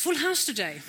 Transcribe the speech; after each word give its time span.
full 0.00 0.16
house 0.16 0.46
today. 0.46 0.80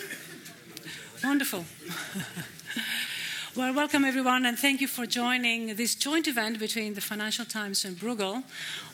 Wonderful. 1.21 1.65
Well, 3.53 3.73
welcome 3.73 4.05
everyone, 4.05 4.45
and 4.45 4.57
thank 4.57 4.79
you 4.79 4.87
for 4.87 5.05
joining 5.05 5.75
this 5.75 5.93
joint 5.93 6.29
event 6.29 6.57
between 6.57 6.93
the 6.93 7.01
Financial 7.01 7.43
Times 7.43 7.83
and 7.83 7.97
Bruegel 7.97 8.43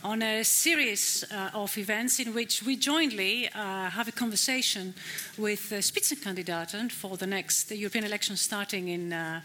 on 0.03 0.23
a 0.23 0.43
series 0.43 1.23
uh, 1.31 1.51
of 1.53 1.77
events 1.77 2.19
in 2.19 2.33
which 2.33 2.63
we 2.63 2.75
jointly 2.75 3.49
uh, 3.49 3.91
have 3.91 4.07
a 4.07 4.11
conversation 4.11 4.95
with 5.37 5.69
the 5.69 5.75
Spitzenkandidaten 5.75 6.91
for 6.91 7.17
the 7.17 7.27
next 7.27 7.69
European 7.69 8.03
elections 8.03 8.41
starting 8.41 8.87
in, 8.87 9.13
uh, 9.13 9.41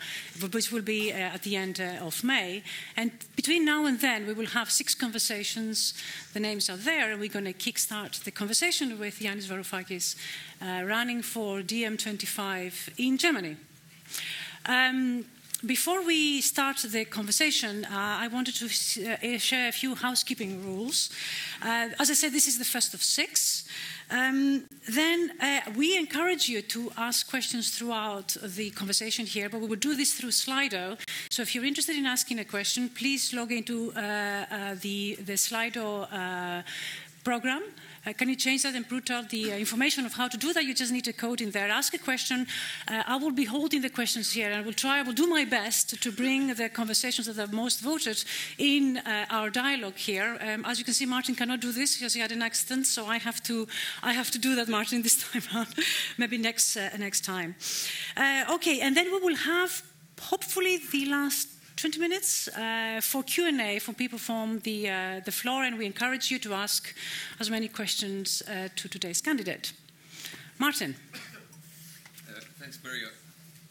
which 0.51 0.73
will 0.73 0.81
be 0.81 1.13
uh, 1.13 1.17
at 1.17 1.43
the 1.43 1.57
end 1.57 1.79
uh, 1.79 2.07
of 2.07 2.25
May. 2.25 2.63
And 2.97 3.11
between 3.37 3.67
now 3.67 3.85
and 3.85 4.01
then, 4.01 4.27
we 4.27 4.33
will 4.33 4.47
have 4.47 4.71
six 4.71 4.95
conversations. 4.95 5.93
The 6.33 6.41
names 6.41 6.71
are 6.71 6.79
there, 6.79 7.11
and 7.13 7.21
we're 7.21 7.29
going 7.29 7.45
to 7.45 7.53
kickstart 7.53 8.25
the 8.25 8.31
conversation 8.31 8.99
with 8.99 9.19
Yanis 9.21 9.47
Varoufakis 9.47 10.17
running 10.89 11.21
for 11.21 11.61
DiEM25 11.61 12.95
in 12.97 13.19
Germany. 13.19 13.57
Um, 14.67 15.25
before 15.65 16.05
we 16.05 16.41
start 16.41 16.79
the 16.89 17.05
conversation, 17.05 17.85
uh, 17.85 17.89
I 17.93 18.29
wanted 18.29 18.57
to 18.57 18.67
uh, 18.67 19.39
share 19.39 19.69
a 19.69 19.73
few 19.73 19.95
housekeeping 19.95 20.65
rules. 20.65 21.11
Uh, 21.63 21.91
as 22.01 22.11
I 22.11 22.15
said, 22.15 22.33
this 22.33 22.49
is 22.49 22.59
the 22.59 22.65
first 22.65 22.95
of 22.95 23.03
six. 23.03 23.65
Um, 24.11 24.65
then 24.89 25.33
uh, 25.41 25.61
we 25.77 25.97
encourage 25.97 26.49
you 26.49 26.63
to 26.63 26.91
ask 26.97 27.31
questions 27.31 27.71
throughout 27.71 28.37
the 28.43 28.71
conversation 28.71 29.25
here, 29.25 29.49
but 29.49 29.61
we 29.61 29.69
will 29.69 29.77
do 29.77 29.95
this 29.95 30.15
through 30.15 30.31
Slido. 30.31 30.99
So 31.31 31.43
if 31.43 31.55
you're 31.55 31.65
interested 31.65 31.97
in 31.97 32.07
asking 32.07 32.41
a 32.41 32.45
question, 32.45 32.89
please 32.89 33.33
log 33.33 33.53
into 33.53 33.93
uh, 33.93 34.01
uh, 34.01 34.75
the, 34.81 35.15
the 35.25 35.35
Slido 35.35 36.65
program. 37.23 37.63
Uh, 38.05 38.13
can 38.13 38.29
you 38.29 38.35
change 38.35 38.65
that 38.65 38.75
and 38.75 38.89
put 38.89 39.07
the 39.31 39.53
uh, 39.53 39.57
information 39.57 40.05
of 40.05 40.13
how 40.13 40.27
to 40.27 40.37
do 40.37 40.53
that? 40.53 40.65
You 40.65 40.75
just 40.75 40.93
need 40.93 41.07
a 41.07 41.13
code 41.13 41.41
in 41.41 41.53
there. 41.53 41.69
Ask 41.69 41.95
a 41.95 41.99
question. 41.99 42.47
Uh, 42.89 43.03
I 43.07 43.17
will 43.17 43.31
be 43.31 43.45
holding 43.45 43.81
the 43.81 43.91
questions 43.91 44.33
here 44.33 44.51
and 44.51 44.57
I 44.57 44.63
will 44.63 44.73
try, 44.73 44.99
I 44.99 45.03
will 45.03 45.13
do 45.13 45.29
my 45.29 45.45
best 45.45 46.03
to 46.03 46.11
bring 46.11 46.53
the 46.55 46.69
conversations 46.69 47.27
that 47.29 47.39
are 47.39 47.55
most 47.55 47.81
voted 47.81 48.25
in 48.59 48.99
uh, 48.99 49.27
our 49.31 49.51
dialogue 49.51 49.97
here. 49.97 50.37
Um, 50.41 50.65
as 50.65 50.79
you 50.79 50.85
can 50.85 50.95
see, 50.95 51.07
Martin 51.07 51.37
cannot 51.37 51.61
do 51.61 51.71
this 51.71 51.97
because 51.97 52.15
he 52.15 52.21
had 52.21 52.33
an 52.33 52.43
accident, 52.43 52.87
so 52.87 53.07
I 53.07 53.19
have 53.19 53.43
to, 53.45 53.69
I 54.03 54.13
have 54.13 54.31
to 54.33 54.39
do 54.39 54.57
that, 54.57 54.69
Martin, 54.69 55.03
this 55.03 55.29
time 55.33 55.43
around. 55.55 55.75
Maybe 56.19 56.39
next, 56.39 56.77
uh, 56.77 56.91
next 56.99 57.25
time. 57.25 57.55
Uh, 58.17 58.55
okay, 58.55 58.81
and 58.81 58.97
then 58.97 59.13
we 59.13 59.21
will 59.21 59.37
have 59.37 59.83
hopefully 60.21 60.81
the 60.91 61.07
last 61.07 61.49
20 61.77 61.99
minutes 61.99 62.49
uh, 62.49 63.01
for 63.03 63.23
Q&A 63.23 63.79
from 63.79 63.95
people 63.95 64.19
from 64.19 64.61
the, 64.61 64.89
uh, 64.89 65.21
the 65.25 65.33
floor, 65.33 65.65
and 65.65 65.79
we 65.79 65.87
encourage 65.87 66.31
you 66.31 66.39
to 66.41 66.55
ask 66.55 66.95
as 67.41 67.51
many 67.51 67.69
questions 67.69 68.43
uh, 68.49 68.69
to 68.77 68.89
today's 68.89 69.21
candidate. 69.21 69.73
Martin. 70.59 70.95
Uh, 72.29 72.41
thanks, 72.61 72.79
Maria. 72.85 73.09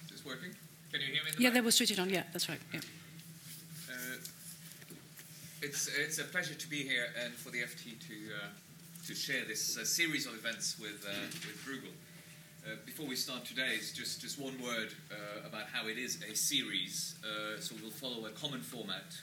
Is 0.06 0.12
this 0.12 0.26
working? 0.26 0.52
Can 0.92 1.02
you 1.02 1.08
hear 1.08 1.24
me? 1.24 1.32
The 1.38 1.44
yeah, 1.44 1.50
they 1.52 1.62
will 1.62 1.72
switch 1.72 1.92
it 1.92 2.00
on. 2.00 2.10
Yeah, 2.10 2.24
that's 2.34 2.50
right. 2.50 2.60
Yeah. 2.74 2.80
Uh, 3.90 3.94
it's, 5.62 5.90
it's 5.98 6.20
a 6.20 6.24
pleasure 6.24 6.56
to 6.56 6.70
be 6.70 6.84
here 6.84 7.08
and 7.24 7.34
for 7.34 7.52
the 7.52 7.60
FT 7.60 8.00
to, 8.08 8.16
uh, 8.36 8.48
to 9.08 9.16
share 9.16 9.46
this 9.46 9.78
series 9.84 10.26
of 10.26 10.34
events 10.34 10.78
with, 10.80 11.06
with 11.06 11.66
Bruegel. 11.66 11.92
Uh, 12.64 12.76
before 12.86 13.08
we 13.08 13.16
start 13.16 13.44
today's, 13.44 13.92
just, 13.92 14.22
just 14.22 14.40
one 14.40 14.54
word 14.62 14.94
uh, 15.10 15.48
about 15.48 15.66
how 15.74 15.88
it 15.88 15.98
is 15.98 16.22
a 16.30 16.36
series. 16.36 17.16
Uh, 17.24 17.60
so 17.60 17.74
we'll 17.82 17.90
follow 17.90 18.28
a 18.28 18.30
common 18.30 18.60
format 18.60 19.18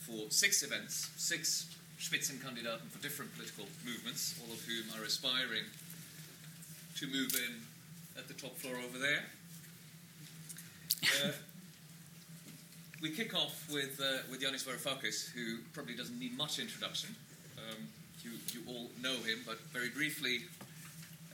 for 0.00 0.28
six 0.30 0.64
events, 0.64 1.10
six 1.16 1.68
Spitzenkandidaten 2.00 2.90
for 2.90 3.00
different 3.00 3.32
political 3.36 3.66
movements, 3.84 4.34
all 4.42 4.52
of 4.52 4.60
whom 4.64 4.84
are 5.00 5.04
aspiring 5.04 5.62
to 6.96 7.06
move 7.06 7.32
in 7.34 7.54
at 8.18 8.26
the 8.26 8.34
top 8.34 8.56
floor 8.56 8.74
over 8.84 8.98
there. 8.98 9.22
Uh, 11.04 11.30
we 13.00 13.10
kick 13.10 13.32
off 13.32 13.64
with, 13.72 14.00
uh, 14.00 14.22
with 14.28 14.42
Yanis 14.42 14.66
Varoufakis, 14.66 15.30
who 15.30 15.58
probably 15.72 15.94
doesn't 15.94 16.18
need 16.18 16.36
much 16.36 16.58
introduction. 16.58 17.14
Um, 17.58 17.86
you, 18.24 18.32
you 18.52 18.60
all 18.66 18.90
know 19.00 19.14
him, 19.22 19.38
but 19.46 19.60
very 19.72 19.88
briefly, 19.88 20.40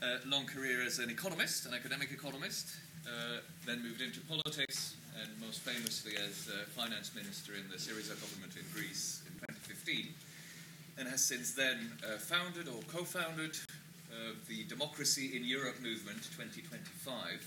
uh, 0.03 0.17
long 0.27 0.45
career 0.45 0.83
as 0.83 0.99
an 0.99 1.09
economist, 1.09 1.65
an 1.65 1.73
academic 1.73 2.11
economist, 2.11 2.75
uh, 3.07 3.39
then 3.65 3.81
moved 3.81 4.01
into 4.01 4.19
politics, 4.21 4.95
and 5.21 5.29
most 5.39 5.61
famously 5.61 6.13
as 6.17 6.49
uh, 6.49 6.65
finance 6.75 7.15
minister 7.15 7.53
in 7.53 7.69
the 7.69 7.77
Syriza 7.77 8.19
government 8.19 8.55
in 8.57 8.65
Greece 8.73 9.21
in 9.27 9.33
2015, 9.39 10.13
and 10.97 11.07
has 11.07 11.23
since 11.23 11.53
then 11.53 11.91
uh, 12.03 12.17
founded 12.17 12.67
or 12.67 12.81
co 12.87 13.03
founded 13.03 13.57
uh, 14.11 14.33
the 14.47 14.63
Democracy 14.65 15.35
in 15.35 15.43
Europe 15.43 15.79
Movement 15.81 16.21
2025, 16.35 17.41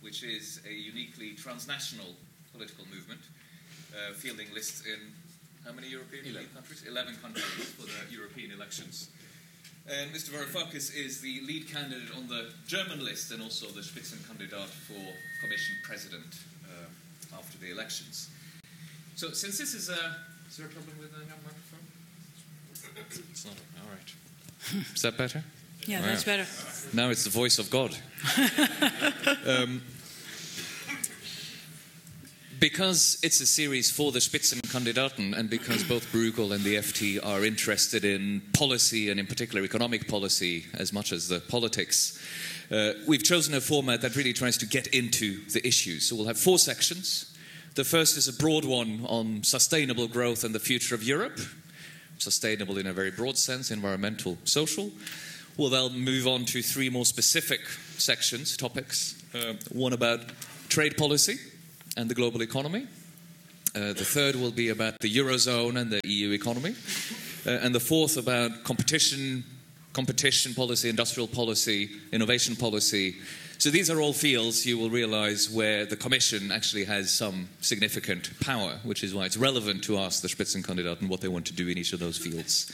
which 0.00 0.22
is 0.22 0.60
a 0.68 0.72
uniquely 0.72 1.32
transnational 1.32 2.14
political 2.52 2.84
movement, 2.92 3.20
uh, 3.92 4.14
fielding 4.14 4.52
lists 4.54 4.86
in 4.86 5.12
how 5.64 5.72
many 5.72 5.88
European 5.88 6.24
11. 6.24 6.48
countries? 6.54 6.84
11 6.86 7.16
countries 7.20 7.44
for 7.76 7.82
the 7.82 8.14
European 8.14 8.52
elections. 8.52 9.10
And 9.90 10.12
Mr. 10.12 10.30
Varoufakis 10.30 10.94
is 10.94 11.20
the 11.22 11.40
lead 11.46 11.66
candidate 11.66 12.14
on 12.14 12.28
the 12.28 12.50
German 12.66 13.02
list 13.02 13.32
and 13.32 13.42
also 13.42 13.66
the 13.68 13.80
Spitzenkandidat 13.80 14.66
for 14.66 15.00
Commission 15.40 15.76
President 15.82 16.26
uh, 16.64 17.36
after 17.38 17.56
the 17.58 17.70
elections. 17.70 18.28
So, 19.16 19.30
since 19.30 19.56
this 19.58 19.72
is 19.74 19.88
a. 19.88 20.16
Is 20.48 20.56
there 20.56 20.66
a 20.66 20.70
problem 20.70 20.94
with 21.00 21.12
the 21.12 21.18
microphone? 21.18 21.84
It's 23.30 23.44
not. 23.44 23.54
All 23.82 23.90
right. 23.90 24.84
Is 24.94 25.02
that 25.02 25.16
better? 25.16 25.42
Yeah, 25.86 26.02
that's 26.02 26.24
better. 26.24 26.46
Now 26.92 27.08
it's 27.10 27.24
the 27.24 27.30
voice 27.30 27.58
of 27.58 27.70
God. 27.70 27.96
um, 29.46 29.82
because 32.60 33.18
it's 33.22 33.40
a 33.40 33.46
series 33.46 33.90
for 33.90 34.10
the 34.10 34.18
Spitzenkandidaten 34.18 35.36
and 35.36 35.48
because 35.48 35.84
both 35.84 36.10
Bruegel 36.12 36.52
and 36.52 36.64
the 36.64 36.76
FT 36.76 37.24
are 37.24 37.44
interested 37.44 38.04
in 38.04 38.42
policy 38.52 39.10
and 39.10 39.20
in 39.20 39.26
particular 39.26 39.64
economic 39.64 40.08
policy 40.08 40.66
as 40.74 40.92
much 40.92 41.12
as 41.12 41.28
the 41.28 41.40
politics, 41.40 42.18
uh, 42.70 42.92
we've 43.06 43.22
chosen 43.22 43.54
a 43.54 43.60
format 43.60 44.00
that 44.00 44.16
really 44.16 44.32
tries 44.32 44.56
to 44.58 44.66
get 44.66 44.88
into 44.88 45.44
the 45.50 45.66
issues. 45.66 46.08
So 46.08 46.16
we'll 46.16 46.26
have 46.26 46.38
four 46.38 46.58
sections. 46.58 47.34
The 47.74 47.84
first 47.84 48.16
is 48.16 48.28
a 48.28 48.32
broad 48.32 48.64
one 48.64 49.04
on 49.06 49.44
sustainable 49.44 50.08
growth 50.08 50.42
and 50.42 50.54
the 50.54 50.60
future 50.60 50.94
of 50.94 51.02
Europe. 51.02 51.38
Sustainable 52.18 52.78
in 52.78 52.86
a 52.86 52.92
very 52.92 53.10
broad 53.10 53.38
sense, 53.38 53.70
environmental, 53.70 54.36
social. 54.44 54.90
We'll 55.56 55.70
then 55.70 56.00
move 56.00 56.26
on 56.26 56.44
to 56.46 56.62
three 56.62 56.90
more 56.90 57.04
specific 57.04 57.60
sections, 57.98 58.56
topics. 58.56 59.22
Uh, 59.34 59.54
one 59.70 59.92
about 59.92 60.20
trade 60.68 60.96
policy, 60.96 61.36
and 61.98 62.08
the 62.08 62.14
global 62.14 62.42
economy. 62.42 62.86
Uh, 63.74 63.92
the 63.92 64.04
third 64.04 64.36
will 64.36 64.52
be 64.52 64.70
about 64.70 64.98
the 65.00 65.14
Eurozone 65.14 65.78
and 65.78 65.90
the 65.90 66.00
EU 66.04 66.30
economy. 66.30 66.74
Uh, 67.44 67.50
and 67.50 67.74
the 67.74 67.80
fourth 67.80 68.16
about 68.16 68.64
competition, 68.64 69.44
competition 69.92 70.54
policy, 70.54 70.88
industrial 70.88 71.26
policy, 71.26 71.90
innovation 72.12 72.54
policy. 72.54 73.16
So 73.58 73.70
these 73.70 73.90
are 73.90 74.00
all 74.00 74.12
fields 74.12 74.64
you 74.64 74.78
will 74.78 74.90
realize 74.90 75.50
where 75.50 75.84
the 75.84 75.96
Commission 75.96 76.52
actually 76.52 76.84
has 76.84 77.12
some 77.12 77.48
significant 77.60 78.30
power, 78.40 78.78
which 78.84 79.02
is 79.02 79.12
why 79.12 79.24
it's 79.26 79.36
relevant 79.36 79.82
to 79.84 79.98
ask 79.98 80.22
the 80.22 80.28
Spitzenkandidaten 80.28 81.08
what 81.08 81.20
they 81.20 81.28
want 81.28 81.46
to 81.46 81.52
do 81.52 81.68
in 81.68 81.76
each 81.76 81.92
of 81.92 81.98
those 81.98 82.16
fields. 82.16 82.72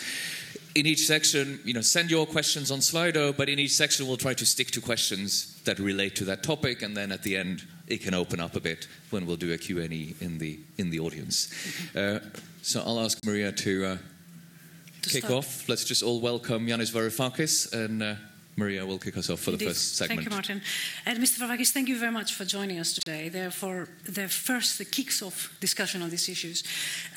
In 0.75 0.85
each 0.85 1.07
section, 1.07 1.61
you 1.65 1.73
know, 1.73 1.81
send 1.81 2.11
your 2.11 2.27
questions 2.27 2.71
on 2.71 2.81
Slido, 2.81 3.35
but 3.35 3.49
in 3.49 3.59
each 3.59 3.73
section 3.73 4.07
we'll 4.07 4.19
try 4.19 4.35
to 4.35 4.45
stick 4.45 4.71
to 4.73 4.83
questions 4.83 5.59
that 5.65 5.79
relate 5.79 6.15
to 6.17 6.25
that 6.27 6.43
topic, 6.43 6.83
and 6.83 6.95
then 6.95 7.11
at 7.11 7.23
the 7.23 7.37
end 7.37 7.63
it 7.87 8.01
can 8.03 8.15
open 8.15 8.41
up 8.41 8.57
a 8.57 8.61
bit 8.61 8.87
when 9.11 9.27
we'll 9.27 9.37
do 9.37 9.53
a 9.53 9.59
Q&A 9.59 9.85
in 9.85 10.39
the, 10.39 10.59
in 10.79 10.91
the 10.91 11.01
audience. 11.01 11.53
Uh, 11.95 12.21
so 12.63 12.83
I'll 12.85 13.01
ask 13.01 13.25
Maria 13.25 13.53
to, 13.53 13.85
uh, 13.85 13.97
to 15.03 15.11
kick 15.11 15.25
start. 15.25 15.35
off. 15.35 15.69
Let's 15.69 15.85
just 15.85 16.03
all 16.03 16.21
welcome 16.21 16.67
Yanis 16.67 16.93
Varoufakis 16.93 17.73
and 17.73 18.03
uh, 18.03 18.15
Maria 18.57 18.87
will 18.87 18.99
kick 18.99 19.17
us 19.17 19.31
off 19.31 19.41
for 19.41 19.51
Indeed. 19.51 19.67
the 19.67 19.71
first 19.71 19.97
segment. 19.97 20.21
Thank 20.21 20.31
you, 20.31 20.35
Martin. 20.35 20.63
And 21.07 21.19
Mr. 21.19 21.39
Varoufakis, 21.41 21.71
thank 21.71 21.89
you 21.89 21.99
very 21.99 22.13
much 22.13 22.35
for 22.35 22.45
joining 22.45 22.79
us 22.79 22.93
today. 22.93 23.29
Therefore, 23.29 23.89
the 24.05 24.29
first, 24.29 24.79
the 24.79 24.85
kicks 24.85 25.23
off 25.23 25.57
discussion 25.61 26.03
on 26.03 26.11
these 26.11 26.29
issues. 26.29 26.63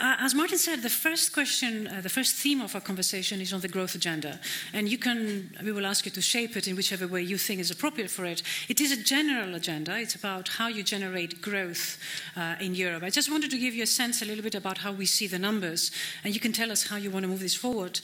Uh, 0.02 0.16
as 0.20 0.34
Martin 0.34 0.58
said, 0.58 0.82
the 0.82 0.90
first 0.90 1.34
question, 1.34 1.88
uh, 1.88 2.02
the 2.02 2.10
first 2.10 2.36
theme 2.36 2.62
of 2.62 2.74
our 2.74 2.82
conversation 2.82 3.40
is 3.40 3.54
on 3.54 3.62
the 3.62 3.68
growth 3.68 3.94
agenda. 3.94 4.40
And 4.74 4.90
you 4.90 4.98
can, 4.98 5.56
we 5.64 5.72
will 5.72 5.86
ask 5.86 6.06
you 6.06 6.12
to 6.12 6.22
shape 6.22 6.58
it 6.58 6.68
in 6.68 6.76
whichever 6.76 7.08
way 7.08 7.22
you 7.22 7.38
think 7.38 7.62
is 7.62 7.70
appropriate 7.70 8.10
for 8.10 8.26
it. 8.26 8.42
It 8.68 8.82
is 8.82 8.92
a 8.92 9.04
general 9.04 9.54
agenda. 9.54 9.98
It's 10.00 10.16
about 10.16 10.48
how 10.48 10.70
you 10.70 10.82
generate 10.84 11.42
growth 11.42 12.00
uh, 12.36 12.56
in 12.60 12.74
Europe. 12.74 13.04
I 13.04 13.10
just 13.12 13.30
wanted 13.30 13.52
to 13.52 13.58
give 13.60 13.76
you 13.76 13.84
a 13.84 13.88
sense 13.88 14.22
a 14.22 14.26
little 14.26 14.44
bit 14.44 14.56
about 14.56 14.80
how 14.80 14.92
we 14.92 15.06
see 15.06 15.28
the 15.28 15.40
numbers, 15.40 15.92
and 16.24 16.34
you 16.34 16.40
can 16.40 16.52
tell 16.52 16.72
us 16.72 16.88
how 16.88 16.96
you 16.98 17.12
want 17.12 17.24
to 17.24 17.30
move 17.30 17.42
this 17.42 17.56
forward. 17.56 18.00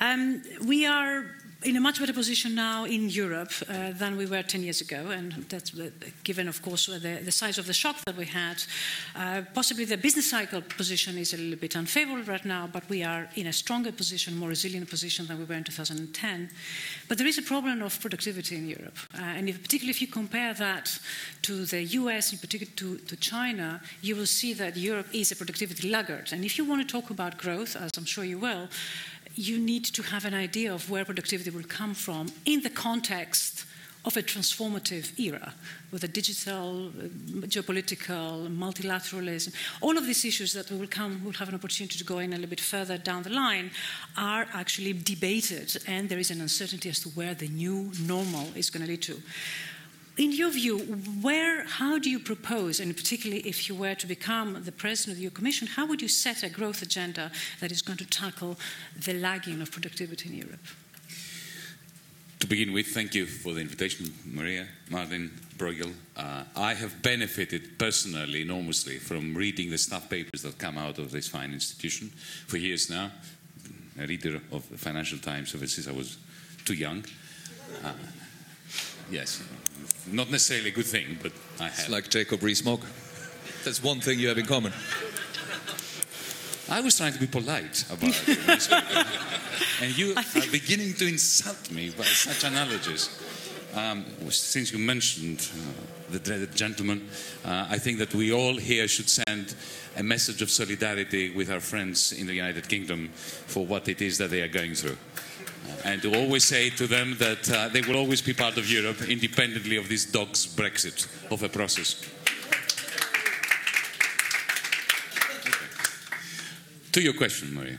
Um, 0.00 0.42
we 0.64 0.86
are 0.86 1.24
in 1.64 1.76
a 1.76 1.80
much 1.80 1.98
better 1.98 2.12
position 2.12 2.54
now 2.54 2.84
in 2.84 3.08
Europe 3.08 3.50
uh, 3.68 3.90
than 3.92 4.16
we 4.16 4.26
were 4.26 4.42
10 4.42 4.62
years 4.62 4.80
ago, 4.80 5.10
and 5.10 5.32
that's 5.48 5.72
given, 6.22 6.46
of 6.46 6.62
course, 6.62 6.86
the, 6.86 7.20
the 7.24 7.32
size 7.32 7.58
of 7.58 7.66
the 7.66 7.72
shock 7.72 7.96
that 8.04 8.16
we 8.16 8.26
had. 8.26 8.62
Uh, 9.16 9.42
possibly 9.54 9.84
the 9.84 9.96
business 9.96 10.30
cycle 10.30 10.62
position 10.62 11.18
is 11.18 11.34
a 11.34 11.36
little 11.36 11.58
bit 11.58 11.74
unfavorable 11.74 12.22
right 12.22 12.44
now, 12.44 12.68
but 12.72 12.88
we 12.88 13.02
are 13.02 13.28
in 13.34 13.48
a 13.48 13.52
stronger 13.52 13.90
position, 13.90 14.36
more 14.36 14.50
resilient 14.50 14.88
position 14.88 15.26
than 15.26 15.36
we 15.36 15.44
were 15.44 15.56
in 15.56 15.64
2010. 15.64 16.48
But 17.08 17.18
there 17.18 17.26
is 17.26 17.38
a 17.38 17.42
problem 17.42 17.82
of 17.82 18.00
productivity 18.00 18.56
in 18.56 18.68
Europe, 18.68 18.98
uh, 19.14 19.22
and 19.22 19.48
if, 19.48 19.60
particularly 19.60 19.90
if 19.90 20.00
you 20.00 20.06
compare 20.06 20.54
that 20.54 20.96
to 21.42 21.64
the 21.64 21.82
US, 21.82 22.32
in 22.32 22.38
particular 22.38 22.72
to, 22.76 22.98
to 22.98 23.16
China, 23.16 23.80
you 24.00 24.14
will 24.14 24.26
see 24.26 24.52
that 24.54 24.76
Europe 24.76 25.08
is 25.12 25.32
a 25.32 25.36
productivity 25.36 25.90
laggard. 25.90 26.32
And 26.32 26.44
if 26.44 26.56
you 26.56 26.64
want 26.64 26.86
to 26.86 27.00
talk 27.00 27.10
about 27.10 27.36
growth, 27.36 27.74
as 27.74 27.90
I'm 27.96 28.04
sure 28.04 28.22
you 28.22 28.38
will, 28.38 28.68
you 29.38 29.58
need 29.58 29.84
to 29.84 30.02
have 30.02 30.24
an 30.24 30.34
idea 30.34 30.74
of 30.74 30.90
where 30.90 31.04
productivity 31.04 31.50
will 31.50 31.62
come 31.62 31.94
from 31.94 32.26
in 32.44 32.62
the 32.62 32.70
context 32.70 33.64
of 34.04 34.16
a 34.16 34.22
transformative 34.22 35.18
era 35.18 35.52
with 35.92 36.02
a 36.02 36.08
digital, 36.08 36.90
geopolitical, 37.46 38.48
multilateralism. 38.48 39.52
All 39.80 39.96
of 39.96 40.06
these 40.06 40.24
issues 40.24 40.52
that 40.54 40.70
will 40.70 40.86
come, 40.86 41.20
we'll 41.22 41.34
have 41.34 41.48
an 41.48 41.54
opportunity 41.54 41.98
to 41.98 42.04
go 42.04 42.18
in 42.18 42.32
a 42.32 42.36
little 42.36 42.50
bit 42.50 42.60
further 42.60 42.98
down 42.98 43.22
the 43.22 43.30
line, 43.30 43.70
are 44.16 44.46
actually 44.52 44.92
debated, 44.92 45.76
and 45.86 46.08
there 46.08 46.18
is 46.18 46.30
an 46.30 46.40
uncertainty 46.40 46.88
as 46.88 47.00
to 47.00 47.08
where 47.10 47.34
the 47.34 47.48
new 47.48 47.92
normal 48.00 48.48
is 48.54 48.70
going 48.70 48.84
to 48.84 48.90
lead 48.90 49.02
to 49.02 49.22
in 50.18 50.32
your 50.32 50.50
view, 50.50 50.78
where, 51.22 51.64
how 51.64 51.98
do 51.98 52.10
you 52.10 52.18
propose, 52.18 52.80
and 52.80 52.94
particularly 52.96 53.42
if 53.42 53.68
you 53.68 53.74
were 53.74 53.94
to 53.94 54.06
become 54.06 54.64
the 54.64 54.72
president 54.72 55.16
of 55.16 55.22
your 55.22 55.30
commission, 55.30 55.68
how 55.68 55.86
would 55.86 56.02
you 56.02 56.08
set 56.08 56.42
a 56.42 56.48
growth 56.48 56.82
agenda 56.82 57.30
that 57.60 57.70
is 57.70 57.82
going 57.82 57.98
to 57.98 58.06
tackle 58.06 58.58
the 59.04 59.14
lagging 59.14 59.62
of 59.62 59.70
productivity 59.70 60.28
in 60.28 60.34
Europe? 60.36 60.66
To 62.40 62.46
begin 62.46 62.72
with, 62.72 62.88
thank 62.88 63.14
you 63.14 63.26
for 63.26 63.52
the 63.52 63.60
invitation, 63.60 64.12
Maria, 64.24 64.66
Martin, 64.90 65.30
Bruegel. 65.56 65.92
Uh, 66.16 66.44
I 66.56 66.74
have 66.74 67.02
benefited 67.02 67.78
personally 67.78 68.42
enormously 68.42 68.98
from 68.98 69.34
reading 69.34 69.70
the 69.70 69.78
staff 69.78 70.08
papers 70.08 70.42
that 70.42 70.58
come 70.58 70.78
out 70.78 70.98
of 70.98 71.10
this 71.10 71.28
fine 71.28 71.52
institution 71.52 72.10
for 72.46 72.56
years 72.56 72.90
now. 72.90 73.10
A 74.00 74.06
reader 74.06 74.40
of 74.52 74.68
the 74.70 74.78
Financial 74.78 75.18
Times 75.18 75.54
ever 75.54 75.66
since 75.66 75.88
I 75.88 75.92
was 75.92 76.18
too 76.64 76.74
young. 76.74 77.04
Uh, 77.84 77.92
yes, 79.10 79.42
not 80.10 80.30
necessarily 80.30 80.70
a 80.70 80.72
good 80.72 80.86
thing, 80.86 81.18
but 81.22 81.32
I 81.60 81.64
have. 81.64 81.78
It's 81.78 81.88
like 81.88 82.08
Jacob 82.08 82.42
Rees-Mogg. 82.42 82.80
That's 83.64 83.82
one 83.82 84.00
thing 84.00 84.18
you 84.18 84.28
have 84.28 84.38
in 84.38 84.46
common. 84.46 84.72
I 86.70 86.80
was 86.80 86.96
trying 86.96 87.14
to 87.14 87.18
be 87.18 87.26
polite 87.26 87.84
about 87.90 88.02
it. 88.28 88.72
and 89.82 89.96
you 89.96 90.14
are 90.14 90.50
beginning 90.52 90.94
to 90.94 91.08
insult 91.08 91.70
me 91.70 91.90
by 91.90 92.04
such 92.04 92.44
analogies. 92.44 93.08
Um, 93.74 94.04
since 94.30 94.72
you 94.72 94.78
mentioned 94.78 95.48
uh, 95.54 96.12
the 96.12 96.18
dreaded 96.18 96.54
gentleman, 96.54 97.08
uh, 97.44 97.66
I 97.70 97.78
think 97.78 97.98
that 97.98 98.14
we 98.14 98.32
all 98.32 98.56
here 98.56 98.88
should 98.88 99.08
send 99.08 99.54
a 99.96 100.02
message 100.02 100.42
of 100.42 100.50
solidarity 100.50 101.30
with 101.30 101.50
our 101.50 101.60
friends 101.60 102.12
in 102.12 102.26
the 102.26 102.34
United 102.34 102.68
Kingdom 102.68 103.08
for 103.14 103.64
what 103.66 103.88
it 103.88 104.00
is 104.02 104.18
that 104.18 104.30
they 104.30 104.42
are 104.42 104.48
going 104.48 104.74
through 104.74 104.96
and 105.84 106.02
to 106.02 106.14
always 106.14 106.44
say 106.44 106.70
to 106.70 106.86
them 106.86 107.16
that 107.18 107.50
uh, 107.50 107.68
they 107.68 107.80
will 107.82 107.96
always 107.96 108.22
be 108.22 108.32
part 108.32 108.58
of 108.58 108.70
Europe 108.70 109.02
independently 109.08 109.76
of 109.76 109.88
this 109.88 110.04
dog's 110.04 110.46
Brexit 110.46 111.06
of 111.30 111.42
a 111.42 111.48
process. 111.48 112.04
Okay. 115.46 115.66
To 116.92 117.02
your 117.02 117.14
question, 117.14 117.54
Maria. 117.54 117.78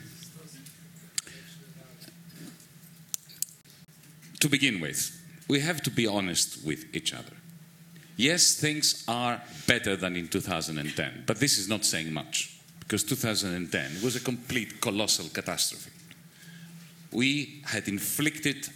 To 4.39 4.49
begin 4.49 4.79
with, 4.79 5.15
we 5.47 5.59
have 5.59 5.81
to 5.83 5.91
be 5.91 6.07
honest 6.07 6.65
with 6.65 6.85
each 6.95 7.13
other. 7.13 7.35
Yes, 8.15 8.55
things 8.55 9.03
are 9.07 9.41
better 9.67 9.95
than 9.95 10.15
in 10.15 10.27
2010, 10.27 11.23
but 11.25 11.39
this 11.39 11.57
is 11.57 11.67
not 11.67 11.85
saying 11.85 12.11
much 12.13 12.59
because 12.79 13.03
2010 13.03 14.03
was 14.03 14.15
a 14.15 14.19
complete 14.19 14.81
colossal 14.81 15.27
catastrophe 15.29 15.91
we 17.11 17.61
had 17.65 17.87
inflicted 17.87 18.69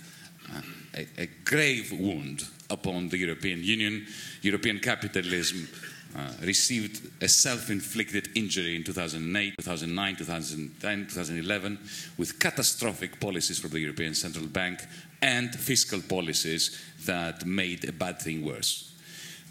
uh, 0.51 0.61
a, 0.95 1.07
a, 1.17 1.27
grave 1.45 1.91
wound 1.91 2.47
upon 2.69 3.09
the 3.09 3.17
European 3.17 3.63
Union. 3.63 4.05
European 4.41 4.79
capitalism 4.79 5.67
uh, 6.15 6.31
received 6.41 7.09
a 7.21 7.27
self 7.27 7.69
inflicted 7.69 8.29
injury 8.35 8.75
in 8.75 8.83
2008, 8.83 9.55
2009, 9.57 10.15
2010, 10.15 11.05
2011, 11.05 11.79
with 12.17 12.39
catastrophic 12.39 13.19
policies 13.19 13.59
from 13.59 13.71
the 13.71 13.79
European 13.79 14.13
Central 14.13 14.45
Bank 14.45 14.79
and 15.21 15.53
fiscal 15.55 16.01
policies 16.01 16.79
that 17.05 17.45
made 17.45 17.87
a 17.87 17.91
bad 17.91 18.19
thing 18.19 18.45
worse. 18.45 18.91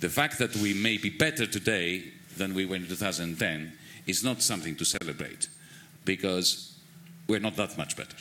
The 0.00 0.08
fact 0.08 0.38
that 0.38 0.54
we 0.56 0.74
may 0.74 0.98
be 0.98 1.10
better 1.10 1.46
today 1.46 2.12
than 2.36 2.54
we 2.54 2.66
were 2.66 2.76
in 2.76 2.86
2010 2.86 3.72
is 4.06 4.24
not 4.24 4.42
something 4.42 4.74
to 4.76 4.84
celebrate 4.84 5.48
because 6.04 6.76
we're 7.28 7.38
not 7.38 7.56
that 7.56 7.78
much 7.78 7.96
better 7.96 8.16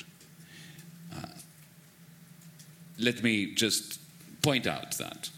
let 3.01 3.23
me 3.23 3.53
just 3.53 3.99
point 4.41 4.67
out 4.67 4.97
that 4.97 5.29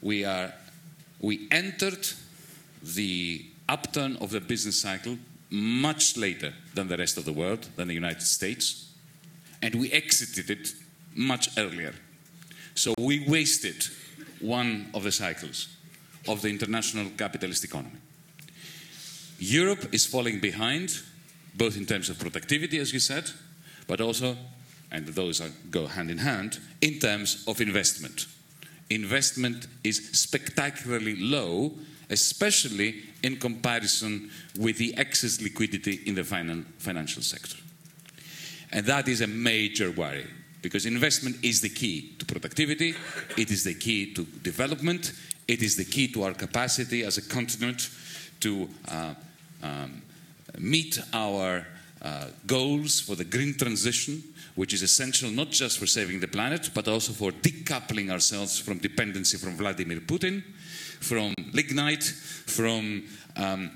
we 0.00 0.24
are 0.24 0.52
we 1.20 1.46
entered 1.50 2.06
the 2.82 3.44
upturn 3.68 4.16
of 4.16 4.30
the 4.30 4.40
business 4.40 4.80
cycle 4.80 5.16
much 5.50 6.16
later 6.16 6.52
than 6.74 6.88
the 6.88 6.96
rest 6.96 7.16
of 7.16 7.24
the 7.24 7.32
world, 7.32 7.68
than 7.76 7.86
the 7.86 7.94
United 7.94 8.22
States, 8.22 8.90
and 9.60 9.74
we 9.74 9.90
exited 9.92 10.50
it 10.50 10.72
much 11.14 11.50
earlier. 11.58 11.94
So 12.74 12.94
we 12.98 13.24
wasted 13.28 13.84
one 14.40 14.90
of 14.94 15.04
the 15.04 15.12
cycles 15.12 15.68
of 16.26 16.42
the 16.42 16.48
international 16.48 17.10
capitalist 17.16 17.64
economy. 17.64 18.00
Europe 19.38 19.92
is 19.92 20.06
falling 20.06 20.40
behind, 20.40 21.02
both 21.54 21.76
in 21.76 21.84
terms 21.84 22.08
of 22.08 22.18
productivity, 22.18 22.78
as 22.78 22.92
you 22.92 23.00
said, 23.00 23.30
but 23.86 24.00
also 24.00 24.36
and 24.92 25.06
those 25.08 25.40
are, 25.40 25.50
go 25.70 25.86
hand 25.86 26.10
in 26.10 26.18
hand, 26.18 26.60
in 26.80 26.98
terms 26.98 27.44
of 27.48 27.60
investment. 27.60 28.26
Investment 28.90 29.66
is 29.82 30.10
spectacularly 30.12 31.16
low, 31.16 31.72
especially 32.10 33.02
in 33.22 33.36
comparison 33.36 34.30
with 34.58 34.76
the 34.76 34.96
excess 34.98 35.40
liquidity 35.40 36.00
in 36.06 36.14
the 36.14 36.22
finan 36.22 36.64
financial 36.78 37.22
sector. 37.22 37.56
And 38.70 38.84
that 38.86 39.08
is 39.08 39.22
a 39.22 39.26
major 39.26 39.90
worry 39.90 40.26
because 40.60 40.86
investment 40.86 41.36
is 41.42 41.62
the 41.62 41.70
key 41.70 42.12
to 42.18 42.26
productivity, 42.26 42.94
it 43.36 43.50
is 43.50 43.64
the 43.64 43.74
key 43.74 44.12
to 44.14 44.24
development, 44.24 45.12
it 45.48 45.62
is 45.62 45.76
the 45.76 45.84
key 45.84 46.08
to 46.08 46.22
our 46.22 46.34
capacity 46.34 47.02
as 47.02 47.16
a 47.16 47.22
continent 47.22 47.90
to 48.40 48.68
uh, 48.88 49.14
um, 49.62 50.02
meet 50.58 51.00
our 51.12 51.66
uh, 52.02 52.26
goals 52.46 53.00
for 53.00 53.16
the 53.16 53.24
green 53.24 53.54
transition 53.54 54.22
which 54.54 54.72
is 54.72 54.82
essential 54.82 55.30
not 55.30 55.50
just 55.50 55.78
for 55.78 55.86
saving 55.86 56.20
the 56.20 56.28
planet, 56.28 56.70
but 56.74 56.88
also 56.88 57.12
for 57.12 57.30
decoupling 57.30 58.10
ourselves 58.10 58.58
from 58.58 58.78
dependency 58.78 59.38
from 59.38 59.56
Vladimir 59.56 60.00
Putin, 60.00 60.42
from 61.00 61.34
lignite, 61.52 62.04
from 62.04 63.04
um, 63.36 63.70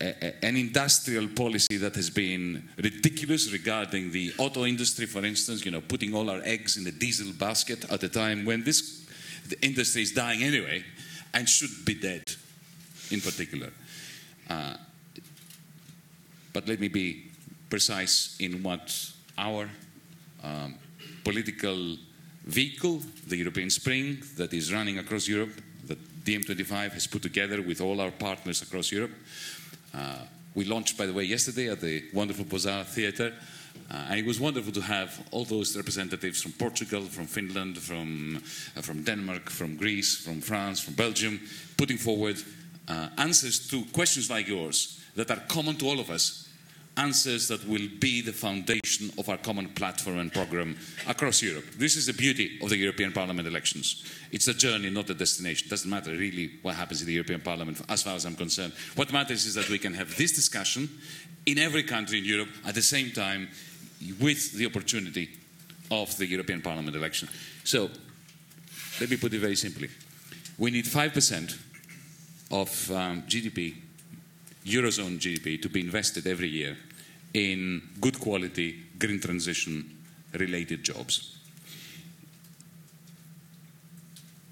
an 0.00 0.56
industrial 0.56 1.26
policy 1.28 1.76
that 1.76 1.94
has 1.94 2.10
been 2.10 2.68
ridiculous 2.76 3.52
regarding 3.52 4.12
the 4.12 4.32
auto 4.38 4.64
industry, 4.64 5.06
for 5.06 5.24
instance, 5.24 5.64
you 5.64 5.70
know, 5.70 5.80
putting 5.80 6.14
all 6.14 6.30
our 6.30 6.40
eggs 6.44 6.76
in 6.76 6.84
the 6.84 6.92
diesel 6.92 7.32
basket 7.32 7.84
at 7.90 8.02
a 8.02 8.08
time 8.08 8.44
when 8.44 8.62
this 8.62 9.06
the 9.48 9.60
industry 9.64 10.02
is 10.02 10.12
dying 10.12 10.42
anyway 10.42 10.84
and 11.32 11.48
should 11.48 11.84
be 11.84 11.94
dead 11.94 12.22
in 13.10 13.20
particular. 13.20 13.72
Uh, 14.48 14.74
but 16.52 16.68
let 16.68 16.80
me 16.80 16.88
be 16.88 17.30
precise 17.70 18.36
in 18.40 18.62
what 18.62 19.12
our 19.38 19.70
um, 20.42 20.74
political 21.24 21.96
vehicle, 22.44 23.00
the 23.26 23.36
European 23.36 23.70
Spring, 23.70 24.18
that 24.36 24.52
is 24.52 24.72
running 24.72 24.98
across 24.98 25.28
Europe, 25.28 25.60
that 25.86 25.98
DiEM25 26.24 26.92
has 26.92 27.06
put 27.06 27.22
together 27.22 27.62
with 27.62 27.80
all 27.80 28.00
our 28.00 28.10
partners 28.10 28.62
across 28.62 28.92
Europe. 28.92 29.12
Uh, 29.94 30.16
we 30.54 30.64
launched, 30.64 30.98
by 30.98 31.06
the 31.06 31.12
way, 31.12 31.24
yesterday 31.24 31.68
at 31.70 31.80
the 31.80 32.04
wonderful 32.12 32.44
Bozar 32.44 32.84
Theatre. 32.84 33.32
Uh, 33.90 34.06
and 34.10 34.20
it 34.20 34.26
was 34.26 34.40
wonderful 34.40 34.72
to 34.72 34.80
have 34.80 35.26
all 35.30 35.44
those 35.44 35.76
representatives 35.76 36.42
from 36.42 36.52
Portugal, 36.52 37.02
from 37.02 37.26
Finland, 37.26 37.78
from, 37.78 38.42
uh, 38.76 38.82
from 38.82 39.02
Denmark, 39.02 39.48
from 39.48 39.76
Greece, 39.76 40.16
from 40.16 40.40
France, 40.40 40.80
from 40.80 40.94
Belgium, 40.94 41.40
putting 41.76 41.96
forward 41.96 42.36
uh, 42.88 43.08
answers 43.16 43.68
to 43.68 43.84
questions 43.92 44.30
like 44.30 44.48
yours 44.48 45.00
that 45.14 45.30
are 45.30 45.42
common 45.48 45.76
to 45.76 45.86
all 45.86 46.00
of 46.00 46.10
us 46.10 46.47
answers 46.98 47.46
that 47.48 47.66
will 47.66 47.88
be 48.00 48.20
the 48.20 48.32
foundation 48.32 49.10
of 49.18 49.28
our 49.28 49.36
common 49.36 49.68
platform 49.68 50.18
and 50.18 50.32
program 50.32 50.76
across 51.06 51.40
Europe. 51.40 51.64
This 51.76 51.96
is 51.96 52.06
the 52.06 52.12
beauty 52.12 52.58
of 52.60 52.70
the 52.70 52.76
European 52.76 53.12
Parliament 53.12 53.46
elections. 53.46 54.04
It's 54.32 54.48
a 54.48 54.54
journey, 54.54 54.90
not 54.90 55.08
a 55.08 55.14
destination. 55.14 55.66
It 55.66 55.70
doesn't 55.70 55.88
matter 55.88 56.10
really 56.10 56.58
what 56.62 56.74
happens 56.74 57.00
in 57.00 57.06
the 57.06 57.12
European 57.12 57.40
Parliament, 57.40 57.80
as 57.88 58.02
far 58.02 58.16
as 58.16 58.24
I'm 58.24 58.34
concerned. 58.34 58.72
What 58.96 59.12
matters 59.12 59.46
is 59.46 59.54
that 59.54 59.68
we 59.70 59.78
can 59.78 59.94
have 59.94 60.16
this 60.16 60.32
discussion 60.32 60.88
in 61.46 61.58
every 61.58 61.84
country 61.84 62.18
in 62.18 62.24
Europe 62.24 62.50
at 62.66 62.74
the 62.74 62.82
same 62.82 63.12
time 63.12 63.48
with 64.20 64.52
the 64.52 64.66
opportunity 64.66 65.30
of 65.90 66.16
the 66.16 66.26
European 66.26 66.60
Parliament 66.60 66.96
election. 66.96 67.28
So, 67.64 67.90
let 69.00 69.08
me 69.08 69.16
put 69.16 69.32
it 69.32 69.38
very 69.38 69.56
simply. 69.56 69.88
We 70.58 70.72
need 70.72 70.84
5% 70.84 71.56
of 72.50 72.90
um, 72.90 73.22
GDP, 73.22 73.76
Eurozone 74.66 75.18
GDP, 75.18 75.62
to 75.62 75.68
be 75.68 75.80
invested 75.80 76.26
every 76.26 76.48
year 76.48 76.76
in 77.34 77.82
good 78.00 78.18
quality 78.18 78.76
green 78.98 79.20
transition 79.20 79.96
related 80.32 80.82
jobs. 80.82 81.38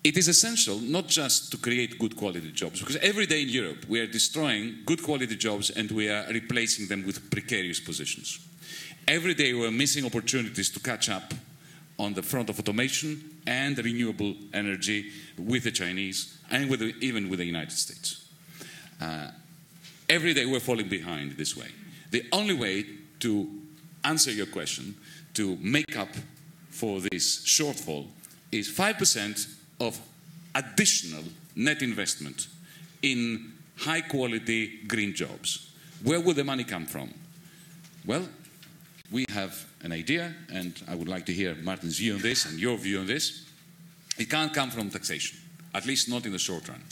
It 0.04 0.16
is 0.16 0.28
essential 0.28 0.78
not 0.78 1.08
just 1.08 1.50
to 1.50 1.56
create 1.56 1.98
good 1.98 2.16
quality 2.16 2.52
jobs, 2.52 2.78
because 2.78 2.96
every 2.96 3.26
day 3.26 3.42
in 3.42 3.48
Europe 3.48 3.88
we 3.88 3.98
are 3.98 4.06
destroying 4.06 4.76
good 4.86 5.02
quality 5.02 5.34
jobs 5.34 5.70
and 5.70 5.90
we 5.90 6.08
are 6.08 6.24
replacing 6.28 6.86
them 6.86 7.04
with 7.04 7.28
precarious 7.28 7.80
positions. 7.80 8.38
Every 9.08 9.34
day 9.34 9.52
we're 9.52 9.72
missing 9.72 10.04
opportunities 10.04 10.70
to 10.70 10.80
catch 10.80 11.08
up 11.08 11.34
on 11.98 12.14
the 12.14 12.22
front 12.22 12.50
of 12.50 12.58
automation 12.58 13.40
and 13.46 13.76
renewable 13.78 14.34
energy 14.52 15.10
with 15.38 15.64
the 15.64 15.72
Chinese 15.72 16.38
and 16.50 16.70
with 16.70 16.80
the, 16.80 16.94
even 17.00 17.28
with 17.28 17.40
the 17.40 17.44
United 17.44 17.72
States. 17.72 18.28
Uh, 19.00 19.30
every 20.08 20.34
day 20.34 20.46
we're 20.46 20.60
falling 20.60 20.88
behind 20.88 21.32
this 21.32 21.56
way. 21.56 21.68
The 22.10 22.24
only 22.32 22.54
way 22.54 22.86
to 23.20 23.48
answer 24.04 24.30
your 24.30 24.46
question, 24.46 24.96
to 25.34 25.56
make 25.60 25.96
up 25.96 26.08
for 26.70 27.00
this 27.00 27.44
shortfall, 27.44 28.06
is 28.52 28.68
5% 28.68 29.54
of 29.80 29.98
additional 30.54 31.24
net 31.54 31.82
investment 31.82 32.48
in 33.02 33.52
high 33.76 34.00
quality 34.00 34.82
green 34.86 35.14
jobs. 35.14 35.70
Where 36.02 36.20
will 36.20 36.34
the 36.34 36.44
money 36.44 36.64
come 36.64 36.86
from? 36.86 37.12
Well, 38.04 38.28
we 39.10 39.24
have 39.30 39.66
an 39.82 39.92
idea, 39.92 40.34
and 40.52 40.80
I 40.88 40.94
would 40.94 41.08
like 41.08 41.26
to 41.26 41.32
hear 41.32 41.54
Martin's 41.56 41.98
view 41.98 42.14
on 42.14 42.22
this 42.22 42.44
and 42.46 42.58
your 42.58 42.76
view 42.76 43.00
on 43.00 43.06
this. 43.06 43.44
It 44.18 44.30
can't 44.30 44.52
come 44.52 44.70
from 44.70 44.90
taxation, 44.90 45.38
at 45.74 45.86
least 45.86 46.08
not 46.08 46.26
in 46.26 46.32
the 46.32 46.38
short 46.38 46.68
run. 46.68 46.82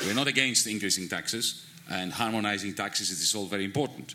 We're 0.00 0.14
not 0.14 0.26
against 0.26 0.66
increasing 0.66 1.08
taxes 1.08 1.64
and 1.90 2.12
harmonizing 2.12 2.74
taxes, 2.74 3.10
it 3.10 3.20
is 3.20 3.34
all 3.34 3.46
very 3.46 3.64
important. 3.64 4.14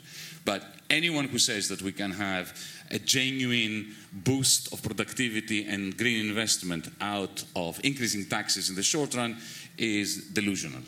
But 0.50 0.64
anyone 0.90 1.26
who 1.26 1.38
says 1.38 1.68
that 1.68 1.84
we 1.84 1.92
can 1.92 2.10
have 2.10 2.58
a 2.90 2.98
genuine 2.98 3.94
boost 4.12 4.74
of 4.74 4.82
productivity 4.82 5.68
and 5.68 5.96
green 5.96 6.28
investment 6.28 6.90
out 7.00 7.44
of 7.56 7.80
increasing 7.84 8.26
taxes 8.26 8.68
in 8.68 8.76
the 8.76 8.82
short 8.82 9.14
run 9.14 9.38
is 9.78 10.30
delusional. 10.34 10.82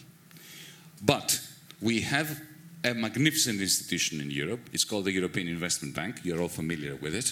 But 1.04 1.40
we 1.80 2.02
have 2.02 2.42
a 2.84 2.96
magnificent 2.96 3.62
institution 3.62 4.20
in 4.20 4.32
Europe. 4.32 4.62
It's 4.74 4.84
called 4.84 5.06
the 5.06 5.12
European 5.12 5.48
Investment 5.48 5.94
Bank. 5.94 6.22
You're 6.24 6.42
all 6.42 6.50
familiar 6.50 6.96
with 6.96 7.14
it. 7.14 7.32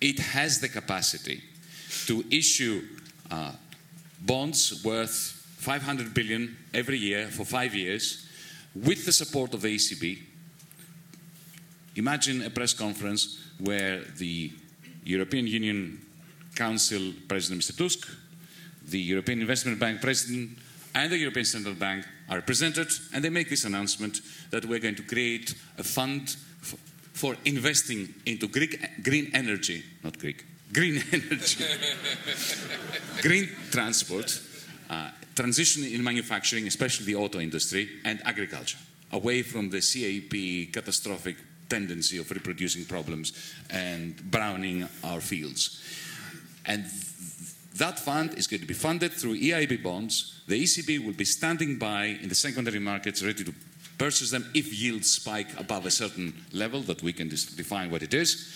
It 0.00 0.18
has 0.18 0.60
the 0.60 0.68
capacity 0.70 1.42
to 2.06 2.24
issue 2.30 2.80
uh, 3.30 3.52
bonds 4.22 4.82
worth 4.82 5.12
500 5.58 6.14
billion 6.14 6.56
every 6.72 6.96
year 6.96 7.26
for 7.26 7.44
five 7.44 7.74
years 7.74 8.26
with 8.74 9.04
the 9.04 9.12
support 9.12 9.52
of 9.52 9.60
the 9.60 9.76
ECB. 9.76 10.29
Imagine 12.00 12.40
a 12.46 12.48
press 12.48 12.72
conference 12.72 13.36
where 13.58 14.00
the 14.16 14.50
European 15.04 15.46
Union 15.46 16.00
Council 16.54 17.12
President 17.28 17.60
Mr. 17.60 17.76
Tusk, 17.76 18.08
the 18.88 18.98
European 18.98 19.42
Investment 19.42 19.78
Bank 19.78 20.00
President, 20.00 20.56
and 20.94 21.12
the 21.12 21.18
European 21.18 21.44
Central 21.44 21.74
Bank 21.74 22.06
are 22.30 22.40
presented, 22.40 22.88
and 23.12 23.22
they 23.22 23.28
make 23.28 23.50
this 23.50 23.66
announcement 23.66 24.22
that 24.50 24.64
we're 24.64 24.78
going 24.78 24.94
to 24.94 25.02
create 25.02 25.54
a 25.76 25.84
fund 25.84 26.36
for 27.12 27.36
investing 27.44 28.14
into 28.24 28.48
Greek, 28.48 28.80
green 29.02 29.30
energy, 29.34 29.84
not 30.02 30.18
Greek, 30.18 30.46
green 30.72 31.02
energy, 31.12 31.62
green 33.20 33.46
transport, 33.70 34.40
uh, 34.88 35.10
transition 35.36 35.84
in 35.84 36.02
manufacturing, 36.02 36.66
especially 36.66 37.04
the 37.04 37.16
auto 37.16 37.40
industry, 37.40 37.90
and 38.06 38.22
agriculture, 38.24 38.78
away 39.12 39.42
from 39.42 39.68
the 39.68 39.82
CAP 39.82 40.72
catastrophic 40.72 41.36
tendency 41.70 42.18
of 42.18 42.30
reproducing 42.30 42.84
problems 42.84 43.32
and 43.70 44.30
browning 44.30 44.86
our 45.02 45.20
fields. 45.20 45.80
And 46.66 46.84
that 47.76 47.98
fund 47.98 48.34
is 48.34 48.46
going 48.46 48.60
to 48.60 48.66
be 48.66 48.74
funded 48.74 49.12
through 49.12 49.40
EIB 49.40 49.82
bonds. 49.82 50.42
The 50.46 50.62
ECB 50.62 51.04
will 51.04 51.14
be 51.14 51.24
standing 51.24 51.78
by 51.78 52.18
in 52.20 52.28
the 52.28 52.34
secondary 52.34 52.80
markets 52.80 53.22
ready 53.22 53.44
to 53.44 53.54
purchase 53.96 54.30
them 54.30 54.50
if 54.54 54.72
yields 54.72 55.10
spike 55.10 55.58
above 55.58 55.86
a 55.86 55.90
certain 55.90 56.32
level 56.52 56.80
that 56.82 57.02
we 57.02 57.12
can 57.12 57.28
define 57.28 57.90
what 57.90 58.02
it 58.02 58.14
is. 58.14 58.50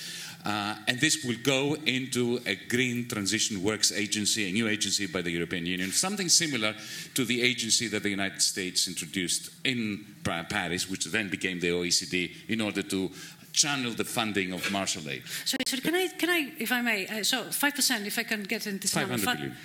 Uh, 0.44 0.76
and 0.88 1.00
this 1.00 1.24
will 1.24 1.38
go 1.42 1.74
into 1.86 2.38
a 2.44 2.54
green 2.68 3.08
transition 3.08 3.62
works 3.62 3.90
agency, 3.92 4.48
a 4.48 4.52
new 4.52 4.68
agency 4.68 5.06
by 5.06 5.22
the 5.22 5.30
European 5.30 5.64
Union, 5.64 5.90
something 5.90 6.28
similar 6.28 6.74
to 7.14 7.24
the 7.24 7.40
agency 7.40 7.88
that 7.88 8.02
the 8.02 8.10
United 8.10 8.42
States 8.42 8.86
introduced 8.86 9.48
in 9.64 10.04
Paris, 10.22 10.88
which 10.90 11.06
then 11.06 11.30
became 11.30 11.60
the 11.60 11.68
OECD, 11.70 12.30
in 12.48 12.60
order 12.60 12.82
to 12.82 13.10
channel 13.52 13.92
the 13.92 14.04
funding 14.04 14.52
of 14.52 14.70
Marshall 14.70 15.08
Aid. 15.08 15.22
So, 15.46 15.56
so 15.66 15.76
can 15.78 15.94
I, 15.94 16.08
can 16.08 16.28
I, 16.28 16.52
if 16.58 16.70
I 16.72 16.82
may, 16.82 17.06
uh, 17.06 17.22
so 17.24 17.44
5%, 17.44 18.04
if 18.06 18.18
I 18.18 18.24
can 18.24 18.42
get 18.42 18.66
into 18.66 18.80
this 18.80 18.92
500 18.92 19.24
number. 19.24 19.34
billion. 19.36 19.56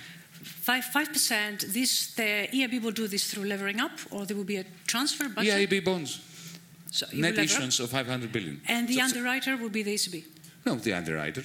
Five 0.42 0.84
five 0.86 1.12
percent. 1.12 1.66
This 1.68 2.14
the 2.14 2.48
EIB 2.50 2.80
will 2.82 2.92
do 2.92 3.06
this 3.06 3.30
through 3.30 3.44
levering 3.44 3.78
up, 3.78 3.92
or 4.10 4.24
there 4.24 4.34
will 4.34 4.44
be 4.44 4.56
a 4.56 4.64
transfer 4.86 5.28
budget. 5.28 5.68
EIB 5.68 5.84
bonds, 5.84 6.18
So 6.90 7.04
net 7.12 7.36
issuance 7.36 7.78
of 7.78 7.90
500 7.90 8.32
billion. 8.32 8.62
and 8.66 8.88
the 8.88 8.94
So- 8.94 9.02
underwriter 9.02 9.58
will 9.58 9.68
be 9.68 9.82
the 9.82 9.92
ECB. 9.92 10.24
No, 10.64 10.74
the 10.76 10.92
underwriter. 10.92 11.42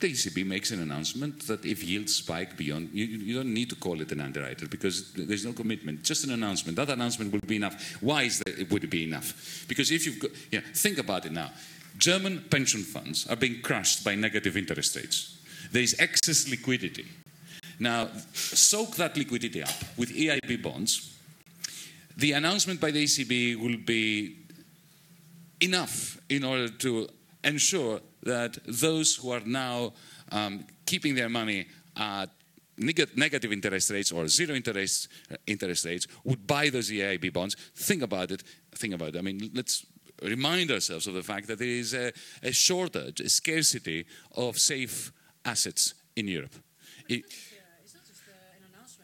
The 0.00 0.12
ECB 0.12 0.44
makes 0.44 0.70
an 0.70 0.82
announcement 0.82 1.46
that 1.46 1.64
if 1.64 1.82
yields 1.82 2.16
spike 2.16 2.56
beyond, 2.56 2.90
you, 2.92 3.06
you 3.06 3.36
don't 3.36 3.54
need 3.54 3.70
to 3.70 3.76
call 3.76 4.00
it 4.00 4.12
an 4.12 4.20
underwriter 4.20 4.66
because 4.66 5.12
there's 5.12 5.46
no 5.46 5.52
commitment, 5.52 6.02
just 6.02 6.24
an 6.24 6.32
announcement. 6.32 6.76
That 6.76 6.90
announcement 6.90 7.32
will 7.32 7.40
be 7.40 7.56
enough. 7.56 7.96
Why 8.02 8.24
is 8.24 8.38
that 8.40 8.58
it 8.58 8.70
would 8.70 8.90
be 8.90 9.04
enough? 9.04 9.64
Because 9.68 9.90
if 9.90 10.04
you've 10.04 10.18
got, 10.18 10.30
yeah, 10.50 10.60
think 10.74 10.98
about 10.98 11.26
it 11.26 11.32
now. 11.32 11.52
German 11.96 12.44
pension 12.50 12.82
funds 12.82 13.26
are 13.28 13.36
being 13.36 13.62
crushed 13.62 14.04
by 14.04 14.14
negative 14.14 14.56
interest 14.56 14.96
rates. 14.96 15.38
There 15.70 15.82
is 15.82 15.96
excess 15.98 16.50
liquidity. 16.50 17.06
Now, 17.78 18.08
soak 18.32 18.96
that 18.96 19.16
liquidity 19.16 19.62
up 19.62 19.74
with 19.96 20.10
EIB 20.10 20.62
bonds. 20.62 21.16
The 22.16 22.32
announcement 22.32 22.80
by 22.80 22.90
the 22.90 23.04
ECB 23.04 23.56
will 23.60 23.78
be 23.78 24.36
enough 25.60 26.20
in 26.28 26.44
order 26.44 26.68
to 26.68 27.08
ensure 27.42 28.00
that 28.24 28.58
those 28.66 29.16
who 29.16 29.30
are 29.30 29.40
now 29.46 29.92
um, 30.32 30.64
keeping 30.86 31.14
their 31.14 31.28
money 31.28 31.66
at 31.96 32.26
neg- 32.76 33.16
negative 33.16 33.52
interest 33.52 33.90
rates 33.90 34.12
or 34.12 34.26
zero 34.28 34.54
interest 34.54 35.08
uh, 35.30 35.36
interest 35.46 35.84
rates 35.84 36.06
would 36.24 36.46
buy 36.46 36.70
those 36.70 36.90
EIB 36.90 37.32
bonds. 37.32 37.54
Think 37.76 38.02
about 38.02 38.30
it. 38.30 38.42
Think 38.74 38.94
about 38.94 39.14
it. 39.14 39.18
I 39.18 39.22
mean, 39.22 39.50
let's 39.54 39.86
remind 40.22 40.70
ourselves 40.70 41.06
of 41.06 41.14
the 41.14 41.22
fact 41.22 41.46
that 41.48 41.58
there 41.58 41.68
is 41.68 41.92
a, 41.94 42.12
a 42.42 42.52
shortage, 42.52 43.20
a 43.20 43.28
scarcity 43.28 44.06
of 44.32 44.58
safe 44.58 45.12
assets 45.44 45.94
in 46.16 46.28
Europe. 46.28 46.54
It- 47.08 47.24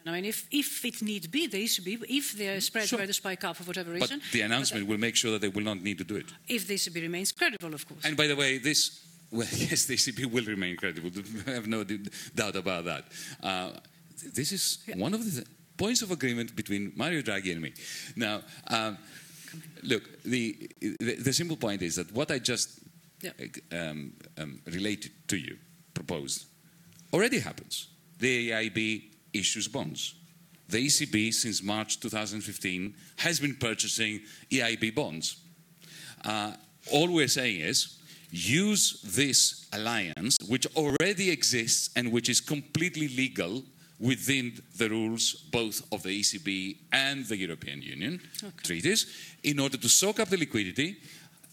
I 0.03 0.11
mean, 0.13 0.25
if, 0.25 0.47
if 0.51 0.83
it 0.83 0.99
need 1.03 1.29
be, 1.29 1.45
the 1.45 1.63
ECB, 1.63 2.03
if 2.09 2.35
the 2.35 2.59
spreads 2.59 2.87
Sure. 2.89 2.97
were 2.99 3.05
to 3.05 3.13
spike 3.13 3.43
up 3.43 3.55
for 3.57 3.63
whatever 3.65 3.91
but 3.93 4.01
reason, 4.01 4.19
the 4.31 4.41
announcement 4.41 4.87
will 4.87 4.97
make 4.97 5.15
sure 5.15 5.31
that 5.33 5.41
they 5.41 5.47
will 5.47 5.63
not 5.63 5.79
need 5.83 5.99
to 5.99 6.03
do 6.03 6.15
it. 6.15 6.25
if 6.47 6.65
the 6.67 6.73
ECB 6.73 7.03
remains 7.03 7.31
credible, 7.31 7.71
of 7.71 7.87
course. 7.87 8.03
And 8.03 8.17
by 8.17 8.25
the 8.25 8.35
way, 8.35 8.57
this, 8.57 8.99
well, 9.31 9.47
yes, 9.55 9.85
the 9.85 9.95
ECB 9.95 10.25
will 10.25 10.45
remain 10.45 10.75
credible. 10.75 11.09
I 11.47 11.51
have 11.51 11.67
no 11.67 11.83
doubt 12.35 12.55
about 12.55 12.85
that. 12.85 13.05
Uh, 13.41 13.71
this 14.33 14.51
is 14.51 14.79
one 14.95 15.13
of 15.13 15.23
the 15.23 15.45
points 15.77 16.01
of 16.01 16.11
agreement 16.11 16.55
between 16.55 16.91
Mario 16.95 17.21
Draghi 17.21 17.51
and 17.51 17.61
me. 17.61 17.73
Now, 18.15 18.41
um, 18.67 18.97
look, 19.83 20.03
the, 20.23 20.69
the, 20.79 21.15
the 21.15 21.33
simple 21.33 21.57
point 21.57 21.81
is 21.81 21.95
that 21.95 22.11
what 22.13 22.29
I 22.29 22.39
just 22.39 22.79
Yeah. 23.21 23.31
um, 23.71 24.13
um, 24.37 24.61
related 24.65 25.11
to 25.27 25.37
you, 25.37 25.57
proposed, 25.93 26.45
already 27.13 27.39
happens. 27.39 27.87
The 28.19 28.51
EIB 28.51 29.03
issues 29.33 29.67
bonds. 29.67 30.15
The 30.69 30.85
ECB, 30.87 31.33
since 31.33 31.63
March 31.63 31.99
2015, 31.99 32.95
has 33.17 33.39
been 33.39 33.55
purchasing 33.55 34.21
EIB 34.49 34.95
bonds. 34.95 35.35
Uh, 36.23 36.53
all 36.91 37.11
we're 37.13 37.27
saying 37.27 37.59
is 37.59 37.97
use 38.31 39.01
this 39.03 39.67
alliance, 39.73 40.37
which 40.47 40.65
already 40.75 41.29
exists 41.29 41.89
and 41.95 42.11
which 42.11 42.29
is 42.29 42.41
completely 42.41 43.09
legal 43.09 43.63
within 43.99 44.59
the 44.77 44.89
rules 44.89 45.33
both 45.51 45.81
of 45.91 46.01
the 46.03 46.19
ECB 46.19 46.77
and 46.91 47.25
the 47.25 47.37
European 47.37 47.81
Union 47.81 48.19
treaties, 48.63 49.05
in 49.43 49.59
order 49.59 49.77
to 49.77 49.87
soak 49.89 50.19
up 50.19 50.29
the 50.29 50.37
liquidity 50.37 50.97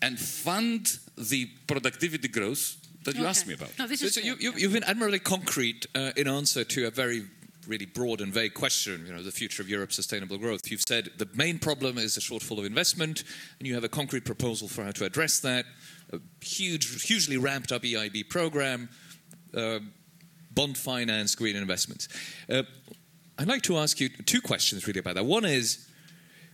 and 0.00 0.18
fund 0.18 0.98
the 1.16 1.46
productivity 1.66 2.28
growth 2.28 2.76
that 3.04 3.16
you 3.16 3.26
asked 3.26 3.46
me 3.46 3.54
about. 3.54 3.70
No, 3.78 3.86
this 3.86 4.00
So, 4.00 4.06
is 4.06 4.14
so 4.14 4.20
you, 4.20 4.34
fair, 4.34 4.42
you, 4.42 4.50
yeah. 4.52 4.58
you've 4.58 4.72
been 4.72 4.84
admirably 4.84 5.18
concrete 5.18 5.86
uh, 5.94 6.12
in 6.16 6.28
answer 6.28 6.64
to 6.64 6.86
a 6.86 6.90
very 6.90 7.24
really 7.66 7.86
broad 7.86 8.20
and 8.22 8.32
vague 8.32 8.54
question, 8.54 9.04
you 9.06 9.12
know, 9.12 9.22
the 9.22 9.30
future 9.30 9.62
of 9.62 9.68
Europe's 9.68 9.94
sustainable 9.96 10.38
growth. 10.38 10.70
You've 10.70 10.82
said 10.88 11.10
the 11.18 11.28
main 11.34 11.58
problem 11.58 11.98
is 11.98 12.16
a 12.16 12.20
shortfall 12.20 12.58
of 12.58 12.64
investment, 12.64 13.24
and 13.58 13.68
you 13.68 13.74
have 13.74 13.84
a 13.84 13.88
concrete 13.90 14.24
proposal 14.24 14.68
for 14.68 14.84
how 14.84 14.92
to 14.92 15.04
address 15.04 15.40
that, 15.40 15.66
a 16.12 16.20
huge, 16.40 17.04
hugely 17.04 17.36
ramped 17.36 17.72
up 17.72 17.82
EIB 17.82 18.28
program, 18.28 18.88
uh, 19.54 19.80
bond 20.50 20.76
finance, 20.76 21.34
green 21.34 21.56
investments. 21.56 22.08
Uh, 22.48 22.62
I'd 23.38 23.48
like 23.48 23.62
to 23.62 23.78
ask 23.78 24.00
you 24.00 24.08
two 24.08 24.40
questions 24.40 24.86
really 24.86 25.00
about 25.00 25.14
that. 25.14 25.24
One 25.24 25.44
is, 25.44 25.86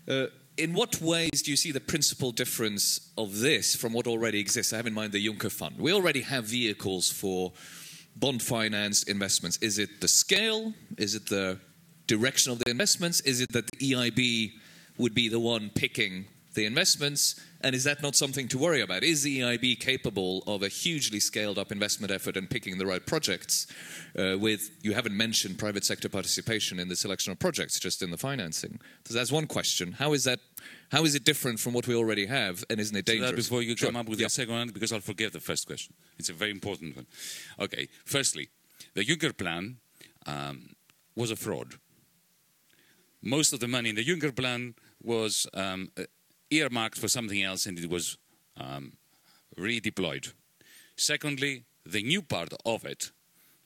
uh, 0.09 0.27
in 0.57 0.75
what 0.75 1.01
ways 1.01 1.43
do 1.43 1.51
you 1.51 1.57
see 1.57 1.73
the 1.73 1.81
principal 1.81 2.31
difference 2.31 3.11
of 3.17 3.41
this 3.41 3.75
from 3.75 3.93
what 3.93 4.07
already 4.07 4.39
exists? 4.39 4.73
I 4.73 4.77
have 4.77 4.87
in 4.87 4.95
mind 4.95 5.13
the 5.13 5.27
Juncker 5.27 5.51
Fund. 5.51 5.77
We 5.79 5.93
already 5.93 6.21
have 6.21 6.45
vehicles 6.45 7.11
for 7.11 7.53
bond 8.17 8.43
finance 8.43 9.03
investments. 9.05 9.57
Is 9.59 9.79
it 9.79 10.01
the 10.01 10.09
scale? 10.09 10.73
Is 10.99 11.15
it 11.15 11.27
the 11.27 11.59
direction 12.07 12.53
of 12.53 12.59
the 12.59 12.71
investments? 12.71 13.21
Is 13.21 13.41
it 13.41 13.53
that 13.53 13.71
the 13.71 13.93
EIB 13.93 14.53
would 14.99 15.15
be 15.15 15.29
the 15.29 15.41
one 15.41 15.71
picking 15.75 16.27
the 16.55 16.65
investments? 16.67 17.41
And 17.61 17.75
is 17.75 17.85
that 17.85 18.03
not 18.03 18.15
something 18.15 18.47
to 18.49 18.59
worry 18.59 18.83
about? 18.83 19.03
Is 19.03 19.23
the 19.23 19.41
EIB 19.41 19.81
capable 19.81 20.43
of 20.47 20.63
a 20.63 20.69
hugely 20.69 21.19
scaled 21.19 21.59
up 21.59 21.73
investment 21.73 22.13
effort 22.13 22.37
and 22.37 22.49
picking 22.49 22.77
the 22.77 22.87
right 22.87 23.05
projects? 23.05 23.67
Uh, 24.19 24.37
with 24.39 24.71
you 24.83 24.93
haven't 24.93 25.17
mentioned 25.17 25.59
private 25.59 25.85
sector 25.85 26.09
participation 26.09 26.79
in 26.79 26.89
the 26.89 26.97
selection 26.97 27.33
of 27.33 27.39
projects, 27.39 27.81
just 27.81 28.03
in 28.03 28.11
the 28.11 28.19
financing. 28.19 28.81
So 29.07 29.15
that's 29.15 29.33
one 29.33 29.47
question. 29.47 29.93
How 29.93 30.13
is 30.13 30.25
that? 30.25 30.41
How 30.93 31.05
is 31.05 31.15
it 31.15 31.25
different 31.25 31.59
from 31.59 31.73
what 31.73 31.87
we 31.87 31.95
already 31.95 32.27
have, 32.27 32.65
and 32.69 32.79
isn't 32.79 32.97
it 32.97 33.07
dangerous? 33.07 33.31
So 33.31 33.37
before 33.37 33.63
you 33.63 33.77
sure. 33.77 33.89
come 33.89 33.97
up 33.97 34.09
with 34.09 34.21
yeah. 34.21 34.27
the 34.27 34.31
second 34.31 34.55
one, 34.55 34.69
because 34.69 34.93
I'll 34.93 35.01
forget 35.01 35.33
the 35.33 35.41
first 35.41 35.67
question. 35.67 35.95
It's 36.19 36.29
a 36.29 36.35
very 36.35 36.51
important 36.51 36.97
one. 36.97 37.07
Okay. 37.59 37.89
Firstly, 38.05 38.51
the 38.95 39.05
Juncker 39.05 39.37
plan 39.37 39.79
um, 40.27 40.75
was 41.17 41.31
a 41.31 41.37
fraud. 41.37 41.75
Most 43.23 43.55
of 43.55 43.61
the 43.61 43.69
money 43.69 43.89
in 43.89 43.97
the 43.97 44.05
Juncker 44.05 44.37
plan 44.37 44.75
was 45.03 45.47
um, 45.55 45.91
earmarked 46.61 46.99
for 46.99 47.09
something 47.09 47.43
else 47.43 47.67
and 47.67 47.79
it 47.79 47.89
was 47.89 48.19
um, 48.57 48.93
redeployed. 49.59 50.33
Secondly, 50.97 51.65
the 51.85 52.03
new 52.03 52.23
part 52.23 52.53
of 52.65 52.85
it 52.85 53.11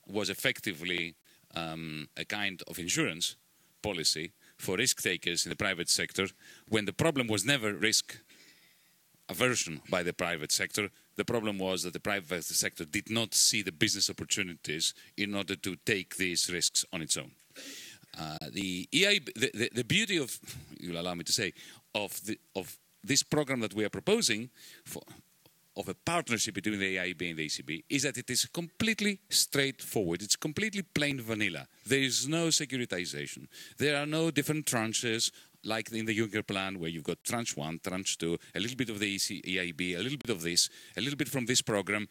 was 0.07 0.29
effectively 0.29 1.15
um, 1.55 2.09
a 2.17 2.25
kind 2.25 2.61
of 2.67 2.79
insurance 2.79 3.35
policy 3.81 4.31
for 4.57 4.75
risk 4.75 5.01
takers 5.01 5.45
in 5.45 5.49
the 5.49 5.55
private 5.55 5.89
sector 5.89 6.27
when 6.67 6.85
the 6.85 6.93
problem 6.93 7.27
was 7.27 7.45
never 7.45 7.73
risk 7.73 8.19
aversion 9.29 9.81
by 9.89 10.03
the 10.03 10.13
private 10.13 10.51
sector. 10.51 10.89
The 11.15 11.25
problem 11.25 11.57
was 11.59 11.83
that 11.83 11.93
the 11.93 11.99
private 11.99 12.43
sector 12.43 12.85
did 12.85 13.09
not 13.09 13.33
see 13.33 13.61
the 13.61 13.71
business 13.71 14.09
opportunities 14.09 14.93
in 15.17 15.35
order 15.35 15.55
to 15.55 15.75
take 15.85 16.17
these 16.17 16.49
risks 16.51 16.83
on 16.91 17.01
its 17.01 17.15
own. 17.15 17.31
Uh, 18.19 18.37
the 18.51 18.87
EIB, 18.91 19.25
the, 19.35 19.51
the, 19.53 19.69
the, 19.75 19.83
beauty 19.83 20.17
of, 20.17 20.37
you'll 20.79 20.99
allow 20.99 21.13
me 21.13 21.23
to 21.23 21.31
say, 21.31 21.53
of, 21.93 22.25
the, 22.25 22.39
of 22.55 22.77
this 23.03 23.23
program 23.23 23.61
that 23.61 23.73
we 23.73 23.85
are 23.85 23.89
proposing 23.89 24.49
for, 24.85 25.01
of 25.77 25.87
a 25.87 25.93
partnership 25.93 26.55
between 26.55 26.79
the 26.79 26.97
EIB 26.97 27.29
and 27.29 27.39
the 27.39 27.47
ECB 27.47 27.83
is 27.89 28.03
that 28.03 28.17
it 28.17 28.29
is 28.29 28.45
completely 28.47 29.19
straightforward. 29.29 30.21
It's 30.21 30.35
completely 30.35 30.81
plain 30.81 31.21
vanilla. 31.21 31.67
There 31.85 31.99
is 31.99 32.27
no 32.27 32.47
securitization. 32.47 33.47
There 33.77 33.95
are 33.95 34.05
no 34.05 34.29
different 34.29 34.65
tranches 34.65 35.31
like 35.63 35.91
in 35.91 36.05
the 36.05 36.17
Juncker 36.17 36.45
plan 36.45 36.79
where 36.79 36.89
you've 36.89 37.03
got 37.03 37.23
tranche 37.23 37.55
one, 37.55 37.79
tranche 37.83 38.17
two, 38.17 38.37
a 38.55 38.59
little 38.59 38.77
bit 38.77 38.89
of 38.89 38.99
the 38.99 39.15
EIB, 39.17 39.97
a 39.97 40.01
little 40.01 40.17
bit 40.17 40.29
of 40.29 40.41
this, 40.41 40.69
a 40.97 41.01
little 41.01 41.17
bit 41.17 41.29
from 41.29 41.45
this 41.45 41.61
program. 41.61 42.07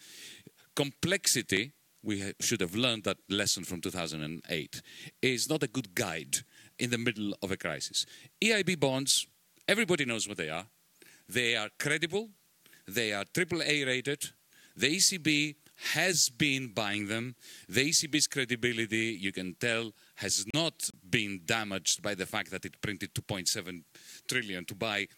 Complexity, 0.75 1.73
we 2.03 2.33
should 2.41 2.61
have 2.61 2.75
learned 2.75 3.05
that 3.05 3.19
lesson 3.29 3.65
from 3.65 3.81
2008, 3.81 4.83
is 5.23 5.49
not 5.49 5.63
a 5.63 5.67
good 5.67 5.95
guide 5.95 6.39
in 6.79 6.91
the 6.91 6.99
middle 6.99 7.35
of 7.43 7.51
a 7.51 7.57
crisis. 7.57 8.07
EIB 8.43 8.79
bonds, 8.79 9.27
everybody 9.69 10.05
knows 10.05 10.27
what 10.27 10.39
they 10.39 10.51
are. 10.51 10.67
They 11.29 11.55
are 11.57 11.69
credible, 11.79 12.31
they 12.87 13.13
are 13.13 13.25
AAA 13.25 13.87
rated. 13.87 14.31
The 14.75 14.97
ECB 14.97 15.57
has 15.93 16.29
been 16.29 16.69
buying 16.69 17.07
them. 17.09 17.35
The 17.69 17.91
ECB's 17.91 18.27
credibility, 18.27 19.17
you 19.21 19.33
can 19.33 19.55
tell, 19.55 19.93
has 20.17 20.45
not 20.55 20.91
been 21.09 21.43
damaged 21.45 22.03
by 22.03 22.15
the 22.15 22.27
fact 22.27 22.51
that 22.51 22.65
it 22.65 22.81
printed 22.81 23.15
2.7 23.15 23.83
trillion 24.29 24.65
to 24.65 24.75
buy 24.75 25.09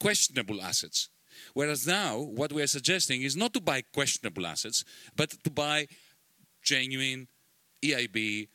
questionable 0.00 0.62
assets. 0.62 1.08
Whereas 1.52 1.86
now, 1.86 2.18
what 2.18 2.52
we 2.52 2.62
are 2.62 2.66
suggesting 2.66 3.22
is 3.22 3.36
not 3.36 3.52
to 3.54 3.60
buy 3.60 3.82
questionable 3.92 4.46
assets, 4.46 4.84
but 5.14 5.30
to 5.44 5.50
buy 5.50 5.86
genuine 6.62 7.28
EIB 7.82 8.48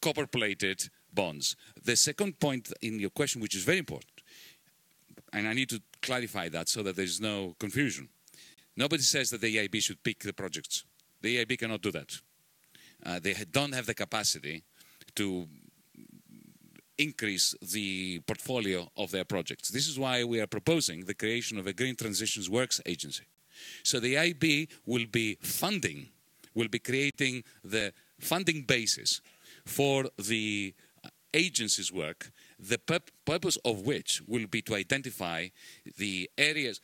copper 0.00 0.26
plated 0.26 0.88
bonds. 1.12 1.56
The 1.84 1.96
second 1.96 2.40
point 2.40 2.72
in 2.82 2.98
your 2.98 3.10
question, 3.10 3.40
which 3.40 3.54
is 3.54 3.64
very 3.64 3.78
important, 3.78 4.11
and 5.32 5.48
I 5.48 5.52
need 5.52 5.68
to 5.70 5.80
clarify 6.00 6.48
that 6.50 6.68
so 6.68 6.82
that 6.82 6.96
there's 6.96 7.20
no 7.20 7.54
confusion. 7.58 8.08
Nobody 8.76 9.02
says 9.02 9.30
that 9.30 9.40
the 9.40 9.56
EIB 9.56 9.82
should 9.82 10.02
pick 10.02 10.20
the 10.20 10.32
projects. 10.32 10.84
The 11.20 11.36
EIB 11.36 11.58
cannot 11.58 11.82
do 11.82 11.92
that. 11.92 12.20
Uh, 13.04 13.18
they 13.20 13.34
don't 13.50 13.72
have 13.72 13.86
the 13.86 13.94
capacity 13.94 14.62
to 15.14 15.46
increase 16.98 17.54
the 17.60 18.20
portfolio 18.20 18.88
of 18.96 19.10
their 19.10 19.24
projects. 19.24 19.70
This 19.70 19.88
is 19.88 19.98
why 19.98 20.24
we 20.24 20.40
are 20.40 20.46
proposing 20.46 21.04
the 21.04 21.14
creation 21.14 21.58
of 21.58 21.66
a 21.66 21.72
Green 21.72 21.96
Transitions 21.96 22.48
Works 22.48 22.80
Agency. 22.86 23.24
So 23.82 24.00
the 24.00 24.14
EIB 24.14 24.68
will 24.86 25.06
be 25.10 25.38
funding, 25.40 26.08
will 26.54 26.68
be 26.68 26.78
creating 26.78 27.44
the 27.64 27.92
funding 28.20 28.62
basis 28.62 29.20
for 29.64 30.04
the 30.18 30.74
agency's 31.34 31.92
work 31.92 32.30
the 32.62 32.78
purpose 33.24 33.56
of 33.64 33.80
which 33.80 34.22
will 34.26 34.46
be 34.46 34.62
to 34.62 34.74
identify 34.74 35.48
the 35.98 36.30
areas. 36.38 36.80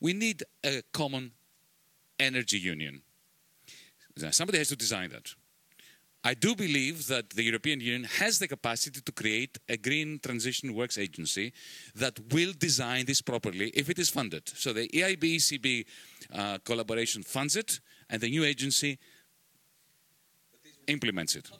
We 0.00 0.12
need 0.12 0.44
a 0.64 0.82
common 0.92 1.32
energy 2.18 2.58
union. 2.58 3.02
Somebody 4.30 4.58
has 4.58 4.68
to 4.68 4.76
design 4.76 5.10
that. 5.10 5.34
I 6.22 6.34
do 6.34 6.54
believe 6.54 7.06
that 7.06 7.30
the 7.30 7.42
European 7.42 7.80
Union 7.80 8.04
has 8.04 8.38
the 8.38 8.46
capacity 8.46 9.00
to 9.00 9.12
create 9.12 9.58
a 9.70 9.78
green 9.78 10.20
transition 10.22 10.74
works 10.74 10.98
agency 10.98 11.54
that 11.94 12.20
will 12.32 12.52
design 12.52 13.06
this 13.06 13.22
properly 13.22 13.70
if 13.70 13.88
it 13.88 13.98
is 13.98 14.10
funded. 14.10 14.46
So 14.50 14.74
the 14.74 14.86
EIB 14.88 15.36
ECB 15.36 15.86
uh, 16.34 16.58
collaboration 16.58 17.22
funds 17.22 17.56
it, 17.56 17.80
and 18.10 18.20
the 18.20 18.28
new 18.28 18.44
agency 18.44 18.98
implements 20.86 21.36
it 21.36 21.50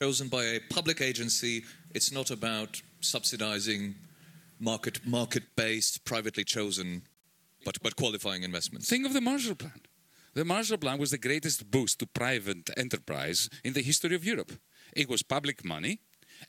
chosen 0.00 0.28
by 0.28 0.44
a 0.44 0.60
public 0.70 1.00
agency. 1.00 1.64
It's 1.92 2.12
not 2.12 2.30
about 2.30 2.80
subsidizing 3.00 3.96
market 4.60 5.04
market 5.04 5.42
based, 5.56 6.04
privately 6.04 6.44
chosen, 6.44 7.02
but, 7.64 7.82
but 7.82 7.96
qualifying 7.96 8.44
investments. 8.44 8.88
Think 8.88 9.06
of 9.06 9.12
the 9.12 9.20
Marshall 9.20 9.56
Plan. 9.56 9.80
The 10.34 10.44
Marshall 10.44 10.78
Plan 10.78 10.98
was 10.98 11.10
the 11.10 11.18
greatest 11.18 11.68
boost 11.68 11.98
to 11.98 12.06
private 12.06 12.70
enterprise 12.76 13.50
in 13.64 13.72
the 13.72 13.82
history 13.82 14.14
of 14.14 14.24
Europe. 14.24 14.52
It 14.94 15.08
was 15.08 15.24
public 15.24 15.64
money, 15.64 15.98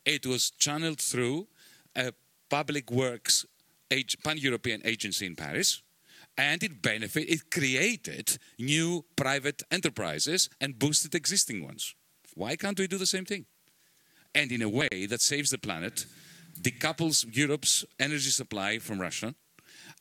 it 0.06 0.28
was 0.28 0.52
channeled 0.52 1.02
through 1.02 1.48
a 1.96 2.14
public 2.52 2.92
works 2.92 3.48
pan 4.24 4.38
European 4.38 4.82
agency 4.86 5.26
in 5.26 5.36
Paris. 5.36 5.82
And 6.38 6.62
it 6.62 6.84
benefited, 6.84 7.30
it 7.32 7.52
created 7.52 8.38
new 8.60 9.04
private 9.16 9.64
enterprises 9.72 10.50
and 10.62 10.78
boosted 10.78 11.16
existing 11.16 11.66
ones. 11.66 11.96
Why 12.36 12.56
can't 12.56 12.80
we 12.80 12.88
do 12.88 12.98
the 12.98 13.06
same 13.06 13.26
thing? 13.26 13.46
And 14.34 14.52
in 14.52 14.62
a 14.62 14.70
way 14.70 15.08
that 15.08 15.22
saves 15.22 15.50
the 15.50 15.58
planet, 15.58 16.06
decouples 16.62 17.26
Europe's 17.36 17.86
energy 18.00 18.30
supply 18.30 18.80
from 18.80 19.00
Russia, 19.00 19.34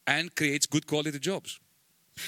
and 0.06 0.34
creates 0.34 0.66
good 0.66 0.86
quality 0.86 1.18
jobs. 1.18 1.60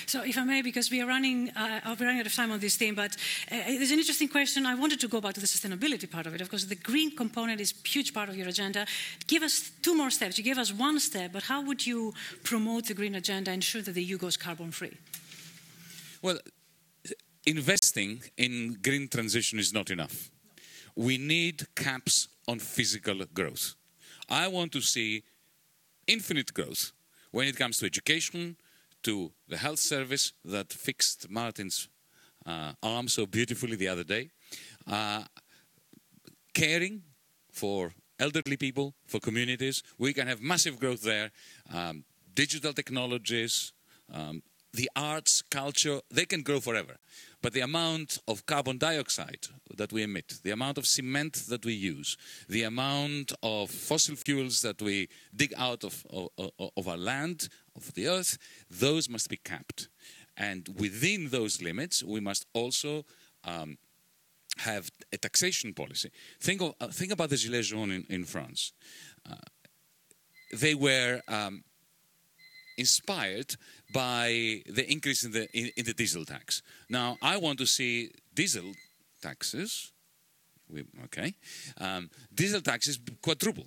So, 0.06 0.22
if 0.22 0.38
I 0.38 0.44
may, 0.44 0.62
because 0.62 0.90
we 0.90 1.00
are 1.00 1.06
running, 1.06 1.50
uh, 1.50 1.80
we're 1.98 2.06
running 2.06 2.20
out 2.20 2.26
of 2.26 2.34
time 2.34 2.52
on 2.52 2.60
this 2.60 2.76
theme, 2.76 2.94
but 2.94 3.16
uh, 3.50 3.56
there's 3.66 3.90
an 3.90 3.98
interesting 3.98 4.28
question. 4.28 4.66
I 4.66 4.74
wanted 4.74 5.00
to 5.00 5.08
go 5.08 5.20
back 5.20 5.34
to 5.34 5.40
the 5.40 5.46
sustainability 5.46 6.08
part 6.08 6.26
of 6.26 6.34
it. 6.34 6.40
Of 6.40 6.48
course, 6.48 6.64
the 6.64 6.76
green 6.76 7.16
component 7.16 7.60
is 7.60 7.72
a 7.72 7.88
huge 7.88 8.14
part 8.14 8.28
of 8.28 8.36
your 8.36 8.48
agenda. 8.48 8.86
Give 9.26 9.42
us 9.42 9.72
two 9.82 9.96
more 9.96 10.10
steps. 10.10 10.38
You 10.38 10.44
gave 10.44 10.58
us 10.58 10.72
one 10.72 11.00
step, 11.00 11.32
but 11.32 11.44
how 11.44 11.62
would 11.62 11.86
you 11.86 12.14
promote 12.44 12.86
the 12.86 12.94
green 12.94 13.14
agenda 13.14 13.50
and 13.50 13.56
ensure 13.56 13.82
that 13.82 13.92
the 13.92 14.02
EU 14.02 14.16
goes 14.16 14.36
carbon 14.36 14.70
free? 14.70 14.96
Well, 16.22 16.38
investing 17.46 18.22
in 18.37 18.79
green 18.83 19.09
transition 19.09 19.59
is 19.59 19.72
not 19.72 19.90
enough. 19.90 20.31
We 20.94 21.18
need 21.18 21.74
caps 21.74 22.29
on 22.46 22.59
physical 22.59 23.24
growth. 23.33 23.74
I 24.29 24.48
want 24.48 24.72
to 24.72 24.81
see 24.81 25.22
infinite 26.07 26.53
growth 26.53 26.92
when 27.31 27.46
it 27.48 27.57
comes 27.57 27.79
to 27.79 27.87
education, 27.87 28.57
to 29.03 29.33
the 29.48 29.57
health 29.57 29.79
service 29.79 30.33
that 30.44 30.72
fixed 30.72 31.31
Martin's 31.31 31.88
uh, 32.46 32.72
arm 32.83 33.09
so 33.09 33.26
beautifully 33.26 33.76
the 33.76 33.88
other 33.88 34.05
day, 34.05 34.31
uh, 34.87 35.22
caring 36.53 37.03
for 37.50 37.92
elderly 38.18 38.57
people, 38.57 38.94
for 39.07 39.20
communities. 39.20 39.83
We 39.98 40.12
can 40.12 40.26
have 40.26 40.42
massive 40.42 40.79
growth 40.79 41.03
there. 41.03 41.31
Um, 41.72 42.05
digital 42.35 42.72
technologies, 42.72 43.72
um, 44.12 44.42
the 44.72 44.90
arts, 44.94 45.42
culture, 45.42 46.00
they 46.11 46.24
can 46.26 46.42
grow 46.42 46.61
forever. 46.61 46.96
But 47.42 47.55
the 47.55 47.61
amount 47.61 48.18
of 48.29 48.44
carbon 48.44 48.76
dioxide 48.79 49.46
that 49.76 49.92
we 49.92 50.03
emit, 50.03 50.40
the 50.42 50.50
amount 50.50 50.76
of 50.76 50.87
cement 50.87 51.35
that 51.48 51.64
we 51.64 51.72
use, 51.72 52.16
the 52.48 52.64
amount 52.64 53.33
of 53.42 53.70
fossil 53.70 54.16
fuels 54.16 54.61
that 54.61 54.83
we 54.83 55.09
dig 55.35 55.55
out 55.57 55.85
of, 55.85 56.07
of, 56.11 56.29
of 56.76 56.88
our 56.88 56.98
land, 56.98 57.48
of 57.74 57.94
the 57.94 58.09
earth, 58.09 58.37
those 58.70 59.09
must 59.09 59.31
be 59.31 59.38
capped. 59.38 59.88
And 60.37 60.68
within 60.79 61.29
those 61.31 61.62
limits, 61.62 62.03
we 62.03 62.20
must 62.20 62.46
also 62.53 63.05
um, 63.44 63.79
have 64.59 64.90
a 65.12 65.16
taxation 65.16 65.72
policy. 65.72 66.11
Think, 66.40 66.61
of, 66.61 66.74
uh, 66.81 66.88
think 66.88 67.12
about 67.12 67.31
the 67.31 67.37
Gilets 67.37 67.68
jaunes 67.68 67.92
in, 67.92 68.14
in 68.14 68.24
France. 68.24 68.72
Uh, 69.29 69.37
they 70.53 70.74
were 70.74 71.20
um, 71.29 71.64
inspired 72.76 73.57
by 73.92 74.62
the 74.66 74.85
increase 74.90 75.24
in 75.24 75.33
the, 75.33 75.48
in, 75.53 75.70
in, 75.76 75.85
the 75.85 75.94
diesel 75.94 76.24
tax. 76.24 76.62
Now, 76.88 77.18
I 77.22 77.37
want 77.37 77.59
to 77.59 77.66
see 77.66 78.11
diesel 78.35 78.72
taxes, 79.20 79.92
we, 80.68 80.85
okay, 81.05 81.35
um, 81.79 82.11
diesel 82.35 82.61
taxes 82.61 82.98
quadruple. 83.22 83.66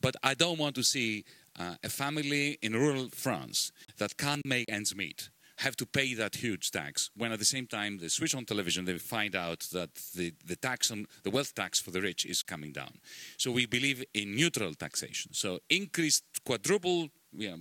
But 0.00 0.16
I 0.22 0.34
don't 0.34 0.58
want 0.58 0.74
to 0.76 0.82
see 0.82 1.24
uh, 1.58 1.74
a 1.82 1.88
family 1.88 2.58
in 2.62 2.74
rural 2.74 3.08
France 3.08 3.72
that 3.98 4.16
can't 4.16 4.44
make 4.44 4.70
ends 4.70 4.94
meet 4.94 5.30
have 5.58 5.76
to 5.76 5.86
pay 5.86 6.14
that 6.14 6.36
huge 6.36 6.70
tax 6.70 7.10
when 7.16 7.32
at 7.32 7.38
the 7.38 7.44
same 7.44 7.66
time 7.66 7.98
they 7.98 8.08
switch 8.08 8.34
on 8.34 8.44
television 8.44 8.84
they 8.84 8.98
find 8.98 9.34
out 9.34 9.60
that 9.72 9.94
the, 10.14 10.32
the 10.44 10.56
tax 10.56 10.90
on 10.90 11.06
the 11.22 11.30
wealth 11.30 11.54
tax 11.54 11.80
for 11.80 11.90
the 11.90 12.00
rich 12.00 12.26
is 12.26 12.42
coming 12.42 12.72
down 12.72 12.92
so 13.38 13.50
we 13.50 13.64
believe 13.64 14.04
in 14.12 14.36
neutral 14.36 14.74
taxation 14.74 15.32
so 15.32 15.58
increased 15.70 16.24
quadruple 16.44 17.08
you 17.32 17.50
know, 17.50 17.58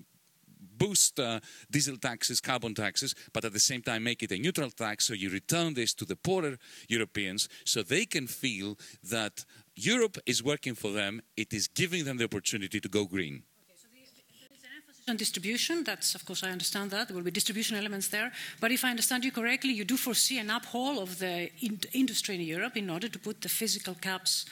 boost 0.77 1.19
uh, 1.19 1.39
diesel 1.69 1.97
taxes, 1.97 2.41
carbon 2.41 2.73
taxes, 2.73 3.15
but 3.33 3.45
at 3.45 3.53
the 3.53 3.59
same 3.59 3.81
time 3.81 4.03
make 4.03 4.23
it 4.23 4.31
a 4.31 4.37
neutral 4.37 4.71
tax 4.71 5.05
so 5.05 5.13
you 5.13 5.29
return 5.29 5.73
this 5.73 5.93
to 5.93 6.05
the 6.05 6.15
poorer 6.15 6.57
Europeans 6.87 7.47
so 7.63 7.81
they 7.81 8.05
can 8.05 8.27
feel 8.27 8.77
that 9.03 9.45
Europe 9.75 10.17
is 10.25 10.43
working 10.43 10.75
for 10.75 10.91
them, 10.91 11.21
it 11.35 11.53
is 11.53 11.67
giving 11.67 12.05
them 12.05 12.17
the 12.17 12.23
opportunity 12.23 12.79
to 12.79 12.89
go 12.89 13.05
green 13.05 13.43
so 13.75 13.87
the 13.91 14.01
there 14.47 14.57
is 14.57 14.63
an 14.63 14.69
emphasis 14.77 15.09
on 15.09 15.17
distribution. 15.17 15.83
That's, 15.83 16.15
of 16.15 16.25
course, 16.25 16.43
I 16.43 16.51
understand 16.51 16.91
that. 16.91 17.07
There 17.07 17.15
will 17.15 17.23
be 17.23 17.31
distribution 17.31 17.77
elements 17.77 18.07
there. 18.07 18.31
But 18.59 18.71
if 18.71 18.83
I 18.83 18.89
understand 18.89 19.25
you 19.25 19.31
correctly, 19.31 19.71
you 19.71 19.85
do 19.85 19.97
foresee 19.97 20.39
an 20.39 20.47
uphaul 20.47 21.01
of 21.01 21.19
the 21.19 21.49
in 21.61 21.79
industry 21.93 22.35
in 22.35 22.41
Europe 22.41 22.77
in 22.77 22.89
order 22.89 23.09
to 23.09 23.19
put 23.19 23.41
the 23.41 23.49
physical 23.49 23.95
caps 23.95 24.45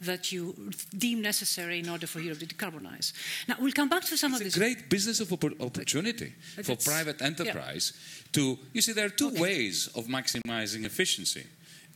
that 0.00 0.32
you 0.32 0.54
deem 0.96 1.22
necessary 1.22 1.78
in 1.78 1.88
order 1.88 2.06
for 2.06 2.20
Europe 2.20 2.40
to 2.40 2.46
decarbonize. 2.46 3.12
Now, 3.48 3.56
we'll 3.60 3.72
come 3.72 3.88
back 3.88 4.04
to 4.04 4.16
some 4.16 4.32
it's 4.32 4.40
of 4.40 4.44
this. 4.44 4.48
It's 4.48 4.56
a 4.56 4.60
great 4.60 4.90
business 4.90 5.20
of 5.20 5.32
opportunity 5.32 6.34
but 6.56 6.66
for 6.66 6.76
private 6.76 7.22
enterprise 7.22 7.92
yeah. 7.94 8.32
to, 8.32 8.58
you 8.72 8.82
see, 8.82 8.92
there 8.92 9.06
are 9.06 9.10
two 9.10 9.28
okay. 9.28 9.40
ways 9.40 9.88
of 9.94 10.06
maximizing 10.06 10.84
efficiency. 10.84 11.46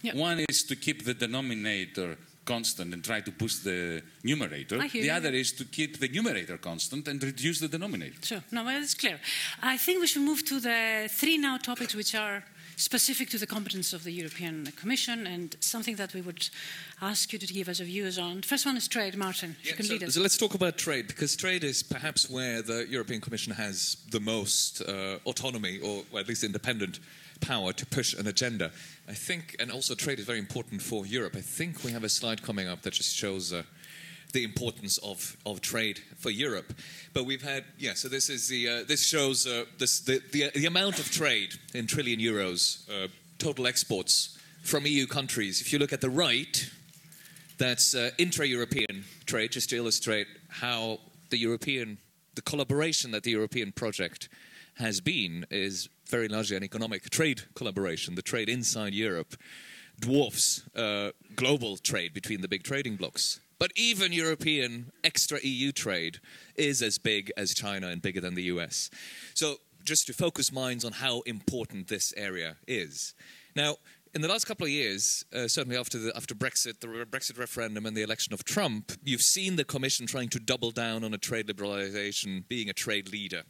Yeah. 0.03 0.17
One 0.17 0.45
is 0.49 0.63
to 0.65 0.77
keep 0.77 1.05
the 1.05 1.15
denominator 1.15 2.17
constant 2.45 2.95
and 2.95 3.05
try 3.05 3.21
to 3.21 3.31
boost 3.31 3.65
the 3.65 4.03
numerator. 4.25 4.79
The 4.79 4.99
you. 4.99 5.13
other 5.13 5.31
is 5.31 5.53
to 5.53 5.65
keep 5.65 6.01
the 6.01 6.09
numerator 6.09 6.57
constant 6.59 7.07
and 7.07 7.23
reduce 7.23 7.61
the 7.61 7.69
denominator. 7.69 8.21
Sure, 8.23 8.43
no, 8.51 8.65
well, 8.65 8.83
it's 8.83 8.95
clear. 8.95 9.21
I 9.63 9.77
think 9.77 10.01
we 10.01 10.07
should 10.07 10.23
move 10.23 10.45
to 10.47 10.59
the 10.59 11.09
three 11.11 11.39
now 11.39 11.59
topics 11.59 11.95
which 11.95 12.15
are 12.15 12.43
specific 12.81 13.29
to 13.31 13.39
the 13.39 13.47
competence 13.47 13.93
of 13.93 14.05
the 14.05 14.11
European 14.11 14.67
Commission 14.77 15.27
and 15.27 15.57
something 15.61 15.97
that 15.97 16.15
we 16.15 16.23
would 16.23 16.49
ask 17.03 17.33
you 17.33 17.39
to 17.39 17.47
give 17.47 17.69
us 17.69 17.79
a 17.81 17.85
views 17.85 18.19
on. 18.19 18.43
First 18.43 18.65
one 18.65 18.77
is 18.77 18.89
trade, 18.89 19.17
Martin. 19.17 19.57
Yeah, 19.63 19.75
so, 19.81 19.99
so, 20.09 20.21
let's 20.21 20.39
talk 20.39 20.55
about 20.55 20.79
trade 20.79 21.07
because 21.07 21.37
trade 21.37 21.63
is 21.63 21.83
perhaps 21.83 22.31
where 22.31 22.63
the 22.63 22.87
European 22.89 23.21
Commission 23.21 23.53
has 23.53 23.99
the 24.11 24.21
most 24.21 24.81
uh, 24.83 25.19
autonomy 25.27 25.79
or, 25.79 26.05
or 26.11 26.21
at 26.21 26.29
least 26.29 26.43
independent 26.43 27.01
power 27.41 27.73
to 27.73 27.87
push 27.87 28.15
an 28.15 28.27
agenda. 28.27 28.71
I 29.09 29.15
think, 29.15 29.57
and 29.61 29.71
also 29.71 29.95
trade 29.95 30.19
is 30.19 30.25
very 30.25 30.39
important 30.39 30.81
for 30.83 31.05
Europe. 31.07 31.37
I 31.37 31.43
think 31.43 31.85
we 31.85 31.93
have 31.93 32.05
a 32.05 32.09
slide 32.09 32.43
coming 32.43 32.67
up 32.67 32.83
that 32.83 32.95
just 32.95 33.15
shows. 33.15 33.53
Uh, 33.53 33.63
the 34.33 34.45
importance 34.45 34.99
of, 34.99 35.37
of 35.45 35.61
trade 35.61 36.01
for 36.19 36.31
Europe. 36.31 36.73
But 37.13 37.25
we've 37.25 37.43
had, 37.43 37.65
yeah, 37.79 37.95
so 37.95 38.09
this 38.09 38.29
is 38.29 38.49
the, 38.49 38.69
uh, 38.69 38.85
this 38.87 39.07
shows 39.07 39.47
uh, 39.47 39.65
this, 39.79 40.01
the, 40.01 40.23
the, 40.33 40.51
the, 40.55 40.67
amount 40.67 40.99
of 40.99 41.11
trade 41.11 41.55
in 41.75 41.87
trillion 41.87 42.21
euros, 42.21 42.89
uh, 42.89 43.09
total 43.39 43.67
exports 43.67 44.39
from 44.63 44.87
EU 44.87 45.07
countries. 45.07 45.61
If 45.61 45.73
you 45.73 45.79
look 45.79 45.93
at 45.93 46.01
the 46.01 46.11
right, 46.11 46.71
that's 47.59 47.95
uh, 47.95 48.11
intra-European 48.19 49.05
trade, 49.27 49.53
just 49.53 49.71
to 49.71 49.77
illustrate 49.77 50.27
how 50.49 51.01
the 51.31 51.39
European, 51.39 51.99
the 52.35 52.43
collaboration 52.43 53.11
that 53.11 53.23
the 53.23 53.33
European 53.33 53.73
project 53.73 54.29
has 54.75 55.01
been 55.01 55.45
is 55.51 55.89
very 56.09 56.29
largely 56.29 56.57
an 56.57 56.65
economic 56.65 57.11
trade 57.11 57.43
collaboration. 57.55 58.15
The 58.15 58.23
trade 58.23 58.49
inside 58.49 58.95
Europe 58.95 59.37
dwarfs 59.99 60.63
uh, 60.75 61.11
global 61.37 61.77
trade 61.77 62.15
between 62.15 62.41
the 62.41 62.49
big 62.49 62.63
trading 62.63 62.97
blocs. 62.97 63.41
But 63.61 63.73
even 63.77 64.11
European 64.11 64.91
extra 65.05 65.39
EU 65.43 65.71
trade 65.71 66.19
is 66.57 66.81
as 66.81 66.97
big 66.97 67.31
as 67.37 67.55
China 67.55 67.89
and 67.89 68.01
bigger 68.01 68.21
than 68.21 68.35
the 68.35 68.45
US. 68.45 68.91
So, 69.35 69.57
just 69.85 70.07
to 70.07 70.15
focus 70.15 70.51
minds 70.51 70.85
on 70.85 70.93
how 70.93 71.21
important 71.21 71.89
this 71.89 72.13
area 72.17 72.57
is. 72.67 73.15
Now, 73.55 73.77
in 74.15 74.23
the 74.23 74.29
last 74.29 74.47
couple 74.47 74.65
of 74.65 74.73
years, 74.73 75.25
uh, 75.35 75.47
certainly 75.47 75.77
after, 75.77 75.99
the, 75.99 76.17
after 76.17 76.35
Brexit, 76.35 76.81
the 76.81 76.89
Brexit 76.89 77.39
referendum, 77.39 77.87
and 77.87 77.97
the 77.97 78.03
election 78.03 78.33
of 78.33 78.45
Trump, 78.45 78.93
you've 79.05 79.23
seen 79.23 79.57
the 79.57 79.65
Commission 79.65 80.07
trying 80.07 80.29
to 80.31 80.41
double 80.41 80.71
down 80.71 81.05
on 81.05 81.15
a 81.15 81.19
trade 81.19 81.47
liberalisation, 81.47 82.49
being 82.49 82.69
a 82.69 82.73
trade 82.73 83.11
leader 83.11 83.43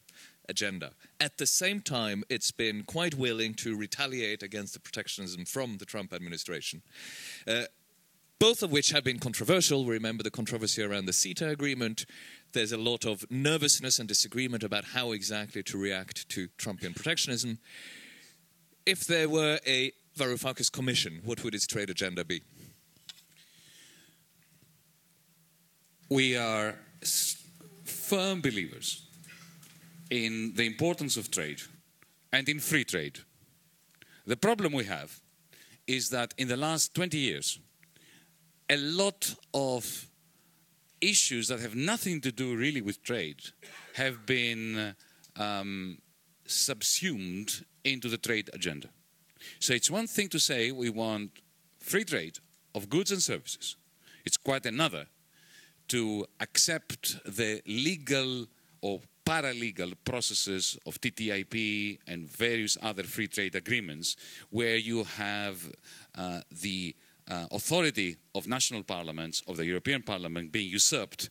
agenda. 0.49 0.90
At 1.20 1.38
the 1.38 1.46
same 1.46 1.81
time, 1.81 2.25
it's 2.29 2.51
been 2.51 2.83
quite 2.83 3.14
willing 3.14 3.55
to 3.55 3.77
retaliate 3.77 4.42
against 4.42 4.75
the 4.75 4.81
protectionism 4.81 5.44
from 5.44 5.79
the 5.79 5.87
Trump 5.87 6.12
administration. 6.12 6.83
Uh, 7.46 7.64
both 8.40 8.62
of 8.62 8.72
which 8.72 8.90
have 8.90 9.05
been 9.05 9.18
controversial. 9.18 9.85
We 9.85 9.92
remember 9.92 10.22
the 10.22 10.31
controversy 10.31 10.83
around 10.83 11.05
the 11.05 11.12
CETA 11.12 11.50
agreement. 11.50 12.07
There's 12.53 12.72
a 12.72 12.79
lot 12.79 13.05
of 13.05 13.31
nervousness 13.31 13.98
and 13.98 14.09
disagreement 14.09 14.64
about 14.64 14.87
how 14.87 15.12
exactly 15.12 15.62
to 15.64 15.79
react 15.79 16.26
to 16.31 16.48
Trumpian 16.59 16.96
protectionism. 16.96 17.59
If 18.87 19.07
there 19.07 19.29
were 19.29 19.61
a 19.66 19.92
Varoufakis 20.18 20.72
commission, 20.72 21.20
what 21.22 21.44
would 21.44 21.55
its 21.55 21.66
trade 21.66 21.90
agenda 21.90 22.24
be? 22.24 22.40
We 26.09 26.35
are 26.35 26.76
firm 27.85 28.40
believers 28.40 29.07
in 30.11 30.55
the 30.57 30.64
importance 30.64 31.18
of 31.18 31.31
trade 31.31 31.61
and 32.33 32.48
in 32.48 32.59
free 32.59 32.85
trade. 32.85 33.18
The 34.26 34.37
problem 34.37 34.72
we 34.72 34.85
have 34.85 35.20
is 35.87 36.09
that 36.09 36.33
in 36.38 36.48
the 36.48 36.57
last 36.57 36.94
20 36.94 37.18
years, 37.18 37.59
a 38.70 38.76
lot 38.76 39.35
of 39.52 40.06
issues 41.00 41.48
that 41.48 41.59
have 41.59 41.74
nothing 41.74 42.20
to 42.20 42.30
do 42.30 42.56
really 42.56 42.80
with 42.80 43.02
trade 43.02 43.42
have 43.94 44.24
been 44.24 44.94
um, 45.37 45.98
subsumed 46.46 47.64
into 47.85 48.09
the 48.09 48.16
trade 48.16 48.48
agenda. 48.54 48.88
So 49.59 49.74
it's 49.74 49.90
one 49.90 50.06
thing 50.06 50.28
to 50.28 50.38
say 50.38 50.70
we 50.70 50.88
want 50.88 51.40
free 51.80 52.04
trade 52.04 52.38
of 52.74 52.88
goods 52.88 53.11
and 53.11 53.20
services. 53.20 53.76
It's 54.24 54.37
quite 54.37 54.66
another 54.66 55.06
to 55.88 56.26
accept 56.38 57.16
the 57.24 57.61
legal 57.66 58.46
or 58.83 59.00
paralegal 59.26 59.94
processes 60.04 60.78
of 60.87 61.00
TTIP 61.00 61.98
and 62.06 62.28
various 62.28 62.78
other 62.80 63.02
free 63.02 63.26
trade 63.26 63.56
agreements 63.56 64.16
where 64.50 64.76
you 64.76 65.04
have 65.04 65.70
uh, 66.16 66.40
the 66.62 66.94
uh, 67.31 67.47
authority 67.53 68.16
of 68.35 68.47
national 68.47 68.83
parliaments, 68.83 69.43
of 69.47 69.57
the 69.57 69.64
European 69.64 70.03
Parliament, 70.03 70.53
being 70.53 70.71
usurped 70.71 71.31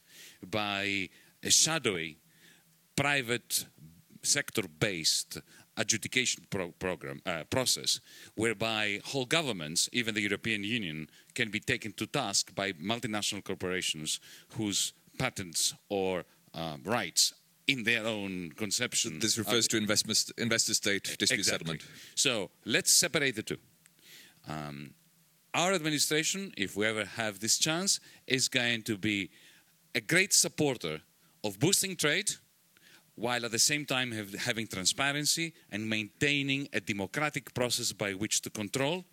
by 0.49 1.09
a 1.43 1.49
shadowy, 1.49 2.17
private 2.95 3.65
sector 4.23 4.63
based 4.79 5.39
adjudication 5.77 6.45
pro 6.49 6.71
program, 6.71 7.21
uh, 7.25 7.43
process 7.49 8.01
whereby 8.35 8.99
whole 9.05 9.25
governments, 9.25 9.89
even 9.93 10.13
the 10.13 10.21
European 10.21 10.63
Union, 10.63 11.07
can 11.33 11.49
be 11.49 11.59
taken 11.59 11.93
to 11.93 12.05
task 12.05 12.53
by 12.53 12.73
multinational 12.73 13.43
corporations 13.43 14.19
whose 14.57 14.93
patents 15.17 15.73
or 15.89 16.25
uh, 16.53 16.77
rights 16.83 17.33
in 17.67 17.83
their 17.83 18.05
own 18.05 18.51
conception. 18.57 19.19
This 19.19 19.37
refers 19.37 19.67
to 19.69 19.77
investor 19.77 20.73
state 20.73 21.03
dispute 21.03 21.39
exactly. 21.39 21.43
settlement. 21.43 21.81
So 22.15 22.49
let's 22.65 22.91
separate 22.91 23.35
the 23.35 23.43
two. 23.43 23.57
Um, 24.47 24.93
our 25.53 25.73
administration, 25.73 26.53
if 26.57 26.75
we 26.75 26.85
ever 26.85 27.05
have 27.05 27.39
this 27.39 27.57
chance, 27.57 27.99
is 28.27 28.47
going 28.47 28.83
to 28.83 28.97
be 28.97 29.29
a 29.95 30.01
great 30.01 30.33
supporter 30.33 31.01
of 31.43 31.59
boosting 31.59 31.95
trade 31.95 32.31
while 33.15 33.43
at 33.43 33.51
the 33.51 33.59
same 33.59 33.85
time 33.85 34.11
have, 34.11 34.33
having 34.33 34.67
transparency 34.67 35.53
and 35.71 35.89
maintaining 35.89 36.67
a 36.71 36.79
democratic 36.79 37.53
process 37.53 37.91
by 37.91 38.13
which 38.13 38.41
to 38.41 38.49
control 38.49 39.03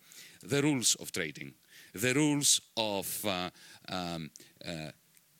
the 0.43 0.61
rules 0.61 0.95
of 0.95 1.11
trading, 1.11 1.53
the 1.93 2.13
rules 2.13 2.61
of 2.77 3.25
uh, 3.25 3.49
um, 3.89 4.29
uh, 4.65 4.91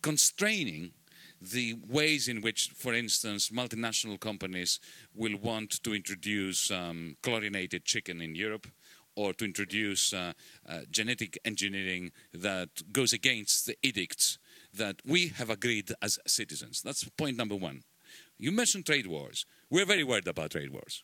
constraining 0.02 0.92
the 1.40 1.76
ways 1.88 2.28
in 2.28 2.42
which, 2.42 2.72
for 2.76 2.94
instance, 2.94 3.50
multinational 3.50 4.20
companies 4.20 4.80
will 5.14 5.38
want 5.38 5.82
to 5.84 5.94
introduce 5.94 6.72
um, 6.72 7.16
chlorinated 7.22 7.86
chicken 7.86 8.22
in 8.22 8.36
Europe 8.36 8.68
or 9.18 9.34
to 9.34 9.44
introduce 9.44 10.14
uh, 10.14 10.32
uh, 10.70 10.82
genetic 10.92 11.40
engineering 11.44 12.12
that 12.34 12.70
goes 12.94 13.12
against 13.12 13.66
the 13.66 13.76
edicts 13.82 14.38
that 14.72 15.02
we 15.04 15.30
have 15.30 15.50
agreed 15.50 15.92
as 16.02 16.20
citizens. 16.28 16.82
That's 16.84 17.04
point 17.18 17.36
number 17.36 17.56
one. 17.56 17.82
You 18.38 18.52
mentioned 18.52 18.86
trade 18.86 19.08
wars. 19.08 19.46
We're 19.72 19.88
very 19.88 20.04
worried 20.04 20.28
about 20.28 20.52
trade 20.52 20.72
wars. 20.72 21.04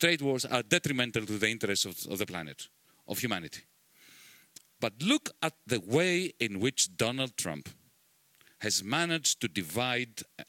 Trade 0.00 0.22
wars 0.22 0.46
are 0.46 0.62
detrimental 0.62 1.26
to 1.26 1.38
the 1.38 1.50
interests 1.50 1.84
of, 1.84 2.10
of 2.10 2.18
the 2.18 2.26
planet 2.26 2.68
of 3.06 3.18
humanity. 3.18 3.62
But 4.80 4.94
look 5.02 5.28
at 5.42 5.52
the 5.66 5.80
way 5.80 6.32
in 6.40 6.58
which 6.60 6.96
Donald 6.96 7.36
Trump 7.36 7.68
has 8.60 8.82
managed 8.82 9.42
to 9.42 9.48
divide 9.48 10.22
uh, 10.38 10.44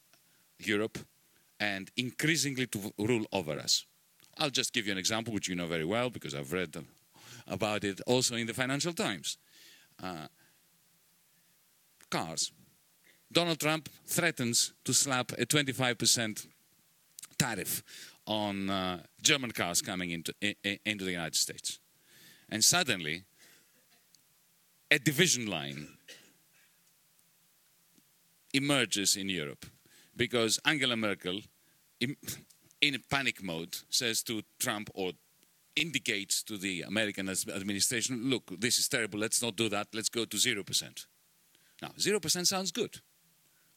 Europe 0.59 0.99
and 1.59 1.91
increasingly 1.97 2.67
to 2.67 2.93
rule 2.97 3.25
over 3.33 3.59
us. 3.59 3.85
I'll 4.37 4.49
just 4.49 4.73
give 4.73 4.85
you 4.85 4.93
an 4.93 4.97
example, 4.97 5.33
which 5.33 5.49
you 5.49 5.55
know 5.55 5.67
very 5.67 5.85
well 5.85 6.09
because 6.09 6.33
I've 6.33 6.53
read 6.53 6.77
about 7.51 7.83
it 7.83 8.01
also 8.07 8.35
in 8.35 8.47
the 8.47 8.53
Financial 8.53 8.93
Times. 8.93 9.37
Uh, 10.01 10.27
cars. 12.09 12.51
Donald 13.31 13.59
Trump 13.59 13.87
threatens 14.05 14.73
to 14.83 14.93
slap 14.93 15.31
a 15.33 15.45
25% 15.45 16.47
tariff 17.37 17.83
on 18.25 18.69
uh, 18.69 18.99
German 19.21 19.51
cars 19.51 19.81
coming 19.81 20.11
into, 20.11 20.33
into 20.85 21.05
the 21.05 21.11
United 21.11 21.35
States. 21.35 21.79
And 22.49 22.63
suddenly, 22.63 23.23
a 24.89 24.99
division 24.99 25.45
line 25.47 25.87
emerges 28.53 29.15
in 29.15 29.29
Europe 29.29 29.65
because 30.15 30.59
Angela 30.65 30.97
Merkel, 30.97 31.41
in, 32.01 32.17
in 32.81 33.01
panic 33.09 33.41
mode, 33.41 33.77
says 33.89 34.21
to 34.23 34.41
Trump 34.59 34.89
or 34.93 35.13
indicates 35.75 36.43
to 36.43 36.57
the 36.57 36.81
American 36.81 37.29
administration, 37.29 38.29
look, 38.29 38.59
this 38.59 38.77
is 38.77 38.87
terrible, 38.87 39.19
let's 39.19 39.41
not 39.41 39.55
do 39.55 39.69
that, 39.69 39.87
let's 39.93 40.09
go 40.09 40.25
to 40.25 40.37
0%. 40.37 41.05
Now, 41.81 41.89
0% 41.97 42.47
sounds 42.47 42.71
good. 42.71 43.01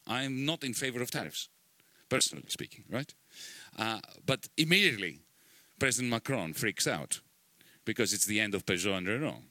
I'm 0.07 0.44
not 0.44 0.64
in 0.64 0.74
favor 0.74 1.00
of 1.00 1.11
tariffs, 1.11 1.48
personally 2.09 2.44
speaking, 2.48 2.85
right? 2.90 3.12
Uh, 3.78 4.00
but 4.26 4.48
immediately, 4.57 5.20
President 5.78 6.11
Macron 6.11 6.52
freaks 6.52 6.87
out 6.87 7.20
because 7.85 8.12
it's 8.12 8.26
the 8.26 8.40
end 8.40 8.54
of 8.54 8.66
Peugeot 8.66 8.98
and 8.98 9.07
Renault, 9.07 9.42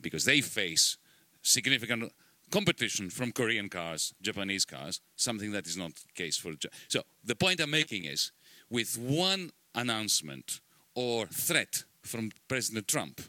because 0.00 0.24
they 0.24 0.40
face 0.40 0.96
significant 1.42 2.12
competition 2.50 3.10
from 3.10 3.32
Korean 3.32 3.68
cars, 3.68 4.14
Japanese 4.20 4.64
cars, 4.64 5.00
something 5.16 5.52
that 5.52 5.66
is 5.66 5.76
not 5.76 5.94
the 5.94 6.12
case 6.14 6.36
for. 6.36 6.52
So 6.88 7.02
the 7.24 7.34
point 7.34 7.60
I'm 7.60 7.70
making 7.70 8.04
is, 8.04 8.32
with 8.70 8.98
one 8.98 9.50
announcement 9.74 10.60
or 10.94 11.26
threat 11.26 11.84
from 12.02 12.30
President 12.48 12.88
Trump, 12.88 13.20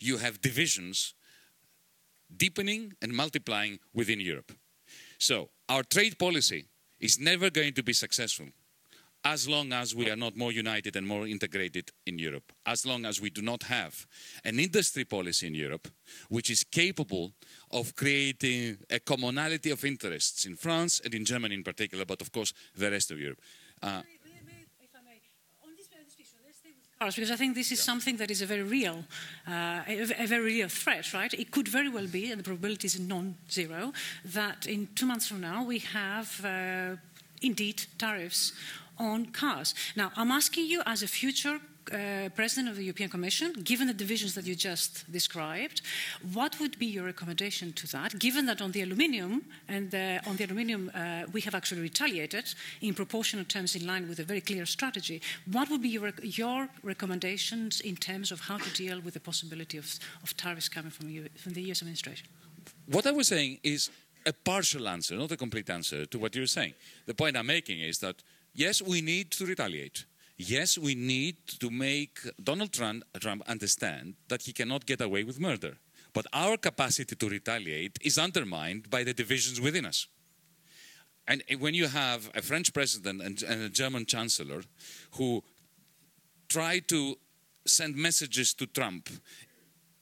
you 0.00 0.18
have 0.18 0.40
divisions 0.40 1.14
deepening 2.34 2.94
and 3.02 3.12
multiplying 3.12 3.78
within 3.94 4.20
Europe. 4.20 4.52
So, 5.18 5.50
our 5.68 5.82
trade 5.82 6.18
policy 6.18 6.66
is 7.00 7.18
never 7.18 7.50
going 7.50 7.74
to 7.74 7.82
be 7.82 7.92
successful 7.92 8.46
as 9.24 9.48
long 9.48 9.72
as 9.72 9.92
we 9.92 10.08
are 10.08 10.16
not 10.16 10.36
more 10.36 10.52
united 10.52 10.94
and 10.94 11.04
more 11.04 11.26
integrated 11.26 11.90
in 12.06 12.16
Europe, 12.16 12.52
as 12.64 12.86
long 12.86 13.04
as 13.04 13.20
we 13.20 13.28
do 13.28 13.42
not 13.42 13.64
have 13.64 14.06
an 14.44 14.60
industry 14.60 15.04
policy 15.04 15.48
in 15.48 15.54
Europe 15.54 15.88
which 16.28 16.48
is 16.48 16.62
capable 16.62 17.32
of 17.72 17.96
creating 17.96 18.78
a 18.88 19.00
commonality 19.00 19.70
of 19.70 19.84
interests 19.84 20.46
in 20.46 20.54
France 20.54 21.00
and 21.04 21.12
in 21.12 21.24
Germany 21.24 21.56
in 21.56 21.64
particular, 21.64 22.04
but 22.04 22.20
of 22.20 22.30
course 22.30 22.52
the 22.76 22.88
rest 22.88 23.10
of 23.10 23.18
Europe. 23.18 23.40
Uh, 23.82 24.02
because 26.98 27.30
I 27.30 27.36
think 27.36 27.54
this 27.54 27.72
is 27.72 27.80
something 27.80 28.16
that 28.16 28.30
is 28.30 28.42
a 28.42 28.46
very 28.46 28.62
real, 28.62 29.04
uh, 29.46 29.82
a, 29.86 30.02
a, 30.18 30.26
very 30.26 30.44
real 30.44 30.68
threat, 30.68 31.12
right? 31.12 31.32
It 31.34 31.50
could 31.50 31.68
very 31.68 31.88
well 31.88 32.06
be, 32.06 32.30
and 32.30 32.40
the 32.40 32.44
probability 32.44 32.86
is 32.86 32.98
non-zero, 32.98 33.92
that 34.24 34.66
in 34.66 34.88
two 34.94 35.06
months 35.06 35.28
from 35.28 35.40
now 35.40 35.64
we 35.64 35.80
have 35.80 36.44
uh, 36.44 36.96
indeed 37.42 37.84
tariffs 37.98 38.52
on 38.98 39.26
cars. 39.26 39.74
Now, 39.94 40.10
I'm 40.16 40.30
asking 40.30 40.66
you 40.66 40.82
as 40.86 41.02
a 41.02 41.06
future 41.06 41.60
uh, 41.92 42.28
President 42.34 42.68
of 42.68 42.76
the 42.76 42.84
European 42.84 43.08
Commission, 43.08 43.52
given 43.64 43.86
the 43.86 43.94
divisions 43.94 44.34
that 44.34 44.46
you 44.46 44.54
just 44.54 45.10
described, 45.10 45.82
what 46.32 46.58
would 46.60 46.78
be 46.78 46.86
your 46.86 47.04
recommendation 47.04 47.72
to 47.74 47.86
that, 47.88 48.18
given 48.18 48.46
that 48.46 48.60
on 48.60 48.72
the 48.72 48.82
aluminium 48.82 49.44
and 49.68 49.94
uh, 49.94 50.18
on 50.26 50.36
the 50.36 50.44
aluminium 50.44 50.90
uh, 50.94 51.24
we 51.32 51.40
have 51.40 51.54
actually 51.54 51.80
retaliated 51.80 52.54
in 52.80 52.94
proportional 52.94 53.44
terms 53.44 53.76
in 53.76 53.86
line 53.86 54.08
with 54.08 54.18
a 54.18 54.24
very 54.24 54.40
clear 54.40 54.66
strategy? 54.66 55.20
What 55.50 55.70
would 55.70 55.82
be 55.82 55.88
your, 55.88 56.12
your 56.22 56.68
recommendations 56.82 57.80
in 57.80 57.96
terms 57.96 58.32
of 58.32 58.40
how 58.40 58.58
to 58.58 58.70
deal 58.74 59.00
with 59.00 59.14
the 59.14 59.20
possibility 59.20 59.78
of, 59.78 59.98
of 60.22 60.36
tariffs 60.36 60.68
coming 60.68 60.90
from, 60.90 61.06
from 61.36 61.52
the 61.52 61.62
US 61.70 61.82
administration? 61.82 62.26
What 62.86 63.06
I 63.06 63.12
was 63.12 63.28
saying 63.28 63.58
is 63.62 63.90
a 64.24 64.32
partial 64.32 64.88
answer, 64.88 65.16
not 65.16 65.30
a 65.30 65.36
complete 65.36 65.70
answer 65.70 66.04
to 66.06 66.18
what 66.18 66.34
you're 66.34 66.46
saying. 66.46 66.74
The 67.06 67.14
point 67.14 67.36
I'm 67.36 67.46
making 67.46 67.80
is 67.80 67.98
that 67.98 68.22
yes, 68.54 68.82
we 68.82 69.00
need 69.00 69.30
to 69.32 69.46
retaliate 69.46 70.04
yes, 70.36 70.78
we 70.78 70.94
need 70.94 71.36
to 71.60 71.70
make 71.70 72.18
Donald 72.42 72.72
Trump, 72.72 73.04
Trump 73.20 73.42
understand 73.46 74.14
that 74.28 74.42
he 74.42 74.52
cannot 74.52 74.86
get 74.86 75.00
away 75.00 75.24
with 75.24 75.40
murder. 75.40 75.78
But 76.12 76.26
our 76.32 76.56
capacity 76.56 77.14
to 77.14 77.28
retaliate 77.28 77.98
is 78.00 78.18
undermined 78.18 78.88
by 78.88 79.04
the 79.04 79.12
divisions 79.12 79.60
within 79.60 79.84
us. 79.84 80.06
And 81.28 81.42
when 81.58 81.74
you 81.74 81.88
have 81.88 82.30
a 82.34 82.42
French 82.42 82.72
president 82.72 83.20
and, 83.20 83.42
a 83.42 83.68
German 83.68 84.06
chancellor 84.06 84.62
who 85.12 85.42
try 86.48 86.78
to 86.78 87.18
send 87.66 87.96
messages 87.96 88.54
to 88.54 88.66
Trump 88.66 89.10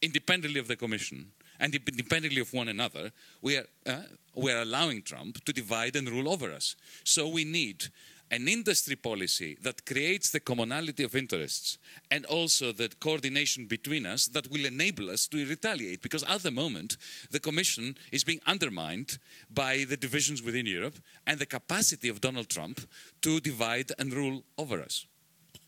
independently 0.02 0.60
of 0.60 0.68
the 0.68 0.76
Commission 0.76 1.32
and 1.58 1.74
independently 1.74 2.40
of 2.40 2.52
one 2.52 2.68
another, 2.68 3.10
we 3.40 3.56
are, 3.56 3.66
uh, 3.86 4.02
we 4.36 4.52
are 4.52 4.60
allowing 4.60 5.02
Trump 5.02 5.42
to 5.44 5.52
divide 5.52 5.96
and 5.96 6.08
rule 6.08 6.28
over 6.28 6.52
us. 6.52 6.76
So 7.04 7.26
we 7.26 7.44
need 7.44 7.86
an 8.34 8.48
industry 8.48 8.96
policy 8.96 9.56
that 9.62 9.86
creates 9.86 10.30
the 10.30 10.40
commonality 10.40 11.04
of 11.04 11.14
interests 11.14 11.78
and 12.10 12.26
also 12.26 12.72
the 12.72 12.88
coordination 12.98 13.66
between 13.66 14.04
us 14.04 14.26
that 14.26 14.50
will 14.50 14.64
enable 14.64 15.08
us 15.08 15.28
to 15.28 15.46
retaliate. 15.46 16.02
Because 16.02 16.24
at 16.24 16.42
the 16.42 16.50
moment, 16.50 16.96
the 17.30 17.38
Commission 17.38 17.96
is 18.10 18.24
being 18.24 18.40
undermined 18.46 19.18
by 19.50 19.84
the 19.88 19.96
divisions 19.96 20.42
within 20.42 20.66
Europe 20.66 20.96
and 21.28 21.38
the 21.38 21.46
capacity 21.46 22.08
of 22.08 22.20
Donald 22.20 22.48
Trump 22.48 22.80
to 23.22 23.38
divide 23.38 23.92
and 24.00 24.12
rule 24.12 24.42
over 24.58 24.80
us. 24.80 25.06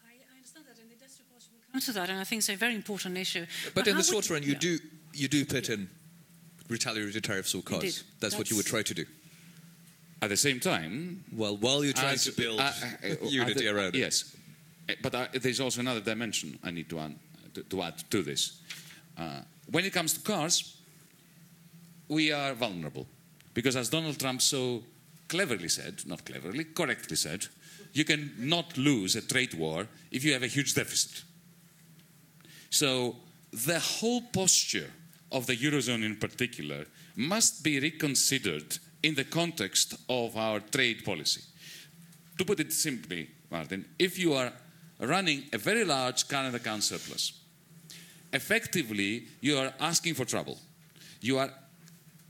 I, 0.05 0.19
understand 0.35 0.67
that, 0.67 0.81
and 0.81 0.91
the 0.91 0.95
industry 0.95 1.25
policy 1.31 1.51
will 1.53 1.73
come 1.73 1.81
to 1.81 1.93
that, 1.93 2.11
and 2.11 2.19
I 2.19 2.25
think 2.25 2.41
it's 2.41 2.49
a 2.49 2.57
very 2.57 2.75
important 2.75 3.17
issue. 3.17 3.47
But, 3.67 3.85
but 3.85 3.87
in 3.87 3.97
the 3.97 4.03
short 4.03 4.29
run, 4.29 4.43
you 4.43 4.55
yeah. 4.55 4.59
do 4.59 4.79
you 5.15 5.29
do 5.29 5.47
put 5.47 5.69
in 5.71 5.89
retaliatory 6.69 7.21
tariffs 7.21 7.55
or 7.55 7.63
costs. 7.63 8.03
That's, 8.03 8.21
That's 8.21 8.39
what 8.39 8.51
you 8.51 8.57
would 8.57 8.67
try 8.67 8.83
to 8.83 8.95
do. 8.95 9.05
At 10.23 10.31
the 10.31 10.37
same 10.37 10.61
time, 10.61 11.25
well, 11.33 11.57
while 11.57 11.85
you're 11.85 11.93
trying 11.93 12.15
as, 12.15 12.25
to 12.25 12.33
build 12.33 12.59
uh, 12.59 12.73
unity 13.23 13.65
the, 13.65 13.69
around 13.69 13.95
it, 13.95 13.99
yes, 13.99 14.35
uh, 14.89 14.95
but 15.03 15.15
uh, 15.15 15.27
there's 15.33 15.61
also 15.61 15.81
another 15.81 16.01
dimension 16.01 16.59
I 16.65 16.71
need 16.71 16.89
to, 16.89 16.99
add 16.99 17.15
to, 17.55 17.63
to, 17.63 17.83
add 17.83 17.99
to 18.11 18.23
this. 18.23 18.61
Uh, 19.19 19.41
when 19.71 19.85
it 19.85 19.93
comes 19.93 20.15
to 20.15 20.21
cars, 20.21 20.77
we 22.09 22.33
are 22.33 22.55
vulnerable 22.55 23.07
because, 23.53 23.77
as 23.77 23.91
Donald 23.91 24.19
Trump 24.19 24.41
so 24.41 24.83
cleverly 25.29 25.69
said, 25.69 26.03
not 26.07 26.25
cleverly, 26.25 26.65
correctly 26.65 27.17
said, 27.17 27.47
you 27.93 28.05
can 28.05 28.33
not 28.39 28.77
lose 28.77 29.17
a 29.17 29.23
trade 29.23 29.55
war 29.55 29.87
if 30.11 30.25
you 30.25 30.33
have 30.33 30.43
a 30.43 30.47
huge 30.49 30.75
deficit. 30.75 31.25
So 32.71 33.17
the 33.53 33.81
whole 33.81 34.23
posture 34.33 34.91
of 35.33 35.47
the 35.47 35.57
eurozone 35.57 36.05
in 36.05 36.17
particular 36.17 36.87
must 37.17 37.65
be 37.65 37.81
reconsidered 37.81 38.79
in 39.03 39.15
the 39.15 39.25
context 39.25 39.95
of 40.09 40.37
our 40.37 40.61
trade 40.61 41.05
policy. 41.05 41.43
To 42.39 42.45
put 42.45 42.61
it 42.61 42.73
simply, 42.73 43.29
Martin, 43.51 43.85
if 43.99 44.19
you 44.19 44.35
are 44.35 44.53
running 45.01 45.45
a 45.53 45.59
very 45.59 45.85
large 45.85 46.29
current 46.29 46.55
account 46.55 46.83
surplus, 46.83 47.33
effectively 48.33 49.27
you 49.41 49.59
are 49.59 49.73
asking 49.81 50.15
for 50.15 50.25
trouble. 50.25 50.59
You 51.21 51.39
are 51.39 51.51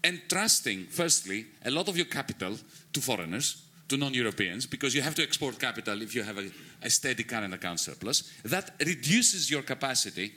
entrusting, 0.04 0.86
firstly, 0.86 1.46
a 1.64 1.70
lot 1.70 1.88
of 1.88 1.96
your 1.96 2.06
capital 2.06 2.56
to 2.92 3.00
foreigners, 3.00 3.62
to 3.88 3.96
non 3.96 4.14
Europeans, 4.14 4.66
because 4.66 4.94
you 4.94 5.02
have 5.02 5.14
to 5.14 5.22
export 5.22 5.58
capital 5.58 6.02
if 6.02 6.14
you 6.14 6.22
have 6.22 6.38
a, 6.38 6.50
a 6.82 6.90
steady 6.90 7.24
current 7.24 7.54
account 7.54 7.80
surplus. 7.80 8.32
That 8.44 8.74
reduces 8.80 9.50
your 9.50 9.62
capacity 9.62 10.32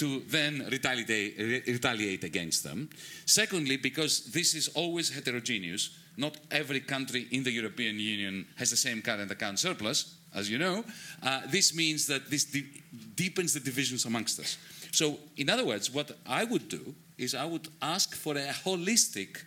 to 0.00 0.20
then 0.28 0.66
retaliate, 0.70 1.66
retaliate 1.66 2.24
against 2.24 2.64
them. 2.64 2.88
Secondly, 3.26 3.76
because 3.76 4.32
this 4.32 4.54
is 4.54 4.68
always 4.68 5.10
heterogeneous, 5.10 5.90
not 6.16 6.38
every 6.50 6.80
country 6.80 7.28
in 7.30 7.42
the 7.44 7.50
European 7.50 8.00
Union 8.00 8.46
has 8.56 8.70
the 8.70 8.76
same 8.76 9.02
current 9.02 9.30
account 9.30 9.58
surplus, 9.58 10.16
as 10.34 10.50
you 10.50 10.58
know. 10.58 10.84
Uh, 11.22 11.42
this 11.50 11.74
means 11.74 12.06
that 12.06 12.30
this 12.30 12.44
de 12.44 12.64
deepens 13.14 13.52
the 13.52 13.60
divisions 13.60 14.06
amongst 14.06 14.40
us. 14.40 14.56
So, 14.90 15.18
in 15.36 15.50
other 15.50 15.66
words, 15.66 15.90
what 15.90 16.10
I 16.26 16.44
would 16.44 16.68
do 16.68 16.94
is 17.18 17.34
I 17.34 17.44
would 17.44 17.68
ask 17.82 18.14
for 18.14 18.36
a 18.36 18.48
holistic 18.64 19.44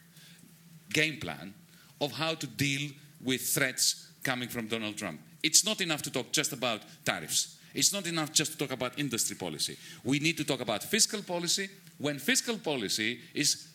game 0.93 1.19
plan 1.19 1.55
of 1.99 2.11
how 2.11 2.35
to 2.35 2.45
deal 2.45 2.91
with 3.23 3.41
threats 3.41 4.11
coming 4.23 4.49
from 4.49 4.67
Donald 4.67 4.97
Trump. 4.97 5.19
It's 5.41 5.65
not 5.65 5.81
enough 5.81 6.03
to 6.03 6.11
talk 6.11 6.31
just 6.31 6.53
about 6.53 6.81
tariffs. 7.03 7.57
It's 7.73 7.93
not 7.93 8.07
enough 8.07 8.31
just 8.31 8.51
to 8.53 8.57
talk 8.57 8.71
about 8.71 8.99
industry 8.99 9.35
policy. 9.35 9.77
We 10.03 10.19
need 10.19 10.37
to 10.37 10.43
talk 10.43 10.61
about 10.61 10.83
fiscal 10.83 11.21
policy. 11.21 11.69
When 11.97 12.19
fiscal 12.19 12.57
policy 12.57 13.19
is 13.33 13.67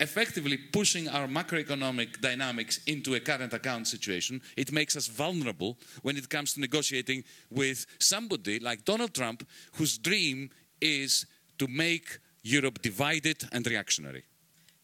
effectively 0.00 0.56
pushing 0.56 1.08
our 1.08 1.28
macroeconomic 1.28 2.20
dynamics 2.20 2.80
into 2.86 3.14
a 3.14 3.20
current 3.20 3.52
account 3.52 3.86
situation, 3.86 4.40
it 4.56 4.72
makes 4.72 4.96
us 4.96 5.06
vulnerable 5.06 5.76
when 6.02 6.16
it 6.16 6.28
comes 6.28 6.54
to 6.54 6.60
negotiating 6.60 7.24
with 7.50 7.86
somebody 8.00 8.58
like 8.58 8.84
Donald 8.84 9.14
Trump, 9.14 9.46
whose 9.74 9.98
dream 9.98 10.50
is 10.80 11.26
to 11.58 11.68
make 11.68 12.18
Europe 12.42 12.82
divided 12.82 13.48
and 13.52 13.66
reactionary. 13.66 14.24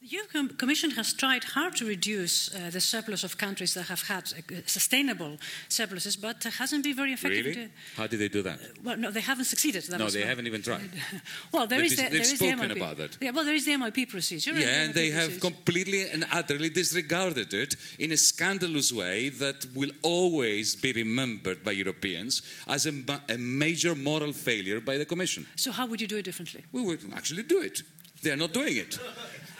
The 0.02 0.08
European 0.16 0.48
Commission 0.56 0.92
has 0.92 1.12
tried 1.12 1.44
hard 1.44 1.76
to 1.76 1.84
reduce 1.84 2.48
uh, 2.54 2.70
the 2.70 2.80
surplus 2.80 3.22
of 3.22 3.36
countries 3.36 3.74
that 3.74 3.88
have 3.88 4.00
had 4.08 4.32
uh, 4.32 4.62
sustainable 4.64 5.36
surpluses, 5.68 6.16
but 6.16 6.46
uh, 6.46 6.50
hasn't 6.50 6.84
been 6.84 6.96
very 6.96 7.12
effective. 7.12 7.44
Really? 7.44 7.68
How 7.96 8.06
did 8.06 8.18
they 8.18 8.28
do 8.28 8.40
that? 8.42 8.60
Well, 8.82 8.96
no, 8.96 9.10
they 9.10 9.20
haven't 9.20 9.44
succeeded. 9.44 9.82
That 9.90 9.98
No, 9.98 10.08
they 10.08 10.22
haven't 10.24 10.46
even 10.46 10.62
tried. 10.62 10.88
well, 11.52 11.66
there 11.66 11.80
They've 11.80 11.92
is 11.92 11.96
the, 11.96 12.02
dis- 12.04 12.10
there 12.32 12.48
they've 12.48 12.56
is 12.56 12.60
the 12.60 12.74
MIP. 12.74 12.76
about 12.76 12.96
that. 12.96 13.18
Yeah, 13.20 13.32
well, 13.32 13.44
there 13.44 13.54
is 13.54 13.66
the 13.66 13.72
MIP 13.72 14.08
procedure. 14.08 14.52
Yeah, 14.54 14.84
and 14.84 14.94
the 14.94 15.00
they 15.00 15.10
have 15.10 15.38
completely 15.38 16.08
and 16.08 16.24
utterly 16.32 16.70
disregarded 16.70 17.52
it 17.52 17.76
in 17.98 18.10
a 18.12 18.16
scandalous 18.16 18.90
way 18.94 19.28
that 19.28 19.66
will 19.74 19.90
always 20.00 20.76
be 20.76 20.92
remembered 20.94 21.62
by 21.62 21.72
Europeans 21.72 22.40
as 22.66 22.86
a, 22.86 22.92
a 23.28 23.36
major 23.36 23.94
moral 23.94 24.32
failure 24.32 24.80
by 24.80 24.96
the 24.96 25.04
Commission. 25.04 25.46
So 25.56 25.72
how 25.72 25.84
would 25.84 26.00
you 26.00 26.06
do 26.06 26.16
it 26.16 26.24
differently? 26.24 26.64
We 26.72 26.82
would 26.82 27.00
actually 27.14 27.42
do 27.42 27.60
it. 27.60 27.82
They're 28.22 28.36
not 28.36 28.52
doing 28.52 28.76
it. 28.76 28.98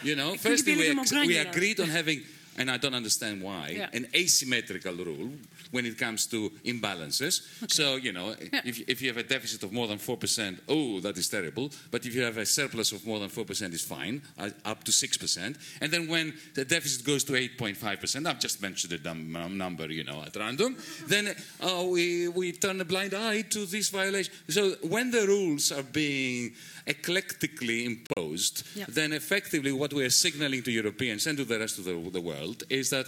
You 0.03 0.15
know, 0.15 0.35
firstly, 0.35 0.75
we, 0.75 0.93
more 0.93 1.05
we 1.25 1.37
agreed 1.37 1.79
on 1.79 1.87
having, 1.89 2.21
and 2.57 2.69
I 2.71 2.77
don't 2.77 2.95
understand 2.95 3.41
why, 3.41 3.69
Yeah. 3.77 3.89
an 3.93 4.07
asymmetrical 4.15 4.93
rule 4.95 5.31
when 5.71 5.85
it 5.85 5.97
comes 5.97 6.27
to 6.27 6.49
imbalances. 6.65 7.41
So, 7.71 7.95
you 7.95 8.11
know, 8.11 8.35
Yeah. 8.53 8.61
if, 8.65 8.79
if 8.89 9.01
you 9.01 9.07
have 9.09 9.17
a 9.17 9.23
deficit 9.23 9.63
of 9.63 9.71
more 9.71 9.87
than 9.87 9.97
4%, 9.97 10.59
oh, 10.67 10.99
that 11.01 11.17
is 11.17 11.29
terrible. 11.29 11.71
But 11.89 12.05
if 12.05 12.13
you 12.15 12.21
have 12.23 12.37
a 12.37 12.45
surplus 12.45 12.91
of 12.91 13.05
more 13.05 13.19
than 13.19 13.29
4%, 13.29 13.73
it's 13.73 13.83
fine, 13.83 14.21
uh, 14.37 14.49
up 14.65 14.83
to 14.83 14.91
6%. 14.91 15.55
And 15.81 15.91
then 15.91 16.07
when 16.07 16.33
the 16.55 16.65
deficit 16.65 17.05
goes 17.05 17.23
to 17.25 17.33
8.5%, 17.33 18.27
I've 18.27 18.39
just 18.39 18.61
mentioned 18.61 18.93
a 18.93 18.99
num- 19.03 19.31
num- 19.31 19.57
number, 19.57 19.89
you 19.91 20.03
know, 20.03 20.21
at 20.23 20.35
random, 20.35 20.75
then 21.07 21.33
uh, 21.61 21.83
we, 21.87 22.27
we 22.27 22.51
turn 22.51 22.81
a 22.81 22.85
blind 22.85 23.13
eye 23.13 23.41
to 23.43 23.65
this 23.65 23.89
violation. 23.89 24.33
So 24.49 24.75
when 24.83 25.11
the 25.11 25.25
rules 25.25 25.71
are 25.71 25.83
being 25.83 26.53
eclectically 26.87 27.85
imposed, 27.85 28.63
Yeah. 28.75 28.85
then 28.89 29.13
effectively 29.13 29.71
what 29.71 29.93
we 29.93 30.03
are 30.03 30.09
signaling 30.09 30.63
to 30.63 30.71
Europeans 30.71 31.27
and 31.27 31.37
to 31.37 31.45
the 31.45 31.59
rest 31.59 31.77
of 31.79 31.85
the, 31.85 31.93
the 32.11 32.21
world 32.21 32.63
is 32.69 32.89
that 32.89 33.07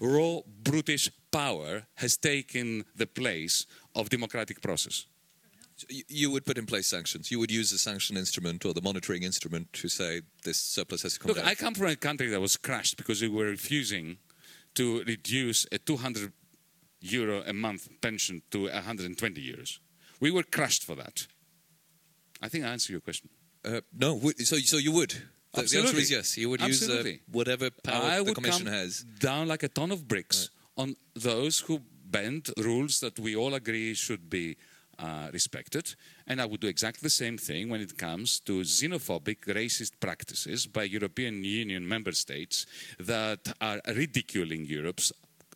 raw 0.00 0.40
brutish 0.64 1.10
power 1.32 1.86
has 1.94 2.16
taken 2.16 2.84
the 2.94 3.06
place 3.06 3.66
of 3.94 4.08
democratic 4.08 4.60
process. 4.60 5.06
You- 6.08 6.30
would 6.30 6.44
put 6.44 6.58
in 6.58 6.66
place 6.66 6.86
sanctions. 6.86 7.30
You 7.32 7.38
would 7.40 7.50
use 7.50 7.70
the 7.70 7.78
sanction 7.78 8.16
instrument 8.16 8.64
or 8.64 8.72
the 8.72 8.82
monitoring 8.82 9.22
instrument 9.24 9.72
to 9.80 9.88
say 9.88 10.20
this 10.44 10.58
surplus 10.58 11.02
has 11.02 11.14
to 11.14 11.18
come 11.20 11.28
Look, 11.30 11.38
back. 11.38 11.46
I 11.46 11.54
come 11.54 11.74
from 11.74 11.88
a 11.88 11.96
country 11.96 12.28
that 12.28 12.40
was 12.40 12.56
crushed 12.56 12.96
because 12.96 13.20
we 13.20 13.28
were 13.28 13.46
refusing 13.46 14.18
to 14.74 15.02
reduce 15.04 15.66
a 15.72 15.78
200 15.78 16.32
euro 17.00 17.42
a 17.46 17.52
month 17.52 17.88
pension 18.00 18.42
to 18.52 18.68
120 18.68 19.40
euros. 19.40 19.78
We 20.20 20.30
were 20.30 20.44
crushed 20.44 20.84
for 20.84 20.94
that. 20.94 21.26
I 22.40 22.48
think 22.48 22.64
I 22.64 22.68
answered 22.68 22.92
your 22.92 23.00
question. 23.00 23.28
Uh, 23.64 23.80
no, 23.92 24.20
so 24.38 24.56
so 24.58 24.76
you 24.76 24.92
would. 24.92 25.10
The, 25.10 25.18
the 25.52 25.60
answer 25.62 25.78
Absolutely. 25.78 26.02
is 26.02 26.10
yes. 26.10 26.38
You 26.38 26.48
would 26.50 26.60
use 26.62 26.88
uh, 26.88 27.04
whatever 27.30 27.70
power 27.70 28.04
I 28.04 28.16
the 28.18 28.24
would 28.24 28.34
Commission 28.34 28.66
has. 28.66 29.04
down 29.18 29.48
like 29.48 29.62
a 29.62 29.68
ton 29.68 29.90
of 29.92 30.08
bricks 30.08 30.50
on 30.76 30.96
those 31.14 31.60
who 31.60 31.80
bend 32.10 32.50
rules 32.58 33.00
that 33.00 33.18
we 33.18 33.34
all 33.36 33.54
agree 33.54 33.94
should 33.94 34.28
be 34.28 34.56
uh, 34.98 35.28
respected. 35.32 35.94
And 36.26 36.40
I 36.40 36.46
would 36.46 36.60
do 36.60 36.68
exactly 36.68 37.00
the 37.02 37.10
same 37.10 37.38
thing 37.38 37.68
when 37.68 37.80
it 37.80 37.96
comes 37.98 38.40
to 38.40 38.60
xenophobic, 38.60 39.46
racist 39.46 39.92
practices 40.00 40.66
by 40.66 40.84
European 40.84 41.42
Union 41.42 41.88
member 41.88 42.12
states 42.12 42.66
that 43.00 43.52
are 43.60 43.80
ridiculing 43.96 44.64
Europe's 44.64 45.12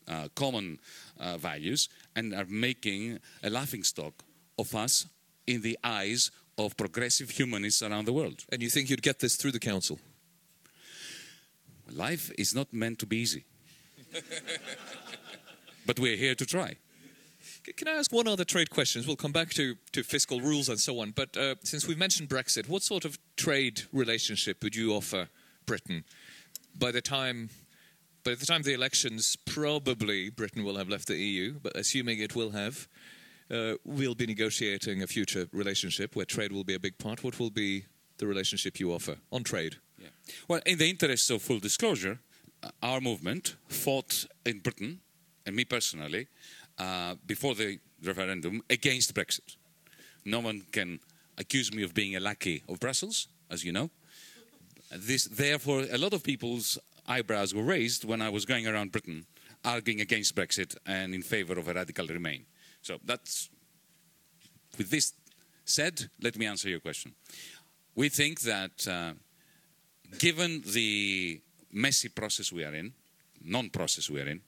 uh, 0.08 0.28
common 0.34 0.78
uh, 1.20 1.36
values 1.36 1.88
and 2.14 2.34
are 2.34 2.46
making 2.48 3.18
a 3.42 3.50
laughingstock 3.50 4.14
of 4.58 4.74
us 4.74 5.06
in 5.46 5.62
the 5.62 5.78
eyes 5.84 6.30
of 6.58 6.76
progressive 6.76 7.30
humanists 7.30 7.82
around 7.82 8.06
the 8.06 8.12
world. 8.12 8.44
And 8.50 8.62
you 8.62 8.70
think 8.70 8.88
you'd 8.88 9.02
get 9.02 9.20
this 9.20 9.36
through 9.36 9.52
the 9.52 9.58
Council? 9.58 9.98
Life 11.92 12.32
is 12.38 12.54
not 12.54 12.72
meant 12.72 12.98
to 13.00 13.06
be 13.06 13.18
easy. 13.18 13.44
but 15.86 15.98
we're 15.98 16.16
here 16.16 16.34
to 16.34 16.44
try. 16.44 16.76
Can 17.76 17.88
I 17.88 17.92
ask 17.92 18.12
one 18.12 18.28
other 18.28 18.44
trade 18.44 18.70
question? 18.70 19.02
We'll 19.06 19.16
come 19.16 19.32
back 19.32 19.50
to, 19.50 19.76
to 19.92 20.02
fiscal 20.02 20.40
rules 20.40 20.68
and 20.68 20.80
so 20.80 21.00
on. 21.00 21.12
But 21.12 21.36
uh, 21.36 21.54
since 21.62 21.86
we've 21.86 21.98
mentioned 21.98 22.28
Brexit, 22.28 22.68
what 22.68 22.82
sort 22.82 23.04
of 23.04 23.18
trade 23.36 23.82
relationship 23.92 24.62
would 24.62 24.74
you 24.74 24.92
offer 24.92 25.28
Britain 25.64 26.04
by 26.78 26.90
the 26.90 27.00
time? 27.00 27.50
By 28.24 28.34
the 28.34 28.44
time 28.44 28.60
of 28.60 28.64
the 28.64 28.74
elections, 28.74 29.36
probably 29.46 30.30
Britain 30.30 30.64
will 30.64 30.76
have 30.76 30.88
left 30.88 31.06
the 31.06 31.16
EU, 31.16 31.54
but 31.62 31.76
assuming 31.76 32.18
it 32.18 32.34
will 32.34 32.50
have, 32.50 32.88
uh, 33.52 33.74
we'll 33.84 34.16
be 34.16 34.26
negotiating 34.26 35.00
a 35.00 35.06
future 35.06 35.46
relationship 35.52 36.16
where 36.16 36.24
trade 36.24 36.50
will 36.50 36.64
be 36.64 36.74
a 36.74 36.80
big 36.80 36.98
part. 36.98 37.22
What 37.22 37.38
will 37.38 37.50
be 37.50 37.84
the 38.18 38.26
relationship 38.26 38.80
you 38.80 38.92
offer 38.92 39.16
on 39.30 39.44
trade? 39.44 39.76
Yeah. 40.00 40.08
Well, 40.48 40.60
in 40.66 40.78
the 40.78 40.90
interest 40.90 41.30
of 41.30 41.40
full 41.40 41.60
disclosure, 41.60 42.18
uh, 42.64 42.70
our 42.82 43.00
movement 43.00 43.54
fought 43.68 44.26
in 44.44 44.58
Britain, 44.58 45.02
and 45.46 45.56
me 45.56 45.64
personally, 45.64 46.26
uh, 46.78 47.14
before 47.26 47.54
the 47.54 47.78
referendum 48.02 48.62
against 48.68 49.14
Brexit. 49.14 49.56
No 50.24 50.40
one 50.40 50.62
can 50.72 51.00
accuse 51.38 51.72
me 51.72 51.82
of 51.82 51.94
being 51.94 52.16
a 52.16 52.20
lackey 52.20 52.62
of 52.68 52.80
Brussels, 52.80 53.28
as 53.50 53.64
you 53.64 53.72
know. 53.72 53.90
This, 54.90 55.24
therefore, 55.24 55.84
a 55.90 55.98
lot 55.98 56.12
of 56.12 56.22
people's 56.22 56.78
eyebrows 57.06 57.54
were 57.54 57.62
raised 57.62 58.04
when 58.04 58.20
I 58.20 58.28
was 58.28 58.44
going 58.44 58.66
around 58.66 58.92
Britain 58.92 59.26
arguing 59.64 60.00
against 60.00 60.34
Brexit 60.34 60.76
and 60.86 61.14
in 61.14 61.22
favor 61.22 61.58
of 61.58 61.68
a 61.68 61.74
radical 61.74 62.06
Remain. 62.06 62.46
So 62.82 62.98
that's, 63.04 63.50
with 64.78 64.90
this 64.90 65.12
said, 65.64 66.08
let 66.22 66.36
me 66.38 66.46
answer 66.46 66.68
your 66.68 66.80
question. 66.80 67.12
We 67.94 68.08
think 68.08 68.42
that 68.42 68.86
uh, 68.86 69.14
given 70.18 70.62
the 70.66 71.40
messy 71.72 72.08
process 72.08 72.52
we 72.52 72.64
are 72.64 72.74
in, 72.74 72.92
non 73.42 73.70
process 73.70 74.08
we 74.08 74.20
are 74.20 74.28
in, 74.28 74.40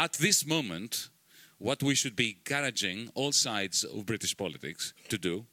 at 0.00 0.14
this 0.14 0.46
moment, 0.46 1.10
what 1.58 1.82
we 1.82 1.94
should 1.94 2.16
be 2.16 2.30
encouraging 2.30 3.10
all 3.14 3.32
sides 3.32 3.84
of 3.84 4.06
British 4.06 4.34
politics 4.34 4.94
to 5.10 5.18
do 5.18 5.44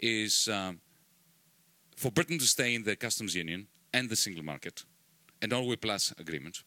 is 0.00 0.48
um, 0.48 0.80
for 1.96 2.10
Britain 2.10 2.36
to 2.38 2.46
stay 2.46 2.74
in 2.74 2.82
the 2.82 2.96
customs 2.96 3.36
union 3.36 3.68
and 3.92 4.10
the 4.10 4.16
single 4.16 4.44
market 4.44 4.84
and 5.40 5.52
Norway 5.52 5.76
Plus 5.76 6.12
agreement 6.18 6.64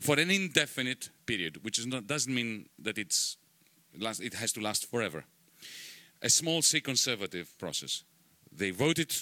for 0.00 0.18
an 0.18 0.30
indefinite 0.30 1.10
period, 1.26 1.62
which 1.62 1.86
not, 1.86 2.06
doesn't 2.06 2.34
mean 2.34 2.70
that 2.78 2.96
it's 2.96 3.36
last, 3.98 4.22
it 4.22 4.34
has 4.34 4.50
to 4.52 4.60
last 4.60 4.90
forever. 4.90 5.24
A 6.22 6.30
small 6.30 6.62
C 6.62 6.80
conservative 6.80 7.56
process. 7.58 8.04
They 8.50 8.70
voted, 8.70 9.14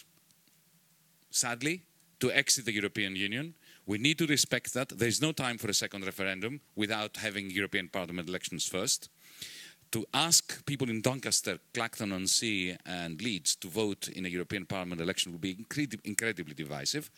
sadly, 1.31 1.83
to 2.21 2.31
exit 2.31 2.65
the 2.65 2.73
European 2.73 3.17
Union. 3.17 3.55
We 3.91 3.99
need 3.99 4.19
to 4.19 4.27
respect 4.27 4.73
that. 4.75 4.91
There 4.91 5.09
is 5.09 5.21
no 5.21 5.33
time 5.33 5.59
for 5.59 5.69
a 5.69 5.75
second 5.75 6.07
referendum 6.07 6.61
without 6.77 7.17
having 7.17 7.51
European 7.51 7.89
Parliament 7.89 8.29
elections 8.29 8.65
first. 8.65 9.09
To 9.91 10.07
ask 10.15 10.65
people 10.65 10.89
in 10.89 11.01
Doncaster, 11.01 11.59
Clacton 11.75 12.13
on 12.13 12.29
Sea, 12.29 12.77
and 12.87 13.21
Leeds 13.21 13.57
to 13.57 13.67
vote 13.67 14.07
in 14.07 14.25
a 14.27 14.29
European 14.29 14.65
Parliament 14.65 15.01
election 15.01 15.33
would 15.33 15.41
be 15.41 15.57
incredi- 15.57 15.99
incredibly 16.05 16.55
divisive. 16.55 17.11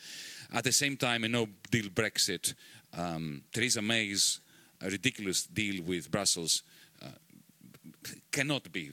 At 0.51 0.65
the 0.65 0.73
same 0.73 0.97
time, 0.97 1.25
a 1.25 1.29
no 1.29 1.47
deal 1.71 1.91
Brexit, 1.91 2.55
um, 2.97 3.43
Theresa 3.53 3.83
May's 3.83 4.41
uh, 4.83 4.87
ridiculous 4.89 5.45
deal 5.45 5.83
with 5.83 6.11
Brussels 6.11 6.63
uh, 7.03 7.09
cannot 8.31 8.73
be 8.73 8.93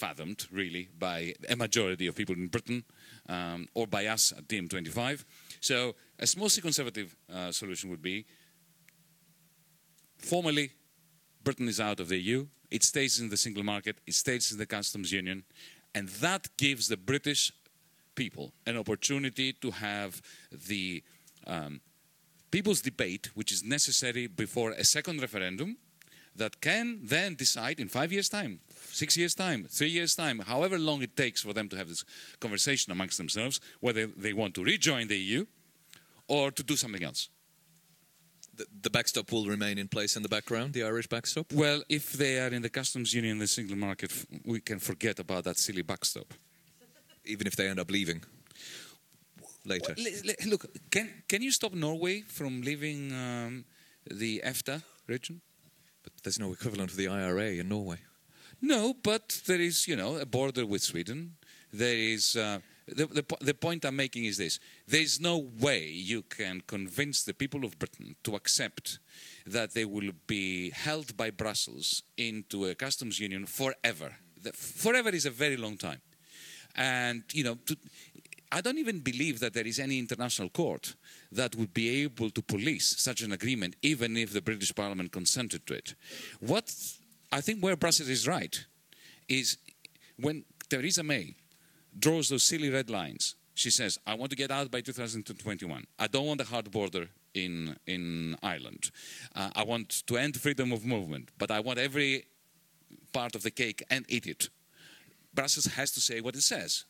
fathomed, 0.00 0.46
really, 0.52 0.88
by 0.96 1.34
a 1.48 1.56
majority 1.56 2.06
of 2.06 2.14
people 2.14 2.36
in 2.36 2.46
Britain 2.46 2.84
um, 3.28 3.68
or 3.74 3.86
by 3.86 4.06
us 4.06 4.32
at 4.36 4.48
DiEM25. 4.48 5.24
So, 5.60 5.94
a 6.20 6.26
mostly 6.38 6.60
conservative 6.60 7.16
uh, 7.32 7.50
solution 7.50 7.90
would 7.90 8.02
be 8.02 8.26
formally, 10.18 10.70
Britain 11.42 11.68
is 11.68 11.80
out 11.80 11.98
of 11.98 12.08
the 12.08 12.18
EU, 12.18 12.46
it 12.70 12.84
stays 12.84 13.18
in 13.18 13.30
the 13.30 13.36
single 13.36 13.62
market, 13.62 13.98
it 14.06 14.14
stays 14.14 14.52
in 14.52 14.58
the 14.58 14.66
customs 14.66 15.12
union, 15.12 15.44
and 15.94 16.08
that 16.08 16.48
gives 16.58 16.88
the 16.88 16.96
British 16.96 17.52
people 18.14 18.52
an 18.66 18.76
opportunity 18.76 19.52
to 19.52 19.70
have 19.70 20.20
the 20.68 21.02
um, 21.46 21.80
people's 22.50 22.82
debate, 22.82 23.30
which 23.34 23.50
is 23.50 23.64
necessary 23.64 24.26
before 24.26 24.72
a 24.72 24.84
second 24.84 25.20
referendum, 25.22 25.78
that 26.36 26.60
can 26.60 27.00
then 27.02 27.34
decide 27.34 27.80
in 27.80 27.88
five 27.88 28.12
years' 28.12 28.28
time, 28.28 28.60
six 28.92 29.16
years' 29.16 29.34
time, 29.34 29.66
three 29.68 29.88
years' 29.88 30.14
time, 30.14 30.38
however 30.40 30.78
long 30.78 31.02
it 31.02 31.16
takes 31.16 31.42
for 31.42 31.52
them 31.52 31.68
to 31.68 31.76
have 31.76 31.88
this 31.88 32.04
conversation 32.40 32.92
amongst 32.92 33.18
themselves, 33.18 33.60
whether 33.80 34.06
they 34.06 34.32
want 34.32 34.54
to 34.54 34.62
rejoin 34.62 35.08
the 35.08 35.18
EU 35.18 35.46
or 36.30 36.52
to 36.52 36.62
do 36.62 36.76
something 36.76 37.02
else. 37.02 37.28
The, 38.54 38.66
the 38.82 38.90
backstop 38.90 39.32
will 39.32 39.46
remain 39.46 39.78
in 39.78 39.88
place 39.88 40.16
in 40.16 40.22
the 40.22 40.28
background, 40.28 40.74
the 40.74 40.84
Irish 40.84 41.08
backstop? 41.08 41.52
Well, 41.52 41.82
if 41.88 42.12
they 42.12 42.38
are 42.38 42.54
in 42.54 42.62
the 42.62 42.68
customs 42.68 43.12
union 43.12 43.38
the 43.38 43.46
single 43.46 43.76
market, 43.76 44.12
we 44.44 44.60
can 44.60 44.78
forget 44.78 45.18
about 45.18 45.44
that 45.44 45.58
silly 45.58 45.82
backstop. 45.82 46.32
even 47.24 47.46
if 47.46 47.54
they 47.54 47.68
end 47.68 47.78
up 47.78 47.90
leaving 47.90 48.22
later. 49.64 49.94
Well, 49.96 50.34
look, 50.46 50.66
can, 50.90 51.08
can 51.28 51.42
you 51.42 51.50
stop 51.50 51.72
Norway 51.72 52.22
from 52.22 52.62
leaving 52.62 53.12
um, 53.12 53.64
the 54.10 54.42
EFTA 54.44 54.82
region? 55.06 55.40
But 56.02 56.12
there's 56.22 56.38
no 56.38 56.52
equivalent 56.52 56.90
of 56.90 56.96
the 56.96 57.08
IRA 57.08 57.60
in 57.60 57.68
Norway. 57.68 57.98
No, 58.62 58.94
but 59.02 59.42
there 59.46 59.60
is, 59.60 59.86
you 59.88 59.96
know, 59.96 60.16
a 60.16 60.26
border 60.26 60.66
with 60.66 60.82
Sweden. 60.82 61.36
there 61.72 61.96
is. 61.96 62.36
Uh, 62.36 62.60
the, 62.94 63.06
the, 63.06 63.36
the, 63.40 63.54
point 63.54 63.84
I'm 63.84 63.96
making 63.96 64.24
is 64.24 64.36
this 64.36 64.58
there 64.86 65.00
is 65.00 65.20
no 65.20 65.38
way 65.38 65.88
you 65.88 66.22
can 66.22 66.62
convince 66.66 67.22
the 67.22 67.34
people 67.34 67.64
of 67.64 67.78
Britain 67.78 68.16
to 68.24 68.34
accept 68.34 68.98
that 69.46 69.74
they 69.74 69.84
will 69.84 70.10
be 70.26 70.70
held 70.70 71.16
by 71.16 71.30
Brussels 71.30 72.02
into 72.16 72.66
a 72.66 72.74
customs 72.74 73.18
union 73.18 73.46
forever. 73.46 74.16
The, 74.42 74.52
forever 74.52 75.10
is 75.10 75.26
a 75.26 75.30
very 75.30 75.56
long 75.56 75.76
time. 75.76 76.00
And, 76.76 77.24
you 77.32 77.44
know, 77.44 77.56
to, 77.66 77.76
I 78.52 78.60
don't 78.60 78.78
even 78.78 79.00
believe 79.00 79.40
that 79.40 79.54
there 79.54 79.66
is 79.66 79.78
any 79.78 79.98
international 79.98 80.48
court 80.48 80.94
that 81.30 81.54
would 81.54 81.72
be 81.72 82.02
able 82.02 82.30
to 82.30 82.42
police 82.42 82.96
such 82.98 83.22
an 83.22 83.32
agreement, 83.32 83.76
even 83.82 84.16
if 84.16 84.32
the 84.32 84.42
British 84.42 84.74
Parliament 84.74 85.12
consented 85.12 85.66
to 85.66 85.74
it. 85.74 85.94
What 86.40 86.74
I 87.30 87.40
think 87.40 87.62
where 87.62 87.76
Brussels 87.76 88.08
is 88.08 88.26
right 88.26 88.66
is 89.28 89.58
when 90.18 90.44
Theresa 90.68 91.04
May 91.04 91.36
draws 91.98 92.28
those 92.28 92.44
silly 92.44 92.70
red 92.70 92.90
lines. 92.90 93.36
She 93.54 93.70
says, 93.70 93.98
I 94.06 94.14
want 94.14 94.30
to 94.30 94.36
get 94.36 94.50
out 94.50 94.70
by 94.70 94.80
2021. 94.80 95.84
I 95.98 96.06
don't 96.06 96.26
want 96.26 96.40
a 96.40 96.44
hard 96.44 96.70
border 96.70 97.08
in, 97.34 97.76
in 97.86 98.36
Ireland. 98.42 98.90
Uh, 99.34 99.50
I 99.54 99.64
want 99.64 100.06
to 100.06 100.16
end 100.16 100.36
freedom 100.36 100.72
of 100.72 100.84
movement, 100.84 101.30
but 101.38 101.50
I 101.50 101.60
want 101.60 101.78
every 101.78 102.24
part 103.12 103.34
of 103.34 103.42
the 103.42 103.50
cake 103.50 103.82
and 103.90 104.04
eat 104.08 104.26
it. 104.26 104.48
Brussels 105.34 105.66
has 105.66 105.90
to 105.92 106.00
say 106.00 106.20
what 106.20 106.36
it 106.36 106.42
says. 106.42 106.84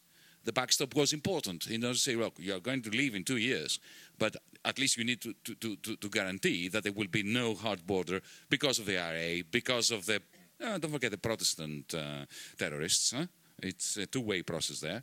The 0.44 0.52
backstop 0.52 0.94
was 0.94 1.12
important 1.12 1.66
in 1.66 1.84
order 1.84 1.94
to 1.94 2.00
say, 2.00 2.16
look, 2.16 2.34
you're 2.38 2.60
going 2.60 2.82
to 2.82 2.90
leave 2.90 3.14
in 3.14 3.24
two 3.24 3.36
years, 3.36 3.78
but 4.18 4.36
at 4.64 4.78
least 4.78 4.96
you 4.96 5.04
need 5.04 5.20
to, 5.20 5.34
to, 5.44 5.76
to, 5.76 5.96
to 5.96 6.08
guarantee 6.08 6.68
that 6.68 6.82
there 6.82 6.92
will 6.92 7.08
be 7.08 7.22
no 7.22 7.54
hard 7.54 7.86
border 7.86 8.22
because 8.48 8.78
of 8.78 8.86
the 8.86 8.98
IRA, 8.98 9.42
because 9.50 9.90
of 9.90 10.06
the, 10.06 10.22
uh, 10.64 10.78
don't 10.78 10.92
forget 10.92 11.10
the 11.10 11.18
Protestant 11.18 11.94
uh, 11.94 12.24
terrorists. 12.58 13.12
Huh? 13.12 13.26
It's 13.64 13.96
a 13.96 14.06
two-way 14.06 14.42
process 14.42 14.80
there. 14.80 15.02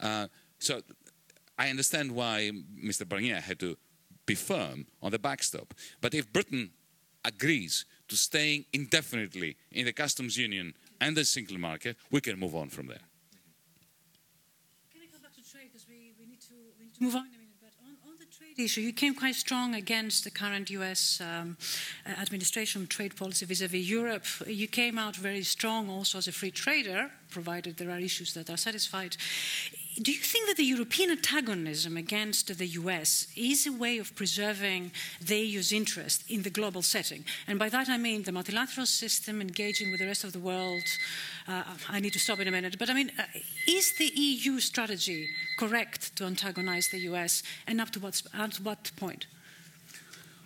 Uh, 0.00 0.28
so 0.58 0.82
I 1.58 1.70
understand 1.70 2.12
why 2.12 2.50
Mr. 2.84 3.04
Barnier 3.04 3.40
had 3.40 3.58
to 3.60 3.76
be 4.26 4.34
firm 4.34 4.86
on 5.02 5.12
the 5.12 5.18
backstop. 5.18 5.74
But 6.00 6.14
if 6.14 6.32
Britain 6.32 6.70
agrees 7.24 7.84
to 8.08 8.16
staying 8.16 8.64
indefinitely 8.72 9.56
in 9.72 9.86
the 9.86 9.92
customs 9.92 10.36
union 10.36 10.74
and 11.00 11.16
the 11.16 11.24
single 11.24 11.58
market, 11.58 11.96
we 12.10 12.20
can 12.20 12.38
move 12.38 12.54
on 12.54 12.68
from 12.68 12.86
there. 12.86 13.04
Can 14.92 15.02
I 15.02 15.06
come 15.12 15.22
back 15.22 15.34
to 15.34 15.50
trade 15.50 15.68
because 15.72 15.86
we, 15.88 16.14
we, 16.18 16.26
need 16.26 16.40
to, 16.42 16.54
we 16.78 16.86
need 16.86 16.94
to 16.94 17.02
move 17.02 17.16
on 17.16 17.28
trade 18.56 18.64
issue, 18.64 18.80
you 18.80 18.92
came 18.92 19.14
quite 19.14 19.34
strong 19.34 19.74
against 19.74 20.24
the 20.24 20.30
current 20.30 20.70
US 20.70 21.20
um, 21.20 21.56
administration 22.06 22.86
trade 22.86 23.14
policy 23.16 23.46
vis 23.46 23.60
a 23.60 23.68
vis 23.68 23.88
Europe. 23.88 24.24
You 24.46 24.68
came 24.68 24.98
out 24.98 25.16
very 25.16 25.42
strong 25.42 25.90
also 25.90 26.18
as 26.18 26.28
a 26.28 26.32
free 26.32 26.50
trader, 26.50 27.10
provided 27.30 27.76
there 27.76 27.90
are 27.90 28.00
issues 28.00 28.32
that 28.32 28.48
are 28.50 28.56
satisfied. 28.56 29.16
Do 30.02 30.12
you 30.12 30.18
think 30.18 30.46
that 30.48 30.58
the 30.58 30.64
European 30.64 31.10
antagonism 31.10 31.96
against 31.96 32.58
the 32.58 32.66
US 32.66 33.28
is 33.34 33.66
a 33.66 33.72
way 33.72 33.96
of 33.96 34.14
preserving 34.14 34.92
the 35.22 35.38
EU's 35.38 35.72
interest 35.72 36.22
in 36.28 36.42
the 36.42 36.50
global 36.50 36.82
setting? 36.82 37.24
And 37.46 37.58
by 37.58 37.70
that 37.70 37.88
I 37.88 37.96
mean 37.96 38.22
the 38.22 38.32
multilateral 38.32 38.84
system 38.84 39.40
engaging 39.40 39.90
with 39.90 40.00
the 40.00 40.06
rest 40.06 40.22
of 40.22 40.34
the 40.34 40.38
world. 40.38 40.84
Uh, 41.48 41.62
I 41.88 42.00
need 42.00 42.12
to 42.12 42.18
stop 42.18 42.40
in 42.40 42.48
a 42.48 42.50
minute. 42.50 42.78
But 42.78 42.90
I 42.90 42.94
mean, 42.94 43.10
uh, 43.18 43.22
is 43.66 43.94
the 43.96 44.12
EU 44.14 44.60
strategy 44.60 45.30
correct 45.56 46.14
to 46.16 46.24
antagonize 46.24 46.88
the 46.88 47.00
US 47.10 47.42
and 47.66 47.80
up 47.80 47.90
to 47.92 48.00
what, 48.00 48.20
up 48.34 48.52
to 48.52 48.62
what 48.62 48.90
point? 48.96 49.26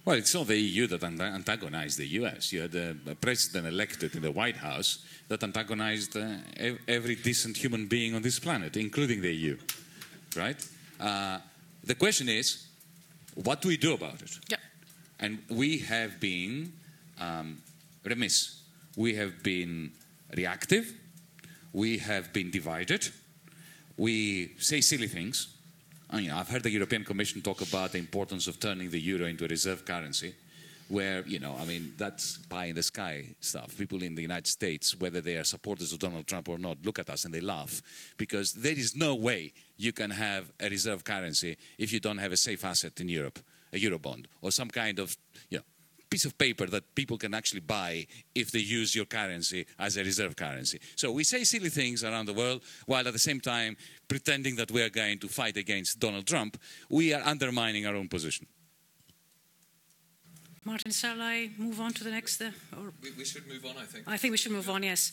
Well, 0.05 0.17
it's 0.17 0.35
not 0.35 0.47
the 0.47 0.57
EU 0.57 0.87
that 0.87 1.03
antagonized 1.03 1.99
the 1.99 2.07
US. 2.21 2.53
You 2.53 2.63
had 2.63 2.75
a 2.75 3.17
president 3.21 3.67
elected 3.67 4.15
in 4.15 4.23
the 4.23 4.31
White 4.31 4.57
House 4.59 5.05
that 5.31 5.43
antagonized 5.43 6.17
uh, 6.17 6.27
every 6.87 7.15
decent 7.15 7.57
human 7.57 7.87
being 7.87 8.15
on 8.15 8.23
this 8.23 8.39
planet, 8.39 8.77
including 8.77 9.23
the 9.23 9.33
EU. 9.33 9.57
Right? 10.37 10.69
Uh, 10.99 11.39
the 11.83 11.95
question 11.95 12.29
is, 12.29 12.67
what 13.35 13.63
do 13.63 13.69
we 13.69 13.77
do 13.77 13.95
about 13.95 14.21
it? 14.21 14.39
Yeah. 14.49 14.59
And 15.19 15.39
we 15.49 15.79
have 15.79 16.21
been 16.21 16.73
um, 17.19 17.63
remiss. 18.05 18.61
We 18.97 19.15
have 19.15 19.43
been 19.43 19.93
reactive. 20.37 20.93
We 21.73 21.99
have 21.99 22.33
been 22.33 22.51
divided. 22.51 23.09
We 23.97 24.53
say 24.59 24.81
silly 24.81 25.09
things 25.09 25.55
I 26.13 26.21
mean, 26.21 26.31
I've 26.31 26.49
heard 26.49 26.65
the 26.65 26.71
European 26.71 27.05
Commission 27.05 27.41
talk 27.41 27.61
about 27.61 27.93
the 27.93 27.99
importance 27.99 28.49
of 28.49 28.59
turning 28.59 28.91
the 28.91 28.99
euro 28.99 29.27
into 29.27 29.45
a 29.45 29.49
reserve 29.49 29.85
currency, 29.85 30.35
where, 30.91 31.25
you 31.27 31.39
know, 31.39 31.57
I 31.59 31.65
mean, 31.65 31.95
that's 31.97 32.39
pie 32.49 32.67
in 32.67 32.75
the 32.75 32.83
sky 32.83 33.25
stuff. 33.41 33.79
People 33.79 34.03
in 34.03 34.17
the 34.17 34.23
United 34.23 34.49
States, 34.49 34.99
whether 34.99 35.21
they 35.21 35.37
are 35.37 35.45
supporters 35.45 35.93
of 35.93 36.01
Donald 36.01 36.27
Trump 36.27 36.49
or 36.49 36.59
not, 36.59 36.79
look 36.85 36.99
at 36.99 37.09
us 37.09 37.25
and 37.25 37.33
they 37.33 37.41
laugh 37.41 37.81
because 38.17 38.53
there 38.53 38.73
is 38.73 38.97
no 38.97 39.15
way 39.15 39.53
you 39.77 39.93
can 39.93 40.11
have 40.11 40.53
a 40.61 40.69
reserve 40.69 41.05
currency 41.05 41.57
if 41.79 41.93
you 41.93 42.01
don't 42.01 42.19
have 42.19 42.33
a 42.33 42.37
safe 42.37 42.65
asset 42.65 43.01
in 43.01 43.09
Europe, 43.09 43.39
a 43.73 43.79
Eurobond, 43.79 44.27
or 44.43 44.51
some 44.51 44.69
kind 44.69 44.99
of, 44.99 45.17
you 45.49 45.59
know, 45.59 45.65
piece 46.11 46.25
of 46.25 46.37
paper 46.37 46.67
that 46.67 46.93
people 46.97 47.17
can 47.17 47.35
actually 47.35 47.61
buy 47.61 48.05
if 48.35 48.51
they 48.51 48.59
use 48.59 48.97
your 48.97 49.05
currency 49.05 49.65
as 49.79 49.97
a 49.97 50.03
reserve 50.03 50.35
currency. 50.35 50.81
So 50.97 51.13
we 51.13 51.23
say 51.23 51.45
silly 51.45 51.69
things 51.69 52.03
around 52.03 52.27
the 52.27 52.35
world 52.35 52.63
while 52.87 53.07
at 53.07 53.13
the 53.13 53.19
same 53.19 53.41
time 53.41 53.77
pretending 54.09 54.57
that 54.57 54.73
we 54.73 54.83
are 54.83 54.91
going 54.91 55.21
to 55.21 55.29
fight 55.29 55.57
against 55.57 56.01
Donald 56.01 56.27
Trump. 56.27 56.61
We 56.89 57.15
are 57.15 57.23
undermining 57.25 57.87
our 57.87 57.95
own 57.95 58.09
position. 58.09 58.49
Martin, 60.65 60.93
shall 60.93 61.21
I 61.23 61.51
move 61.57 61.81
on 61.81 61.93
to 61.95 62.05
the 62.05 62.11
next? 62.11 62.41
Uh, 62.43 62.51
we, 63.03 63.11
we, 63.17 63.25
should 63.25 63.47
move 63.49 63.65
on, 63.65 63.77
I 63.79 63.85
think. 63.87 64.05
I 64.07 64.17
think 64.19 64.31
we 64.33 64.37
should 64.37 64.53
move 64.53 64.69
on, 64.69 64.83
yes 64.83 65.13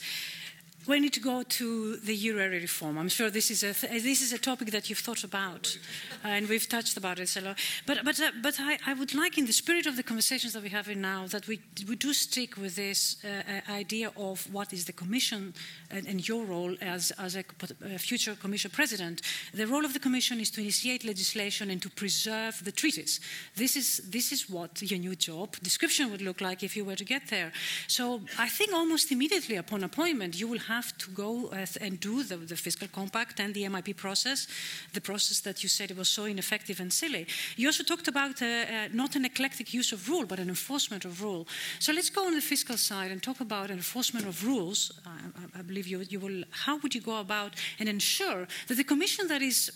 we 0.87 0.99
need 0.99 1.13
to 1.13 1.19
go 1.19 1.43
to 1.43 1.97
the 1.97 2.15
euro 2.15 2.41
area 2.41 2.61
reform. 2.61 2.97
I'm 2.97 3.09
sure 3.09 3.29
this 3.29 3.51
is 3.51 3.63
a 3.63 3.73
th- 3.73 4.03
this 4.03 4.21
is 4.21 4.31
a 4.33 4.37
topic 4.37 4.71
that 4.71 4.89
you've 4.89 4.99
thought 4.99 5.23
about, 5.23 5.77
uh, 6.23 6.29
and 6.29 6.47
we've 6.47 6.67
touched 6.67 6.97
about 6.97 7.19
it 7.19 7.35
a 7.35 7.41
lot. 7.41 7.59
But 7.85 8.05
but 8.05 8.19
uh, 8.19 8.31
but 8.41 8.55
I, 8.59 8.79
I, 8.85 8.93
would 8.93 9.13
like, 9.13 9.37
in 9.37 9.45
the 9.45 9.53
spirit 9.53 9.85
of 9.85 9.95
the 9.95 10.03
conversations 10.03 10.53
that 10.53 10.63
we 10.63 10.69
have 10.69 10.87
now, 10.95 11.27
that 11.27 11.47
we 11.47 11.59
we 11.87 11.95
do 11.95 12.13
stick 12.13 12.55
with 12.57 12.75
this 12.75 13.17
uh, 13.23 13.27
uh 13.27 13.71
idea 13.71 14.11
of 14.15 14.47
what 14.53 14.73
is 14.73 14.85
the 14.85 14.93
Commission 14.93 15.53
and, 15.91 16.07
and 16.07 16.27
your 16.27 16.45
role 16.45 16.75
as 16.81 17.11
as 17.17 17.35
a, 17.35 17.43
a, 17.83 17.99
future 17.99 18.35
Commission 18.35 18.71
President. 18.71 19.21
The 19.53 19.67
role 19.67 19.85
of 19.85 19.93
the 19.93 19.99
Commission 19.99 20.39
is 20.39 20.51
to 20.51 20.61
initiate 20.61 21.03
legislation 21.03 21.69
and 21.69 21.81
to 21.81 21.89
preserve 21.89 22.63
the 22.63 22.71
treaties. 22.71 23.19
This 23.55 23.75
is 23.75 24.01
this 24.09 24.31
is 24.31 24.49
what 24.49 24.81
your 24.81 24.99
new 24.99 25.15
job 25.15 25.55
description 25.61 26.11
would 26.11 26.21
look 26.21 26.41
like 26.41 26.63
if 26.63 26.77
you 26.77 26.85
were 26.85 26.97
to 26.97 27.05
get 27.05 27.27
there. 27.27 27.51
So 27.87 28.21
I 28.39 28.49
think 28.49 28.73
almost 28.73 29.11
immediately 29.11 29.57
upon 29.57 29.83
appointment, 29.83 30.39
you 30.39 30.47
will 30.47 30.59
have 30.59 30.76
to 30.97 31.11
go 31.11 31.49
uh, 31.49 31.65
and 31.81 31.99
do 31.99 32.23
the, 32.23 32.37
the, 32.37 32.55
fiscal 32.55 32.87
compact 32.87 33.39
and 33.39 33.53
the 33.53 33.63
MIP 33.63 33.95
process, 33.95 34.47
the 34.93 35.01
process 35.01 35.39
that 35.41 35.63
you 35.63 35.69
said 35.69 35.95
was 35.97 36.09
so 36.09 36.25
ineffective 36.25 36.79
and 36.79 36.91
silly. 36.91 37.27
You 37.55 37.67
also 37.67 37.83
talked 37.83 38.07
about 38.07 38.41
uh, 38.41 38.45
uh, 38.45 38.87
not 38.93 39.15
an 39.15 39.25
eclectic 39.25 39.73
use 39.73 39.91
of 39.91 40.09
rule, 40.09 40.25
but 40.25 40.39
an 40.39 40.49
enforcement 40.49 41.05
of 41.05 41.21
rule. 41.21 41.47
So 41.79 41.93
let's 41.93 42.09
go 42.09 42.25
on 42.27 42.35
the 42.35 42.41
fiscal 42.41 42.77
side 42.77 43.11
and 43.11 43.21
talk 43.21 43.39
about 43.39 43.71
enforcement 43.71 44.25
of 44.25 44.45
rules. 44.45 44.91
I, 45.05 45.59
I 45.59 45.61
believe 45.61 45.87
you, 45.87 45.99
you 46.09 46.19
will. 46.19 46.43
How 46.51 46.77
would 46.77 46.93
you 46.93 47.01
go 47.01 47.19
about 47.19 47.55
and 47.79 47.89
ensure 47.89 48.47
that 48.67 48.75
the 48.75 48.83
Commission 48.83 49.27
that 49.27 49.41
is 49.41 49.71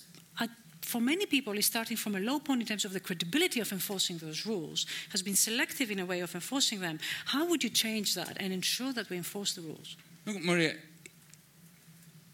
for 0.81 0.99
many 0.99 1.25
people 1.25 1.57
is 1.57 1.65
starting 1.65 1.97
from 1.97 2.15
a 2.15 2.19
low 2.19 2.39
point 2.39 2.61
in 2.61 2.67
terms 2.67 2.85
of 2.85 2.93
the 2.93 2.99
credibility 2.99 3.59
of 3.59 3.71
enforcing 3.71 4.17
those 4.17 4.45
rules, 4.45 4.85
has 5.11 5.21
been 5.21 5.35
selective 5.35 5.91
in 5.91 5.99
a 5.99 6.05
way 6.05 6.19
of 6.19 6.33
enforcing 6.35 6.79
them. 6.81 6.99
How 7.25 7.47
would 7.47 7.63
you 7.63 7.69
change 7.69 8.15
that 8.15 8.37
and 8.39 8.51
ensure 8.51 8.93
that 8.93 9.09
we 9.09 9.17
enforce 9.17 9.53
the 9.53 9.61
rules? 9.61 9.95
Look, 10.25 10.43
Maria, 10.43 10.75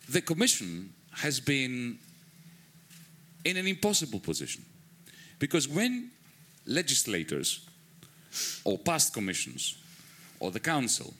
the 0.09 0.21
Commission 0.21 0.93
has 1.11 1.39
been 1.39 1.97
in 3.43 3.57
an 3.57 3.67
impossible 3.67 4.19
position. 4.19 4.63
Because 5.39 5.67
when 5.67 6.11
legislators 6.65 7.67
or 8.63 8.77
past 8.77 9.13
commissions 9.13 9.77
or 10.39 10.51
the 10.51 10.59
Council 10.59 11.13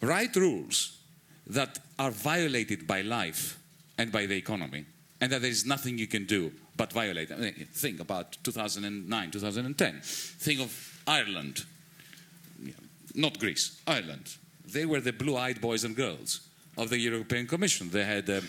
write 0.00 0.34
rules 0.36 0.98
that 1.46 1.78
are 1.98 2.10
violated 2.10 2.86
by 2.86 3.02
life 3.02 3.58
and 3.96 4.12
by 4.12 4.26
the 4.26 4.36
economy, 4.36 4.84
and 5.20 5.32
that 5.32 5.42
there 5.42 5.50
is 5.50 5.66
nothing 5.66 5.98
you 5.98 6.06
can 6.06 6.24
do 6.26 6.52
but 6.76 6.92
violate. 6.92 7.28
them. 7.28 7.52
think 7.72 7.98
about 7.98 8.36
2009, 8.44 9.30
2010. 9.32 10.00
Think 10.02 10.60
of 10.60 11.02
Ireland, 11.06 11.64
not 13.14 13.38
Greece, 13.40 13.80
Ireland. 13.86 14.36
They 14.64 14.86
were 14.86 15.00
the 15.00 15.12
blue 15.12 15.36
eyed 15.36 15.60
boys 15.60 15.82
and 15.82 15.96
girls 15.96 16.47
of 16.78 16.90
the 16.90 16.98
European 16.98 17.46
Commission. 17.46 17.90
They 17.90 18.04
had 18.04 18.28
a, 18.28 18.42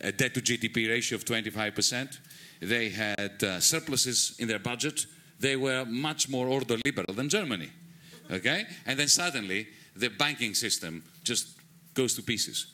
a 0.00 0.10
debt 0.10 0.34
to 0.34 0.40
GDP 0.40 0.88
ratio 0.88 1.16
of 1.16 1.24
25%. 1.24 2.18
They 2.60 2.88
had 2.88 3.42
uh, 3.44 3.60
surpluses 3.60 4.34
in 4.38 4.48
their 4.48 4.58
budget. 4.58 5.06
They 5.38 5.56
were 5.56 5.84
much 5.84 6.28
more 6.28 6.46
ordoliberal 6.46 7.14
than 7.14 7.28
Germany. 7.28 7.68
Okay? 8.30 8.64
And 8.86 8.98
then 8.98 9.08
suddenly 9.08 9.68
the 9.94 10.08
banking 10.08 10.54
system 10.54 11.04
just 11.22 11.48
goes 11.94 12.14
to 12.14 12.22
pieces. 12.22 12.66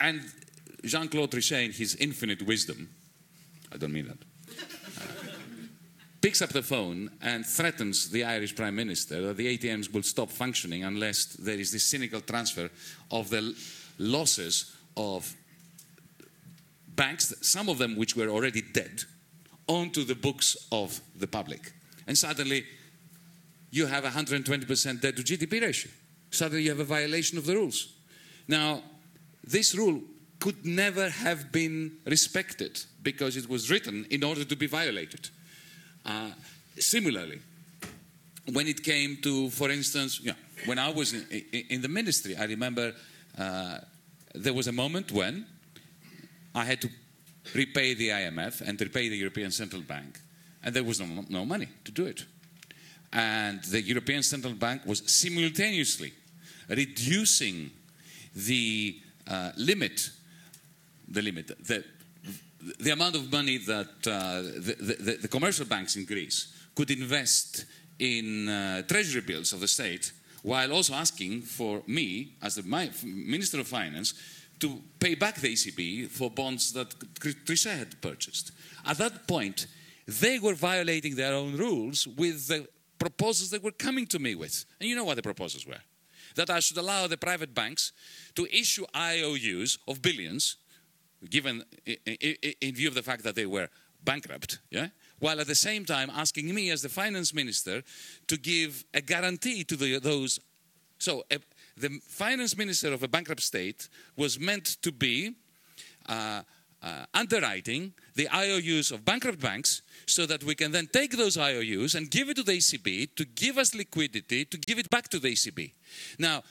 And 0.00 0.22
Jean 0.84 1.08
Claude 1.08 1.30
Trichet, 1.30 1.66
in 1.66 1.72
his 1.72 1.96
infinite 1.96 2.42
wisdom, 2.42 2.88
I 3.72 3.76
don't 3.78 3.92
mean 3.92 4.06
that, 4.06 4.18
picks 6.22 6.40
up 6.40 6.50
the 6.50 6.62
phone 6.62 7.10
and 7.20 7.44
threatens 7.44 8.08
the 8.08 8.22
Irish 8.22 8.54
Prime 8.54 8.76
Minister 8.76 9.20
that 9.26 9.36
the 9.36 9.58
ATMs 9.58 9.92
will 9.92 10.04
stop 10.04 10.30
functioning 10.30 10.84
unless 10.84 11.24
there 11.26 11.58
is 11.58 11.72
this 11.72 11.84
cynical 11.84 12.20
transfer 12.20 12.70
of 13.10 13.28
the 13.28 13.54
losses 13.98 14.74
of 14.96 15.34
banks, 16.94 17.34
some 17.40 17.68
of 17.68 17.78
them 17.78 17.96
which 17.96 18.14
were 18.14 18.28
already 18.28 18.62
dead, 18.62 19.02
onto 19.66 20.04
the 20.04 20.14
books 20.14 20.56
of 20.70 21.00
the 21.16 21.26
public. 21.26 21.72
And 22.06 22.16
suddenly 22.16 22.64
you 23.72 23.86
have 23.86 24.04
a 24.04 24.10
120% 24.10 25.00
debt 25.00 25.16
to 25.16 25.22
GDP 25.22 25.60
ratio. 25.60 25.90
Suddenly 26.30 26.62
you 26.62 26.70
have 26.70 26.80
a 26.80 26.84
violation 26.84 27.36
of 27.36 27.46
the 27.46 27.54
rules. 27.54 27.88
Now, 28.46 28.82
this 29.42 29.74
rule 29.74 30.00
could 30.38 30.64
never 30.64 31.08
have 31.08 31.50
been 31.50 31.98
respected 32.04 32.80
because 33.02 33.36
it 33.36 33.48
was 33.48 33.70
written 33.70 34.06
in 34.10 34.22
order 34.22 34.44
to 34.44 34.56
be 34.56 34.66
violated. 34.66 35.30
Uh, 36.04 36.30
similarly, 36.78 37.40
when 38.52 38.66
it 38.66 38.82
came 38.82 39.18
to, 39.22 39.50
for 39.50 39.70
instance, 39.70 40.20
yeah, 40.22 40.32
when 40.66 40.78
I 40.78 40.90
was 40.90 41.12
in, 41.12 41.26
in, 41.70 41.82
the 41.82 41.88
ministry, 41.88 42.36
I 42.36 42.44
remember 42.44 42.92
uh, 43.38 43.78
there 44.34 44.52
was 44.52 44.66
a 44.66 44.72
moment 44.72 45.12
when 45.12 45.46
I 46.54 46.64
had 46.64 46.80
to 46.82 46.88
repay 47.54 47.94
the 47.94 48.08
IMF 48.08 48.60
and 48.60 48.80
repay 48.80 49.08
the 49.08 49.16
European 49.16 49.50
Central 49.50 49.82
Bank, 49.82 50.20
and 50.62 50.74
there 50.74 50.84
was 50.84 51.00
no, 51.00 51.24
no 51.28 51.44
money 51.44 51.68
to 51.84 51.92
do 51.92 52.06
it. 52.06 52.24
And 53.12 53.62
the 53.64 53.82
European 53.82 54.22
Central 54.22 54.54
Bank 54.54 54.86
was 54.86 55.02
simultaneously 55.10 56.12
reducing 56.68 57.70
the 58.34 58.98
uh, 59.28 59.52
limit, 59.56 60.10
the 61.08 61.22
limit, 61.22 61.48
the, 61.66 61.84
the 62.78 62.90
amount 62.90 63.16
of 63.16 63.30
money 63.30 63.58
that 63.58 63.88
uh, 64.06 64.42
the, 64.42 64.76
the, 64.78 65.18
the, 65.22 65.28
commercial 65.28 65.66
banks 65.66 65.96
in 65.96 66.04
Greece 66.04 66.54
could 66.74 66.90
invest 66.90 67.64
in 67.98 68.48
uh, 68.48 68.82
treasury 68.82 69.20
bills 69.20 69.52
of 69.52 69.60
the 69.60 69.68
state, 69.68 70.12
while 70.42 70.72
also 70.72 70.94
asking 70.94 71.42
for 71.42 71.82
me, 71.86 72.34
as 72.42 72.54
the 72.54 72.62
Minister 73.04 73.60
of 73.60 73.66
Finance, 73.66 74.14
to 74.60 74.80
pay 75.00 75.14
back 75.14 75.36
the 75.36 75.52
ECB 75.52 76.08
for 76.08 76.30
bonds 76.30 76.72
that 76.72 76.88
Trichet 77.18 77.78
had 77.78 78.00
purchased. 78.00 78.52
At 78.86 78.98
that 78.98 79.26
point, 79.26 79.66
they 80.06 80.38
were 80.38 80.54
violating 80.54 81.16
their 81.16 81.34
own 81.34 81.56
rules 81.56 82.06
with 82.06 82.46
the 82.48 82.68
proposals 82.98 83.50
they 83.50 83.58
were 83.58 83.72
coming 83.72 84.06
to 84.06 84.18
me 84.18 84.36
with. 84.36 84.64
And 84.80 84.88
you 84.88 84.94
know 84.94 85.04
what 85.04 85.16
the 85.16 85.22
proposals 85.22 85.66
were? 85.66 85.82
That 86.36 86.48
I 86.48 86.60
should 86.60 86.78
allow 86.78 87.08
the 87.08 87.16
private 87.16 87.54
banks 87.54 87.92
to 88.36 88.46
issue 88.46 88.84
IOUs 88.94 89.78
of 89.88 90.00
billions, 90.00 90.56
given 91.30 91.64
in 91.86 92.74
view 92.74 92.88
of 92.88 92.94
the 92.94 93.02
fact 93.02 93.22
that 93.24 93.34
they 93.34 93.46
were 93.46 93.68
bankrupt, 94.04 94.58
yeah? 94.70 94.88
while 95.18 95.40
at 95.40 95.46
the 95.46 95.54
same 95.54 95.84
time 95.84 96.10
asking 96.10 96.52
me 96.54 96.70
as 96.70 96.82
the 96.82 96.88
finance 96.88 97.32
minister 97.32 97.82
to 98.26 98.36
give 98.36 98.84
a 98.92 99.00
guarantee 99.00 99.64
to 99.64 99.76
the, 99.76 99.98
those. 99.98 100.40
So 100.98 101.24
the 101.76 102.00
finance 102.06 102.56
minister 102.56 102.92
of 102.92 103.02
a 103.02 103.08
bankrupt 103.08 103.42
state 103.42 103.88
was 104.16 104.38
meant 104.38 104.82
to 104.82 104.92
be 104.92 105.34
uh, 106.08 106.42
uh, 106.82 107.04
underwriting 107.14 107.92
the 108.16 108.28
IOUs 108.28 108.90
of 108.90 109.04
bankrupt 109.04 109.40
banks 109.40 109.82
so 110.06 110.26
that 110.26 110.42
we 110.42 110.54
can 110.54 110.72
then 110.72 110.88
take 110.92 111.16
those 111.16 111.38
IOUs 111.38 111.94
and 111.94 112.10
give 112.10 112.28
it 112.28 112.36
to 112.36 112.42
the 112.42 112.52
ECB 112.52 113.14
to 113.14 113.24
give 113.24 113.56
us 113.58 113.74
liquidity 113.74 114.44
to 114.44 114.58
give 114.58 114.78
it 114.78 114.90
back 114.90 115.08
to 115.08 115.20
the 115.20 115.32
ECB. 115.32 115.72
Now, 116.18 116.42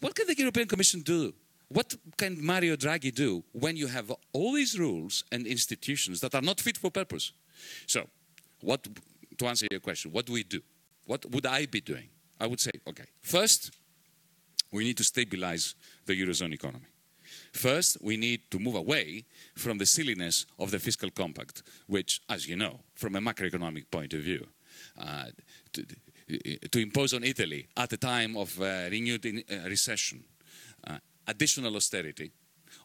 what 0.00 0.16
can 0.16 0.26
the 0.26 0.36
European 0.36 0.66
Commission 0.66 1.02
do? 1.02 1.32
What 1.72 1.96
can 2.18 2.44
Mario 2.44 2.76
Draghi 2.76 3.14
do 3.14 3.44
when 3.52 3.76
you 3.76 3.86
have 3.86 4.12
all 4.34 4.52
these 4.52 4.78
rules 4.78 5.24
and 5.32 5.46
institutions 5.46 6.20
that 6.20 6.34
are 6.34 6.42
not 6.42 6.60
fit 6.60 6.76
for 6.76 6.90
purpose? 6.90 7.32
So, 7.86 8.08
what, 8.60 8.86
to 9.38 9.46
answer 9.46 9.66
your 9.70 9.80
question, 9.80 10.12
what 10.12 10.26
do 10.26 10.34
we 10.34 10.42
do? 10.42 10.60
What 11.06 11.24
would 11.30 11.46
I 11.46 11.64
be 11.66 11.80
doing? 11.80 12.08
I 12.38 12.46
would 12.46 12.60
say, 12.60 12.72
okay, 12.86 13.06
first, 13.22 13.70
we 14.70 14.84
need 14.84 14.98
to 14.98 15.04
stabilize 15.04 15.74
the 16.04 16.12
Eurozone 16.20 16.52
economy. 16.52 16.88
First, 17.52 17.96
we 18.02 18.18
need 18.18 18.50
to 18.50 18.58
move 18.58 18.74
away 18.74 19.24
from 19.54 19.78
the 19.78 19.86
silliness 19.86 20.44
of 20.58 20.70
the 20.70 20.78
fiscal 20.78 21.10
compact, 21.10 21.62
which, 21.86 22.20
as 22.28 22.46
you 22.46 22.56
know, 22.56 22.80
from 22.94 23.16
a 23.16 23.20
macroeconomic 23.20 23.90
point 23.90 24.12
of 24.12 24.20
view, 24.20 24.46
uh, 24.98 25.26
to, 25.72 25.86
to, 26.70 26.78
impose 26.80 27.14
on 27.14 27.24
Italy 27.24 27.68
at 27.76 27.92
a 27.92 27.96
time 27.96 28.36
of 28.36 28.60
uh, 28.60 28.88
renewed 28.90 29.24
in, 29.24 29.42
uh, 29.50 29.68
recession 29.68 30.24
uh, 30.86 30.98
additional 31.32 31.74
austerity 31.76 32.28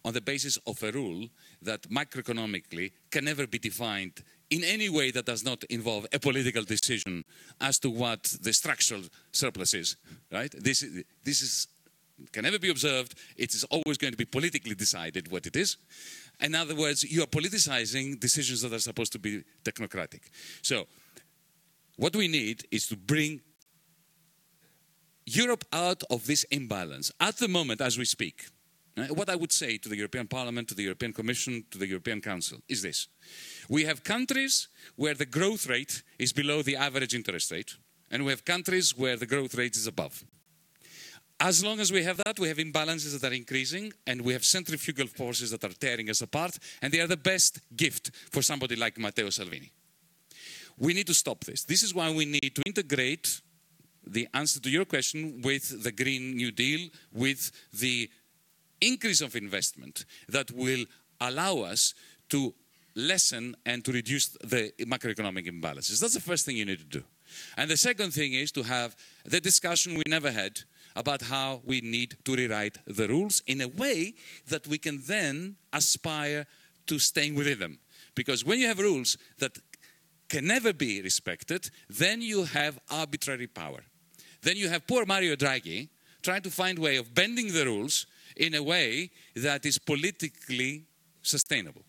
on 0.04 0.14
the 0.14 0.22
basis 0.22 0.58
of 0.66 0.82
a 0.84 0.92
rule 0.92 1.28
that 1.62 1.82
macroeconomically 1.90 2.92
can 3.12 3.24
never 3.26 3.46
be 3.48 3.60
defined 3.60 4.16
in 4.50 4.64
any 4.64 4.90
way 4.90 5.12
that 5.12 5.26
does 5.26 5.44
not 5.44 5.64
involve 5.66 6.06
a 6.14 6.20
political 6.20 6.64
decision 6.64 7.24
as 7.60 7.80
to 7.80 7.90
what 7.90 8.24
the 8.42 8.54
structural 8.54 9.04
surplus 9.32 9.74
is, 9.74 9.98
right? 10.32 10.54
This, 10.58 10.84
is 10.84 11.04
this 11.24 11.42
is 11.42 11.68
can 12.32 12.44
never 12.44 12.60
be 12.60 12.70
observed. 12.70 13.14
It 13.36 13.54
is 13.54 13.64
always 13.66 13.98
going 13.98 14.12
to 14.12 14.18
be 14.18 14.26
politically 14.26 14.76
decided 14.76 15.32
what 15.32 15.46
it 15.46 15.56
is. 15.56 15.78
In 16.40 16.56
other 16.56 16.76
words, 16.76 17.04
you 17.04 17.22
are 17.24 17.28
politicizing 17.28 18.20
decisions 18.20 18.62
that 18.64 18.74
are 18.74 18.80
supposed 18.80 19.12
to 19.14 19.20
be 19.20 19.44
technocratic. 19.64 20.22
So, 20.62 20.88
what 21.98 22.16
we 22.16 22.28
need 22.28 22.66
is 22.72 22.88
to 22.88 22.96
bring 22.96 23.42
Europe 25.28 25.66
out 25.74 26.04
of 26.10 26.26
this 26.26 26.46
imbalance. 26.46 27.12
At 27.20 27.38
the 27.38 27.50
moment, 27.50 27.82
as 27.82 27.98
we 27.98 28.06
speak, 28.06 28.46
what 29.10 29.30
I 29.30 29.36
would 29.36 29.52
say 29.52 29.78
to 29.78 29.90
the 29.90 29.98
European 29.98 30.28
Parliament, 30.28 30.70
to 30.70 30.74
the 30.74 30.84
European 30.84 31.12
Commission, 31.12 31.66
to 31.70 31.78
the 31.78 31.86
European 31.86 32.22
Council 32.22 32.60
is 32.70 32.82
this. 32.82 33.08
We 33.70 33.84
have 33.84 34.04
countries 34.04 34.70
where 34.96 35.14
the 35.14 35.26
growth 35.26 35.68
rate 35.68 36.02
is 36.18 36.32
below 36.32 36.62
the 36.62 36.78
average 36.78 37.14
interest 37.14 37.52
rate, 37.52 37.76
and 38.10 38.24
we 38.24 38.32
have 38.32 38.46
countries 38.46 38.98
where 38.98 39.18
the 39.18 39.26
growth 39.26 39.54
rate 39.56 39.76
is 39.76 39.86
above. 39.86 40.24
As 41.40 41.64
long 41.64 41.80
as 41.80 41.92
we 41.92 42.04
have 42.04 42.18
that, 42.26 42.40
we 42.40 42.48
have 42.48 42.58
imbalances 42.58 43.20
that 43.20 43.30
are 43.30 43.36
increasing 43.36 43.94
and 44.08 44.22
we 44.22 44.34
have 44.34 44.44
centrifugal 44.44 45.06
forces 45.06 45.52
that 45.52 45.64
are 45.64 45.74
tearing 45.74 46.10
us 46.10 46.22
apart, 46.22 46.58
and 46.82 46.92
they 46.92 47.02
are 47.02 47.08
the 47.08 47.18
best 47.18 47.60
gift 47.76 48.12
for 48.32 48.42
somebody 48.42 48.76
like 48.76 48.98
Matteo 48.98 49.30
Salvini. 49.30 49.72
We 50.80 50.94
need 50.94 51.08
to 51.08 51.14
stop 51.14 51.44
this. 51.44 51.64
This 51.64 51.84
is 51.84 51.94
why 51.94 52.12
we 52.12 52.26
need 52.26 52.56
to 52.56 52.64
integrate 52.66 53.42
the 54.10 54.28
answer 54.34 54.60
to 54.60 54.70
your 54.70 54.86
question 54.86 55.42
with 55.42 55.84
the 55.84 55.92
Green 55.92 56.36
New 56.36 56.52
Deal, 56.52 56.90
with 57.14 57.52
the 57.74 58.10
increase 58.82 59.22
of 59.22 59.36
investment 59.36 60.06
that 60.30 60.52
will 60.52 60.86
allow 61.20 61.60
us 61.60 61.94
to 62.30 62.54
lessen 62.96 63.56
and 63.66 63.86
to 63.86 63.92
reduce 63.92 64.28
the 64.44 64.74
macroeconomic 64.82 65.48
imbalances. 65.48 66.00
That's 66.02 66.16
the 66.16 66.20
first 66.20 66.46
thing 66.46 66.58
you 66.58 66.66
need 66.66 66.80
to 66.80 67.00
do. 67.00 67.04
And 67.58 67.70
the 67.70 67.78
second 67.78 68.12
thing 68.12 68.34
is 68.34 68.52
to 68.54 68.64
have 68.64 68.96
the 69.26 69.40
discussion 69.40 69.96
we 69.96 70.04
never 70.08 70.32
had 70.32 70.62
about 70.96 71.22
how 71.22 71.62
we 71.64 71.82
need 71.82 72.18
to 72.26 72.36
rewrite 72.36 72.78
the 72.88 73.08
rules 73.08 73.44
in 73.46 73.62
a 73.62 73.68
way 73.68 74.16
that 74.48 74.66
we 74.68 74.78
can 74.78 75.00
then 75.06 75.56
aspire 75.72 76.48
to 76.88 76.98
staying 76.98 77.36
within 77.36 77.60
them. 77.60 77.80
Because 78.16 78.44
when 78.44 78.60
you 78.60 78.68
have 78.68 78.80
rules 78.80 79.18
that 79.38 79.60
can 80.28 80.48
never 80.48 80.74
be 80.74 81.02
respected, 81.02 81.70
then 81.88 82.22
you 82.22 82.46
have 82.46 82.80
arbitrary 82.90 83.48
power. 83.48 83.84
Then 84.42 84.58
you 84.58 84.70
have 84.70 84.88
poor 84.88 85.06
Mario 85.06 85.36
Draghi 85.36 85.90
trying 86.22 86.42
to 86.42 86.50
find 86.50 86.78
a 86.78 86.82
way 86.82 86.98
of 86.98 87.14
bending 87.14 87.54
the 87.54 87.66
rules 87.66 88.06
in 88.36 88.54
a 88.54 88.64
way 88.64 89.12
that 89.36 89.66
is 89.66 89.78
politically 89.78 90.86
sustainable. 91.22 91.84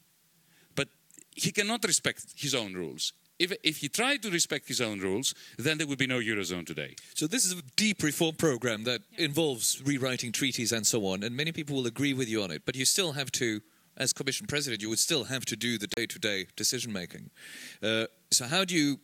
But 0.75 0.89
he 1.35 1.51
cannot 1.53 1.85
respect 1.85 2.25
his 2.37 2.55
own 2.55 2.75
rules 2.75 3.13
if, 3.39 3.53
if 3.63 3.79
he 3.79 3.89
tried 3.89 4.23
to 4.23 4.31
respect 4.31 4.69
his 4.69 4.81
own 4.81 5.01
rules, 5.01 5.35
then 5.57 5.79
there 5.79 5.87
would 5.87 5.99
be 5.99 6.07
no 6.07 6.19
Eurozone 6.19 6.67
today. 6.67 6.97
So, 7.15 7.27
this 7.27 7.45
is 7.45 7.53
a 7.53 7.63
deep 7.77 8.03
reform 8.03 8.35
program 8.35 8.85
that 8.85 9.03
yeah. 9.17 9.27
involves 9.27 9.83
rewriting 9.85 10.33
treaties 10.33 10.73
and 10.73 10.87
so 10.87 11.07
on, 11.07 11.23
and 11.23 11.37
many 11.37 11.53
people 11.53 11.77
will 11.77 11.87
agree 11.87 12.15
with 12.15 12.29
you 12.29 12.43
on 12.43 12.51
it, 12.51 12.63
but 12.65 12.77
you 12.77 12.85
still 12.85 13.13
have 13.13 13.31
to, 13.33 13.61
as 13.97 14.13
Commission 14.13 14.47
President, 14.47 14.83
you 14.83 14.89
would 14.89 14.99
still 14.99 15.25
have 15.25 15.45
to 15.47 15.57
do 15.57 15.79
the 15.79 15.87
day 15.89 16.07
to 16.07 16.19
day 16.19 16.47
decision 16.57 16.93
making. 16.93 17.31
Uh, 17.83 18.07
so, 18.31 18.47
how 18.47 18.65
do 18.65 18.75
you 18.75 18.99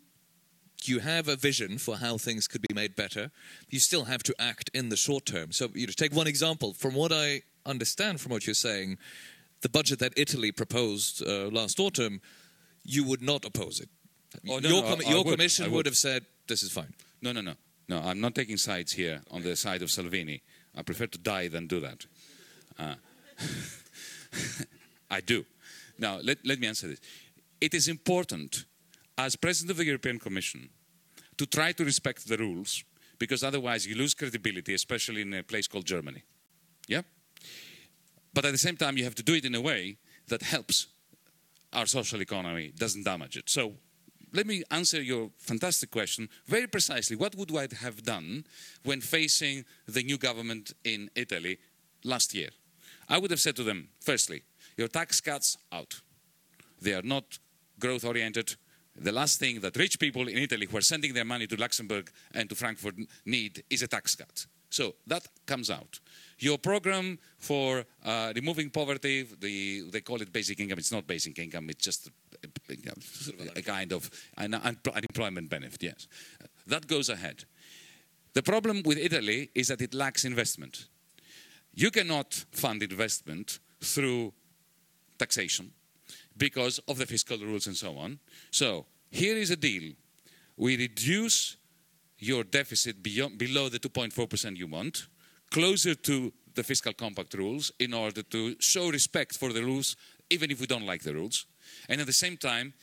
you 0.88 1.00
have 1.00 1.28
a 1.28 1.36
vision 1.36 1.78
for 1.78 1.96
how 1.96 2.18
things 2.18 2.48
could 2.48 2.62
be 2.62 2.74
made 2.74 2.94
better. 2.94 3.30
You 3.68 3.78
still 3.78 4.04
have 4.04 4.22
to 4.24 4.34
act 4.38 4.70
in 4.74 4.88
the 4.88 4.96
short 4.96 5.26
term. 5.26 5.52
So, 5.52 5.68
you 5.74 5.86
know, 5.86 5.92
take 5.96 6.14
one 6.14 6.26
example. 6.26 6.74
From 6.74 6.94
what 6.94 7.12
I 7.12 7.42
understand 7.66 8.20
from 8.20 8.32
what 8.32 8.46
you're 8.46 8.54
saying, 8.54 8.98
the 9.62 9.68
budget 9.68 9.98
that 10.00 10.12
Italy 10.16 10.52
proposed 10.52 11.26
uh, 11.26 11.48
last 11.48 11.80
autumn, 11.80 12.20
you 12.84 13.04
would 13.04 13.22
not 13.22 13.44
oppose 13.44 13.80
it. 13.80 13.88
Oh, 14.48 14.58
no, 14.58 14.68
your, 14.68 14.82
no, 14.82 14.96
your 15.08 15.24
would, 15.24 15.32
commission 15.32 15.66
would. 15.66 15.76
would 15.76 15.86
have 15.86 15.96
said 15.96 16.24
this 16.48 16.62
is 16.62 16.72
fine. 16.72 16.92
No, 17.22 17.32
no, 17.32 17.40
no. 17.40 17.54
No, 17.88 18.00
I'm 18.00 18.20
not 18.20 18.34
taking 18.34 18.56
sides 18.56 18.92
here 18.92 19.20
on 19.30 19.42
the 19.42 19.56
side 19.56 19.82
of 19.82 19.90
Salvini. 19.90 20.42
I 20.76 20.82
prefer 20.82 21.06
to 21.06 21.18
die 21.18 21.48
than 21.48 21.66
do 21.66 21.80
that. 21.80 22.06
Uh, 22.78 22.94
I 25.10 25.20
do. 25.20 25.44
Now, 25.98 26.18
let, 26.22 26.38
let 26.44 26.58
me 26.58 26.66
answer 26.66 26.88
this. 26.88 27.00
It 27.60 27.74
is 27.74 27.88
important, 27.88 28.64
as 29.16 29.36
President 29.36 29.70
of 29.72 29.76
the 29.76 29.84
European 29.84 30.18
Commission, 30.18 30.70
to 31.36 31.46
try 31.46 31.72
to 31.72 31.84
respect 31.84 32.28
the 32.28 32.36
rules 32.36 32.84
because 33.18 33.44
otherwise 33.44 33.86
you 33.86 33.94
lose 33.94 34.14
credibility, 34.14 34.74
especially 34.74 35.22
in 35.22 35.32
a 35.34 35.42
place 35.42 35.66
called 35.66 35.86
Germany. 35.86 36.22
Yeah? 36.88 37.02
But 38.32 38.44
at 38.44 38.52
the 38.52 38.58
same 38.58 38.76
time, 38.76 38.96
you 38.98 39.04
have 39.04 39.14
to 39.14 39.22
do 39.22 39.34
it 39.34 39.44
in 39.44 39.54
a 39.54 39.60
way 39.60 39.96
that 40.28 40.42
helps 40.42 40.88
our 41.72 41.86
social 41.86 42.20
economy, 42.20 42.72
doesn't 42.76 43.04
damage 43.04 43.36
it. 43.36 43.48
So 43.48 43.74
let 44.32 44.46
me 44.46 44.64
answer 44.70 45.00
your 45.00 45.30
fantastic 45.38 45.90
question 45.90 46.28
very 46.46 46.66
precisely. 46.66 47.16
What 47.16 47.36
would 47.36 47.56
I 47.56 47.68
have 47.80 48.02
done 48.02 48.44
when 48.82 49.00
facing 49.00 49.64
the 49.86 50.02
new 50.02 50.18
government 50.18 50.72
in 50.84 51.10
Italy 51.14 51.58
last 52.04 52.34
year? 52.34 52.50
I 53.08 53.18
would 53.18 53.30
have 53.30 53.40
said 53.40 53.56
to 53.56 53.62
them, 53.62 53.88
firstly, 54.00 54.42
Your 54.76 54.88
tax 54.88 55.20
cuts 55.20 55.56
out. 55.72 56.00
They 56.80 56.94
are 56.94 57.02
not 57.02 57.38
growth 57.78 58.04
oriented. 58.04 58.56
The 58.96 59.12
last 59.12 59.40
thing 59.40 59.60
that 59.60 59.76
rich 59.76 59.98
people 59.98 60.28
in 60.28 60.38
Italy 60.38 60.66
who 60.70 60.76
are 60.76 60.82
sending 60.82 61.14
their 61.14 61.24
money 61.24 61.46
to 61.48 61.56
Luxembourg 61.56 62.10
and 62.32 62.48
to 62.48 62.54
Frankfurt 62.54 62.94
need 63.24 63.64
is 63.68 63.82
a 63.82 63.88
tax 63.88 64.14
cut. 64.14 64.46
So 64.70 64.94
that 65.06 65.26
comes 65.46 65.70
out. 65.70 66.00
Your 66.38 66.58
program 66.58 67.18
for 67.38 67.84
uh, 68.04 68.32
removing 68.34 68.70
poverty, 68.70 69.22
the, 69.22 69.82
they 69.90 70.00
call 70.00 70.20
it 70.20 70.32
basic 70.32 70.58
income. 70.60 70.78
It's 70.78 70.92
not 70.92 71.06
basic 71.06 71.38
income. 71.38 71.70
It's 71.70 71.84
just 71.84 72.08
a, 72.42 72.72
a, 72.72 73.58
a 73.58 73.62
kind 73.62 73.92
of 73.92 74.10
an 74.36 74.54
unemployment 74.54 75.48
benefit. 75.48 75.82
Yes, 75.82 76.08
that 76.66 76.86
goes 76.86 77.08
ahead. 77.08 77.44
The 78.32 78.42
problem 78.42 78.82
with 78.84 78.98
Italy 78.98 79.50
is 79.54 79.68
that 79.68 79.80
it 79.80 79.94
lacks 79.94 80.24
investment. 80.24 80.86
You 81.72 81.90
cannot 81.90 82.44
fund 82.50 82.82
investment 82.82 83.60
through 83.80 84.32
taxation 85.18 85.72
because 86.36 86.78
of 86.88 86.98
the 86.98 87.06
fiscal 87.06 87.38
rules 87.38 87.66
and 87.66 87.76
so 87.76 87.96
on. 87.96 88.18
So 88.50 88.86
here 89.10 89.36
is 89.36 89.50
a 89.50 89.56
deal. 89.56 89.92
We 90.56 90.76
reduce 90.76 91.56
your 92.18 92.44
deficit 92.44 93.02
beyond, 93.02 93.38
below 93.38 93.68
the 93.68 93.78
2.4% 93.78 94.56
you 94.56 94.66
want, 94.66 95.06
closer 95.50 95.94
to 95.94 96.32
the 96.54 96.62
fiscal 96.62 96.92
compact 96.92 97.34
rules 97.34 97.72
in 97.78 97.92
order 97.92 98.22
to 98.22 98.56
show 98.60 98.90
respect 98.90 99.36
for 99.36 99.52
the 99.52 99.62
rules, 99.62 99.96
even 100.30 100.50
if 100.50 100.60
we 100.60 100.66
don't 100.66 100.86
like 100.86 101.02
the 101.02 101.14
rules. 101.14 101.46
And 101.88 102.00
at 102.00 102.06
the 102.06 102.12
same 102.12 102.36
time, 102.36 102.74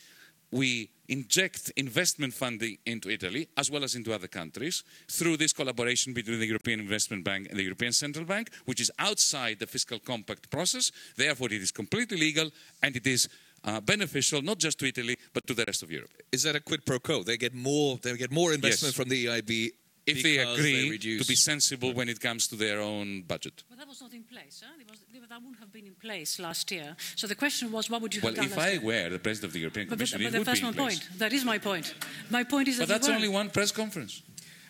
we 0.50 0.90
inject 1.08 1.72
investment 1.76 2.34
funding 2.34 2.76
into 2.86 3.10
Italy 3.10 3.48
as 3.56 3.70
well 3.70 3.82
as 3.84 3.94
into 3.94 4.14
other 4.14 4.28
countries 4.28 4.84
through 5.10 5.36
this 5.38 5.52
collaboration 5.52 6.12
between 6.12 6.38
the 6.38 6.46
European 6.46 6.78
Investment 6.78 7.24
Bank 7.24 7.48
and 7.48 7.58
the 7.58 7.62
European 7.62 7.92
Central 7.92 8.24
Bank, 8.24 8.50
which 8.66 8.80
is 8.80 8.90
outside 8.98 9.58
the 9.58 9.66
fiscal 9.66 9.98
compact 9.98 10.50
process. 10.50 10.92
Therefore, 11.16 11.48
it 11.48 11.62
is 11.62 11.70
completely 11.70 12.18
legal 12.18 12.50
and 12.82 12.94
it 12.94 13.06
is 13.06 13.28
uh, 13.64 13.80
beneficial 13.80 14.42
not 14.42 14.58
just 14.58 14.78
to 14.78 14.86
Italy 14.86 15.16
but 15.32 15.46
to 15.46 15.54
the 15.54 15.64
rest 15.66 15.82
of 15.82 15.90
Europe. 15.90 16.10
Is 16.30 16.42
that 16.42 16.56
a 16.56 16.60
quid 16.60 16.84
pro 16.84 16.98
quo? 16.98 17.22
They 17.22 17.36
get 17.36 17.54
more. 17.54 17.98
They 18.02 18.16
get 18.16 18.30
more 18.30 18.52
investment 18.52 18.92
yes. 18.92 18.96
from 18.96 19.08
the 19.08 19.26
EIB 19.26 19.70
if 20.06 20.22
they 20.22 20.38
agree 20.38 20.90
they 20.90 21.18
to 21.18 21.24
be 21.24 21.34
sensible 21.34 21.92
when 21.92 22.08
it 22.08 22.20
comes 22.20 22.48
to 22.48 22.56
their 22.56 22.80
own 22.80 23.22
budget. 23.22 23.62
Well, 23.68 23.78
that 23.78 23.88
was 23.88 24.00
not 24.00 24.12
in 24.12 24.24
place. 24.24 24.62
Huh? 24.64 24.72
Was, 24.90 25.00
that 25.28 25.40
wouldn't 25.40 25.60
have 25.60 25.72
been 25.72 25.86
in 25.86 25.94
place 25.94 26.38
last 26.38 26.70
year. 26.70 26.96
So 27.16 27.26
the 27.26 27.34
question 27.34 27.70
was, 27.70 27.88
what 27.88 28.02
would 28.02 28.14
you 28.14 28.20
well, 28.22 28.34
have 28.34 28.50
done? 28.50 28.56
Well, 28.56 28.68
if 28.68 28.82
I 28.82 28.84
were 28.84 29.08
the 29.10 29.18
president 29.18 29.50
of 29.50 29.52
the 29.52 29.60
European 29.60 29.88
Commission, 29.88 30.20
but, 30.22 30.32
but, 30.32 30.38
but 30.38 30.46
that's 30.46 30.62
my 30.62 30.72
point. 30.72 31.08
That 31.18 31.32
is 31.32 31.44
my 31.44 31.58
point. 31.58 31.94
My 32.30 32.44
point 32.44 32.68
is 32.68 32.78
but 32.78 32.88
that. 32.88 32.94
But 32.94 33.06
that's 33.06 33.14
only 33.14 33.28
one 33.28 33.50
press 33.50 33.70
conference. 33.70 34.22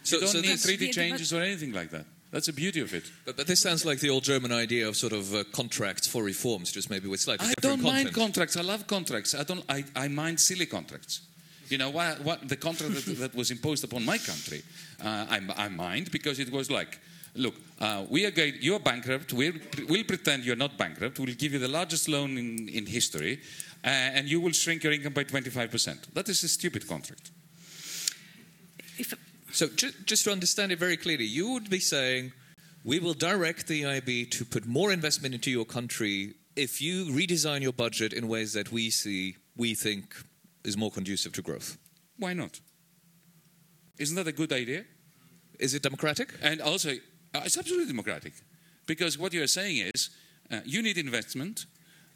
So, 0.03 0.17
you 0.17 0.21
don't 0.23 0.31
so 0.31 0.41
need 0.41 0.61
treaty 0.61 0.91
changes 0.91 1.33
or 1.33 1.43
anything 1.43 1.73
like 1.73 1.91
that. 1.91 2.05
That's 2.33 2.47
the 2.47 2.53
beauty 2.55 2.81
of 2.81 2.95
it. 2.95 3.05
But, 3.27 3.37
but, 3.37 3.47
this 3.47 3.61
sounds 3.61 3.85
like 3.85 4.01
the 4.01 4.09
old 4.09 4.25
German 4.25 4.53
idea 4.53 4.89
of 4.89 4.97
sort 4.97 5.13
of 5.13 5.35
uh, 5.35 5.45
contracts 5.53 6.07
for 6.07 6.25
reforms, 6.25 6.73
just 6.73 6.89
maybe 6.89 7.07
with 7.07 7.21
slightly 7.21 7.47
I 7.47 7.53
different 7.55 7.83
don't 7.83 7.93
mind 7.93 8.15
contracts. 8.15 8.57
I 8.57 8.63
love 8.63 8.87
contracts. 8.87 9.35
I 9.35 9.45
don't. 9.45 9.63
I, 9.69 9.85
I 9.95 10.09
mind 10.09 10.41
silly 10.41 10.65
contracts. 10.65 11.21
You 11.69 11.79
know 11.79 11.91
what? 11.91 12.21
what 12.21 12.49
the 12.49 12.57
contract 12.57 12.95
that, 12.95 13.19
that, 13.19 13.35
was 13.35 13.51
imposed 13.51 13.85
upon 13.85 14.05
my 14.05 14.19
country, 14.19 14.63
uh, 15.05 15.27
I, 15.29 15.41
I, 15.57 15.69
mind 15.69 16.11
because 16.11 16.39
it 16.39 16.51
was 16.51 16.71
like, 16.71 16.99
look, 17.35 17.55
uh, 17.81 18.05
we 18.11 18.27
are 18.27 18.31
going, 18.31 18.55
you're 18.61 18.81
bankrupt. 18.81 19.33
We'll, 19.33 19.55
we'll, 19.89 20.05
pretend 20.05 20.45
you're 20.45 20.57
not 20.57 20.77
bankrupt. 20.77 21.19
We'll 21.19 21.35
give 21.35 21.53
you 21.53 21.59
the 21.59 21.69
largest 21.69 22.09
loan 22.09 22.37
in, 22.37 22.69
in 22.69 22.87
history, 22.87 23.41
uh, 23.85 23.89
and 23.89 24.29
you 24.29 24.41
will 24.41 24.53
shrink 24.53 24.85
your 24.85 24.93
income 24.93 25.13
by 25.13 25.25
25%. 25.25 26.13
That 26.15 26.29
is 26.29 26.43
a 26.45 26.49
stupid 26.49 26.89
contract. 26.89 27.31
If, 28.99 29.15
so, 29.53 29.69
just, 29.69 30.07
just 30.07 30.25
to 30.25 30.33
understand 30.33 30.73
it 30.73 30.79
very 30.79 30.97
clearly, 30.97 31.25
you 31.25 31.53
would 31.53 31.71
be 31.71 31.79
saying 31.79 32.33
we 32.85 32.99
will 32.99 33.15
direct 33.15 33.69
the 33.69 33.83
EIB 33.83 34.31
to 34.33 34.45
put 34.45 34.67
more 34.67 34.93
investment 34.93 35.35
into 35.35 35.51
your 35.51 35.65
country 35.65 36.35
if 36.57 36.81
you 36.83 37.07
redesign 37.07 37.63
your 37.63 37.73
budget 37.73 38.13
in 38.13 38.29
ways 38.29 38.53
that 38.53 38.73
we 38.73 38.91
see, 38.91 39.37
we 39.57 39.75
think 39.75 40.15
is 40.65 40.77
more 40.77 40.91
conducive 40.91 41.33
to 41.33 41.43
growth. 41.43 41.79
Why 42.19 42.35
not? 42.35 42.61
Isn't 43.99 44.17
that 44.17 44.27
a 44.27 44.33
good 44.33 44.53
idea? 44.53 44.85
Is 45.59 45.75
it 45.75 45.83
democratic? 45.83 46.35
And 46.43 46.61
also, 46.61 46.91
uh, 47.35 47.43
it's 47.45 47.57
absolutely 47.57 47.87
democratic. 47.87 48.35
Because 48.87 49.19
what 49.19 49.33
you're 49.33 49.47
saying 49.47 49.91
is, 49.95 50.11
uh, 50.51 50.61
you 50.65 50.83
need 50.83 50.99
investment. 50.99 51.67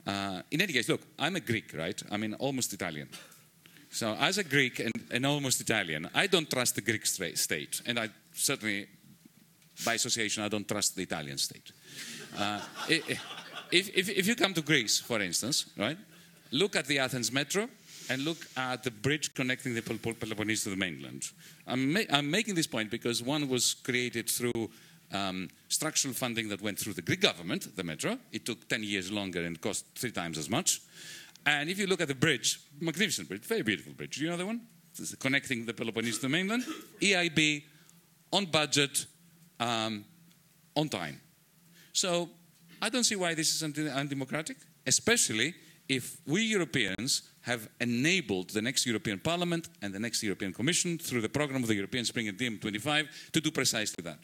Uh, 0.07 0.43
in 0.51 0.61
any 0.61 0.73
case, 0.73 0.89
look, 0.89 1.03
I'm 1.19 1.37
a 1.37 1.41
Greek, 1.41 1.73
right? 1.75 2.01
I 2.11 2.17
mean, 2.17 2.35
almost 2.35 2.73
Italian. 2.73 3.09
So, 3.97 4.15
as 4.21 4.37
a 4.37 4.45
Greek 4.45 4.79
and, 4.79 4.93
and 5.11 5.25
almost 5.25 5.59
Italian, 5.59 6.11
I 6.15 6.27
don't 6.27 6.51
trust 6.51 6.75
the 6.75 6.83
Greek 6.83 7.07
state, 7.07 7.81
and 7.87 7.99
I 7.99 8.11
certainly, 8.35 8.89
by 9.87 9.95
association, 9.95 10.43
I 10.43 10.49
don't 10.49 10.69
trust 10.69 10.97
the 10.97 11.03
Italian 11.03 11.39
state. 11.39 11.73
Uh, 12.37 12.61
if, 12.91 13.89
if, 13.97 14.11
if 14.11 14.27
you 14.27 14.35
come 14.35 14.53
to 14.53 14.61
Greece, 14.61 15.01
for 15.01 15.23
instance, 15.23 15.71
right, 15.79 15.97
look 16.51 16.77
at 16.77 16.85
the 16.85 16.99
Athens 16.99 17.33
metro 17.33 17.71
and 18.11 18.23
look 18.23 18.47
at 18.59 18.85
the 18.85 18.91
bridge 18.91 19.33
connecting 19.33 19.75
the 19.75 19.81
Peloponnese 19.81 20.65
to 20.65 20.69
the 20.69 20.77
mainland. 20.77 21.31
I'm, 21.67 21.95
ma 21.95 22.01
I'm, 22.11 22.31
making 22.31 22.55
this 22.55 22.67
point 22.67 22.91
because 22.91 23.23
one 23.23 23.49
was 23.49 23.77
created 23.83 24.29
through 24.29 24.71
um, 25.11 25.49
structural 25.69 26.13
funding 26.13 26.51
that 26.51 26.61
went 26.61 26.79
through 26.79 26.93
the 26.93 27.03
Greek 27.03 27.23
government, 27.23 27.75
the 27.75 27.83
metro. 27.83 28.19
It 28.31 28.45
took 28.45 28.69
10 28.69 28.83
years 28.83 29.11
longer 29.11 29.43
and 29.43 29.59
cost 29.59 29.87
three 29.95 30.13
times 30.13 30.37
as 30.37 30.51
much. 30.51 30.83
And 31.47 31.71
if 31.71 31.79
you 31.79 31.87
look 31.87 32.01
at 32.01 32.09
the 32.09 32.15
bridge, 32.15 32.61
magnificent 32.81 33.29
bridge, 33.29 33.45
very 33.45 33.63
beautiful 33.63 33.93
bridge. 33.93 34.17
Do 34.17 34.25
you 34.25 34.31
know 34.31 34.37
the 34.37 34.47
one? 34.47 34.61
connecting 35.21 35.67
the 35.67 35.75
Peloponnese 35.75 36.17
to 36.17 36.23
the 36.23 36.29
mainland. 36.29 36.65
EIB, 37.01 37.63
on 38.33 38.47
budget, 38.47 39.07
um, 39.61 40.05
on 40.75 40.89
time. 40.89 41.21
So 41.93 42.31
I 42.81 42.89
don't 42.89 43.05
see 43.05 43.17
why 43.17 43.35
this 43.35 43.55
is 43.55 43.63
undemocratic, 43.63 44.57
especially 44.87 45.55
if 45.89 46.17
we 46.27 46.43
Europeans 46.43 47.31
have 47.43 47.69
enabled 47.81 48.51
the 48.51 48.63
next 48.63 48.87
European 48.87 49.19
Parliament 49.19 49.69
and 49.83 49.95
the 49.95 50.01
next 50.01 50.23
European 50.23 50.53
Commission 50.53 50.99
through 50.99 51.21
the 51.21 51.29
program 51.29 51.63
of 51.63 51.69
the 51.69 51.75
European 51.75 52.05
Spring 52.05 52.29
and 52.29 52.37
DiEM25 52.37 53.33
to 53.33 53.41
do 53.41 53.51
precisely 53.51 54.03
that 54.03 54.19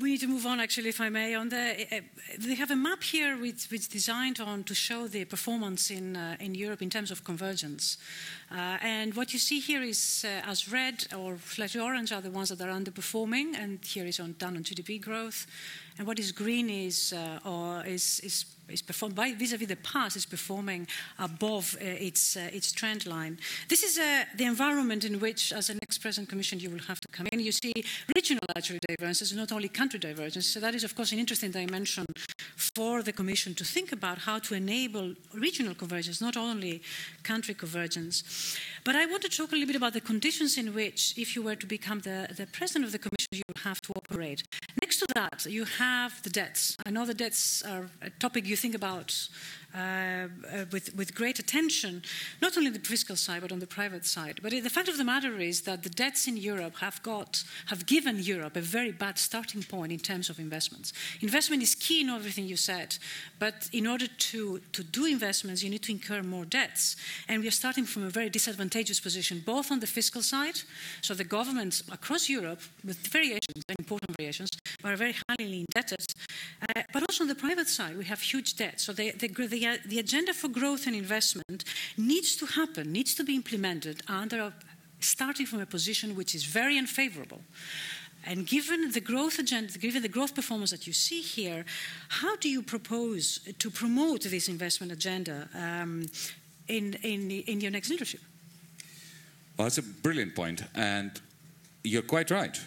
we 0.00 0.10
need 0.12 0.20
to 0.20 0.26
move 0.26 0.46
on, 0.46 0.60
actually, 0.60 0.88
if 0.88 1.00
I 1.00 1.08
may. 1.08 1.34
On 1.34 1.48
the, 1.48 1.86
uh, 1.92 2.00
they 2.38 2.54
have 2.54 2.70
a 2.70 2.76
map 2.76 3.02
here 3.02 3.36
which, 3.36 3.66
which 3.70 3.82
is 3.82 3.88
designed 3.88 4.40
on 4.40 4.64
to 4.64 4.74
show 4.74 5.06
the 5.06 5.24
performance 5.24 5.90
in, 5.90 6.16
uh, 6.16 6.36
in 6.40 6.54
Europe 6.54 6.82
in 6.82 6.90
terms 6.90 7.10
of 7.10 7.22
convergence. 7.22 7.98
Uh, 8.50 8.78
and 8.82 9.14
what 9.14 9.32
you 9.32 9.38
see 9.38 9.60
here 9.60 9.82
is 9.82 10.24
uh, 10.26 10.50
as 10.50 10.72
red 10.72 11.06
or 11.16 11.38
slightly 11.46 11.80
orange 11.80 12.10
are 12.10 12.20
the 12.20 12.30
ones 12.30 12.48
that 12.48 12.60
are 12.60 12.72
underperforming, 12.72 13.54
and 13.54 13.78
here 13.84 14.04
is 14.04 14.18
on, 14.18 14.34
done 14.38 14.56
on 14.56 14.64
GDP 14.64 15.00
growth. 15.00 15.46
And 15.98 16.06
what 16.06 16.18
is 16.18 16.32
green 16.32 16.68
is, 16.68 17.12
uh, 17.12 17.38
or 17.48 17.86
is, 17.86 18.20
is 18.20 18.46
is 18.70 18.82
performed 18.82 19.14
by 19.14 19.34
vis-à-vis 19.34 19.68
the 19.68 19.76
past 19.76 20.16
is 20.16 20.26
performing 20.26 20.86
above 21.18 21.76
uh, 21.80 21.84
its 21.84 22.36
uh, 22.36 22.48
its 22.52 22.72
trend 22.72 23.06
line. 23.06 23.38
This 23.68 23.82
is 23.82 23.98
uh, 23.98 24.24
the 24.36 24.44
environment 24.44 25.04
in 25.04 25.20
which, 25.20 25.52
as 25.52 25.70
an 25.70 25.78
ex-president 25.82 26.28
commission, 26.28 26.60
you 26.60 26.70
will 26.70 26.86
have 26.86 27.00
to 27.00 27.08
come 27.08 27.26
in. 27.32 27.40
You 27.40 27.52
see 27.52 27.72
regional 28.14 28.44
actually 28.56 28.80
divergences, 28.88 29.32
not 29.32 29.52
only 29.52 29.68
country 29.68 29.98
divergences. 29.98 30.52
So 30.52 30.60
that 30.60 30.74
is, 30.74 30.84
of 30.84 30.94
course, 30.94 31.12
an 31.12 31.18
interesting 31.18 31.50
dimension 31.50 32.06
for 32.56 33.02
the 33.02 33.12
commission 33.12 33.54
to 33.54 33.64
think 33.64 33.92
about 33.92 34.18
how 34.18 34.38
to 34.38 34.54
enable 34.54 35.14
regional 35.34 35.74
convergence, 35.74 36.20
not 36.20 36.36
only 36.36 36.82
country 37.22 37.54
convergence. 37.54 38.22
But 38.84 38.96
I 38.96 39.06
want 39.06 39.22
to 39.22 39.28
talk 39.28 39.52
a 39.52 39.54
little 39.54 39.66
bit 39.66 39.76
about 39.76 39.92
the 39.92 40.00
conditions 40.00 40.56
in 40.56 40.74
which, 40.74 41.14
if 41.16 41.36
you 41.36 41.42
were 41.42 41.56
to 41.56 41.66
become 41.66 42.00
the, 42.00 42.28
the 42.34 42.46
president 42.46 42.86
of 42.86 42.92
the 42.92 42.98
commission, 42.98 43.28
you 43.32 43.42
have 43.62 43.80
to 43.82 43.92
operate. 43.94 44.42
Next 44.80 44.98
to 45.00 45.06
that, 45.14 45.44
you 45.46 45.64
have 45.64 46.22
the 46.22 46.30
debts. 46.30 46.76
I 46.86 46.90
know 46.90 47.04
the 47.04 47.14
debts 47.14 47.62
are 47.62 47.90
a 48.00 48.10
topic 48.10 48.46
you 48.46 48.56
think 48.56 48.74
about 48.74 49.28
uh, 49.74 49.78
uh, 49.78 50.64
with, 50.72 50.94
with 50.94 51.14
great 51.14 51.38
attention, 51.38 52.02
not 52.42 52.56
only 52.56 52.68
on 52.68 52.72
the 52.72 52.80
fiscal 52.80 53.16
side, 53.16 53.40
but 53.40 53.52
on 53.52 53.58
the 53.58 53.66
private 53.66 54.04
side. 54.04 54.40
But 54.42 54.50
the 54.50 54.70
fact 54.70 54.88
of 54.88 54.96
the 54.96 55.04
matter 55.04 55.38
is 55.38 55.62
that 55.62 55.82
the 55.82 55.90
debts 55.90 56.26
in 56.26 56.36
Europe 56.36 56.76
have, 56.78 57.02
got, 57.02 57.44
have 57.66 57.86
given 57.86 58.18
Europe 58.18 58.56
a 58.56 58.60
very 58.60 58.92
bad 58.92 59.18
starting 59.18 59.62
point 59.62 59.92
in 59.92 59.98
terms 59.98 60.28
of 60.30 60.38
investments. 60.38 60.92
Investment 61.20 61.62
is 61.62 61.74
key 61.74 62.00
in 62.00 62.08
everything 62.08 62.46
you 62.46 62.56
said, 62.56 62.98
but 63.38 63.68
in 63.72 63.86
order 63.86 64.06
to, 64.06 64.60
to 64.72 64.82
do 64.82 65.06
investments, 65.06 65.62
you 65.62 65.70
need 65.70 65.82
to 65.82 65.92
incur 65.92 66.22
more 66.22 66.44
debts. 66.44 66.96
And 67.28 67.42
we 67.42 67.48
are 67.48 67.52
starting 67.52 67.84
from 67.84 68.04
a 68.04 68.10
very 68.10 68.30
disadvantageous 68.30 69.00
position, 69.00 69.42
both 69.44 69.70
on 69.70 69.80
the 69.80 69.86
fiscal 69.86 70.22
side, 70.22 70.60
so 71.00 71.14
the 71.14 71.24
governments 71.24 71.82
across 71.92 72.28
Europe, 72.28 72.60
with 72.84 72.98
variations, 73.06 73.64
and 73.68 73.78
important 73.78 74.16
variations, 74.16 74.50
are 74.84 74.96
very 74.96 75.14
highly 75.28 75.64
indebted, 75.66 76.04
uh, 76.68 76.82
but 76.92 77.02
also 77.02 77.24
on 77.24 77.28
the 77.28 77.34
private 77.34 77.68
side, 77.68 77.96
we 77.96 78.04
have 78.04 78.20
huge 78.20 78.56
debts. 78.56 78.84
So 78.84 78.92
the, 78.92 79.12
the, 79.12 79.28
the, 79.60 79.78
the 79.86 79.98
agenda 79.98 80.32
for 80.32 80.48
growth 80.48 80.86
and 80.86 80.96
investment 80.96 81.64
needs 81.96 82.36
to 82.36 82.46
happen, 82.46 82.92
needs 82.92 83.14
to 83.14 83.24
be 83.24 83.34
implemented 83.34 84.02
under 84.08 84.40
a, 84.40 84.52
starting 85.00 85.46
from 85.46 85.60
a 85.60 85.66
position 85.66 86.16
which 86.16 86.34
is 86.34 86.44
very 86.44 86.78
unfavorable. 86.78 87.40
And 88.26 88.46
given 88.46 88.92
the 88.92 89.00
growth 89.00 89.38
agenda, 89.38 89.78
given 89.78 90.02
the 90.02 90.08
growth 90.08 90.34
performance 90.34 90.70
that 90.70 90.86
you 90.86 90.92
see 90.92 91.22
here, 91.22 91.64
how 92.08 92.36
do 92.36 92.48
you 92.48 92.62
propose 92.62 93.40
to 93.58 93.70
promote 93.70 94.22
this 94.24 94.48
investment 94.48 94.92
agenda 94.92 95.48
um, 95.54 96.06
in, 96.68 96.94
in, 97.02 97.30
in 97.30 97.60
your 97.60 97.70
next 97.70 97.88
leadership? 97.88 98.20
Well, 99.56 99.66
that's 99.66 99.78
a 99.78 99.82
brilliant 99.82 100.34
point, 100.34 100.62
and 100.74 101.20
you're 101.82 102.02
quite 102.02 102.30
right. 102.30 102.58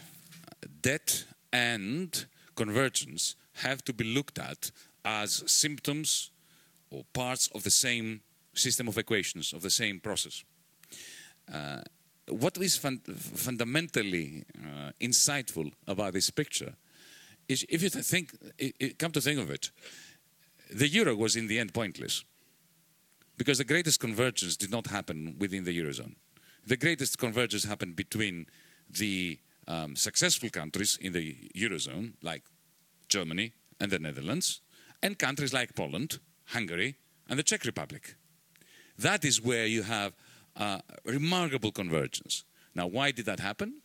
Debt 0.81 1.25
and 1.51 2.25
convergence 2.55 3.35
have 3.53 3.83
to 3.85 3.93
be 3.93 4.03
looked 4.03 4.39
at 4.39 4.71
as 5.05 5.43
symptoms 5.45 6.31
or 6.93 7.03
parts 7.13 7.49
of 7.55 7.63
the 7.63 7.71
same 7.71 8.21
system 8.53 8.87
of 8.87 8.97
equations, 8.97 9.53
of 9.53 9.61
the 9.61 9.69
same 9.69 9.99
process. 9.99 10.43
Uh, 11.51 11.81
what 12.29 12.57
is 12.57 12.77
fun 12.77 12.99
fundamentally 13.35 14.43
uh, 14.57 14.91
insightful 15.01 15.71
about 15.87 16.13
this 16.13 16.29
picture 16.29 16.75
is 17.49 17.65
if 17.69 17.81
you 17.83 17.89
think, 17.89 18.31
come 18.97 19.11
to 19.11 19.21
think 19.21 19.39
of 19.39 19.49
it, 19.49 19.71
the 20.73 20.87
euro 20.87 21.15
was 21.15 21.35
in 21.35 21.47
the 21.47 21.59
end 21.59 21.73
pointless 21.73 22.23
because 23.37 23.57
the 23.57 23.65
greatest 23.65 23.99
convergence 23.99 24.55
did 24.55 24.71
not 24.71 24.87
happen 24.87 25.35
within 25.39 25.63
the 25.65 25.77
eurozone. 25.77 26.15
The 26.65 26.77
greatest 26.77 27.17
convergence 27.17 27.65
happened 27.65 27.95
between 27.95 28.45
the 28.89 29.39
um, 29.67 29.95
successful 29.95 30.49
countries 30.49 30.97
in 31.01 31.11
the 31.13 31.35
eurozone, 31.55 32.13
like 32.21 32.43
Germany 33.09 33.53
and 33.79 33.91
the 33.91 33.99
Netherlands, 33.99 34.61
and 35.01 35.19
countries 35.19 35.51
like 35.51 35.75
Poland, 35.75 36.19
Hungary, 36.45 36.95
and 37.29 37.39
the 37.39 37.43
Czech 37.43 37.65
Republic. 37.65 38.15
That 38.97 39.25
is 39.25 39.41
where 39.41 39.65
you 39.65 39.83
have 39.83 40.13
uh, 40.55 40.79
remarkable 41.05 41.71
convergence. 41.71 42.43
Now, 42.75 42.87
why 42.87 43.11
did 43.11 43.25
that 43.25 43.39
happen? 43.39 43.81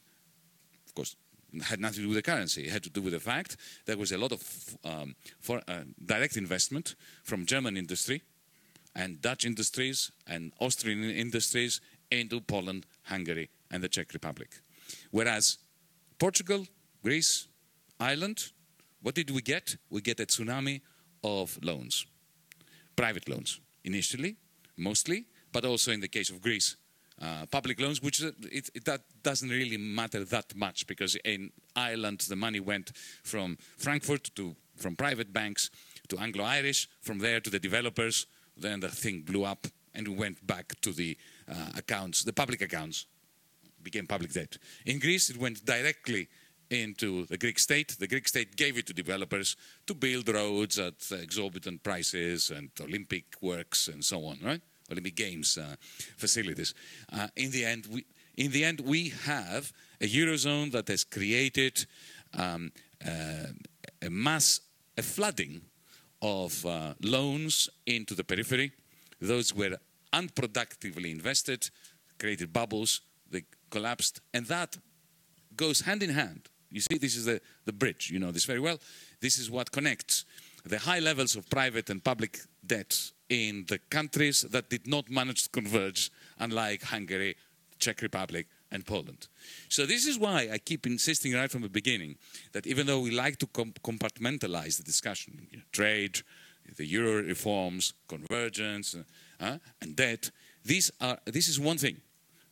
Of 0.86 0.94
course, 0.94 1.16
it 1.52 1.62
had 1.62 1.80
nothing 1.80 1.96
to 1.96 2.02
do 2.02 2.08
with 2.08 2.16
the 2.16 2.30
currency. 2.30 2.64
It 2.66 2.70
had 2.70 2.82
to 2.84 2.90
do 2.90 3.02
with 3.02 3.12
the 3.12 3.20
fact 3.20 3.56
that 3.86 3.92
there 3.92 3.96
was 3.96 4.12
a 4.12 4.18
lot 4.18 4.32
of 4.32 4.76
um, 4.84 5.14
for, 5.40 5.62
uh, 5.68 5.84
direct 6.04 6.36
investment 6.36 6.94
from 7.22 7.46
German 7.46 7.76
industry 7.76 8.22
and 8.94 9.20
Dutch 9.20 9.44
industries 9.44 10.10
and 10.26 10.52
Austrian 10.60 11.04
industries 11.04 11.80
into 12.10 12.40
Poland, 12.40 12.86
Hungary, 13.04 13.50
and 13.70 13.82
the 13.82 13.88
Czech 13.88 14.12
Republic. 14.12 14.60
Whereas 15.10 15.58
Portugal, 16.18 16.66
Greece, 17.02 17.48
Ireland, 18.00 18.52
what 19.02 19.14
did 19.14 19.30
we 19.30 19.42
get? 19.42 19.76
We 19.90 20.00
get 20.00 20.20
a 20.20 20.26
tsunami 20.26 20.80
of 21.22 21.58
loans, 21.62 22.06
private 22.98 23.28
loans, 23.28 23.60
initially, 23.84 24.36
mostly, 24.76 25.24
but 25.52 25.64
also 25.64 25.92
in 25.92 26.00
the 26.00 26.08
case 26.08 26.30
of 26.30 26.42
Greece, 26.42 26.76
uh, 27.22 27.46
public 27.46 27.80
loans, 27.80 28.02
which 28.02 28.22
uh, 28.22 28.32
it, 28.50 28.68
it, 28.74 28.84
that 28.84 29.02
doesn't 29.22 29.50
really 29.50 29.76
matter 29.76 30.24
that 30.24 30.54
much 30.56 30.86
because 30.86 31.16
in 31.24 31.50
Ireland 31.76 32.20
the 32.28 32.36
money 32.36 32.60
went 32.60 32.90
from 33.22 33.56
Frankfurt 33.76 34.34
to 34.34 34.56
from 34.76 34.96
private 34.96 35.32
banks 35.32 35.70
to 36.08 36.18
Anglo-Irish, 36.18 36.88
from 37.00 37.18
there 37.18 37.40
to 37.40 37.50
the 37.50 37.58
developers. 37.58 38.26
Then 38.56 38.80
the 38.80 38.88
thing 38.88 39.22
blew 39.22 39.44
up 39.44 39.66
and 39.94 40.06
we 40.06 40.14
went 40.14 40.44
back 40.46 40.80
to 40.80 40.92
the 40.92 41.16
uh, 41.48 41.70
accounts, 41.76 42.22
the 42.22 42.32
public 42.32 42.62
accounts, 42.62 43.06
became 43.82 44.06
public 44.06 44.32
debt. 44.32 44.58
In 44.86 44.98
Greece, 44.98 45.30
it 45.30 45.36
went 45.36 45.64
directly 45.64 46.28
into 46.70 47.26
the 47.26 47.38
Greek 47.38 47.58
state. 47.58 47.96
The 47.98 48.06
Greek 48.06 48.28
state 48.28 48.56
gave 48.56 48.78
it 48.78 48.86
to 48.86 48.92
developers 48.92 49.56
to 49.86 49.94
build 49.94 50.28
roads 50.28 50.78
at 50.78 50.94
exorbitant 51.10 51.82
prices 51.82 52.50
and 52.50 52.70
Olympic 52.80 53.24
works 53.40 53.88
and 53.88 54.04
so 54.04 54.24
on, 54.24 54.38
right? 54.42 54.60
Olympic 54.90 55.16
Games 55.16 55.58
uh, 55.58 55.76
facilities. 56.16 56.74
Uh, 57.12 57.28
in 57.36 57.50
the 57.50 57.64
end, 57.64 57.86
we 57.90 58.04
in 58.36 58.52
the 58.52 58.64
end 58.64 58.80
we 58.80 59.08
have 59.24 59.72
a 60.00 60.08
eurozone 60.08 60.70
that 60.72 60.88
has 60.88 61.04
created 61.04 61.86
um, 62.34 62.72
uh, 63.06 63.48
a 64.02 64.10
mass, 64.10 64.60
a 64.96 65.02
flooding 65.02 65.60
of 66.22 66.64
uh, 66.64 66.94
loans 67.02 67.68
into 67.86 68.14
the 68.14 68.24
periphery. 68.24 68.72
Those 69.20 69.54
were 69.54 69.76
unproductively 70.12 71.10
invested, 71.10 71.70
created 72.18 72.52
bubbles, 72.52 73.00
they 73.30 73.44
collapsed, 73.70 74.20
and 74.32 74.46
that 74.46 74.78
goes 75.56 75.80
hand 75.80 76.02
in 76.02 76.10
hand. 76.10 76.48
You 76.70 76.80
see, 76.80 76.98
this 76.98 77.16
is 77.16 77.24
the, 77.24 77.40
the 77.64 77.72
bridge, 77.72 78.10
you 78.10 78.18
know 78.18 78.30
this 78.30 78.44
very 78.44 78.60
well. 78.60 78.78
This 79.20 79.38
is 79.38 79.50
what 79.50 79.72
connects 79.72 80.24
the 80.64 80.78
high 80.78 81.00
levels 81.00 81.36
of 81.36 81.48
private 81.48 81.88
and 81.88 82.02
public 82.02 82.40
debt 82.66 83.12
in 83.28 83.64
the 83.68 83.78
countries 83.90 84.42
that 84.42 84.68
did 84.68 84.86
not 84.86 85.10
manage 85.10 85.44
to 85.44 85.48
converge, 85.50 86.10
unlike 86.38 86.82
Hungary, 86.82 87.36
Czech 87.78 88.02
Republic, 88.02 88.46
and 88.70 88.84
Poland. 88.84 89.28
So 89.68 89.86
this 89.86 90.06
is 90.06 90.18
why 90.18 90.48
I 90.52 90.58
keep 90.58 90.86
insisting 90.86 91.32
right 91.32 91.50
from 91.50 91.62
the 91.62 91.68
beginning 91.70 92.16
that 92.52 92.66
even 92.66 92.86
though 92.86 93.00
we 93.00 93.10
like 93.10 93.38
to 93.38 93.46
com 93.46 93.72
compartmentalize 93.82 94.76
the 94.76 94.82
discussion, 94.82 95.48
you 95.50 95.58
know, 95.58 95.64
trade, 95.72 96.20
the 96.76 96.84
euro 96.84 97.22
reforms, 97.22 97.94
convergence, 98.08 98.94
uh, 99.40 99.58
and 99.80 99.96
debt, 99.96 100.30
these 100.64 100.90
are, 101.00 101.18
this 101.24 101.48
is 101.48 101.58
one 101.58 101.78
thing. 101.78 101.96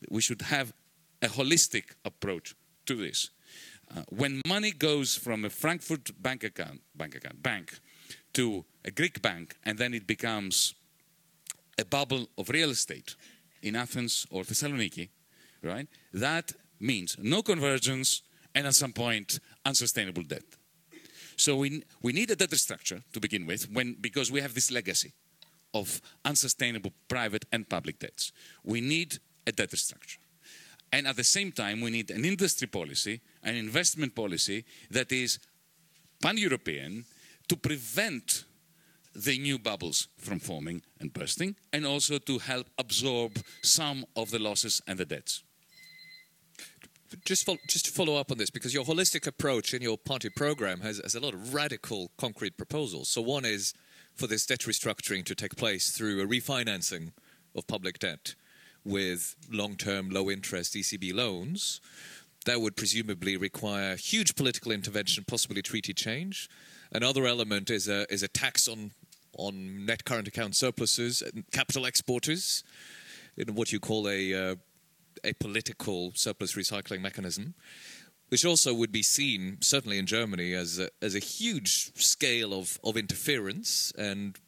We 0.08 0.22
should 0.22 0.42
have 0.42 0.72
a 1.20 1.28
holistic 1.28 1.94
approach 2.04 2.54
to 2.86 2.94
this. 2.94 3.30
Uh, 3.94 4.02
when 4.08 4.40
money 4.46 4.72
goes 4.72 5.16
from 5.16 5.44
a 5.44 5.50
Frankfurt 5.50 6.10
bank 6.20 6.44
account, 6.44 6.80
bank 6.94 7.14
account, 7.14 7.42
bank, 7.42 7.78
to 8.32 8.64
a 8.84 8.90
Greek 8.90 9.22
bank, 9.22 9.56
and 9.64 9.78
then 9.78 9.94
it 9.94 10.06
becomes 10.06 10.74
a 11.78 11.84
bubble 11.84 12.28
of 12.36 12.48
real 12.48 12.70
estate 12.70 13.16
in 13.62 13.76
Athens 13.76 14.26
or 14.30 14.42
Thessaloniki, 14.42 15.08
right? 15.62 15.88
That 16.12 16.52
means 16.80 17.16
no 17.18 17.42
convergence 17.42 18.22
and 18.54 18.66
at 18.66 18.74
some 18.74 18.92
point 18.92 19.40
unsustainable 19.64 20.22
debt. 20.22 20.44
So 21.36 21.56
we, 21.56 21.82
we 22.02 22.12
need 22.12 22.30
a 22.30 22.36
debt 22.36 22.52
structure 22.52 23.02
to 23.12 23.20
begin 23.20 23.46
with 23.46 23.70
when, 23.70 23.96
because 24.00 24.32
we 24.32 24.40
have 24.40 24.54
this 24.54 24.70
legacy 24.70 25.12
of 25.74 26.00
unsustainable 26.24 26.92
private 27.08 27.44
and 27.52 27.68
public 27.68 27.98
debts. 27.98 28.32
We 28.64 28.80
need 28.80 29.18
a 29.46 29.52
debt 29.52 29.70
structure. 29.76 30.20
And 30.96 31.06
at 31.06 31.16
the 31.16 31.24
same 31.24 31.52
time, 31.52 31.82
we 31.82 31.90
need 31.90 32.10
an 32.10 32.24
industry 32.24 32.66
policy, 32.66 33.20
an 33.42 33.54
investment 33.54 34.14
policy 34.14 34.64
that 34.90 35.12
is 35.12 35.38
pan 36.22 36.38
European 36.38 37.04
to 37.48 37.56
prevent 37.56 38.44
the 39.14 39.38
new 39.38 39.58
bubbles 39.58 40.08
from 40.16 40.38
forming 40.38 40.80
and 40.98 41.12
bursting, 41.12 41.54
and 41.70 41.84
also 41.84 42.16
to 42.16 42.38
help 42.38 42.68
absorb 42.78 43.32
some 43.62 44.06
of 44.16 44.30
the 44.30 44.38
losses 44.38 44.80
and 44.86 44.98
the 44.98 45.04
debts. 45.04 45.42
Just, 47.26 47.46
just 47.68 47.84
to 47.84 47.92
follow 47.92 48.16
up 48.16 48.32
on 48.32 48.38
this, 48.38 48.48
because 48.48 48.72
your 48.72 48.84
holistic 48.84 49.26
approach 49.26 49.74
in 49.74 49.82
your 49.82 49.98
party 49.98 50.30
program 50.30 50.80
has, 50.80 50.98
has 51.02 51.14
a 51.14 51.20
lot 51.20 51.34
of 51.34 51.52
radical, 51.52 52.10
concrete 52.16 52.56
proposals. 52.56 53.10
So, 53.10 53.20
one 53.20 53.44
is 53.44 53.74
for 54.14 54.26
this 54.26 54.46
debt 54.46 54.60
restructuring 54.60 55.26
to 55.26 55.34
take 55.34 55.56
place 55.56 55.90
through 55.90 56.22
a 56.22 56.26
refinancing 56.26 57.12
of 57.54 57.66
public 57.66 57.98
debt 57.98 58.34
with 58.86 59.34
long 59.50 59.74
term, 59.74 60.08
low 60.10 60.30
interest 60.30 60.74
ECB 60.74 61.12
loans. 61.12 61.80
That 62.46 62.60
would 62.60 62.76
presumably 62.76 63.36
require 63.36 63.96
huge 63.96 64.36
political 64.36 64.70
intervention, 64.70 65.24
possibly 65.26 65.62
treaty 65.62 65.92
change. 65.92 66.48
Another 66.92 67.26
element 67.26 67.68
is 67.70 67.88
a, 67.88 68.10
is 68.12 68.22
a 68.22 68.28
tax 68.28 68.68
on, 68.68 68.92
on 69.36 69.84
net 69.84 70.04
current 70.04 70.28
account 70.28 70.54
surpluses 70.54 71.22
and 71.22 71.44
capital 71.50 71.84
exporters 71.84 72.62
in 73.36 73.54
what 73.56 73.72
you 73.72 73.80
call 73.80 74.08
a, 74.08 74.32
uh, 74.32 74.54
a 75.24 75.32
political 75.34 76.12
surplus 76.14 76.54
recycling 76.54 77.00
mechanism, 77.00 77.54
which 78.28 78.44
also 78.44 78.72
would 78.72 78.92
be 78.92 79.02
seen, 79.02 79.58
certainly 79.60 79.98
in 79.98 80.06
Germany, 80.06 80.54
as 80.54 80.78
a, 80.78 80.88
as 81.02 81.16
a 81.16 81.20
huge 81.20 81.92
scale 81.96 82.54
of, 82.54 82.78
of 82.84 82.96
interference 82.96 83.92
and 83.98 84.38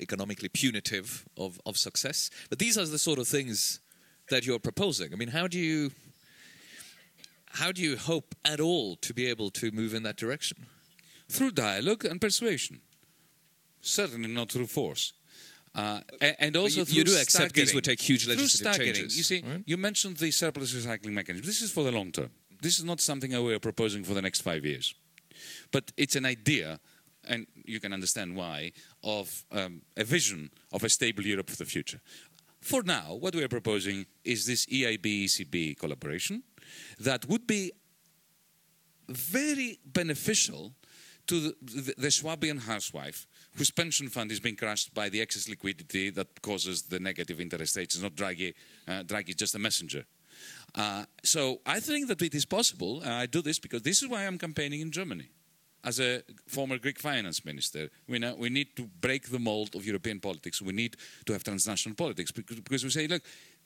economically 0.00 0.48
punitive 0.48 1.26
of, 1.36 1.60
of 1.66 1.76
success. 1.76 2.30
But 2.48 2.58
these 2.58 2.78
are 2.78 2.86
the 2.86 2.98
sort 2.98 3.18
of 3.18 3.28
things 3.28 3.80
that 4.30 4.46
you're 4.46 4.58
proposing. 4.58 5.12
I 5.12 5.16
mean, 5.16 5.28
how 5.28 5.46
do 5.46 5.58
you 5.58 5.90
how 7.54 7.72
do 7.72 7.82
you 7.82 7.96
hope 7.96 8.34
at 8.44 8.60
all 8.60 8.96
to 8.96 9.12
be 9.12 9.26
able 9.26 9.50
to 9.50 9.72
move 9.72 9.92
in 9.92 10.04
that 10.04 10.16
direction? 10.16 10.66
Through 11.28 11.52
dialogue 11.52 12.04
and 12.04 12.20
persuasion. 12.20 12.80
Certainly 13.80 14.28
not 14.28 14.52
through 14.52 14.66
force. 14.66 15.12
Uh, 15.74 16.00
and 16.38 16.56
also, 16.56 16.80
you, 16.80 16.98
you 16.98 17.04
do 17.04 17.16
accept 17.16 17.54
these 17.54 17.74
would 17.74 17.84
take 17.84 18.00
huge 18.00 18.26
legislative 18.26 18.84
changes. 18.86 19.16
You 19.16 19.22
see, 19.22 19.42
right? 19.46 19.62
you 19.66 19.76
mentioned 19.76 20.16
the 20.16 20.30
surplus 20.30 20.74
recycling 20.74 21.12
mechanism. 21.12 21.46
This 21.46 21.62
is 21.62 21.70
for 21.70 21.84
the 21.84 21.92
long 21.92 22.10
term. 22.10 22.30
This 22.60 22.78
is 22.78 22.84
not 22.84 23.00
something 23.00 23.30
that 23.30 23.42
we 23.42 23.54
are 23.54 23.60
proposing 23.60 24.04
for 24.04 24.12
the 24.12 24.20
next 24.20 24.42
five 24.42 24.64
years, 24.64 24.94
but 25.70 25.92
it's 25.96 26.16
an 26.16 26.26
idea, 26.26 26.80
and 27.28 27.46
you 27.64 27.80
can 27.80 27.92
understand 27.92 28.36
why, 28.36 28.72
of 29.02 29.44
um, 29.52 29.82
a 29.96 30.04
vision 30.04 30.50
of 30.72 30.84
a 30.84 30.88
stable 30.88 31.24
Europe 31.24 31.50
for 31.50 31.56
the 31.56 31.64
future. 31.64 32.00
For 32.60 32.82
now, 32.82 33.14
what 33.14 33.34
we 33.34 33.42
are 33.42 33.48
proposing 33.48 34.06
is 34.24 34.46
this 34.46 34.66
EIB 34.66 35.24
ECB 35.24 35.78
collaboration 35.78 36.42
that 36.98 37.26
would 37.26 37.46
be 37.46 37.72
very 39.08 39.78
beneficial 39.84 40.74
to 41.26 41.40
the, 41.40 41.54
the, 41.62 41.94
the 41.96 42.10
Swabian 42.10 42.58
housewife 42.58 43.26
whose 43.56 43.70
pension 43.70 44.08
fund 44.08 44.30
is 44.30 44.40
being 44.40 44.56
crushed 44.56 44.92
by 44.94 45.08
the 45.08 45.20
excess 45.20 45.48
liquidity 45.48 46.10
that 46.10 46.42
causes 46.42 46.82
the 46.82 47.00
negative 47.00 47.40
interest 47.40 47.76
rates. 47.76 47.94
It's 47.94 48.02
not 48.02 48.14
Draghi. 48.14 48.54
Uh, 48.86 49.02
Draghi 49.02 49.30
is 49.30 49.36
just 49.36 49.54
a 49.54 49.58
messenger. 49.58 50.04
Uh, 50.74 51.04
so 51.22 51.60
I 51.66 51.80
think 51.80 52.08
that 52.08 52.22
it 52.22 52.34
is 52.34 52.44
possible. 52.44 53.02
I 53.04 53.26
do 53.26 53.42
this 53.42 53.58
because 53.58 53.82
this 53.82 54.02
is 54.02 54.08
why 54.08 54.26
I'm 54.26 54.38
campaigning 54.38 54.80
in 54.80 54.90
Germany. 54.90 55.30
As 55.82 55.98
a 55.98 56.22
former 56.46 56.78
Greek 56.78 56.98
finance 56.98 57.44
minister, 57.44 57.88
we, 58.06 58.18
know, 58.18 58.34
we 58.34 58.50
need 58.50 58.76
to 58.76 58.82
break 59.00 59.30
the 59.30 59.38
mold 59.38 59.74
of 59.74 59.86
European 59.86 60.20
politics. 60.20 60.60
We 60.60 60.72
need 60.72 60.96
to 61.24 61.32
have 61.32 61.42
transnational 61.42 61.96
politics 61.96 62.30
because, 62.30 62.60
because 62.60 62.84
we 62.84 62.90
say, 62.90 63.06
look, 63.06 63.22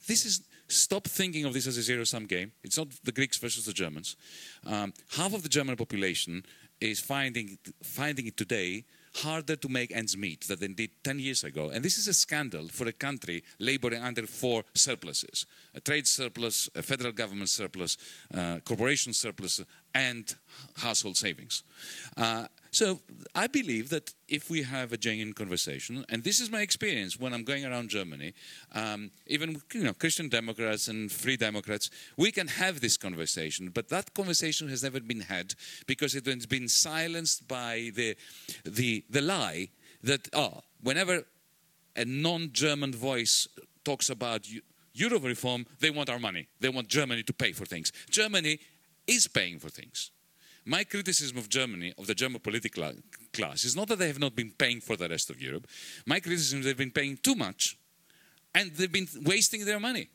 this 0.06 0.24
is 0.24 0.42
stop 0.68 1.06
thinking 1.06 1.44
of 1.44 1.52
this 1.52 1.66
as 1.66 1.76
a 1.76 1.82
zero-sum 1.82 2.26
game. 2.26 2.52
It's 2.62 2.78
not 2.78 2.88
the 3.02 3.12
Greeks 3.12 3.38
versus 3.38 3.64
the 3.64 3.72
Germans. 3.72 4.16
Um, 4.64 4.92
half 5.16 5.34
of 5.34 5.42
the 5.42 5.48
German 5.48 5.76
population 5.76 6.44
is 6.80 7.00
finding 7.00 7.58
finding 7.82 8.26
it 8.26 8.36
today 8.36 8.84
harder 9.14 9.56
to 9.56 9.68
make 9.68 9.94
ends 9.94 10.16
meet 10.16 10.42
than 10.48 10.58
they 10.58 10.68
did 10.68 10.90
10 11.02 11.18
years 11.18 11.44
ago. 11.44 11.70
And 11.70 11.84
this 11.84 11.98
is 11.98 12.08
a 12.08 12.14
scandal 12.14 12.68
for 12.68 12.86
a 12.88 12.92
country 12.92 13.44
laboring 13.58 14.02
under 14.02 14.26
four 14.26 14.64
surpluses 14.74 15.46
a 15.74 15.80
trade 15.80 16.06
surplus, 16.06 16.68
a 16.74 16.82
federal 16.82 17.12
government 17.12 17.48
surplus, 17.48 17.96
uh, 18.32 18.58
corporation 18.64 19.12
surplus, 19.12 19.60
and 19.94 20.34
household 20.76 21.16
savings. 21.16 21.62
Uh, 22.16 22.46
so 22.74 23.00
I 23.34 23.46
believe 23.46 23.90
that 23.90 24.12
if 24.28 24.50
we 24.50 24.62
have 24.62 24.92
a 24.92 24.96
genuine 24.96 25.32
conversation, 25.32 26.04
and 26.08 26.24
this 26.24 26.40
is 26.40 26.50
my 26.50 26.60
experience 26.60 27.18
when 27.18 27.32
I'm 27.32 27.44
going 27.44 27.64
around 27.64 27.88
Germany, 27.88 28.34
um, 28.72 29.10
even 29.26 29.62
you 29.72 29.84
know 29.84 29.92
Christian 29.92 30.28
Democrats 30.28 30.88
and 30.88 31.10
Free 31.10 31.36
Democrats, 31.36 31.90
we 32.16 32.32
can 32.32 32.48
have 32.48 32.80
this 32.80 32.96
conversation. 32.96 33.70
But 33.70 33.88
that 33.90 34.12
conversation 34.14 34.68
has 34.68 34.82
never 34.82 35.00
been 35.00 35.20
had 35.20 35.54
because 35.86 36.14
it 36.14 36.26
has 36.26 36.46
been 36.46 36.68
silenced 36.68 37.46
by 37.46 37.92
the 37.94 38.16
the 38.64 39.04
the 39.08 39.20
lie 39.20 39.68
that 40.02 40.28
oh, 40.32 40.62
whenever 40.82 41.24
a 41.96 42.04
non-German 42.04 42.92
voice 42.92 43.46
talks 43.84 44.10
about 44.10 44.48
Euro 44.94 45.18
reform, 45.20 45.66
they 45.80 45.90
want 45.90 46.10
our 46.10 46.18
money. 46.18 46.48
They 46.60 46.68
want 46.68 46.88
Germany 46.88 47.22
to 47.22 47.32
pay 47.32 47.52
for 47.52 47.66
things. 47.66 47.92
Germany 48.10 48.58
is 49.06 49.28
paying 49.28 49.58
for 49.58 49.68
things. 49.68 50.10
My 50.66 50.84
criticism 50.84 51.36
of 51.36 51.48
Germany, 51.48 51.92
of 51.98 52.06
the 52.06 52.14
German 52.14 52.40
political 52.40 52.90
class, 53.32 53.64
is 53.64 53.76
not 53.76 53.88
that 53.88 53.98
they 53.98 54.06
have 54.06 54.18
not 54.18 54.34
been 54.34 54.50
paying 54.50 54.80
for 54.80 54.96
the 54.96 55.08
rest 55.08 55.28
of 55.28 55.40
Europe. 55.40 55.66
My 56.06 56.20
criticism 56.20 56.60
is 56.60 56.66
they've 56.66 56.76
been 56.76 56.90
paying 56.90 57.18
too 57.18 57.34
much 57.34 57.76
and 58.54 58.70
they've 58.72 58.90
been 58.90 59.08
wasting 59.22 59.64
their 59.64 59.80
money. 59.80 60.08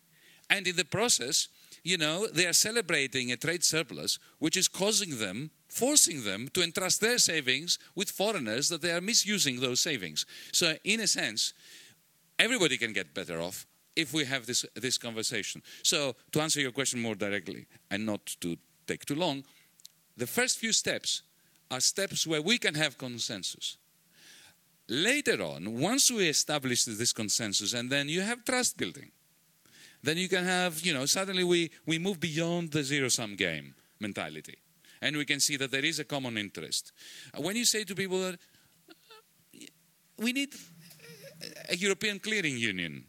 And 0.50 0.68
in 0.68 0.76
the 0.76 0.86
process, 0.86 1.50
you 1.84 1.98
know, 1.98 2.28
they 2.28 2.48
are 2.48 2.54
celebrating 2.54 3.32
a 3.32 3.38
trade 3.38 3.64
surplus, 3.64 4.18
which 4.40 4.58
is 4.58 4.68
causing 4.68 5.20
them, 5.20 5.52
forcing 5.68 6.24
them 6.24 6.48
to 6.54 6.64
entrust 6.64 7.02
their 7.02 7.20
savings 7.20 7.78
with 7.96 8.10
foreigners 8.10 8.70
that 8.70 8.82
they 8.82 8.92
are 8.92 9.02
misusing 9.02 9.60
those 9.60 9.80
savings. 9.80 10.26
So, 10.52 10.76
in 10.84 11.00
a 11.02 11.08
sense, 11.08 11.54
everybody 12.40 12.78
can 12.78 12.94
get 12.94 13.14
better 13.14 13.40
off 13.40 13.68
if 13.96 14.14
we 14.14 14.26
have 14.26 14.48
this, 14.48 14.66
this 14.74 14.98
conversation. 14.98 15.62
So, 15.84 16.16
to 16.32 16.42
answer 16.42 16.60
your 16.60 16.72
question 16.72 17.02
more 17.02 17.16
directly 17.16 17.68
and 17.92 18.06
not 18.06 18.26
to 18.42 18.58
take 18.88 19.06
too 19.06 19.16
long, 19.16 19.44
the 20.20 20.28
first 20.28 20.60
few 20.60 20.74
steps 20.74 21.24
are 21.72 21.80
steps 21.80 22.28
where 22.28 22.42
we 22.42 22.58
can 22.58 22.76
have 22.76 22.98
consensus. 22.98 23.78
Later 24.88 25.42
on, 25.42 25.80
once 25.80 26.12
we 26.12 26.28
establish 26.28 26.86
this 26.86 27.14
consensus 27.14 27.74
and 27.74 27.90
then 27.90 28.10
you 28.10 28.22
have 28.22 28.44
trust 28.44 28.78
building, 28.78 29.12
then 30.04 30.18
you 30.18 30.28
can 30.28 30.44
have, 30.44 30.82
you 30.82 30.94
know, 30.94 31.06
suddenly 31.06 31.44
we, 31.44 31.72
we 31.86 32.00
move 32.00 32.20
beyond 32.20 32.72
the 32.72 32.84
zero 32.84 33.10
sum 33.10 33.36
game 33.36 33.76
mentality. 34.00 34.58
And 35.02 35.16
we 35.16 35.26
can 35.26 35.40
see 35.40 35.58
that 35.58 35.72
there 35.72 35.86
is 35.86 36.00
a 36.00 36.04
common 36.04 36.38
interest. 36.38 36.92
When 37.38 37.56
you 37.56 37.66
say 37.66 37.84
to 37.86 37.96
people 37.96 38.20
that 38.20 38.36
uh, 38.90 39.66
we 40.18 40.34
need 40.34 40.54
a 41.70 41.76
European 41.76 42.20
clearing 42.20 42.58
union, 42.58 43.06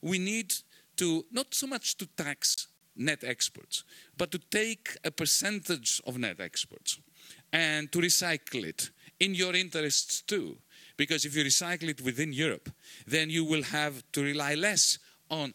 we 0.00 0.18
need 0.18 0.54
to 0.96 1.24
not 1.30 1.54
so 1.54 1.66
much 1.66 1.96
to 1.98 2.06
tax 2.06 2.66
net 2.96 3.22
exports, 3.24 3.84
but 4.22 4.30
to 4.30 4.38
take 4.38 4.96
a 5.02 5.10
percentage 5.10 6.00
of 6.06 6.16
net 6.16 6.38
exports 6.38 7.00
and 7.52 7.90
to 7.90 7.98
recycle 7.98 8.62
it 8.64 8.90
in 9.18 9.34
your 9.34 9.52
interests 9.52 10.22
too. 10.22 10.56
Because 10.96 11.24
if 11.24 11.34
you 11.34 11.42
recycle 11.42 11.88
it 11.88 12.00
within 12.02 12.32
Europe, 12.32 12.70
then 13.04 13.30
you 13.30 13.44
will 13.44 13.64
have 13.64 14.04
to 14.12 14.22
rely 14.22 14.54
less 14.54 15.00
on 15.28 15.52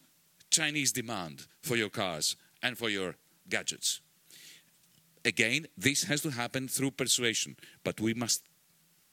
Chinese 0.49 0.91
demand 0.91 1.47
for 1.61 1.77
your 1.77 1.87
cars 1.87 2.35
and 2.61 2.77
for 2.77 2.89
your 2.89 3.15
gadgets. 3.47 4.01
Again, 5.23 5.67
this 5.77 6.03
has 6.03 6.19
to 6.23 6.29
happen 6.29 6.67
through 6.67 6.91
persuasion, 6.91 7.55
but 7.85 8.01
we 8.01 8.13
must, 8.13 8.43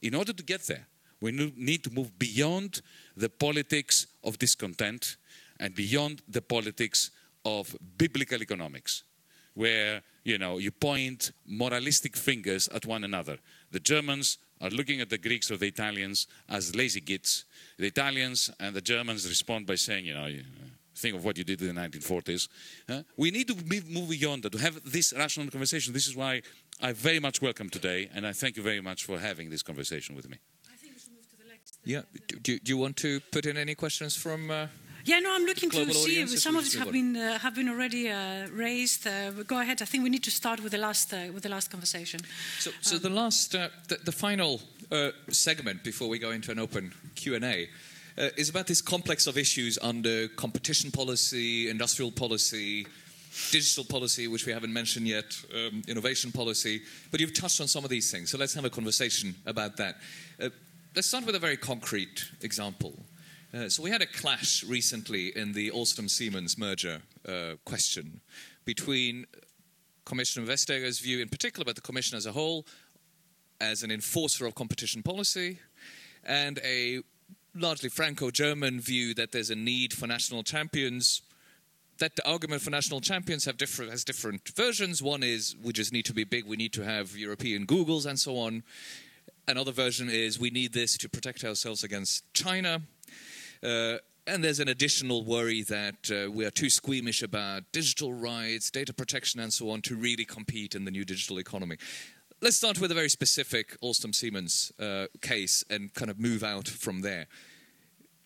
in 0.02 0.16
order 0.16 0.32
to 0.32 0.42
get 0.42 0.62
there, 0.62 0.88
we 1.20 1.30
need 1.30 1.84
to 1.84 1.90
move 1.92 2.18
beyond 2.18 2.82
the 3.16 3.28
politics 3.28 4.08
of 4.24 4.36
discontent 4.36 5.16
and 5.60 5.76
beyond 5.76 6.22
the 6.28 6.42
politics 6.42 7.12
of 7.44 7.76
biblical 7.96 8.42
economics, 8.42 9.04
where 9.54 10.02
you 10.24 10.38
know 10.38 10.58
you 10.58 10.70
point 10.70 11.32
moralistic 11.46 12.16
fingers 12.16 12.68
at 12.68 12.86
one 12.86 13.04
another. 13.04 13.38
The 13.70 13.80
Germans 13.80 14.38
are 14.60 14.70
looking 14.70 15.00
at 15.00 15.10
the 15.10 15.18
Greeks 15.18 15.50
or 15.50 15.56
the 15.56 15.66
Italians 15.66 16.26
as 16.48 16.74
lazy 16.74 17.00
gits. 17.00 17.44
The 17.78 17.86
Italians 17.86 18.50
and 18.60 18.74
the 18.74 18.80
Germans 18.80 19.28
respond 19.28 19.66
by 19.66 19.74
saying, 19.74 20.06
you 20.06 20.14
know, 20.14 20.28
think 20.94 21.16
of 21.16 21.24
what 21.24 21.36
you 21.36 21.44
did 21.44 21.60
in 21.60 21.74
the 21.74 21.80
1940s. 21.80 22.48
Uh, 22.88 23.02
we 23.16 23.30
need 23.30 23.48
to 23.48 23.56
move 23.90 24.08
beyond 24.08 24.44
that, 24.44 24.52
to 24.52 24.58
have 24.58 24.80
this 24.90 25.12
rational 25.16 25.50
conversation. 25.50 25.92
This 25.92 26.06
is 26.06 26.16
why 26.16 26.42
I 26.80 26.92
very 26.92 27.18
much 27.18 27.42
welcome 27.42 27.68
today, 27.68 28.08
and 28.14 28.26
I 28.26 28.32
thank 28.32 28.56
you 28.56 28.62
very 28.62 28.80
much 28.80 29.04
for 29.04 29.18
having 29.18 29.50
this 29.50 29.62
conversation 29.62 30.14
with 30.14 30.30
me. 30.30 30.38
I 30.72 30.76
think 30.76 30.94
we 30.94 31.00
should 31.00 31.12
move 31.12 31.28
to 31.30 31.36
the 31.36 31.48
next. 31.48 31.78
Yeah. 31.84 32.02
Do, 32.42 32.58
do 32.58 32.70
you 32.70 32.78
want 32.78 32.96
to 32.98 33.20
put 33.32 33.46
in 33.46 33.56
any 33.56 33.74
questions 33.74 34.16
from? 34.16 34.50
Uh 34.50 34.66
yeah, 35.04 35.20
no, 35.20 35.34
I'm 35.34 35.44
looking 35.44 35.70
to 35.70 35.92
see. 35.92 36.22
if 36.22 36.38
Some 36.38 36.56
of 36.56 36.64
these 36.64 36.78
have 36.78 36.90
been 36.90 37.16
uh, 37.16 37.38
have 37.38 37.54
been 37.54 37.68
already 37.68 38.08
uh, 38.08 38.48
raised. 38.48 39.06
Uh, 39.06 39.30
go 39.46 39.60
ahead. 39.60 39.82
I 39.82 39.84
think 39.84 40.02
we 40.02 40.10
need 40.10 40.24
to 40.24 40.30
start 40.30 40.62
with 40.62 40.72
the 40.72 40.78
last 40.78 41.12
uh, 41.12 41.30
with 41.32 41.42
the 41.42 41.50
last 41.50 41.70
conversation. 41.70 42.20
So, 42.58 42.70
so 42.80 42.96
um, 42.96 43.02
the 43.02 43.10
last, 43.10 43.54
uh, 43.54 43.68
the, 43.88 43.96
the, 43.96 44.12
final 44.12 44.62
uh, 44.90 45.10
segment 45.28 45.84
before 45.84 46.08
we 46.08 46.18
go 46.18 46.30
into 46.30 46.50
an 46.52 46.58
open 46.58 46.92
Q 47.16 47.34
and 47.34 47.44
A. 47.44 47.68
is 48.36 48.48
about 48.48 48.66
this 48.66 48.80
complex 48.80 49.26
of 49.26 49.36
issues 49.36 49.78
under 49.82 50.28
competition 50.28 50.90
policy, 50.90 51.68
industrial 51.68 52.10
policy, 52.10 52.86
digital 53.50 53.84
policy, 53.84 54.26
which 54.26 54.46
we 54.46 54.52
haven't 54.52 54.72
mentioned 54.72 55.06
yet, 55.06 55.36
um, 55.52 55.82
innovation 55.86 56.32
policy. 56.32 56.80
But 57.10 57.20
you've 57.20 57.34
touched 57.34 57.60
on 57.60 57.68
some 57.68 57.84
of 57.84 57.90
these 57.90 58.10
things, 58.10 58.30
so 58.30 58.38
let's 58.38 58.54
have 58.54 58.64
a 58.64 58.70
conversation 58.70 59.34
about 59.44 59.76
that. 59.76 59.96
let's 60.94 61.08
start 61.08 61.26
with 61.26 61.34
a 61.34 61.40
very 61.40 61.58
concrete 61.58 62.24
example. 62.40 62.94
Uh, 63.54 63.68
so 63.68 63.84
we 63.84 63.90
had 63.90 64.02
a 64.02 64.06
clash 64.06 64.64
recently 64.64 65.28
in 65.36 65.52
the 65.52 65.70
Alstom 65.70 66.10
Siemens 66.10 66.58
merger 66.58 67.02
uh, 67.28 67.52
question 67.64 68.20
between 68.64 69.26
Commissioner 70.04 70.44
Vestager's 70.44 70.98
view, 70.98 71.20
in 71.20 71.28
particular, 71.28 71.62
about 71.62 71.76
the 71.76 71.80
Commission 71.80 72.16
as 72.16 72.26
a 72.26 72.32
whole, 72.32 72.66
as 73.60 73.84
an 73.84 73.92
enforcer 73.92 74.44
of 74.44 74.56
competition 74.56 75.04
policy, 75.04 75.60
and 76.24 76.58
a 76.64 77.02
largely 77.54 77.88
Franco-German 77.88 78.80
view 78.80 79.14
that 79.14 79.30
there's 79.30 79.50
a 79.50 79.54
need 79.54 79.92
for 79.92 80.08
national 80.08 80.42
champions. 80.42 81.22
That 81.98 82.16
the 82.16 82.28
argument 82.28 82.60
for 82.60 82.70
national 82.70 83.02
champions 83.02 83.44
have 83.44 83.56
different, 83.56 83.92
has 83.92 84.02
different 84.02 84.48
versions. 84.48 85.00
One 85.00 85.22
is 85.22 85.54
we 85.62 85.72
just 85.72 85.92
need 85.92 86.06
to 86.06 86.12
be 86.12 86.24
big, 86.24 86.44
we 86.44 86.56
need 86.56 86.72
to 86.72 86.82
have 86.82 87.16
European 87.16 87.66
Googles 87.66 88.04
and 88.04 88.18
so 88.18 88.36
on. 88.36 88.64
Another 89.46 89.70
version 89.70 90.10
is 90.10 90.40
we 90.40 90.50
need 90.50 90.72
this 90.72 90.98
to 90.98 91.08
protect 91.08 91.44
ourselves 91.44 91.84
against 91.84 92.24
China. 92.34 92.82
Uh, 93.64 93.98
and 94.26 94.42
there's 94.42 94.60
an 94.60 94.68
additional 94.68 95.24
worry 95.24 95.62
that 95.62 96.10
uh, 96.10 96.30
we 96.30 96.44
are 96.44 96.50
too 96.50 96.70
squeamish 96.70 97.22
about 97.22 97.62
digital 97.72 98.12
rights, 98.12 98.70
data 98.70 98.92
protection, 98.92 99.40
and 99.40 99.52
so 99.52 99.70
on 99.70 99.82
to 99.82 99.96
really 99.96 100.24
compete 100.24 100.74
in 100.74 100.84
the 100.84 100.90
new 100.90 101.04
digital 101.04 101.38
economy. 101.38 101.76
Let's 102.40 102.56
start 102.56 102.80
with 102.80 102.90
a 102.90 102.94
very 102.94 103.08
specific 103.08 103.78
Alstom 103.80 104.14
Siemens 104.14 104.72
uh, 104.78 105.06
case 105.20 105.64
and 105.70 105.92
kind 105.94 106.10
of 106.10 106.18
move 106.18 106.42
out 106.42 106.68
from 106.68 107.00
there. 107.00 107.26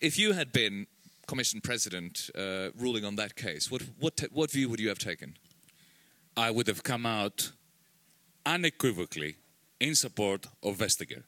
If 0.00 0.18
you 0.18 0.32
had 0.32 0.52
been 0.52 0.86
Commission 1.26 1.60
President 1.60 2.30
uh, 2.36 2.70
ruling 2.76 3.04
on 3.04 3.16
that 3.16 3.36
case, 3.36 3.70
what, 3.70 3.82
what, 3.98 4.24
what 4.32 4.50
view 4.50 4.68
would 4.68 4.80
you 4.80 4.88
have 4.88 4.98
taken? 4.98 5.36
I 6.36 6.50
would 6.50 6.68
have 6.68 6.82
come 6.82 7.06
out 7.06 7.52
unequivocally 8.46 9.36
in 9.78 9.94
support 9.94 10.46
of 10.62 10.78
Vestager. 10.78 11.24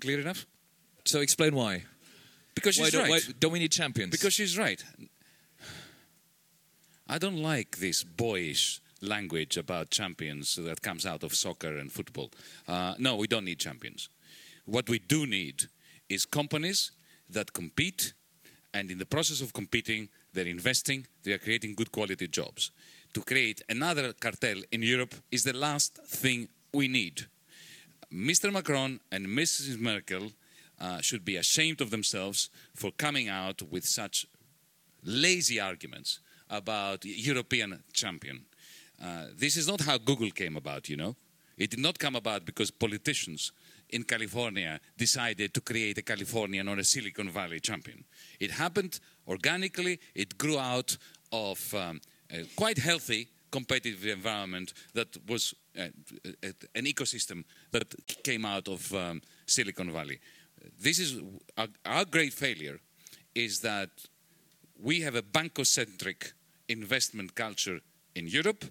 Clear 0.00 0.20
enough? 0.20 0.46
So 1.04 1.20
explain 1.20 1.54
why. 1.54 1.84
Because 2.54 2.74
she's 2.74 2.94
why 2.94 3.00
right. 3.02 3.10
Why, 3.10 3.20
don't 3.38 3.52
we 3.52 3.58
need 3.58 3.72
champions? 3.72 4.10
Because 4.10 4.34
she's 4.34 4.58
right. 4.58 4.82
I 7.08 7.18
don't 7.18 7.42
like 7.42 7.78
this 7.78 8.04
boyish 8.04 8.80
language 9.00 9.56
about 9.56 9.90
champions 9.90 10.54
that 10.56 10.80
comes 10.82 11.04
out 11.04 11.22
of 11.24 11.34
soccer 11.34 11.76
and 11.76 11.90
football. 11.90 12.30
Uh, 12.68 12.94
no, 12.98 13.16
we 13.16 13.26
don't 13.26 13.44
need 13.44 13.58
champions. 13.58 14.08
What 14.64 14.88
we 14.88 14.98
do 15.00 15.26
need 15.26 15.64
is 16.08 16.24
companies 16.24 16.92
that 17.28 17.52
compete, 17.52 18.12
and 18.72 18.90
in 18.90 18.98
the 18.98 19.06
process 19.06 19.40
of 19.40 19.52
competing, 19.52 20.08
they're 20.32 20.46
investing, 20.46 21.06
they 21.24 21.32
are 21.32 21.38
creating 21.38 21.74
good 21.74 21.90
quality 21.90 22.28
jobs. 22.28 22.70
To 23.14 23.20
create 23.20 23.60
another 23.68 24.12
cartel 24.12 24.62
in 24.70 24.82
Europe 24.82 25.14
is 25.30 25.44
the 25.44 25.52
last 25.52 25.98
thing 26.06 26.48
we 26.72 26.88
need. 26.88 27.26
Mr. 28.12 28.52
Macron 28.52 29.00
and 29.10 29.26
Mrs. 29.26 29.78
Merkel 29.78 30.32
uh, 30.82 31.00
should 31.00 31.24
be 31.24 31.36
ashamed 31.36 31.80
of 31.80 31.90
themselves 31.90 32.50
for 32.74 32.90
coming 32.90 33.28
out 33.28 33.62
with 33.70 33.84
such 33.84 34.26
lazy 35.04 35.60
arguments 35.60 36.18
about 36.50 37.04
European 37.04 37.82
champion. 37.92 38.44
Uh, 39.02 39.26
this 39.36 39.56
is 39.56 39.68
not 39.68 39.80
how 39.80 39.96
Google 39.96 40.30
came 40.30 40.56
about, 40.56 40.88
you 40.88 40.96
know. 40.96 41.14
It 41.56 41.70
did 41.70 41.78
not 41.78 41.98
come 41.98 42.16
about 42.16 42.44
because 42.44 42.70
politicians 42.70 43.52
in 43.90 44.02
California 44.02 44.80
decided 44.96 45.54
to 45.54 45.60
create 45.60 45.98
a 45.98 46.02
Californian 46.02 46.68
or 46.68 46.78
a 46.78 46.84
Silicon 46.84 47.30
Valley 47.30 47.60
champion. 47.60 48.04
It 48.40 48.50
happened 48.50 48.98
organically, 49.28 50.00
it 50.14 50.36
grew 50.36 50.58
out 50.58 50.96
of 51.30 51.74
um, 51.74 52.00
quite 52.56 52.78
healthy 52.78 53.28
competitive 53.52 54.06
environment 54.06 54.72
that 54.94 55.16
was 55.28 55.54
uh, 55.78 55.88
an 56.74 56.84
ecosystem 56.86 57.44
that 57.70 57.94
came 58.24 58.44
out 58.44 58.66
of 58.66 58.92
um, 58.94 59.20
Silicon 59.46 59.92
Valley. 59.92 60.18
This 60.80 60.98
is 60.98 61.20
our, 61.56 61.68
our 61.84 62.04
great 62.04 62.32
failure 62.32 62.80
is 63.34 63.60
that 63.60 63.90
we 64.80 65.00
have 65.00 65.14
a 65.14 65.22
bankocentric 65.22 66.32
investment 66.68 67.34
culture 67.34 67.80
in 68.14 68.26
Europe. 68.26 68.64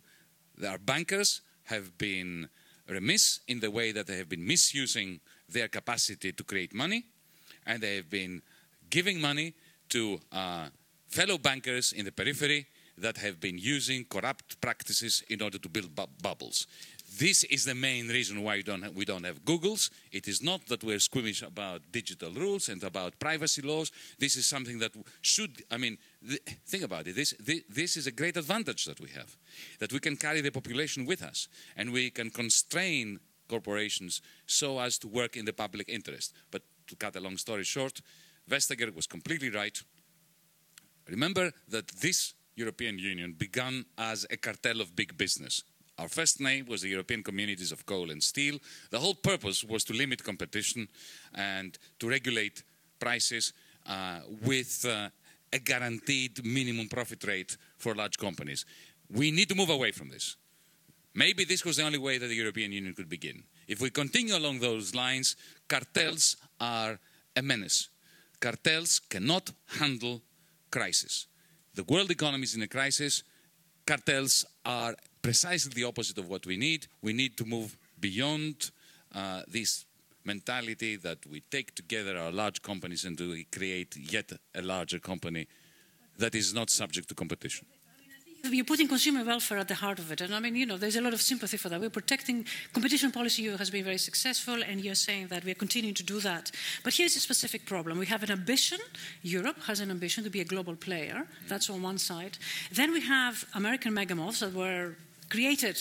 Our 0.65 0.77
bankers 0.77 1.41
have 1.63 1.97
been 1.97 2.49
remiss 2.87 3.39
in 3.47 3.59
the 3.59 3.71
way 3.71 3.91
that 3.91 4.07
they 4.07 4.17
have 4.17 4.29
been 4.29 4.45
misusing 4.45 5.19
their 5.47 5.67
capacity 5.67 6.31
to 6.33 6.43
create 6.43 6.73
money, 6.73 7.05
and 7.65 7.81
they 7.81 7.95
have 7.95 8.09
been 8.09 8.41
giving 8.89 9.19
money 9.21 9.53
to 9.89 10.19
uh, 10.31 10.67
fellow 11.07 11.37
bankers 11.37 11.93
in 11.93 12.05
the 12.05 12.11
periphery 12.11 12.67
that 12.97 13.17
have 13.17 13.39
been 13.39 13.57
using 13.57 14.05
corrupt 14.05 14.59
practices 14.61 15.23
in 15.29 15.41
order 15.41 15.57
to 15.57 15.69
build 15.69 15.95
bu 15.95 16.05
bubbles. 16.21 16.67
This 17.19 17.43
is 17.43 17.65
the 17.65 17.75
main 17.75 18.07
reason 18.07 18.41
why 18.41 18.55
we 18.55 18.63
don't, 18.63 18.83
have, 18.83 18.95
we 18.95 19.03
don't 19.03 19.25
have 19.25 19.43
Googles. 19.43 19.89
It 20.13 20.29
is 20.29 20.41
not 20.41 20.67
that 20.67 20.83
we're 20.83 20.99
squeamish 20.99 21.41
about 21.41 21.81
digital 21.91 22.31
rules 22.31 22.69
and 22.69 22.81
about 22.83 23.19
privacy 23.19 23.61
laws. 23.61 23.91
This 24.17 24.37
is 24.37 24.47
something 24.47 24.79
that 24.79 24.93
should, 25.21 25.61
I 25.69 25.77
mean, 25.77 25.97
think 26.65 26.83
about 26.83 27.07
it. 27.07 27.15
This, 27.15 27.33
this, 27.37 27.61
this 27.69 27.97
is 27.97 28.07
a 28.07 28.11
great 28.11 28.37
advantage 28.37 28.85
that 28.85 29.01
we 29.01 29.09
have, 29.09 29.35
that 29.79 29.91
we 29.91 29.99
can 29.99 30.15
carry 30.15 30.39
the 30.39 30.51
population 30.51 31.05
with 31.05 31.21
us 31.21 31.49
and 31.75 31.91
we 31.91 32.11
can 32.11 32.29
constrain 32.29 33.19
corporations 33.49 34.21
so 34.45 34.79
as 34.79 34.97
to 34.99 35.09
work 35.09 35.35
in 35.35 35.43
the 35.43 35.53
public 35.53 35.89
interest. 35.89 36.33
But 36.49 36.61
to 36.87 36.95
cut 36.95 37.17
a 37.17 37.19
long 37.19 37.35
story 37.35 37.65
short, 37.65 38.01
Vestager 38.49 38.95
was 38.95 39.05
completely 39.05 39.49
right. 39.49 39.77
Remember 41.09 41.51
that 41.67 41.89
this 41.89 42.35
European 42.55 42.97
Union 42.99 43.33
began 43.37 43.85
as 43.97 44.25
a 44.31 44.37
cartel 44.37 44.79
of 44.79 44.95
big 44.95 45.17
business. 45.17 45.63
Our 46.01 46.09
first 46.09 46.41
name 46.41 46.65
was 46.65 46.81
the 46.81 46.89
European 46.89 47.21
Communities 47.21 47.71
of 47.71 47.85
Coal 47.85 48.09
and 48.09 48.23
Steel. 48.23 48.57
The 48.89 48.97
whole 48.97 49.13
purpose 49.13 49.63
was 49.63 49.83
to 49.83 49.93
limit 49.93 50.23
competition 50.23 50.87
and 51.35 51.77
to 51.99 52.09
regulate 52.09 52.63
prices 52.99 53.53
uh, 53.85 54.21
with 54.43 54.83
uh, 54.83 55.09
a 55.53 55.59
guaranteed 55.59 56.43
minimum 56.43 56.89
profit 56.89 57.23
rate 57.25 57.55
for 57.77 57.93
large 57.93 58.17
companies. 58.17 58.65
We 59.11 59.29
need 59.29 59.47
to 59.49 59.55
move 59.55 59.69
away 59.69 59.91
from 59.91 60.09
this. 60.09 60.37
Maybe 61.13 61.45
this 61.45 61.63
was 61.63 61.77
the 61.77 61.83
only 61.83 61.99
way 61.99 62.17
that 62.17 62.25
the 62.25 62.35
European 62.35 62.71
Union 62.71 62.95
could 62.95 63.09
begin. 63.09 63.43
If 63.67 63.79
we 63.79 63.91
continue 63.91 64.35
along 64.35 64.59
those 64.59 64.95
lines, 64.95 65.35
cartels 65.67 66.35
are 66.59 66.97
a 67.35 67.43
menace. 67.43 67.89
Cartels 68.39 68.97
cannot 69.07 69.51
handle 69.67 70.23
crisis. 70.71 71.27
The 71.75 71.83
world 71.83 72.09
economy 72.09 72.45
is 72.45 72.55
in 72.55 72.63
a 72.63 72.67
crisis. 72.67 73.21
Cartels 73.85 74.45
are 74.65 74.95
precisely 75.21 75.71
the 75.73 75.83
opposite 75.83 76.17
of 76.17 76.29
what 76.29 76.45
we 76.45 76.57
need. 76.57 76.87
We 77.01 77.13
need 77.13 77.37
to 77.37 77.45
move 77.45 77.77
beyond 77.99 78.71
uh, 79.13 79.43
this 79.47 79.85
mentality 80.23 80.95
that 80.97 81.25
we 81.25 81.41
take 81.51 81.73
together 81.75 82.17
our 82.17 82.31
large 82.31 82.61
companies 82.61 83.05
and 83.05 83.17
to 83.17 83.43
create 83.51 83.95
yet 83.97 84.31
a 84.53 84.61
larger 84.61 84.99
company 84.99 85.47
that 86.17 86.35
is 86.35 86.53
not 86.53 86.69
subject 86.69 87.07
to 87.09 87.15
competition. 87.15 87.65
You're 88.43 88.65
putting 88.65 88.87
consumer 88.87 89.23
welfare 89.23 89.59
at 89.59 89.67
the 89.67 89.75
heart 89.75 89.99
of 89.99 90.11
it. 90.11 90.21
And 90.21 90.33
I 90.33 90.39
mean, 90.39 90.55
you 90.55 90.65
know, 90.65 90.77
there's 90.77 90.95
a 90.95 91.01
lot 91.01 91.13
of 91.13 91.21
sympathy 91.21 91.57
for 91.57 91.69
that. 91.69 91.79
We're 91.79 91.91
protecting 91.91 92.45
competition 92.73 93.11
policy 93.11 93.47
has 93.55 93.69
been 93.69 93.83
very 93.83 93.99
successful, 93.99 94.63
and 94.63 94.81
you're 94.81 94.95
saying 94.95 95.27
that 95.27 95.45
we're 95.45 95.53
continuing 95.53 95.93
to 95.95 96.03
do 96.03 96.19
that. 96.21 96.51
But 96.83 96.95
here's 96.95 97.15
a 97.15 97.19
specific 97.19 97.67
problem. 97.67 97.99
We 97.99 98.07
have 98.07 98.23
an 98.23 98.31
ambition, 98.31 98.79
Europe 99.21 99.57
has 99.67 99.79
an 99.79 99.91
ambition 99.91 100.23
to 100.23 100.31
be 100.31 100.41
a 100.41 100.45
global 100.45 100.75
player. 100.75 101.27
That's 101.47 101.69
on 101.69 101.83
one 101.83 101.99
side. 101.99 102.39
Then 102.71 102.91
we 102.91 103.01
have 103.01 103.45
American 103.53 103.93
megamoths 103.93 104.39
that 104.39 104.55
were 104.55 104.95
created 105.31 105.77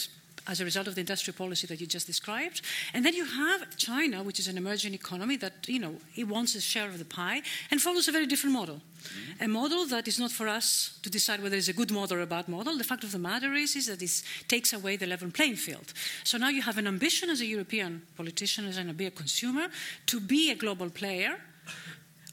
as 0.46 0.60
a 0.60 0.64
result 0.64 0.86
of 0.86 0.94
the 0.94 1.00
industrial 1.00 1.36
policy 1.36 1.66
that 1.66 1.80
you 1.80 1.86
just 1.86 2.06
described. 2.06 2.62
And 2.94 3.04
then 3.04 3.14
you 3.14 3.24
have 3.24 3.76
China, 3.76 4.22
which 4.22 4.38
is 4.38 4.48
an 4.48 4.56
emerging 4.56 4.94
economy 4.94 5.36
that, 5.36 5.52
you 5.68 5.78
know, 5.78 5.94
it 6.16 6.26
wants 6.28 6.54
a 6.54 6.60
share 6.60 6.88
of 6.88 6.98
the 6.98 7.04
pie 7.04 7.42
and 7.70 7.80
follows 7.80 8.08
a 8.08 8.12
very 8.12 8.26
different 8.26 8.54
model. 8.54 8.76
Mm-hmm. 8.76 9.44
A 9.44 9.48
model 9.48 9.86
that 9.86 10.08
is 10.08 10.18
not 10.18 10.30
for 10.30 10.48
us 10.48 10.98
to 11.02 11.10
decide 11.10 11.42
whether 11.42 11.56
it's 11.56 11.68
a 11.68 11.72
good 11.72 11.90
model 11.90 12.16
or 12.16 12.20
a 12.20 12.26
bad 12.26 12.48
model. 12.48 12.76
The 12.78 12.84
fact 12.84 13.04
of 13.04 13.12
the 13.12 13.18
matter 13.18 13.52
is, 13.54 13.76
is 13.76 13.86
that 13.86 14.02
it 14.02 14.22
takes 14.48 14.72
away 14.72 14.96
the 14.96 15.06
level 15.06 15.30
playing 15.30 15.56
field. 15.56 15.92
So 16.24 16.38
now 16.38 16.48
you 16.48 16.62
have 16.62 16.78
an 16.78 16.86
ambition 16.86 17.30
as 17.30 17.40
a 17.40 17.46
European 17.46 18.02
politician, 18.16 18.66
as 18.66 18.76
an, 18.76 18.90
a 18.90 19.10
consumer, 19.10 19.68
to 20.06 20.20
be 20.20 20.50
a 20.50 20.54
global 20.54 20.90
player, 20.90 21.36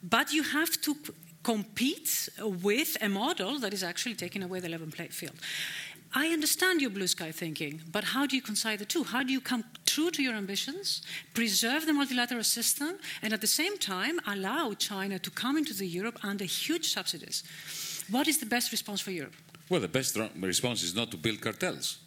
but 0.01 0.31
you 0.31 0.43
have 0.43 0.79
to 0.81 0.95
compete 1.43 2.29
with 2.41 2.97
a 3.01 3.07
model 3.07 3.59
that 3.59 3.73
is 3.73 3.81
actually 3.81 4.15
taking 4.15 4.43
away 4.43 4.59
the 4.59 4.67
level 4.67 4.87
playing 4.87 5.11
field. 5.11 5.39
I 6.13 6.27
understand 6.27 6.81
your 6.81 6.89
blue 6.89 7.07
sky 7.07 7.31
thinking, 7.31 7.81
but 7.91 8.03
how 8.03 8.25
do 8.25 8.35
you 8.35 8.41
concile 8.41 8.77
the 8.77 8.85
two? 8.85 9.03
How 9.03 9.23
do 9.23 9.31
you 9.31 9.41
come 9.41 9.63
true 9.85 10.09
to 10.11 10.23
your 10.23 10.33
ambitions, 10.33 11.01
preserve 11.33 11.85
the 11.85 11.93
multilateral 11.93 12.43
system, 12.43 12.97
and 13.21 13.33
at 13.33 13.41
the 13.41 13.47
same 13.47 13.77
time 13.77 14.19
allow 14.25 14.73
China 14.73 15.19
to 15.19 15.29
come 15.29 15.57
into 15.57 15.73
the 15.73 15.85
Europe 15.85 16.19
under 16.23 16.45
huge 16.45 16.93
subsidies? 16.93 17.43
What 18.09 18.27
is 18.27 18.37
the 18.37 18.45
best 18.45 18.71
response 18.71 19.01
for 19.01 19.11
Europe? 19.11 19.35
Well, 19.69 19.81
the 19.81 19.89
best 19.89 20.17
response 20.39 20.83
is 20.83 20.95
not 20.95 21.11
to 21.11 21.17
build 21.17 21.41
cartels. 21.41 21.97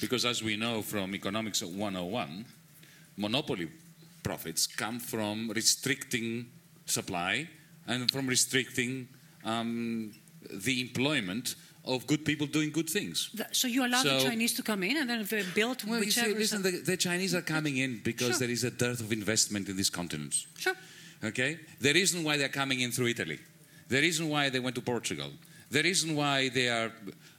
Because 0.00 0.24
as 0.24 0.42
we 0.42 0.56
know 0.56 0.82
from 0.82 1.14
Economics 1.14 1.62
101, 1.62 2.44
monopoly 3.16 3.68
profits 4.22 4.66
come 4.66 5.00
from 5.00 5.50
restricting 5.54 6.46
supply 6.86 7.48
and 7.86 8.10
from 8.10 8.26
restricting 8.26 9.08
um, 9.44 10.12
the 10.50 10.80
employment 10.80 11.56
of 11.84 12.06
good 12.06 12.24
people 12.24 12.46
doing 12.46 12.70
good 12.70 12.88
things. 12.88 13.30
So 13.52 13.66
you 13.66 13.84
allow 13.84 14.02
so, 14.02 14.18
the 14.18 14.24
Chinese 14.24 14.54
to 14.54 14.62
come 14.62 14.82
in 14.84 14.96
and 14.98 15.10
then 15.10 15.26
they 15.28 15.42
build 15.54 15.82
well, 15.84 16.00
whichever. 16.00 16.28
You 16.28 16.34
see, 16.34 16.38
listen, 16.38 16.62
the, 16.62 16.70
the, 16.70 16.96
Chinese 16.96 17.34
are 17.34 17.42
coming 17.42 17.76
in 17.78 18.00
because 18.04 18.28
sure. 18.30 18.38
there 18.38 18.50
is 18.50 18.64
a 18.64 18.70
dearth 18.70 19.00
of 19.00 19.12
investment 19.12 19.68
in 19.68 19.76
this 19.76 19.90
continent. 19.90 20.46
Sure. 20.58 20.76
Okay. 21.24 21.58
The 21.80 21.92
reason 21.92 22.22
why 22.22 22.36
they're 22.36 22.48
coming 22.48 22.80
in 22.80 22.92
through 22.92 23.08
Italy, 23.08 23.40
the 23.88 24.00
reason 24.00 24.28
why 24.28 24.48
they 24.48 24.60
went 24.60 24.76
to 24.76 24.80
Portugal, 24.82 25.30
the 25.70 25.82
reason 25.82 26.14
why 26.14 26.48
they 26.50 26.68
are 26.68 26.92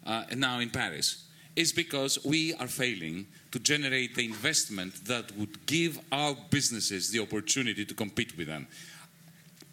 uh, 0.05 0.25
now 0.35 0.59
in 0.59 0.69
Paris, 0.69 1.23
is 1.55 1.71
because 1.71 2.23
we 2.25 2.53
are 2.55 2.67
failing 2.67 3.27
to 3.51 3.59
generate 3.59 4.15
the 4.15 4.25
investment 4.25 5.05
that 5.05 5.31
would 5.37 5.65
give 5.67 5.99
our 6.11 6.35
businesses 6.49 7.11
the 7.11 7.19
opportunity 7.19 7.85
to 7.85 7.93
compete 7.93 8.35
with 8.37 8.47
them. 8.47 8.67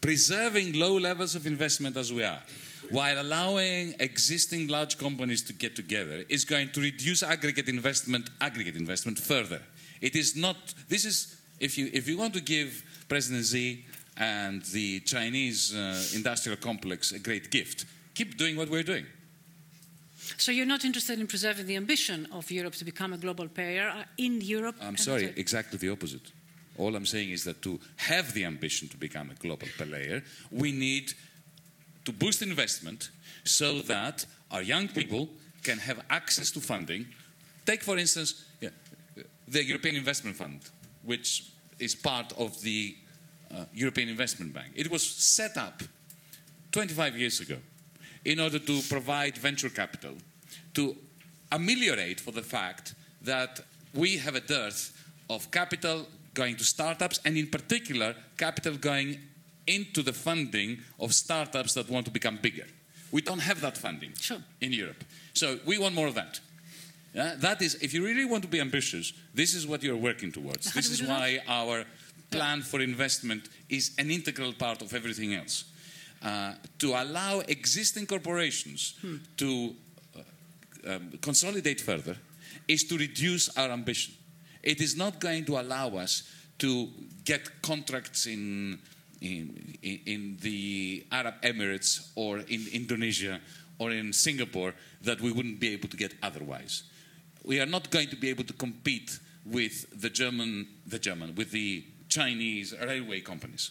Preserving 0.01 0.79
low 0.79 0.99
levels 0.99 1.35
of 1.35 1.47
investment 1.47 1.97
as 1.97 2.12
we 2.12 2.23
are 2.23 2.41
while 2.91 3.20
allowing 3.20 3.95
existing 4.01 4.68
large 4.68 4.99
companies 4.99 5.43
to 5.43 5.53
get 5.53 5.76
together 5.76 6.24
is 6.28 6.45
going 6.45 6.70
to 6.70 6.80
reduce 6.80 7.22
aggregate 7.22 7.68
investment, 7.68 8.30
aggregate 8.41 8.76
investment 8.76 9.18
further. 9.18 9.62
It 10.01 10.16
is 10.16 10.36
not, 10.36 10.57
this 10.88 11.05
is, 11.05 11.36
if 11.61 11.78
you, 11.78 11.91
if 11.93 12.09
you 12.09 12.18
want 12.18 12.34
to 12.34 12.41
give 12.41 12.84
President 13.09 13.47
Xi 13.47 13.84
and 14.16 14.62
the 14.66 15.01
Chinese 15.01 15.74
uh, 15.74 16.03
industrial 16.14 16.57
complex 16.59 17.12
a 17.12 17.18
great 17.18 17.51
gift, 17.51 17.86
keep 18.14 18.36
doing 18.36 18.57
what 18.57 18.68
we're 18.68 18.82
doing. 18.82 19.07
So 20.36 20.53
you're 20.53 20.66
not 20.66 20.84
interested 20.84 21.18
in 21.18 21.26
preserving 21.26 21.66
the 21.66 21.76
ambition 21.76 22.26
of 22.32 22.51
Europe 22.51 22.74
to 22.74 22.84
become 22.84 23.12
a 23.12 23.18
global 23.18 23.49
player 23.49 23.88
uh, 23.88 24.05
in 24.16 24.41
Europe? 24.41 24.76
I'm 24.80 24.97
sorry, 24.97 25.32
exactly 25.36 25.78
the 25.78 25.91
opposite. 25.91 26.32
All 26.78 26.97
I'm 26.97 27.07
saying 27.07 27.30
is 27.30 27.45
that 27.45 27.62
to 27.62 27.78
have 27.97 28.32
the 28.32 28.45
ambition 28.45 28.88
to 28.88 28.97
become 28.97 29.30
a 29.30 29.34
global 29.34 29.68
player, 29.76 30.22
we 30.51 30.72
need 30.72 31.12
to 32.05 32.12
boost 32.12 32.42
investment 32.42 33.11
so 33.44 33.80
that 33.82 34.24
our 34.51 34.62
young 34.62 34.88
people 34.88 35.28
can 35.62 35.78
have 35.78 36.03
access 36.11 36.51
to 36.53 36.61
funding. 36.61 37.07
Take, 37.66 37.82
for 37.82 37.98
instance, 37.98 38.44
yeah, 38.61 38.70
the 39.48 39.64
European 39.64 39.96
Investment 39.96 40.36
Fund, 40.36 40.61
which 41.05 41.51
is 41.78 41.94
part 41.94 42.32
of 42.38 42.61
the 42.62 42.96
uh, 43.55 43.64
European 43.74 44.09
Investment 44.09 44.53
Bank. 44.55 44.72
It 44.74 44.90
was 44.90 45.03
set 45.03 45.57
up 45.57 45.82
25 46.72 47.16
years 47.18 47.40
ago 47.40 47.57
in 48.24 48.38
order 48.38 48.59
to 48.59 48.80
provide 48.88 49.36
venture 49.38 49.70
capital 49.70 50.14
to 50.74 50.96
ameliorate 51.53 52.20
for 52.20 52.32
the 52.32 52.42
fact 52.42 52.94
that 53.22 53.61
we 53.94 54.16
have 54.18 54.34
a 54.34 54.40
dearth 54.40 54.96
of 55.28 55.51
capital 55.51 56.07
going 56.34 56.57
to 56.57 56.64
startups 56.64 57.20
and 57.24 57.36
in 57.36 57.46
particular 57.48 58.14
capital 58.36 58.76
going 58.76 59.18
into 59.71 60.03
the 60.03 60.12
funding 60.12 60.79
of 60.99 61.14
startups 61.14 61.75
that 61.75 61.89
want 61.89 62.07
to 62.07 62.12
become 62.12 62.39
bigger. 62.43 62.66
We 63.12 63.23
don't 63.23 63.41
have 63.41 63.61
that 63.61 63.77
funding 63.77 64.12
sure. 64.21 64.43
in 64.61 64.73
Europe. 64.73 65.05
So 65.33 65.59
we 65.66 65.79
want 65.79 65.95
more 65.95 66.07
of 66.07 66.14
that. 66.14 66.41
Yeah? 67.14 67.35
That 67.39 67.62
is, 67.62 67.75
if 67.77 67.93
you 67.93 68.05
really 68.05 68.25
want 68.25 68.43
to 68.43 68.49
be 68.49 68.61
ambitious, 68.61 69.12
this 69.35 69.55
is 69.55 69.66
what 69.66 69.83
you're 69.83 69.97
working 69.97 70.33
towards. 70.33 70.68
How 70.68 70.75
this 70.75 70.91
is 70.91 71.03
why 71.03 71.41
that? 71.47 71.53
our 71.53 71.85
plan 72.31 72.62
for 72.62 72.81
investment 72.81 73.49
is 73.68 73.93
an 73.99 74.11
integral 74.11 74.53
part 74.53 74.83
of 74.83 74.95
everything 74.95 75.35
else. 75.35 75.64
Uh, 76.23 76.53
to 76.79 76.89
allow 76.93 77.41
existing 77.49 78.07
corporations 78.07 78.95
hmm. 79.01 79.16
to 79.37 79.75
uh, 80.16 80.95
um, 80.95 81.12
consolidate 81.21 81.81
further 81.81 82.16
is 82.68 82.85
to 82.85 82.97
reduce 82.99 83.49
our 83.57 83.71
ambition. 83.71 84.14
It 84.62 84.81
is 84.81 84.97
not 84.97 85.18
going 85.18 85.47
to 85.47 85.59
allow 85.59 85.97
us 85.97 86.31
to 86.59 86.89
get 87.25 87.62
contracts 87.62 88.27
in 88.27 88.79
in, 89.21 89.77
in, 89.83 90.39
the 90.41 91.07
Arab 91.12 91.35
Emirates 91.43 92.11
or 92.14 92.39
in 92.39 92.66
Indonesia 92.73 93.41
or 93.79 93.91
in 93.91 94.12
Singapore 94.12 94.75
that 95.03 95.21
we 95.21 95.33
wouldn't 95.33 95.61
be 95.61 95.73
able 95.73 95.89
to 95.89 95.97
get 95.97 96.14
otherwise. 96.23 96.85
We 97.45 97.61
are 97.61 97.66
not 97.66 97.91
going 97.91 98.09
to 98.09 98.16
be 98.16 98.29
able 98.31 98.45
to 98.45 98.53
compete 98.53 99.18
with 99.45 100.01
the 100.01 100.11
German, 100.11 100.68
the 100.87 100.99
German, 100.99 101.35
with 101.35 101.51
the 101.51 101.85
Chinese 102.09 102.75
railway 102.81 103.21
companies. 103.21 103.71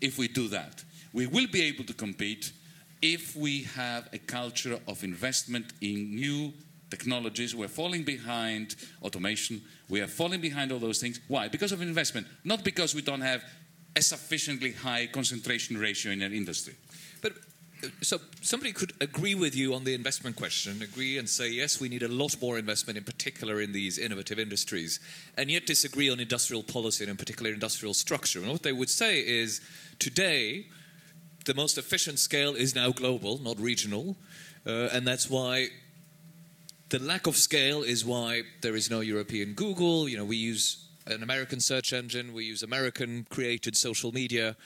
If 0.00 0.18
we 0.18 0.28
do 0.28 0.48
that, 0.48 0.84
we 1.12 1.26
will 1.26 1.46
be 1.46 1.62
able 1.62 1.84
to 1.84 1.94
compete 1.94 2.52
if 3.02 3.36
we 3.36 3.62
have 3.62 4.08
a 4.12 4.18
culture 4.18 4.78
of 4.88 5.04
investment 5.04 5.72
in 5.80 6.14
new 6.14 6.52
technologies. 6.90 7.54
We're 7.54 7.68
falling 7.68 8.04
behind 8.04 8.76
automation. 9.02 9.62
We 9.88 10.00
are 10.00 10.06
falling 10.06 10.40
behind 10.40 10.72
all 10.72 10.78
those 10.78 11.00
things. 11.00 11.20
Why? 11.28 11.48
Because 11.48 11.72
of 11.72 11.82
investment, 11.82 12.26
not 12.44 12.64
because 12.64 12.94
we 12.94 13.02
don't 13.02 13.20
have 13.20 13.44
a 13.96 14.02
sufficiently 14.02 14.72
high 14.72 15.06
concentration 15.06 15.78
ratio 15.78 16.12
in 16.12 16.20
an 16.20 16.32
industry. 16.32 16.74
But 17.22 17.32
uh, 17.82 17.88
so 18.02 18.18
somebody 18.42 18.72
could 18.72 18.92
agree 19.00 19.34
with 19.34 19.56
you 19.56 19.74
on 19.74 19.84
the 19.84 19.94
investment 19.94 20.36
question, 20.36 20.82
agree 20.82 21.16
and 21.18 21.28
say 21.28 21.48
yes, 21.48 21.80
we 21.80 21.88
need 21.88 22.02
a 22.02 22.08
lot 22.08 22.40
more 22.40 22.58
investment, 22.58 22.98
in 22.98 23.04
particular 23.04 23.60
in 23.60 23.72
these 23.72 23.98
innovative 23.98 24.38
industries, 24.38 25.00
and 25.38 25.50
yet 25.50 25.66
disagree 25.66 26.10
on 26.10 26.20
industrial 26.20 26.62
policy 26.62 27.04
and 27.04 27.10
in 27.10 27.16
particular 27.16 27.52
industrial 27.52 27.94
structure. 27.94 28.40
And 28.40 28.52
what 28.52 28.62
they 28.62 28.72
would 28.72 28.90
say 28.90 29.20
is 29.20 29.62
today 29.98 30.66
the 31.46 31.54
most 31.54 31.78
efficient 31.78 32.18
scale 32.18 32.54
is 32.54 32.74
now 32.74 32.90
global, 32.92 33.38
not 33.38 33.58
regional, 33.58 34.16
uh, 34.66 34.88
and 34.92 35.06
that's 35.06 35.30
why 35.30 35.68
the 36.90 36.98
lack 36.98 37.26
of 37.26 37.36
scale 37.36 37.82
is 37.82 38.04
why 38.04 38.42
there 38.60 38.76
is 38.76 38.90
no 38.90 39.00
European 39.00 39.54
Google. 39.54 40.08
You 40.08 40.18
know, 40.18 40.24
we 40.24 40.36
use 40.36 40.85
an 41.06 41.22
American 41.22 41.60
search 41.60 41.92
engine, 41.92 42.32
we 42.32 42.44
use 42.44 42.62
American 42.62 43.26
created 43.28 43.76
social 43.76 44.12
media. 44.12 44.56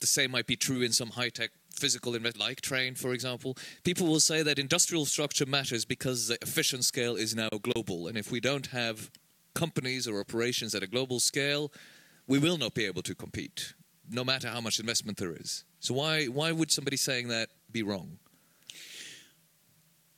The 0.00 0.06
same 0.06 0.30
might 0.30 0.46
be 0.46 0.56
true 0.56 0.82
in 0.82 0.92
some 0.92 1.10
high 1.10 1.28
tech 1.28 1.50
physical 1.74 2.14
invest 2.14 2.38
like 2.38 2.60
train, 2.60 2.94
for 2.94 3.12
example. 3.12 3.56
People 3.84 4.06
will 4.06 4.20
say 4.20 4.42
that 4.42 4.58
industrial 4.58 5.06
structure 5.06 5.46
matters 5.46 5.84
because 5.84 6.28
the 6.28 6.38
efficient 6.42 6.84
scale 6.84 7.16
is 7.16 7.34
now 7.34 7.48
global. 7.62 8.06
And 8.06 8.16
if 8.16 8.30
we 8.30 8.40
don't 8.40 8.68
have 8.68 9.10
companies 9.54 10.06
or 10.06 10.20
operations 10.20 10.74
at 10.74 10.82
a 10.82 10.86
global 10.86 11.20
scale, 11.20 11.72
we 12.26 12.38
will 12.38 12.58
not 12.58 12.74
be 12.74 12.84
able 12.84 13.02
to 13.02 13.14
compete, 13.14 13.74
no 14.08 14.24
matter 14.24 14.48
how 14.48 14.60
much 14.60 14.78
investment 14.78 15.18
there 15.18 15.34
is. 15.34 15.64
So 15.80 15.94
why 15.94 16.26
why 16.26 16.52
would 16.52 16.70
somebody 16.70 16.96
saying 16.96 17.28
that 17.28 17.48
be 17.72 17.82
wrong? 17.82 18.18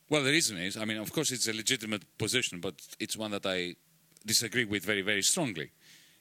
Well, 0.09 0.23
the 0.23 0.31
reason 0.31 0.57
is, 0.57 0.77
I 0.77 0.85
mean, 0.85 0.97
of 0.97 1.11
course, 1.11 1.31
it's 1.31 1.47
a 1.47 1.53
legitimate 1.53 2.03
position, 2.17 2.59
but 2.59 2.75
it's 2.99 3.17
one 3.17 3.31
that 3.31 3.45
I 3.45 3.75
disagree 4.25 4.65
with 4.65 4.83
very, 4.83 5.01
very 5.01 5.21
strongly, 5.21 5.71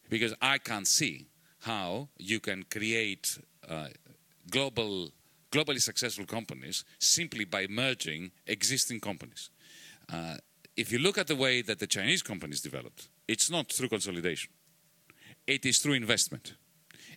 because 0.08 0.34
I 0.40 0.58
can't 0.58 0.86
see 0.86 1.28
how 1.60 2.08
you 2.18 2.40
can 2.40 2.64
create 2.64 3.38
uh, 3.68 3.88
global, 4.50 5.10
globally 5.50 5.80
successful 5.80 6.26
companies 6.26 6.84
simply 6.98 7.44
by 7.44 7.66
merging 7.68 8.32
existing 8.46 9.00
companies. 9.00 9.50
Uh, 10.12 10.36
if 10.76 10.90
you 10.90 10.98
look 10.98 11.18
at 11.18 11.26
the 11.26 11.36
way 11.36 11.62
that 11.62 11.78
the 11.78 11.86
Chinese 11.86 12.22
companies 12.22 12.60
developed, 12.60 13.08
it's 13.28 13.50
not 13.50 13.70
through 13.70 13.88
consolidation. 13.88 14.50
It 15.46 15.66
is 15.66 15.78
through 15.78 15.94
investment. 15.94 16.54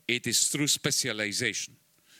It 0.07 0.27
is 0.27 0.47
through 0.47 0.67
specialization. 0.67 1.75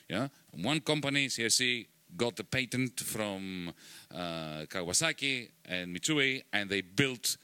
Yeah, 0.10 0.28
one 0.52 0.82
company, 0.82 1.28
CSC, 1.28 1.88
got 2.16 2.36
the 2.36 2.44
patent 2.44 3.00
from 3.00 3.74
uh, 4.14 4.66
Kawasaki 4.68 5.50
and 5.66 5.96
Mitsui, 5.96 6.44
and 6.54 6.70
they 6.70 6.82
built 6.82 7.38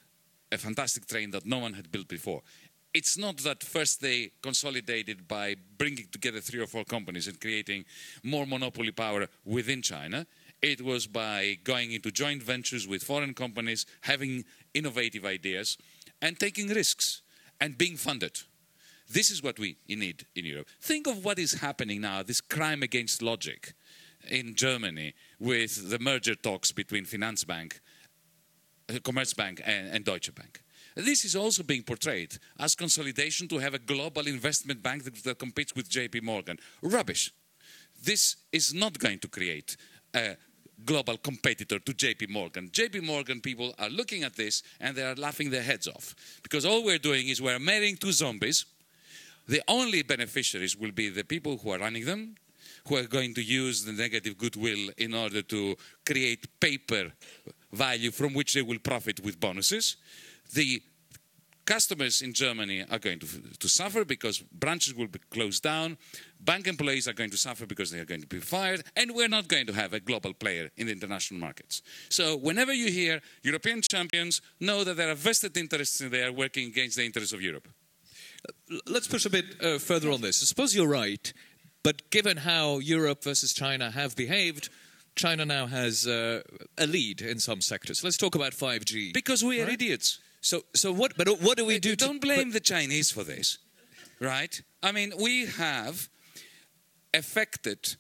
a 0.51 0.57
fantastic 0.57 1.05
train 1.07 1.31
that 1.31 1.45
no 1.45 1.59
one 1.59 1.73
had 1.73 1.91
built 1.91 2.07
before. 2.07 2.41
It's 2.93 3.17
not 3.17 3.37
that 3.37 3.63
first 3.63 4.01
they 4.01 4.31
consolidated 4.41 5.27
by 5.27 5.55
bringing 5.77 6.07
together 6.11 6.41
three 6.41 6.59
or 6.59 6.67
four 6.67 6.83
companies 6.83 7.27
and 7.27 7.39
creating 7.39 7.85
more 8.21 8.45
monopoly 8.45 8.91
power 8.91 9.27
within 9.45 9.81
China. 9.81 10.27
It 10.61 10.81
was 10.81 11.07
by 11.07 11.57
going 11.63 11.93
into 11.93 12.11
joint 12.11 12.43
ventures 12.43 12.87
with 12.87 13.03
foreign 13.03 13.33
companies, 13.33 13.85
having 14.01 14.43
innovative 14.73 15.25
ideas, 15.25 15.77
and 16.21 16.37
taking 16.37 16.67
risks 16.67 17.21
and 17.61 17.77
being 17.77 17.95
funded. 17.95 18.41
This 19.09 19.31
is 19.31 19.41
what 19.41 19.57
we 19.57 19.77
need 19.87 20.25
in 20.35 20.45
Europe. 20.45 20.67
Think 20.81 21.07
of 21.07 21.23
what 21.23 21.39
is 21.39 21.61
happening 21.61 22.01
now, 22.01 22.23
this 22.23 22.41
crime 22.41 22.83
against 22.83 23.21
logic 23.21 23.73
in 24.29 24.55
Germany 24.55 25.13
with 25.39 25.89
the 25.89 25.99
merger 25.99 26.35
talks 26.35 26.71
between 26.71 27.05
Finanzbank, 27.05 27.79
Commerzbank, 28.99 29.61
and, 29.65 29.89
and 29.89 30.05
Deutsche 30.05 30.33
Bank. 30.33 30.61
This 30.95 31.23
is 31.23 31.35
also 31.35 31.63
being 31.63 31.83
portrayed 31.83 32.37
as 32.59 32.75
consolidation 32.75 33.47
to 33.47 33.59
have 33.59 33.73
a 33.73 33.79
global 33.79 34.27
investment 34.27 34.83
bank 34.83 35.03
that, 35.05 35.15
that 35.23 35.39
competes 35.39 35.73
with 35.75 35.89
JP 35.89 36.23
Morgan. 36.23 36.59
Rubbish. 36.81 37.31
This 38.03 38.35
is 38.51 38.73
not 38.73 38.99
going 38.99 39.19
to 39.19 39.27
create 39.27 39.77
a 40.13 40.35
global 40.85 41.17
competitor 41.17 41.79
to 41.79 41.93
JP 41.93 42.29
Morgan. 42.29 42.69
JP 42.69 43.03
Morgan 43.03 43.39
people 43.39 43.73
are 43.79 43.89
looking 43.89 44.23
at 44.23 44.35
this 44.35 44.63
and 44.79 44.95
they 44.95 45.03
are 45.03 45.15
laughing 45.15 45.49
their 45.49 45.61
heads 45.61 45.87
off 45.87 46.15
because 46.43 46.65
all 46.65 46.83
we're 46.83 46.97
doing 46.97 47.27
is 47.27 47.41
we're 47.41 47.59
marrying 47.59 47.95
two 47.95 48.11
zombies. 48.11 48.65
The 49.47 49.61
only 49.67 50.01
beneficiaries 50.01 50.75
will 50.75 50.91
be 50.91 51.09
the 51.09 51.23
people 51.23 51.57
who 51.57 51.71
are 51.71 51.79
running 51.79 52.05
them, 52.05 52.35
who 52.87 52.97
are 52.97 53.03
going 53.03 53.33
to 53.35 53.43
use 53.43 53.85
the 53.85 53.91
negative 53.91 54.37
goodwill 54.37 54.89
in 54.97 55.13
order 55.13 55.41
to 55.43 55.75
create 56.05 56.59
paper 56.59 57.11
value 57.71 58.11
from 58.11 58.33
which 58.33 58.53
they 58.53 58.61
will 58.61 58.79
profit 58.79 59.23
with 59.23 59.39
bonuses. 59.39 59.97
The 60.53 60.81
customers 61.65 62.21
in 62.21 62.33
Germany 62.33 62.83
are 62.89 62.99
going 62.99 63.19
to, 63.19 63.27
to 63.59 63.69
suffer 63.69 64.03
because 64.03 64.39
branches 64.39 64.93
will 64.93 65.07
be 65.07 65.19
closed 65.29 65.63
down. 65.63 65.97
Bank 66.39 66.67
employees 66.67 67.07
are 67.07 67.13
going 67.13 67.29
to 67.29 67.37
suffer 67.37 67.65
because 67.65 67.91
they 67.91 67.99
are 67.99 68.05
going 68.05 68.21
to 68.21 68.27
be 68.27 68.39
fired. 68.39 68.83
And 68.95 69.13
we're 69.13 69.29
not 69.29 69.47
going 69.47 69.67
to 69.67 69.73
have 69.73 69.93
a 69.93 69.99
global 69.99 70.33
player 70.33 70.69
in 70.75 70.87
the 70.87 70.93
international 70.93 71.39
markets. 71.39 71.81
So, 72.09 72.35
whenever 72.35 72.73
you 72.73 72.91
hear 72.91 73.21
European 73.43 73.81
champions, 73.81 74.41
know 74.59 74.83
that 74.83 74.97
there 74.97 75.09
are 75.09 75.15
vested 75.15 75.55
interests 75.55 76.01
in 76.01 76.11
there 76.11 76.31
working 76.31 76.67
against 76.67 76.97
the 76.97 77.05
interests 77.05 77.33
of 77.33 77.41
Europe. 77.41 77.67
Let's 78.87 79.07
push 79.07 79.25
a 79.25 79.29
bit 79.29 79.45
uh, 79.63 79.77
further 79.77 80.11
on 80.11 80.21
this. 80.21 80.37
Suppose 80.37 80.75
you're 80.75 80.87
right, 80.87 81.31
but 81.83 82.09
given 82.09 82.37
how 82.37 82.79
Europe 82.79 83.23
versus 83.23 83.53
China 83.53 83.91
have 83.91 84.15
behaved, 84.15 84.69
China 85.15 85.45
now 85.45 85.67
has 85.67 86.07
uh, 86.07 86.41
a 86.77 86.87
lead 86.87 87.21
in 87.21 87.39
some 87.39 87.61
sectors. 87.61 88.03
Let's 88.03 88.17
talk 88.17 88.35
about 88.35 88.53
5G. 88.53 89.13
Because 89.13 89.43
we 89.43 89.61
are 89.61 89.65
right? 89.65 89.73
idiots. 89.73 90.19
So, 90.41 90.61
so 90.73 90.91
what? 90.91 91.15
But 91.17 91.27
what 91.41 91.57
do 91.57 91.65
we 91.65 91.79
do? 91.79 91.95
Don't 91.95 92.21
to, 92.21 92.27
blame 92.27 92.51
the 92.51 92.59
Chinese 92.59 93.11
for 93.11 93.23
this, 93.23 93.59
right? 94.19 94.61
I 94.81 94.91
mean, 94.91 95.13
we 95.19 95.45
have 95.45 96.09
affected 97.13 97.95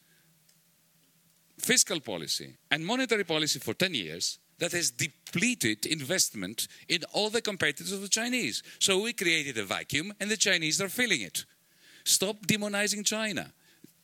fiscal 1.59 1.99
policy 1.99 2.55
and 2.71 2.85
monetary 2.85 3.23
policy 3.23 3.59
for 3.59 3.73
10 3.73 3.93
years 3.93 4.39
that 4.57 4.71
has 4.71 4.91
depleted 4.91 5.85
investment 5.85 6.67
in 6.87 7.01
all 7.13 7.29
the 7.29 7.41
competitors 7.41 7.91
of 7.91 8.01
the 8.01 8.07
Chinese. 8.07 8.63
So 8.79 9.01
we 9.01 9.13
created 9.13 9.57
a 9.57 9.63
vacuum 9.63 10.13
and 10.19 10.29
the 10.29 10.37
Chinese 10.37 10.81
are 10.81 10.89
filling 10.89 11.21
it. 11.21 11.45
Stop 12.03 12.47
demonizing 12.47 13.05
China. 13.05 13.53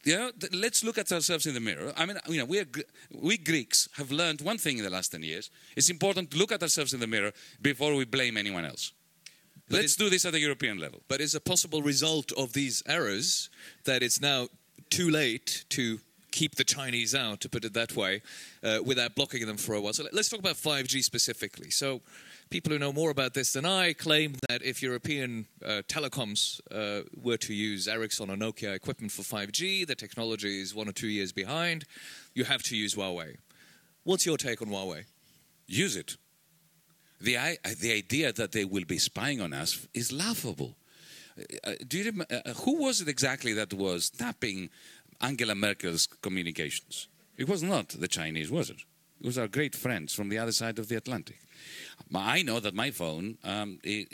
You 0.08 0.18
know, 0.18 0.32
let's 0.54 0.86
look 0.86 0.98
at 0.98 1.12
ourselves 1.12 1.46
in 1.48 1.54
the 1.54 1.60
mirror. 1.60 1.92
I 1.98 2.06
mean, 2.06 2.18
you 2.30 2.38
know, 2.38 2.46
we, 2.46 2.60
are, 2.60 2.66
we 3.12 3.38
Greeks 3.38 3.90
have 3.98 4.10
learned 4.10 4.40
one 4.40 4.58
thing 4.58 4.78
in 4.78 4.86
the 4.86 4.90
last 4.90 5.12
10 5.12 5.22
years. 5.22 5.52
It's 5.76 5.90
important 5.90 6.32
to 6.32 6.38
look 6.38 6.54
at 6.54 6.62
ourselves 6.62 6.94
in 6.94 7.02
the 7.02 7.08
mirror 7.08 7.34
before 7.62 7.94
we 7.94 8.06
blame 8.06 8.38
anyone 8.38 8.64
else. 8.64 8.94
But 9.70 9.82
Let's 9.82 9.98
do 9.98 10.10
this 10.10 10.24
at 10.24 10.32
the 10.32 10.40
European 10.40 10.78
level. 10.78 11.02
But 11.10 11.20
is 11.20 11.36
a 11.36 11.42
possible 11.42 11.82
result 11.82 12.32
of 12.38 12.54
these 12.54 12.82
errors 12.88 13.50
that 13.84 14.02
it's 14.02 14.22
now 14.22 14.48
too 14.90 15.10
late 15.10 15.66
to 15.72 16.00
keep 16.32 16.56
the 16.56 16.64
Chinese 16.64 17.14
out, 17.14 17.42
to 17.42 17.50
put 17.50 17.66
it 17.66 17.74
that 17.74 17.94
way, 17.94 18.22
uh, 18.64 18.80
without 18.86 19.14
blocking 19.14 19.46
them 19.46 19.58
for 19.58 19.76
a 19.76 19.82
while? 19.82 19.92
So 19.92 20.06
let's 20.14 20.30
talk 20.30 20.40
about 20.40 20.56
5G 20.56 21.04
specifically. 21.04 21.70
So 21.70 22.00
people 22.50 22.72
who 22.72 22.80
know 22.80 22.94
more 22.94 23.12
about 23.12 23.34
this 23.34 23.54
than 23.54 23.66
I 23.66 23.94
claim 23.94 24.36
that 24.50 24.62
if 24.62 24.82
European 24.82 25.48
uh, 25.64 25.82
telecoms 25.88 26.60
uh, 26.72 27.04
were 27.16 27.38
to 27.38 27.54
use 27.54 27.88
Ericsson 27.88 28.30
or 28.30 28.36
Nokia 28.36 28.74
equipment 28.76 29.12
for 29.12 29.22
5G, 29.22 29.86
the 29.86 29.96
technology 29.96 30.62
is 30.62 30.74
one 30.74 30.88
or 30.88 30.92
two 30.92 31.08
years 31.08 31.32
behind. 31.32 31.86
You 32.34 32.46
have 32.46 32.64
to 32.64 32.78
use 32.78 32.96
Huawei. 32.96 33.38
What's 34.04 34.26
your 34.26 34.38
take 34.38 34.62
on 34.62 34.70
Huawei? 34.70 35.06
Use 35.68 35.96
it. 35.96 36.18
The, 37.20 37.38
uh, 37.38 37.56
the 37.80 37.94
idea 37.94 38.32
that 38.34 38.52
they 38.52 38.64
will 38.64 38.86
be 38.86 39.00
spying 39.00 39.42
on 39.42 39.54
us 39.54 39.88
is 39.94 40.12
laughable. 40.12 40.76
Uh, 41.64 41.74
do 41.88 41.98
you 41.98 42.06
remember, 42.06 42.42
uh, 42.46 42.54
who 42.54 42.82
was 42.84 43.02
it 43.02 43.08
exactly 43.08 43.54
that 43.54 43.74
was 43.74 44.10
tapping 44.10 44.70
Angela 45.22 45.56
Merkel's 45.56 46.08
communications? 46.22 47.08
It 47.38 47.48
was 47.48 47.62
not 47.62 47.90
the 47.90 48.08
Chinese, 48.08 48.50
was 48.50 48.70
it? 48.70 48.82
It 49.20 49.26
was 49.26 49.38
our 49.38 49.48
great 49.48 49.76
friends 49.76 50.14
from 50.14 50.30
the 50.30 50.38
other 50.38 50.52
side 50.52 50.80
of 50.80 50.90
the 50.90 50.96
Atlantic. 50.96 51.40
I 52.14 52.42
know 52.42 52.60
that 52.60 52.74
my 52.74 52.92
phone, 52.92 53.38
um, 53.44 53.80
it, 53.84 54.08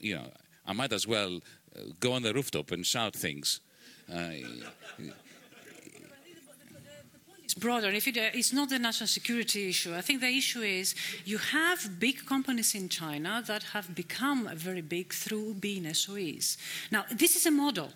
you 0.00 0.16
know, 0.16 0.30
I 0.66 0.72
might 0.72 0.92
as 0.92 1.06
well 1.06 1.40
uh, 1.76 1.80
go 1.98 2.12
on 2.12 2.22
the 2.22 2.32
rooftop 2.32 2.70
and 2.70 2.86
shout 2.86 3.14
things. 3.14 3.60
Uh, 4.12 4.30
it's 7.44 7.54
broader. 7.54 7.88
If 7.88 8.06
it, 8.06 8.16
uh, 8.16 8.30
it's 8.32 8.52
not 8.52 8.68
the 8.68 8.78
national 8.78 9.08
security 9.08 9.68
issue, 9.68 9.94
I 9.94 10.00
think 10.02 10.20
the 10.20 10.28
issue 10.28 10.60
is 10.60 10.94
you 11.24 11.38
have 11.38 11.98
big 11.98 12.24
companies 12.26 12.74
in 12.74 12.88
China 12.88 13.42
that 13.46 13.62
have 13.74 13.94
become 13.94 14.48
very 14.54 14.82
big 14.82 15.12
through 15.12 15.54
being 15.54 15.84
SOEs. 15.94 16.56
Now, 16.90 17.04
this 17.10 17.36
is 17.36 17.46
a 17.46 17.50
model. 17.50 17.90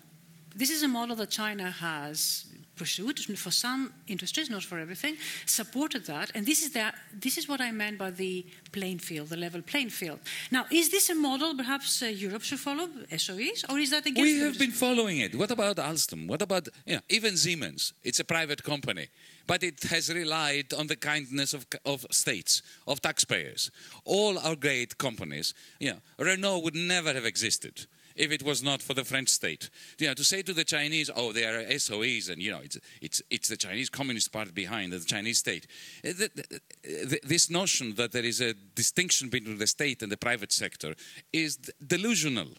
this 0.55 0.69
is 0.69 0.83
a 0.83 0.87
model 0.87 1.15
that 1.17 1.29
China 1.29 1.69
has 1.69 2.45
pursued 2.75 3.19
for 3.37 3.51
some 3.51 3.93
industries, 4.07 4.49
not 4.49 4.63
for 4.63 4.79
everything, 4.79 5.17
supported 5.45 6.05
that, 6.05 6.31
and 6.35 6.45
this 6.45 6.61
is 6.61 6.71
that. 6.71 6.95
This 7.13 7.37
is 7.37 7.47
what 7.47 7.61
I 7.61 7.71
meant 7.71 7.97
by 7.97 8.11
the 8.11 8.45
playing 8.71 8.99
field, 8.99 9.29
the 9.29 9.37
level 9.37 9.61
playing 9.61 9.89
field. 9.89 10.19
Now, 10.51 10.65
is 10.71 10.89
this 10.89 11.09
a 11.09 11.15
model 11.15 11.55
perhaps 11.55 12.01
uh, 12.01 12.07
Europe 12.07 12.43
should 12.43 12.59
follow, 12.59 12.87
SOEs, 13.11 13.65
or 13.69 13.79
is 13.79 13.89
that 13.91 14.05
against? 14.05 14.21
We 14.21 14.39
have 14.39 14.59
been 14.59 14.71
following 14.71 15.19
it. 15.19 15.35
What 15.35 15.51
about 15.51 15.77
Alstom? 15.77 16.27
What 16.27 16.41
about 16.41 16.67
you 16.85 16.95
know, 16.95 17.01
even 17.09 17.37
Siemens? 17.37 17.93
It's 18.03 18.19
a 18.19 18.25
private 18.25 18.63
company, 18.63 19.07
but 19.47 19.63
it 19.63 19.83
has 19.83 20.13
relied 20.13 20.73
on 20.73 20.87
the 20.87 20.95
kindness 20.95 21.53
of, 21.53 21.65
of 21.85 22.05
states, 22.11 22.61
of 22.87 23.01
taxpayers. 23.01 23.71
All 24.03 24.37
our 24.39 24.55
great 24.55 24.97
companies, 24.97 25.53
you 25.79 25.91
know, 25.91 25.99
Renault 26.19 26.59
would 26.59 26.75
never 26.75 27.13
have 27.13 27.25
existed 27.25 27.85
if 28.15 28.31
it 28.31 28.43
was 28.43 28.63
not 28.63 28.81
for 28.81 28.93
the 28.93 29.03
French 29.03 29.29
state. 29.29 29.69
You 29.99 30.07
know, 30.07 30.13
to 30.13 30.23
say 30.23 30.41
to 30.41 30.53
the 30.53 30.63
Chinese, 30.63 31.09
oh, 31.15 31.33
they 31.33 31.45
are 31.45 31.63
SOEs, 31.79 32.29
and 32.29 32.41
you 32.41 32.51
know, 32.51 32.61
it's 32.63 32.77
it's 33.01 33.21
it's 33.29 33.47
the 33.49 33.57
Chinese 33.57 33.89
Communist 33.89 34.31
Party 34.31 34.51
behind 34.51 34.93
the 34.93 34.99
Chinese 34.99 35.39
state. 35.39 35.67
Uh, 36.07 36.11
this 37.23 37.49
notion 37.49 37.95
that 37.95 38.11
there 38.11 38.25
is 38.25 38.41
a 38.41 38.53
distinction 38.53 39.29
between 39.29 39.57
the 39.57 39.67
state 39.67 40.01
and 40.01 40.11
the 40.11 40.17
private 40.17 40.51
sector 40.51 40.95
is 41.33 41.57
delusional. 41.85 42.49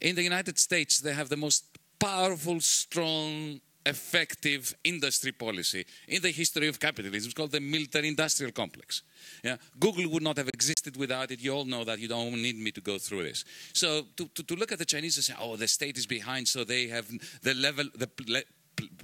In 0.00 0.14
the 0.14 0.22
United 0.22 0.58
States, 0.58 1.00
they 1.00 1.12
have 1.12 1.28
the 1.28 1.36
most 1.36 1.64
powerful, 1.98 2.60
strong 2.60 3.60
effective 3.88 4.74
industry 4.84 5.32
policy 5.32 5.84
in 6.06 6.22
the 6.22 6.30
history 6.30 6.68
of 6.68 6.78
capitalism. 6.78 7.26
It's 7.26 7.34
called 7.34 7.52
the 7.52 7.60
military 7.60 8.08
industrial 8.08 8.52
complex. 8.52 9.02
Yeah? 9.42 9.56
Google 9.78 10.08
would 10.10 10.22
not 10.22 10.36
have 10.36 10.48
existed 10.48 10.96
without 10.96 11.30
it. 11.30 11.40
You 11.40 11.52
all 11.52 11.64
know 11.64 11.84
that. 11.84 11.98
You 11.98 12.08
don't 12.08 12.32
need 12.32 12.58
me 12.58 12.70
to 12.72 12.80
go 12.80 12.98
through 12.98 13.24
this. 13.24 13.44
So 13.72 14.06
to, 14.16 14.28
to, 14.34 14.42
to 14.42 14.54
look 14.54 14.72
at 14.72 14.78
the 14.78 14.84
Chinese 14.84 15.16
and 15.16 15.24
say, 15.24 15.34
oh, 15.40 15.56
the 15.56 15.68
state 15.68 15.96
is 15.96 16.06
behind, 16.06 16.48
so 16.48 16.64
they 16.64 16.88
have 16.88 17.08
the 17.42 17.54
level, 17.54 17.84
the, 17.96 18.44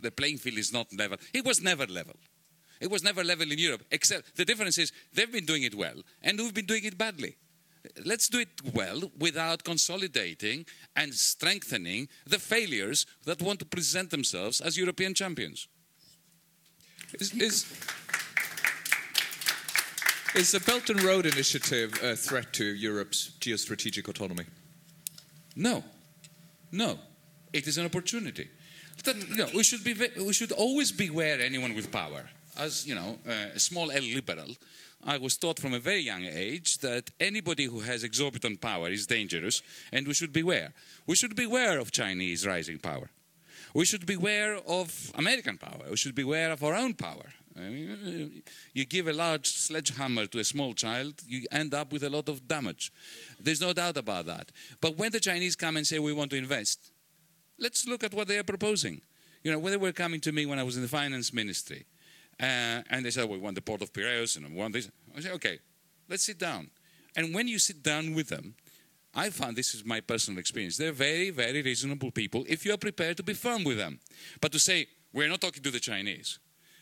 the 0.01 0.11
playing 0.11 0.39
field 0.39 0.59
is 0.59 0.73
not 0.73 0.87
level. 0.97 1.19
It 1.33 1.45
was 1.45 1.63
never 1.63 1.87
level. 1.87 2.15
It 2.81 2.91
was 2.91 3.03
never 3.03 3.25
level 3.25 3.51
in 3.51 3.59
Europe, 3.59 3.83
except 3.91 4.37
the 4.37 4.45
difference 4.45 4.79
is 4.79 4.93
they've 5.15 5.31
been 5.31 5.47
doing 5.47 5.63
it 5.63 5.75
well 5.75 5.97
and 6.23 6.39
we've 6.39 6.53
been 6.53 6.67
doing 6.67 6.85
it 6.85 6.99
badly 6.99 7.37
let's 8.05 8.29
do 8.29 8.39
it 8.41 8.49
well 8.75 9.11
without 9.19 9.65
consolidating 9.65 10.67
and 10.97 11.15
strengthening 11.15 12.09
the 12.27 12.39
failures 12.39 13.07
that 13.25 13.43
want 13.43 13.59
to 13.61 13.65
present 13.65 14.11
themselves 14.11 14.61
as 14.61 14.77
European 14.77 15.15
champions. 15.15 15.69
Is, 17.21 17.33
is, 17.35 17.67
is 20.35 20.51
the 20.51 20.61
Belt 20.61 20.91
and 20.91 21.03
Road 21.03 21.27
Initiative 21.27 21.99
a 22.03 22.17
threat 22.17 22.53
to 22.55 22.65
Europe's 22.65 23.33
geostrategic 23.41 24.09
autonomy? 24.09 24.45
No. 25.55 25.85
No. 26.73 26.99
It 27.53 27.69
is 27.69 27.79
an 27.79 27.87
opportunity. 27.87 28.49
That, 29.05 29.17
you 29.29 29.37
know, 29.37 29.49
we, 29.55 29.63
should 29.63 29.85
be, 29.85 29.95
we 30.19 30.33
should 30.33 30.53
always 30.53 30.91
beware 30.91 31.41
anyone 31.41 31.75
with 31.75 31.93
power. 31.93 32.29
As 32.57 32.87
you 32.87 32.95
know, 32.95 33.19
uh, 33.29 33.55
a 33.55 33.61
small 33.61 33.91
L 33.91 34.03
liberal, 34.03 34.57
I 35.07 35.19
was 35.19 35.37
taught 35.37 35.59
from 35.61 35.75
a 35.75 35.79
very 35.79 36.01
young 36.01 36.25
age 36.25 36.79
that 36.79 37.11
anybody 37.21 37.65
who 37.65 37.81
has 37.81 38.03
exorbitant 38.03 38.61
power 38.61 38.89
is 38.89 39.07
dangerous 39.07 39.63
and 39.93 40.07
we 40.07 40.15
should 40.15 40.33
beware. 40.33 40.73
We 41.07 41.15
should 41.15 41.37
beware 41.37 41.79
of 41.79 41.91
Chinese 41.91 42.47
rising 42.47 42.79
power. 42.79 43.11
We 43.75 43.85
should 43.85 44.07
beware 44.07 44.59
of 44.67 45.13
American 45.15 45.59
power. 45.59 45.91
We 45.91 45.97
should 45.97 46.15
beware 46.15 46.53
of 46.53 46.65
our 46.65 46.75
own 46.75 46.95
power. 46.95 47.27
I 47.57 47.61
mean, 47.61 48.43
you 48.73 48.85
give 48.85 49.07
a 49.07 49.13
large 49.13 49.47
sledgehammer 49.47 50.27
to 50.27 50.39
a 50.39 50.45
small 50.45 50.75
child, 50.75 51.23
you 51.27 51.47
end 51.53 51.73
up 51.75 51.93
with 51.93 52.03
a 52.03 52.11
lot 52.11 52.29
of 52.29 52.49
damage. 52.49 52.93
There's 53.39 53.61
no 53.61 53.73
doubt 53.73 53.97
about 53.97 54.27
that. 54.27 54.51
But 54.81 54.97
when 54.97 55.13
the 55.13 55.21
Chinese 55.21 55.55
come 55.55 55.77
and 55.77 55.87
say 55.87 55.99
we 55.99 56.13
want 56.13 56.31
to 56.31 56.37
invest, 56.37 56.91
let's 57.59 57.87
look 57.87 58.03
at 58.03 58.15
what 58.15 58.27
they 58.27 58.39
are 58.39 58.45
proposing. 58.45 59.03
You 59.43 59.53
know, 59.53 59.59
when 59.59 59.73
they 59.73 59.77
were 59.77 59.93
coming 59.93 60.21
to 60.23 60.33
me 60.33 60.47
when 60.47 60.59
I 60.59 60.63
was 60.63 60.77
in 60.77 60.83
the 60.83 60.89
finance 60.89 61.33
ministry, 61.33 61.85
uh, 62.41 62.83
and 62.91 63.05
they 63.05 63.11
said, 63.11 63.29
we 63.29 63.39
want 63.39 63.55
the 63.55 63.63
port 63.63 63.83
of 63.83 63.93
Piraeus 63.93 64.37
and 64.37 64.49
we 64.49 64.57
want 64.57 64.75
this. 64.75 64.91
I 65.17 65.21
said, 65.21 65.33
okay, 65.33 65.59
let's 66.09 66.25
sit 66.25 66.39
down. 66.39 66.71
And 67.17 67.35
when 67.35 67.49
you 67.49 67.59
sit 67.59 67.83
down 67.83 68.15
with 68.15 68.29
them, 68.29 68.55
I 69.15 69.31
found 69.31 69.57
this 69.57 69.75
is 69.75 69.85
my 69.85 70.01
personal 70.01 70.41
experience. 70.41 70.77
They're 70.77 70.93
very, 70.93 71.31
very 71.31 71.63
reasonable 71.63 72.11
people 72.11 72.45
if 72.49 72.65
you 72.65 72.75
are 72.75 72.79
prepared 72.79 73.17
to 73.19 73.23
be 73.23 73.35
firm 73.35 73.63
with 73.63 73.79
them. 73.79 74.01
But 74.41 74.53
to 74.53 74.59
say, 74.59 74.89
we're 75.13 75.29
not 75.29 75.41
talking 75.41 75.63
to 75.63 75.71
the 75.71 75.79
Chinese, 75.79 76.41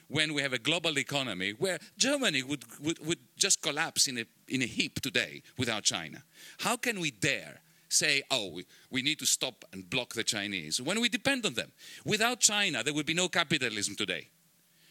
when 0.08 0.34
we 0.34 0.42
have 0.42 0.52
a 0.52 0.58
global 0.58 0.98
economy 0.98 1.52
where 1.58 1.78
Germany 1.96 2.42
would, 2.42 2.64
would, 2.80 3.06
would 3.06 3.18
just 3.36 3.62
collapse 3.62 4.08
in 4.08 4.18
a, 4.18 4.24
in 4.48 4.62
a 4.62 4.66
heap 4.66 5.00
today 5.00 5.42
without 5.58 5.84
China, 5.84 6.22
how 6.58 6.76
can 6.76 7.00
we 7.00 7.10
dare 7.10 7.60
say, 7.88 8.22
oh, 8.30 8.50
we, 8.52 8.66
we 8.90 9.02
need 9.02 9.18
to 9.18 9.26
stop 9.26 9.64
and 9.72 9.88
block 9.88 10.14
the 10.14 10.24
Chinese 10.24 10.80
when 10.80 11.00
we 11.00 11.08
depend 11.08 11.44
on 11.44 11.54
them? 11.54 11.72
Without 12.04 12.40
China, 12.40 12.82
there 12.82 12.94
would 12.94 13.06
be 13.06 13.14
no 13.14 13.28
capitalism 13.28 13.94
today. 13.94 14.28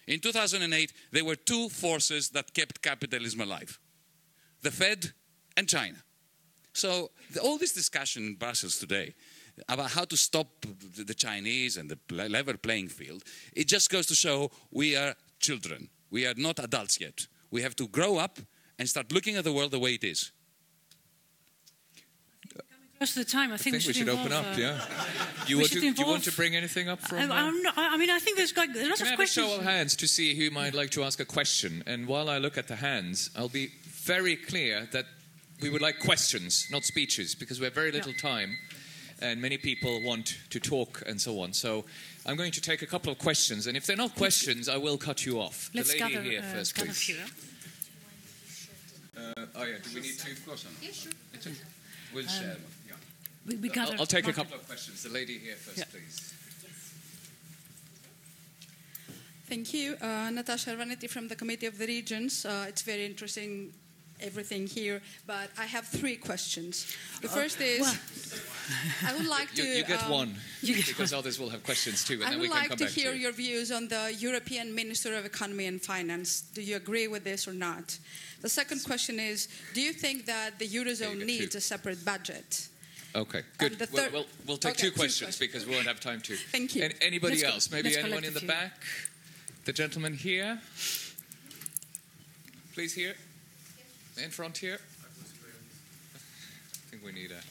In 0.08 0.20
2008, 0.20 0.94
there 1.12 1.26
were 1.26 1.36
two 1.36 1.70
forces 1.70 2.30
that 2.30 2.54
kept 2.54 2.82
capitalism 2.82 3.42
alive 3.42 3.80
the 4.62 4.72
Fed 4.72 5.12
and 5.58 5.68
China. 5.68 5.98
So, 6.74 7.12
the, 7.34 7.42
all 7.42 7.58
this 7.58 7.74
discussion 7.74 8.28
in 8.28 8.36
Brussels 8.36 8.78
today 8.78 9.16
about 9.68 9.92
how 9.92 10.06
to 10.06 10.16
stop 10.16 10.48
the 10.96 11.14
Chinese 11.14 11.78
and 11.78 11.90
the 11.90 11.98
level 12.30 12.56
playing 12.58 12.88
field, 12.88 13.24
it 13.54 13.68
just 13.68 13.90
goes 13.90 14.06
to 14.08 14.16
show 14.16 14.52
we 14.72 14.96
are 14.96 15.16
children. 15.40 15.90
We 16.10 16.26
are 16.28 16.36
not 16.38 16.60
adults 16.60 17.00
yet. 17.00 17.28
We 17.50 17.62
have 17.64 17.76
to 17.78 17.88
grow 17.88 18.18
up 18.18 18.40
and 18.78 18.88
start 18.88 19.12
looking 19.12 19.36
at 19.36 19.44
the 19.44 19.52
world 19.52 19.72
the 19.72 19.80
way 19.80 19.96
it 19.96 20.04
is. 20.04 20.32
Most 23.02 23.18
of 23.18 23.26
the 23.26 23.32
time, 23.32 23.52
I 23.52 23.58
think, 23.58 23.76
I 23.76 23.80
think 23.80 23.88
we 23.88 23.94
should, 23.94 24.06
we 24.06 24.14
should 24.14 24.20
open 24.20 24.32
up. 24.32 24.46
uh, 24.46 24.60
yeah. 24.60 24.86
Do 25.48 25.52
you, 25.52 25.58
want 25.58 25.72
to, 25.72 25.80
do 25.80 25.88
you 25.88 26.06
want 26.08 26.24
to 26.26 26.32
bring 26.34 26.56
anything 26.56 26.88
up 26.88 27.00
from? 27.00 27.32
I, 27.32 27.48
I'm 27.48 27.60
not, 27.64 27.74
I 27.76 27.98
mean, 27.98 28.12
I 28.12 28.20
think 28.20 28.38
there's 28.38 28.52
got 28.52 28.68
a 28.68 28.74
lot 28.74 28.78
Can 28.78 28.90
I 28.90 28.92
of 28.92 29.00
have 29.00 29.14
a 29.14 29.16
questions. 29.16 29.48
show 29.48 29.56
of 29.56 29.64
hands 29.64 29.96
to 29.96 30.08
see 30.08 30.36
who 30.36 30.52
might 30.52 30.76
like 30.76 30.92
to 30.92 31.04
ask 31.04 31.20
a 31.20 31.26
question? 31.26 31.84
And 31.88 32.06
while 32.06 32.30
I 32.30 32.38
look 32.38 32.60
at 32.60 32.68
the 32.68 32.76
hands, 32.76 33.32
I'll 33.36 33.50
be 33.50 33.72
very 33.88 34.36
clear 34.36 34.88
that 34.92 35.06
we 35.62 35.72
would 35.72 35.82
like 35.82 35.98
questions, 35.98 36.68
not 36.70 36.84
speeches, 36.84 37.34
because 37.34 37.60
we 37.60 37.66
have 37.66 37.74
very 37.74 37.92
little 37.92 38.14
time, 38.14 38.56
and 39.20 39.42
many 39.42 39.58
people 39.58 40.00
want 40.04 40.38
to 40.52 40.60
talk 40.60 41.02
and 41.08 41.20
so 41.20 41.40
on. 41.40 41.54
So 41.54 41.86
I'm 42.28 42.36
going 42.36 42.52
to 42.52 42.62
take 42.62 42.84
a 42.84 42.88
couple 42.88 43.12
of 43.12 43.18
questions, 43.18 43.66
and 43.66 43.76
if 43.76 43.88
they're 43.88 43.98
not 43.98 44.14
questions, 44.14 44.70
I 44.70 44.78
will 44.78 45.00
cut 45.00 45.26
you 45.26 45.42
off. 45.42 45.72
Let's 45.74 45.92
the 45.92 46.02
lady 46.04 46.14
gather, 46.14 46.30
here 46.30 46.42
uh, 46.42 46.54
first, 46.54 46.76
gather 46.76 46.90
please. 46.90 47.02
here. 47.02 47.26
Uh, 49.18 49.46
oh 49.56 49.64
yeah, 49.64 49.78
do 49.82 49.90
we 49.96 50.02
need 50.02 50.20
to? 50.20 50.32
Of 50.34 50.46
course, 50.46 50.68
We'll 52.14 52.28
share. 52.28 52.58
We, 53.46 53.56
we 53.58 53.70
gather. 53.70 53.94
I'll, 53.94 54.02
I'll 54.02 54.06
take 54.06 54.28
a 54.28 54.34
couple 54.34 54.56
of 54.56 54.66
questions. 54.68 55.04
The 55.04 55.10
lady 55.10 55.38
here 55.38 55.56
first, 55.56 55.78
Yeah. 55.80 55.86
please. 55.92 56.34
Thank 59.48 59.74
you. 59.74 59.96
Uh, 60.02 60.30
Natasha 60.32 60.72
Arvanetti 60.72 61.10
from 61.10 61.28
the 61.28 61.36
Committee 61.36 61.66
of 61.66 61.78
the 61.78 61.86
Regions. 61.86 62.46
Uh, 62.46 62.66
it's 62.70 62.84
very 62.84 63.06
interesting, 63.06 63.74
everything 64.22 64.66
here, 64.66 65.02
but 65.28 65.50
I 65.58 65.66
have 65.66 65.86
three 65.86 66.16
questions. 66.16 66.86
The 67.22 67.28
first 67.28 67.60
is 67.60 67.82
well- 67.82 67.96
I 69.06 69.14
would 69.18 69.28
like 69.28 69.50
You, 69.58 69.64
to. 69.64 69.70
you 69.70 69.84
get 69.84 70.04
um, 70.06 70.12
one, 70.12 70.36
because 70.66 71.12
others 71.12 71.38
will 71.38 71.50
have 71.50 71.64
questions 71.64 72.06
too, 72.06 72.14
and 72.14 72.24
I 72.24 72.30
then 72.30 72.40
would 72.40 72.44
we 72.44 72.48
can 72.50 72.58
like 72.60 72.70
come 72.70 72.78
to 72.78 72.86
back 72.86 72.94
hear 72.94 73.12
to 73.12 73.18
you. 73.18 73.24
your 73.24 73.32
views 73.34 73.72
on 73.74 73.90
the 73.90 74.16
European 74.18 74.74
Minister 74.74 75.16
of 75.18 75.26
Economy 75.26 75.66
and 75.66 75.82
Finance. 75.82 76.42
Do 76.54 76.62
you 76.62 76.78
agree 76.78 77.10
with 77.10 77.26
this 77.26 77.46
or 77.48 77.54
not? 77.54 77.98
The 78.42 78.48
second 78.50 78.86
question 78.86 79.20
is 79.20 79.50
Do 79.74 79.82
you 79.82 79.92
think 79.92 80.26
that 80.28 80.60
the 80.60 80.68
Eurozone 80.70 81.26
needs 81.26 81.50
two. 81.52 81.58
a 81.58 81.62
separate 81.62 82.06
budget? 82.06 82.70
Okay, 83.14 83.42
good. 83.58 83.78
the 83.78 83.88
We'll, 83.92 84.12
we'll, 84.12 84.26
we'll 84.48 84.58
take 84.58 84.72
Okay, 84.74 84.82
two 84.84 84.90
two 84.92 84.96
questions 84.96 85.36
questions. 85.36 85.40
because 85.40 85.66
we 85.68 85.76
won't 85.76 85.88
have 85.88 86.00
time 86.00 86.22
to. 86.22 86.36
Thank 86.36 86.76
you. 86.76 86.84
An- 86.84 86.94
anybody 87.02 87.34
Let's 87.36 87.44
go- 87.44 87.50
else? 87.54 87.72
Maybe 87.72 87.90
let's 87.90 87.98
anyone 88.04 88.24
in 88.24 88.34
the 88.34 88.42
back? 88.42 88.74
The 89.66 89.74
gentleman 89.74 90.14
here? 90.14 90.60
Please 92.74 92.94
here. 92.94 93.16
In 94.24 94.30
front 94.30 94.58
here. 94.58 94.80
I 96.16 96.90
think 96.90 97.04
we 97.04 97.12
need 97.12 97.32
a. 97.32 97.42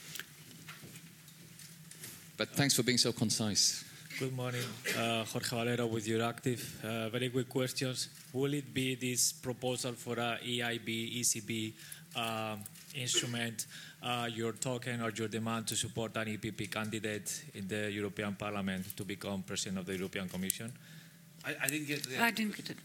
But 2.37 2.49
thanks 2.49 2.73
for 2.75 2.81
being 2.83 2.97
so 2.97 3.11
concise. 3.11 3.83
Good 4.19 4.35
morning, 4.35 4.61
uh, 4.97 5.23
Jorge 5.25 5.49
Valero 5.55 5.85
with 5.87 6.05
Euractiv. 6.07 6.59
Uh, 6.83 7.09
very 7.09 7.29
quick 7.29 7.49
questions. 7.49 8.09
Will 8.33 8.53
it 8.53 8.73
be 8.73 8.95
this 8.95 9.31
proposal 9.31 9.93
for 9.93 10.13
a 10.19 10.37
EIB, 10.43 11.19
ECB 11.21 11.73
um, 12.15 12.59
instrument, 12.95 13.65
uh, 14.03 14.27
your 14.33 14.53
token 14.53 15.01
or 15.01 15.11
your 15.11 15.27
demand 15.27 15.67
to 15.67 15.75
support 15.75 16.15
an 16.17 16.27
EPP 16.27 16.71
candidate 16.71 17.43
in 17.53 17.67
the 17.67 17.91
European 17.91 18.35
Parliament 18.35 18.95
to 18.97 19.03
become 19.05 19.43
president 19.43 19.79
of 19.79 19.85
the 19.85 19.95
European 19.95 20.27
Commission? 20.27 20.71
I, 21.45 21.55
I 21.63 21.67
didn't 21.67 21.87
get 21.87 22.03
the. 22.03 22.21
I 22.21 22.31
didn't 22.31 22.55
get 22.55 22.69
it. 22.71 22.77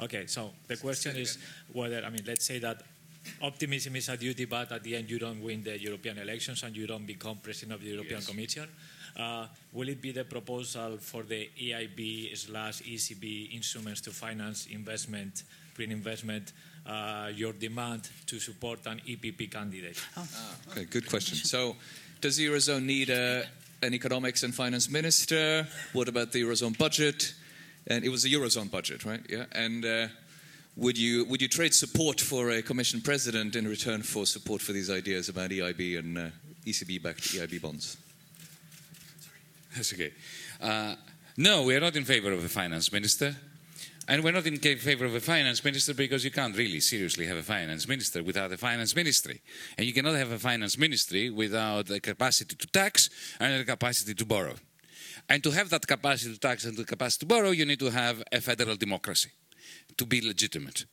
Okay, 0.00 0.26
so 0.26 0.50
the 0.68 0.76
question 0.76 1.16
is 1.16 1.38
whether, 1.72 2.04
I 2.04 2.10
mean, 2.10 2.22
let's 2.26 2.44
say 2.44 2.58
that 2.60 2.82
optimism 3.40 3.96
is 3.96 4.08
a 4.08 4.16
duty, 4.16 4.44
but 4.44 4.70
at 4.72 4.82
the 4.82 4.96
end 4.96 5.10
you 5.10 5.18
don't 5.18 5.42
win 5.42 5.62
the 5.62 5.78
European 5.80 6.18
elections 6.18 6.62
and 6.62 6.76
you 6.76 6.86
don't 6.86 7.06
become 7.06 7.38
president 7.42 7.74
of 7.74 7.80
the 7.82 7.90
European 7.90 8.20
Yes. 8.20 8.28
Commission. 8.28 8.68
Uh, 9.16 9.46
will 9.72 9.88
it 9.88 10.00
be 10.00 10.12
the 10.12 10.24
proposal 10.24 10.96
for 10.98 11.22
the 11.22 11.50
EIB 11.60 12.36
slash 12.36 12.80
ECB 12.82 13.54
instruments 13.54 14.00
to 14.00 14.10
finance 14.10 14.66
investment, 14.66 15.42
green 15.74 15.92
investment, 15.92 16.52
your 17.34 17.52
demand 17.52 18.08
to 18.26 18.38
support 18.38 18.86
an 18.86 19.00
EPP 19.06 19.50
candidate? 19.50 20.00
Okay, 20.70 20.84
good 20.84 21.08
question. 21.08 21.36
So, 21.36 21.76
does 22.20 22.36
the 22.36 22.46
Eurozone 22.46 22.84
need 22.84 23.10
a 23.10 23.44
an 23.82 23.94
economics 23.94 24.42
and 24.42 24.54
finance 24.54 24.88
minister? 24.88 25.66
What 25.92 26.08
about 26.08 26.32
the 26.32 26.42
Eurozone 26.42 26.78
budget? 26.78 27.34
And 27.86 28.04
it 28.04 28.10
was 28.10 28.24
a 28.24 28.28
Eurozone 28.28 28.70
budget, 28.70 29.04
right? 29.04 29.20
Yeah. 29.28 29.46
And 29.52 29.84
uh, 29.84 30.06
would 30.76 30.96
you 30.96 31.24
would 31.24 31.42
you 31.42 31.48
trade 31.48 31.74
support 31.74 32.20
for 32.20 32.50
a 32.50 32.62
Commission 32.62 33.00
president 33.00 33.56
in 33.56 33.66
return 33.66 34.02
for 34.02 34.24
support 34.24 34.62
for 34.62 34.72
these 34.72 34.90
ideas 34.90 35.28
about 35.28 35.50
EIB 35.50 35.98
and 35.98 36.18
uh, 36.18 36.26
ECB-backed 36.64 37.22
EIB 37.22 37.60
bonds? 37.60 37.96
That's 39.74 39.92
okay. 39.92 40.12
Uh, 40.60 40.94
no, 41.36 41.62
we 41.62 41.74
are 41.74 41.80
not 41.80 41.96
in 41.96 42.04
favor 42.04 42.32
of 42.32 42.44
a 42.44 42.48
finance 42.48 42.92
minister. 42.92 43.34
And 44.08 44.24
we're 44.24 44.32
not 44.32 44.46
in 44.46 44.58
favor 44.58 45.04
of 45.04 45.14
a 45.14 45.20
finance 45.20 45.64
minister 45.64 45.94
because 45.94 46.24
you 46.24 46.30
can't 46.30 46.56
really 46.56 46.80
seriously 46.80 47.26
have 47.26 47.36
a 47.36 47.42
finance 47.42 47.86
minister 47.86 48.22
without 48.22 48.50
a 48.50 48.56
finance 48.56 48.96
ministry. 48.96 49.42
And 49.78 49.86
you 49.86 49.92
cannot 49.92 50.14
have 50.14 50.32
a 50.32 50.38
finance 50.38 50.76
ministry 50.76 51.30
without 51.30 51.88
a 51.90 52.00
capacity 52.00 52.56
to 52.56 52.66
tax 52.66 53.10
and 53.38 53.60
a 53.60 53.64
capacity 53.64 54.14
to 54.14 54.26
borrow. 54.26 54.54
And 55.28 55.42
to 55.44 55.52
have 55.52 55.70
that 55.70 55.86
capacity 55.86 56.34
to 56.34 56.40
tax 56.40 56.64
and 56.64 56.76
the 56.76 56.84
capacity 56.84 57.26
to 57.26 57.26
borrow, 57.26 57.50
you 57.50 57.64
need 57.64 57.78
to 57.78 57.90
have 57.90 58.22
a 58.32 58.40
federal 58.40 58.76
democracy 58.76 59.30
to 59.96 60.04
be 60.04 60.20
legitimate. 60.20 60.86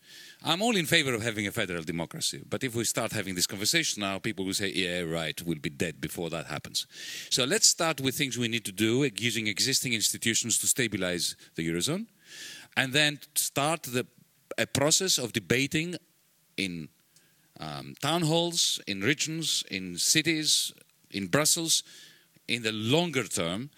I'm 0.44 0.62
all 0.62 0.76
in 0.76 0.86
favor 0.86 1.14
of 1.14 1.24
having 1.24 1.48
a 1.48 1.52
federal 1.52 1.84
democracy, 1.84 2.42
but 2.48 2.64
if 2.64 2.76
we 2.76 2.84
start 2.84 3.12
having 3.12 3.36
this 3.36 3.48
conversation 3.48 4.02
now, 4.02 4.20
people 4.20 4.46
will 4.46 4.54
say, 4.54 4.72
yeah, 4.72 5.02
right, 5.02 5.42
we'll 5.42 5.60
be 5.60 5.70
dead 5.70 6.00
before 6.00 6.30
that 6.30 6.46
happens. 6.46 6.86
So 7.30 7.46
let's 7.46 7.68
start 7.68 8.02
with 8.02 8.16
things 8.16 8.38
we 8.38 8.48
need 8.48 8.66
to 8.66 8.72
do 8.72 9.10
using 9.18 9.48
existing 9.48 9.94
institutions 9.94 10.60
to 10.60 10.68
stabilize 10.68 11.36
the 11.56 11.68
Eurozone, 11.68 12.08
and 12.76 12.94
then 12.94 13.20
start 13.36 13.84
the, 13.84 14.06
a 14.58 14.66
process 14.66 15.18
of 15.18 15.34
debating 15.34 15.96
in 16.58 16.90
um, 17.60 17.94
town 18.02 18.22
halls, 18.22 18.80
in 18.88 19.02
regions, 19.02 19.64
in 19.70 19.98
cities, 19.98 20.74
in 21.12 21.28
Brussels, 21.28 21.84
in 22.48 22.64
the 22.64 22.72
longer 22.72 23.24
term, 23.24 23.70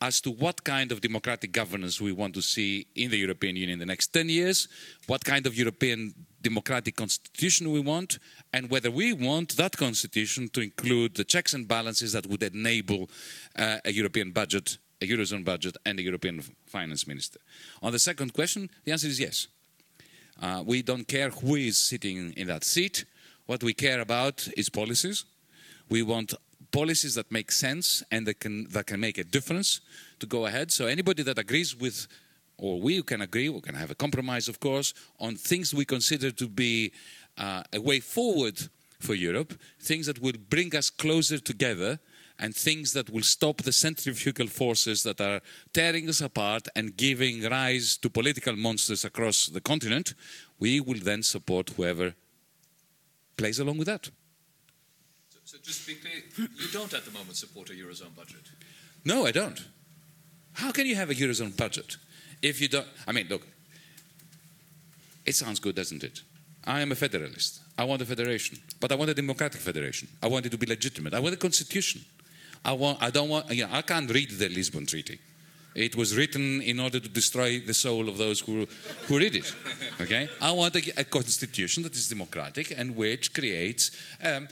as 0.00 0.20
to 0.20 0.30
what 0.30 0.62
kind 0.62 0.92
of 0.92 1.00
democratic 1.00 1.52
governance 1.52 2.00
we 2.00 2.12
want 2.12 2.34
to 2.34 2.42
see 2.42 2.86
in 2.94 3.10
the 3.10 3.16
European 3.16 3.56
Union 3.56 3.74
in 3.74 3.78
the 3.80 3.86
next 3.86 4.08
10 4.08 4.28
years, 4.28 4.68
what 5.06 5.24
kind 5.24 5.46
of 5.46 5.56
European 5.56 6.14
democratic 6.40 6.94
constitution 6.94 7.72
we 7.72 7.80
want, 7.80 8.18
and 8.52 8.70
whether 8.70 8.90
we 8.90 9.12
want 9.12 9.56
that 9.56 9.76
constitution 9.76 10.48
to 10.50 10.60
include 10.60 11.14
the 11.16 11.24
checks 11.24 11.52
and 11.52 11.66
balances 11.66 12.12
that 12.12 12.26
would 12.28 12.42
enable 12.42 13.10
uh, 13.56 13.78
a 13.84 13.92
European 13.92 14.30
budget, 14.30 14.78
a 15.00 15.06
Eurozone 15.06 15.44
budget, 15.44 15.76
and 15.84 15.98
a 15.98 16.02
European 16.02 16.42
finance 16.66 17.06
minister. 17.06 17.40
On 17.82 17.92
the 17.92 17.98
second 17.98 18.32
question, 18.32 18.68
the 18.84 18.92
answer 18.92 19.06
is 19.06 19.20
yes. 19.20 19.46
Uh, 20.40 20.62
we 20.64 20.82
don't 20.82 21.06
care 21.06 21.30
who 21.30 21.56
is 21.56 21.76
sitting 21.76 22.32
in 22.36 22.46
that 22.46 22.64
seat. 22.64 23.04
What 23.46 23.62
we 23.62 23.74
care 23.74 24.00
about 24.00 24.48
is 24.56 24.68
policies. 24.68 25.24
We 25.88 26.02
want 26.02 26.34
policies 26.70 27.14
that 27.14 27.32
make 27.32 27.50
sense 27.50 28.02
and 28.10 28.26
that 28.26 28.40
can, 28.40 28.68
that 28.70 28.86
can 28.86 29.00
make 29.00 29.18
a 29.18 29.24
difference 29.24 29.80
to 30.20 30.26
go 30.26 30.46
ahead. 30.46 30.70
So 30.70 30.86
anybody 30.86 31.22
that 31.22 31.38
agrees 31.38 31.74
with, 31.74 32.06
or 32.56 32.80
we 32.80 33.02
can 33.02 33.22
agree, 33.22 33.48
we 33.48 33.60
can 33.60 33.74
have 33.74 33.90
a 33.90 33.94
compromise, 33.94 34.48
of 34.48 34.60
course, 34.60 34.94
on 35.18 35.36
things 35.36 35.72
we 35.72 35.84
consider 35.84 36.30
to 36.30 36.48
be 36.48 36.92
uh, 37.36 37.62
a 37.72 37.80
way 37.80 38.00
forward 38.00 38.68
for 39.00 39.14
Europe, 39.14 39.54
things 39.80 40.06
that 40.06 40.20
will 40.20 40.34
bring 40.50 40.74
us 40.74 40.90
closer 40.90 41.38
together 41.38 41.98
and 42.38 42.54
things 42.54 42.92
that 42.92 43.10
will 43.10 43.22
stop 43.22 43.62
the 43.62 43.72
centrifugal 43.72 44.46
forces 44.46 45.02
that 45.02 45.20
are 45.20 45.40
tearing 45.72 46.08
us 46.08 46.20
apart 46.20 46.68
and 46.76 46.96
giving 46.96 47.42
rise 47.42 47.96
to 47.96 48.08
political 48.08 48.54
monsters 48.56 49.04
across 49.04 49.46
the 49.46 49.60
continent, 49.60 50.14
we 50.58 50.80
will 50.80 51.00
then 51.02 51.22
support 51.22 51.70
whoever 51.70 52.14
plays 53.36 53.58
along 53.58 53.78
with 53.78 53.86
that. 53.86 54.10
So 55.44 55.56
just 55.62 55.82
to 55.82 55.86
be 55.88 55.94
clear, 55.94 56.48
you 56.56 56.68
don't 56.72 56.92
at 56.92 57.04
the 57.04 57.10
moment 57.10 57.36
support 57.36 57.70
a 57.70 57.72
Eurozone 57.72 58.14
budget? 58.14 58.42
No, 59.04 59.26
I 59.26 59.32
don't. 59.32 59.64
How 60.52 60.72
can 60.72 60.86
you 60.86 60.96
have 60.96 61.10
a 61.10 61.14
Eurozone 61.14 61.56
budget 61.56 61.96
if 62.42 62.60
you 62.60 62.68
don't? 62.68 62.86
I 63.06 63.12
mean, 63.12 63.28
look, 63.28 63.46
it 65.24 65.34
sounds 65.34 65.60
good, 65.60 65.74
doesn't 65.74 66.04
it? 66.04 66.20
I 66.64 66.80
am 66.80 66.92
a 66.92 66.94
federalist. 66.94 67.60
I 67.78 67.84
want 67.84 68.02
a 68.02 68.04
federation, 68.04 68.58
but 68.80 68.92
I 68.92 68.96
want 68.96 69.10
a 69.10 69.14
democratic 69.14 69.60
federation. 69.60 70.08
I 70.22 70.26
want 70.26 70.44
it 70.46 70.50
to 70.50 70.58
be 70.58 70.66
legitimate. 70.66 71.14
I 71.14 71.20
want 71.20 71.34
a 71.34 71.38
constitution. 71.38 72.04
I 72.64 72.72
want. 72.72 73.02
I 73.02 73.10
don't 73.10 73.28
want. 73.28 73.50
You 73.50 73.66
know, 73.66 73.72
I 73.72 73.82
can't 73.82 74.10
read 74.10 74.30
the 74.30 74.48
Lisbon 74.48 74.86
Treaty. 74.86 75.18
It 75.74 75.94
was 75.94 76.16
written 76.16 76.60
in 76.62 76.80
order 76.80 76.98
to 76.98 77.08
destroy 77.08 77.60
the 77.60 77.74
soul 77.74 78.08
of 78.08 78.18
those 78.18 78.40
who, 78.40 78.66
who 79.06 79.18
read 79.18 79.36
it. 79.36 79.54
Okay? 80.00 80.28
I 80.40 80.52
want 80.52 80.76
a, 80.76 81.00
a 81.00 81.04
constitution 81.04 81.82
that 81.82 81.94
is 81.94 82.08
democratic 82.08 82.72
and 82.76 82.94
which 82.94 83.34
creates 83.34 83.90
um, 84.22 84.46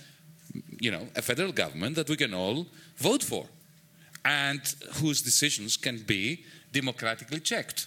you 0.81 0.91
know, 0.91 1.07
a 1.15 1.23
federal 1.23 1.53
government 1.53 1.95
that 1.97 2.09
we 2.09 2.16
can 2.16 2.35
all 2.35 2.66
vote 2.97 3.23
for 3.23 3.47
and 4.24 4.61
whose 4.95 5.23
decisions 5.23 5.77
can 5.77 5.99
be 5.99 6.45
democratically 6.73 7.41
checked. 7.41 7.87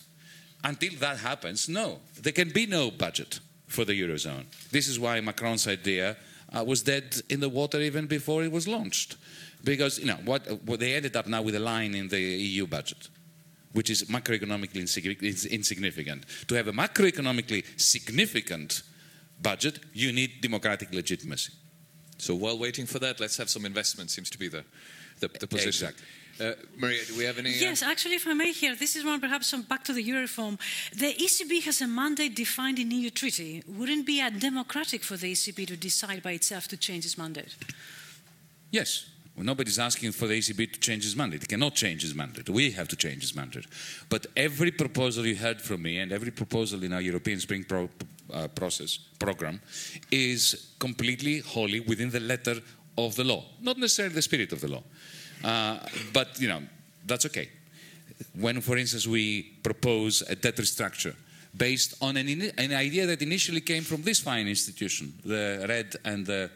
Until 0.63 0.93
that 0.99 1.17
happens, 1.17 1.69
no, 1.69 1.99
there 2.21 2.33
can 2.33 2.49
be 2.49 2.65
no 2.65 2.91
budget 2.91 3.39
for 3.67 3.85
the 3.85 3.93
Eurozone. 3.93 4.45
This 4.71 4.87
is 4.87 4.99
why 4.99 5.19
Macron's 5.21 5.67
idea 5.67 6.17
uh, 6.51 6.63
was 6.63 6.81
dead 6.81 7.21
in 7.29 7.39
the 7.39 7.49
water 7.49 7.79
even 7.79 8.07
before 8.07 8.43
it 8.43 8.51
was 8.51 8.67
launched. 8.67 9.15
Because, 9.63 9.99
you 9.99 10.05
know, 10.05 10.17
what, 10.25 10.47
what 10.63 10.79
they 10.79 10.95
ended 10.95 11.15
up 11.15 11.27
now 11.27 11.41
with 11.41 11.55
a 11.55 11.59
line 11.59 11.93
in 11.95 12.07
the 12.07 12.19
EU 12.19 12.65
budget, 12.65 13.09
which 13.73 13.89
is 13.89 14.03
macroeconomically 14.05 14.81
insignificant. 15.51 16.25
To 16.47 16.55
have 16.55 16.67
a 16.67 16.71
macroeconomically 16.71 17.65
significant 17.79 18.83
budget, 19.41 19.79
you 19.93 20.11
need 20.11 20.41
democratic 20.41 20.93
legitimacy. 20.93 21.53
So 22.17 22.35
while 22.35 22.57
waiting 22.57 22.85
for 22.85 22.99
that, 22.99 23.19
let's 23.19 23.37
have 23.37 23.49
some 23.49 23.65
investment, 23.65 24.11
seems 24.11 24.29
to 24.29 24.39
be 24.39 24.47
the, 24.47 24.63
the, 25.19 25.27
the 25.27 25.47
position. 25.47 25.89
Exactly. 25.89 26.05
Uh, 26.39 26.53
Maria, 26.77 27.03
do 27.05 27.17
we 27.17 27.25
have 27.25 27.37
any? 27.37 27.49
Uh... 27.49 27.59
Yes, 27.59 27.83
actually, 27.83 28.15
if 28.15 28.25
I 28.25 28.33
may 28.33 28.51
here, 28.53 28.75
this 28.75 28.95
is 28.95 29.03
one 29.03 29.19
perhaps 29.19 29.47
some 29.47 29.63
back 29.63 29.83
to 29.85 29.93
the 29.93 30.01
euro 30.01 30.21
reform. 30.21 30.57
The 30.95 31.13
ECB 31.13 31.63
has 31.63 31.81
a 31.81 31.87
mandate 31.87 32.35
defined 32.35 32.79
in 32.79 32.91
EU 32.91 33.09
treaty. 33.09 33.61
Wouldn't 33.67 34.01
it 34.01 34.05
be 34.05 34.39
democratic 34.39 35.03
for 35.03 35.17
the 35.17 35.33
ECB 35.33 35.67
to 35.67 35.75
decide 35.75 36.23
by 36.23 36.31
itself 36.31 36.67
to 36.69 36.77
change 36.77 37.05
its 37.05 37.17
mandate? 37.17 37.55
Yes. 38.71 39.09
Nobody's 39.43 39.79
asking 39.79 40.11
for 40.11 40.27
the 40.27 40.35
ECB 40.35 40.73
to 40.73 40.79
change 40.79 41.05
its 41.05 41.15
mandate. 41.15 41.43
It 41.43 41.49
cannot 41.49 41.75
change 41.75 42.03
its 42.03 42.13
mandate. 42.13 42.49
We 42.49 42.71
have 42.71 42.87
to 42.89 42.95
change 42.95 43.23
its 43.23 43.35
mandate. 43.35 43.65
But 44.09 44.27
every 44.35 44.71
proposal 44.71 45.25
you 45.25 45.35
heard 45.35 45.61
from 45.61 45.81
me 45.81 45.99
and 45.99 46.11
every 46.11 46.31
proposal 46.31 46.83
in 46.83 46.93
our 46.93 47.01
European 47.01 47.39
Spring 47.39 47.63
pro 47.63 47.89
uh, 48.33 48.47
process 48.49 48.97
program 49.17 49.59
is 50.11 50.73
completely 50.79 51.39
wholly 51.39 51.79
within 51.79 52.09
the 52.09 52.19
letter 52.19 52.55
of 52.97 53.15
the 53.15 53.23
law, 53.23 53.43
not 53.61 53.77
necessarily 53.77 54.13
the 54.13 54.21
spirit 54.21 54.51
of 54.51 54.61
the 54.61 54.67
law. 54.67 54.83
Uh, 55.43 55.79
but 56.13 56.39
you 56.39 56.47
know 56.47 56.61
that's 57.05 57.25
okay. 57.25 57.49
When, 58.33 58.61
for 58.61 58.77
instance, 58.77 59.07
we 59.07 59.53
propose 59.63 60.21
a 60.23 60.35
debt 60.35 60.57
restructure 60.57 61.15
based 61.55 61.95
on 62.01 62.17
an, 62.17 62.51
an 62.57 62.73
idea 62.73 63.05
that 63.07 63.21
initially 63.21 63.61
came 63.61 63.83
from 63.83 64.03
this 64.03 64.19
fine 64.19 64.47
institution, 64.47 65.13
the 65.25 65.65
red 65.67 65.95
and 66.05 66.25
the 66.25 66.51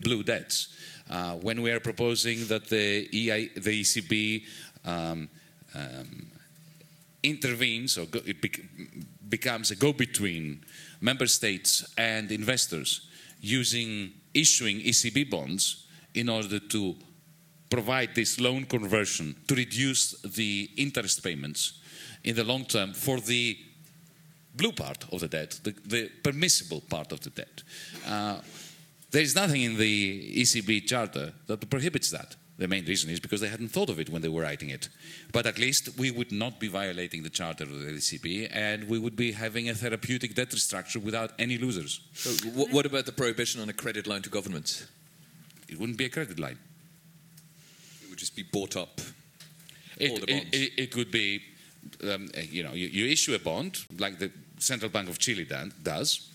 blue 0.00 0.22
debts, 0.22 0.68
uh, 1.10 1.34
when 1.34 1.62
we 1.62 1.70
are 1.70 1.80
proposing 1.80 2.46
that 2.48 2.68
the, 2.68 3.08
EI, 3.12 3.50
the 3.54 3.80
ECB 3.80 4.44
um, 4.84 5.28
um, 5.74 6.26
intervenes 7.22 7.98
or 7.98 8.06
go, 8.06 8.20
it 8.24 8.40
bec 8.40 8.60
becomes 9.28 9.70
a 9.70 9.76
go-between 9.76 10.64
member 11.00 11.26
states 11.26 11.84
and 11.98 12.32
investors 12.32 13.08
using 13.40 14.12
issuing 14.32 14.80
ECB 14.80 15.28
bonds 15.28 15.86
in 16.14 16.28
order 16.28 16.58
to 16.58 16.94
provide 17.68 18.14
this 18.14 18.40
loan 18.40 18.64
conversion 18.64 19.36
to 19.46 19.54
reduce 19.54 20.12
the 20.22 20.70
interest 20.76 21.22
payments 21.22 21.80
in 22.24 22.34
the 22.34 22.44
long 22.44 22.64
term 22.64 22.94
for 22.94 23.20
the 23.20 23.58
blue 24.54 24.72
part 24.72 25.04
of 25.12 25.20
the 25.20 25.28
debt, 25.28 25.60
the, 25.62 25.74
the 25.86 26.10
permissible 26.22 26.82
part 26.88 27.12
of 27.12 27.20
the 27.20 27.30
debt. 27.30 27.62
Uh, 28.06 28.40
there 29.10 29.22
is 29.22 29.34
nothing 29.34 29.62
in 29.62 29.78
the 29.78 30.42
ECB 30.42 30.86
charter 30.86 31.32
that 31.46 31.68
prohibits 31.70 32.10
that. 32.10 32.36
The 32.58 32.66
main 32.66 32.84
reason 32.84 33.08
is 33.08 33.20
because 33.20 33.40
they 33.40 33.48
hadn't 33.48 33.68
thought 33.68 33.88
of 33.88 34.00
it 34.00 34.10
when 34.10 34.20
they 34.20 34.28
were 34.28 34.42
writing 34.42 34.70
it. 34.70 34.88
But 35.32 35.46
at 35.46 35.58
least 35.58 35.96
we 35.96 36.10
would 36.10 36.32
not 36.32 36.58
be 36.58 36.66
violating 36.66 37.22
the 37.22 37.30
charter 37.30 37.62
of 37.62 37.70
the 37.70 37.92
ECB 37.92 38.48
and 38.52 38.88
we 38.88 38.98
would 38.98 39.14
be 39.14 39.30
having 39.30 39.68
a 39.68 39.74
therapeutic 39.74 40.34
debt 40.34 40.52
structure 40.52 40.98
without 40.98 41.30
any 41.38 41.56
losers. 41.56 42.00
So 42.14 42.30
what 42.50 42.84
about 42.84 43.06
the 43.06 43.12
prohibition 43.12 43.62
on 43.62 43.68
a 43.68 43.72
credit 43.72 44.08
line 44.08 44.22
to 44.22 44.28
governments? 44.28 44.86
It 45.68 45.78
wouldn't 45.78 45.98
be 45.98 46.06
a 46.06 46.08
credit 46.08 46.40
line. 46.40 46.58
It 48.02 48.10
would 48.10 48.18
just 48.18 48.34
be 48.34 48.42
bought 48.42 48.76
up. 48.76 49.00
It, 49.98 50.24
it, 50.28 50.46
it, 50.52 50.72
it 50.76 50.90
could 50.92 51.12
be, 51.12 51.42
um, 52.02 52.28
you 52.50 52.64
know, 52.64 52.72
you, 52.72 52.88
you, 52.88 53.06
issue 53.06 53.34
a 53.34 53.38
bond 53.38 53.78
like 53.98 54.18
the 54.18 54.32
Central 54.58 54.90
Bank 54.90 55.08
of 55.08 55.18
Chile 55.18 55.46
does. 55.82 56.30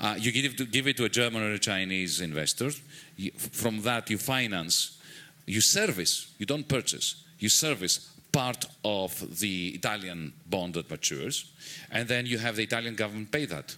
Uh, 0.00 0.16
you 0.18 0.32
give, 0.32 0.56
to, 0.56 0.64
give, 0.64 0.86
it 0.86 0.96
to 0.96 1.04
a 1.04 1.08
German 1.08 1.42
or 1.42 1.52
a 1.52 1.58
Chinese 1.58 2.20
investor. 2.20 2.70
You, 3.16 3.30
from 3.32 3.82
that, 3.82 4.10
you 4.10 4.18
finance 4.18 4.98
you 5.46 5.60
service, 5.60 6.32
you 6.38 6.46
don't 6.46 6.68
purchase, 6.68 7.24
you 7.38 7.48
service 7.48 8.10
part 8.30 8.64
of 8.84 9.40
the 9.40 9.68
Italian 9.70 10.32
bond 10.48 10.74
that 10.74 10.90
matures, 10.90 11.52
and 11.90 12.08
then 12.08 12.26
you 12.26 12.38
have 12.38 12.56
the 12.56 12.62
Italian 12.62 12.94
government 12.94 13.30
pay 13.30 13.44
that 13.44 13.76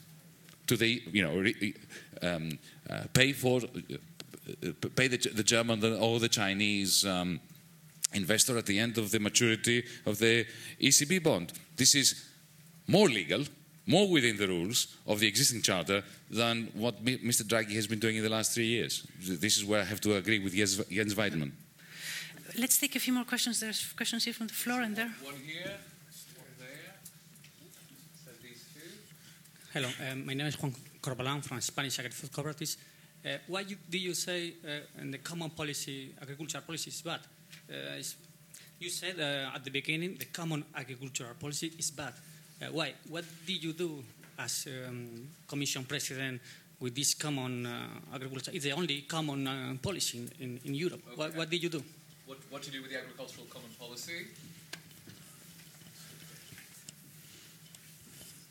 to 0.67 0.77
the, 0.77 1.03
you 1.11 1.23
know, 1.23 1.45
um, 2.23 2.59
uh, 2.89 3.03
pay 3.13 3.33
for, 3.33 3.61
uh, 3.63 4.89
pay 4.95 5.09
the, 5.09 5.17
the, 5.35 5.43
German 5.43 5.83
or 6.01 6.21
the 6.21 6.29
Chinese 6.29 7.05
um, 7.05 7.41
investor 8.13 8.57
at 8.57 8.67
the 8.67 8.79
end 8.79 8.97
of 8.97 9.11
the 9.11 9.19
maturity 9.19 9.85
of 10.07 10.19
the 10.19 10.47
ECB 10.81 11.23
bond. 11.23 11.53
This 11.77 11.95
is 11.95 12.25
more 12.87 13.09
legal, 13.09 13.45
more 13.87 14.09
within 14.09 14.37
the 14.37 14.49
rules 14.49 14.97
of 15.07 15.21
the 15.21 15.27
existing 15.27 15.63
charter 15.63 16.03
than 16.31 16.69
what 16.75 17.05
Mr. 17.05 17.43
Draghi 17.43 17.75
has 17.75 17.87
been 17.87 17.99
doing 17.99 18.17
in 18.17 18.23
the 18.23 18.31
last 18.31 18.55
three 18.55 18.67
years. 18.67 19.07
This 19.21 19.57
is 19.57 19.65
where 19.65 19.81
I 19.81 19.85
have 19.85 20.01
to 20.03 20.17
agree 20.17 20.39
with 20.39 20.55
Jens, 20.55 20.77
Jens 20.87 21.15
Weidmann. 21.15 21.53
Let's 22.59 22.79
take 22.79 22.97
a 22.97 23.01
few 23.01 23.13
more 23.13 23.25
questions. 23.25 23.61
There's 23.61 23.93
questions 23.93 24.25
here 24.25 24.35
from 24.35 24.47
the 24.47 24.55
floor 24.55 24.81
and 24.81 24.97
there. 24.97 25.13
One 25.23 25.35
here, 25.35 25.77
one 26.37 26.55
there. 26.59 26.95
These 28.43 28.65
two. 28.73 28.81
Hello, 29.73 29.89
um, 30.11 30.27
my 30.27 30.35
name 30.35 30.47
is 30.47 30.61
Juan 30.63 30.73
Corbalan 31.03 31.43
from 31.45 31.61
Spanish 31.61 31.99
Agri-Food 31.99 32.31
Cooperatives. 32.31 32.77
Uh, 33.25 33.39
why 33.49 33.61
you, 33.61 33.77
do 33.91 33.99
you 33.99 34.15
say 34.15 34.55
uh, 34.65 35.01
in 35.01 35.11
the 35.11 35.19
common 35.19 35.51
policy, 35.51 36.15
agricultural 36.21 36.63
policy 36.63 36.91
is 36.91 37.03
bad? 37.03 37.21
Uh, 37.69 38.01
you 38.79 38.91
said 38.91 39.19
uh, 39.19 39.55
at 39.55 39.65
the 39.65 39.71
beginning 39.71 40.17
the 40.19 40.27
common 40.27 40.65
agricultural 40.75 41.35
policy 41.41 41.73
is 41.79 41.91
bad. 41.91 42.13
Uh, 42.65 42.69
why? 42.73 42.95
What 43.09 43.25
did 43.47 43.63
you 43.63 43.73
do 43.73 44.03
as 44.39 44.67
um, 44.67 45.29
Commission 45.47 45.85
President 45.85 46.41
with 46.81 46.95
this 46.95 47.13
common 47.15 47.67
uh, 47.67 47.89
agriculture? 48.15 48.53
It's 48.55 48.65
the 48.65 48.73
only 48.73 49.03
common 49.03 49.47
uh, 49.47 49.75
policy 49.83 50.19
in, 50.19 50.31
in, 50.41 50.61
in 50.65 50.75
Europe. 50.75 51.03
What, 51.15 51.37
what 51.37 51.51
did 51.51 51.63
you 51.63 51.69
do? 51.69 51.83
What, 52.27 52.39
what 52.49 52.63
to 52.63 52.71
do 52.71 52.81
with 52.81 52.91
the 52.91 52.99
agricultural 52.99 53.47
common 53.51 53.69
policy? 53.79 54.29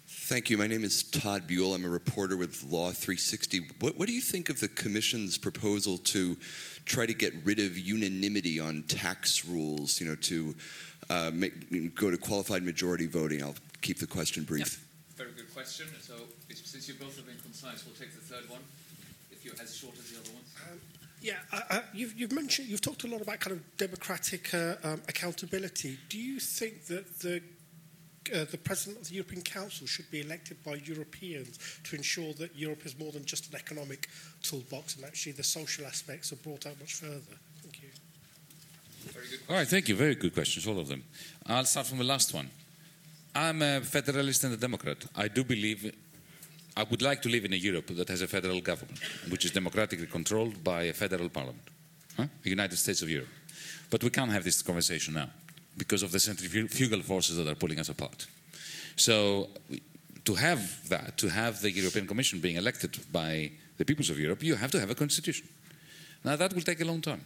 Thank 0.07 0.49
you. 0.49 0.57
My 0.57 0.67
name 0.67 0.83
is 0.83 1.03
Todd 1.03 1.47
Buell. 1.47 1.73
I'm 1.73 1.83
a 1.83 1.89
reporter 1.89 2.37
with 2.37 2.63
Law 2.69 2.91
360. 2.91 3.67
What, 3.79 3.97
what 3.97 4.07
do 4.07 4.13
you 4.13 4.21
think 4.21 4.49
of 4.49 4.59
the 4.59 4.67
Commission's 4.67 5.37
proposal 5.39 5.97
to 5.97 6.37
try 6.85 7.05
to 7.05 7.13
get 7.13 7.33
rid 7.43 7.59
of 7.59 7.77
unanimity 7.77 8.59
on 8.59 8.83
tax 8.83 9.43
rules? 9.43 9.99
You 9.99 10.09
know, 10.09 10.15
to 10.15 10.55
uh, 11.09 11.31
make, 11.33 11.95
go 11.95 12.11
to 12.11 12.17
qualified 12.17 12.63
majority 12.63 13.07
voting. 13.07 13.43
I'll 13.43 13.55
keep 13.83 13.99
the 13.99 14.07
question 14.07 14.43
brief. 14.43 14.83
Very 15.15 15.31
good 15.31 15.53
question. 15.53 15.85
So, 16.01 16.15
since 16.49 16.87
you 16.87 16.95
both 16.95 17.15
have 17.17 17.27
been 17.27 17.37
concise, 17.43 17.85
we'll 17.85 17.95
take 17.95 18.13
the 18.15 18.21
third 18.21 18.49
one. 18.49 18.61
If 19.31 19.45
you're 19.45 19.53
as 19.61 19.75
short 19.75 19.93
as 19.99 20.09
the 20.09 20.19
other 20.19 20.31
ones. 20.33 20.49
Yeah, 21.21 21.35
uh, 21.51 21.61
uh, 21.69 21.79
you've, 21.93 22.19
you've 22.19 22.31
mentioned, 22.31 22.67
you've 22.67 22.81
talked 22.81 23.03
a 23.03 23.07
lot 23.07 23.21
about 23.21 23.39
kind 23.39 23.55
of 23.55 23.77
democratic 23.77 24.53
uh, 24.53 24.75
um, 24.83 25.01
accountability. 25.07 25.97
Do 26.09 26.17
you 26.17 26.39
think 26.39 26.85
that 26.87 27.19
the 27.19 27.41
uh, 28.33 28.45
the 28.49 28.57
president 28.57 29.01
of 29.01 29.09
the 29.09 29.15
European 29.15 29.41
Council 29.41 29.85
should 29.85 30.09
be 30.09 30.21
elected 30.21 30.63
by 30.63 30.75
Europeans 30.75 31.59
to 31.83 31.95
ensure 31.97 32.31
that 32.35 32.55
Europe 32.55 32.85
is 32.85 32.97
more 32.97 33.11
than 33.11 33.25
just 33.25 33.49
an 33.49 33.55
economic 33.55 34.07
toolbox 34.41 34.95
and 34.95 35.03
actually 35.03 35.33
the 35.33 35.43
social 35.43 35.85
aspects 35.85 36.31
are 36.31 36.37
brought 36.37 36.65
out 36.65 36.79
much 36.79 36.93
further? 36.93 37.35
Thank 37.61 37.81
you. 37.81 37.89
Very 39.11 39.25
good 39.27 39.39
All 39.49 39.57
right, 39.57 39.67
thank 39.67 39.89
you. 39.89 39.95
Very 39.95 40.15
good 40.15 40.33
questions, 40.33 40.65
all 40.65 40.79
of 40.79 40.87
them. 40.87 41.03
I'll 41.47 41.65
start 41.65 41.87
from 41.87 41.97
the 41.97 42.05
last 42.05 42.33
one. 42.33 42.49
I'm 43.35 43.61
a 43.61 43.81
federalist 43.81 44.43
and 44.43 44.53
a 44.53 44.57
Democrat. 44.57 45.05
I 45.15 45.27
do 45.27 45.43
believe, 45.43 45.91
I 46.77 46.83
would 46.83 47.01
like 47.01 47.21
to 47.23 47.29
live 47.29 47.45
in 47.45 47.53
a 47.53 47.55
Europe 47.57 47.87
that 47.95 48.07
has 48.09 48.21
a 48.21 48.27
federal 48.27 48.61
government, 48.61 48.99
which 49.29 49.45
is 49.45 49.51
democratically 49.51 50.05
controlled 50.07 50.63
by 50.63 50.83
a 50.83 50.93
federal 50.93 51.29
parliament, 51.29 51.67
huh? 52.15 52.27
the 52.43 52.49
United 52.49 52.77
States 52.77 53.01
of 53.01 53.09
Europe. 53.09 53.29
But 53.89 54.03
we 54.03 54.11
can't 54.11 54.31
have 54.31 54.43
this 54.43 54.61
conversation 54.61 55.15
now 55.15 55.29
because 55.77 56.03
of 56.03 56.11
the 56.11 56.19
centrifugal 56.19 57.01
forces 57.01 57.37
that 57.37 57.47
are 57.47 57.55
pulling 57.55 57.79
us 57.79 57.89
apart. 57.89 58.27
So, 58.95 59.49
to 60.25 60.35
have 60.35 60.87
that, 60.89 61.17
to 61.17 61.27
have 61.27 61.59
the 61.61 61.71
European 61.71 62.07
Commission 62.07 62.39
being 62.39 62.57
elected 62.57 62.99
by 63.11 63.51
the 63.77 63.85
peoples 63.85 64.09
of 64.09 64.19
Europe, 64.19 64.43
you 64.43 64.55
have 64.55 64.71
to 64.71 64.79
have 64.79 64.91
a 64.91 64.95
constitution. 64.95 65.47
Now, 66.23 66.35
that 66.35 66.53
will 66.53 66.61
take 66.61 66.81
a 66.81 66.85
long 66.85 67.01
time. 67.01 67.21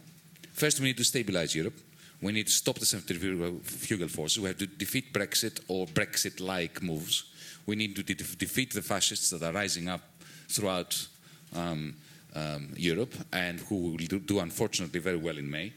First, 0.52 0.80
we 0.80 0.86
need 0.86 0.96
to 0.96 1.04
stabilize 1.04 1.54
Europe. 1.54 1.78
We 2.20 2.32
need 2.32 2.46
to 2.46 2.52
stop 2.52 2.78
the 2.78 2.86
centrifugal 2.86 4.08
forces. 4.08 4.40
We 4.40 4.48
have 4.48 4.58
to 4.58 4.66
defeat 4.66 5.12
Brexit 5.12 5.60
or 5.68 5.86
Brexit 5.86 6.40
like 6.40 6.82
moves. 6.82 7.24
We 7.66 7.76
need 7.76 7.94
to 7.96 8.02
de- 8.02 8.14
defeat 8.14 8.72
the 8.72 8.82
fascists 8.82 9.30
that 9.30 9.42
are 9.42 9.52
rising 9.52 9.88
up 9.88 10.00
throughout 10.48 11.06
um, 11.54 11.94
um, 12.34 12.70
Europe 12.76 13.14
and 13.32 13.60
who 13.60 13.76
will 13.76 13.96
do, 13.96 14.18
do, 14.18 14.40
unfortunately, 14.40 15.00
very 15.00 15.16
well 15.16 15.38
in 15.38 15.50
May. 15.50 15.72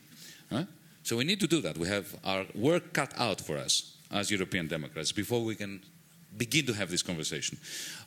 Huh? 0.50 0.64
So 1.04 1.18
we 1.18 1.24
need 1.24 1.40
to 1.42 1.48
do 1.48 1.62
that. 1.62 1.78
We 1.78 1.88
have 1.88 2.16
our 2.24 2.46
work 2.56 2.94
cut 2.94 3.14
out 3.18 3.42
for 3.42 3.58
us 3.58 3.98
as 4.12 4.32
European 4.32 4.68
Democrats 4.68 5.12
before 5.12 5.44
we 5.44 5.56
can 5.56 5.82
begin 6.38 6.66
to 6.66 6.74
have 6.74 6.90
this 6.90 7.04
conversation. 7.04 7.58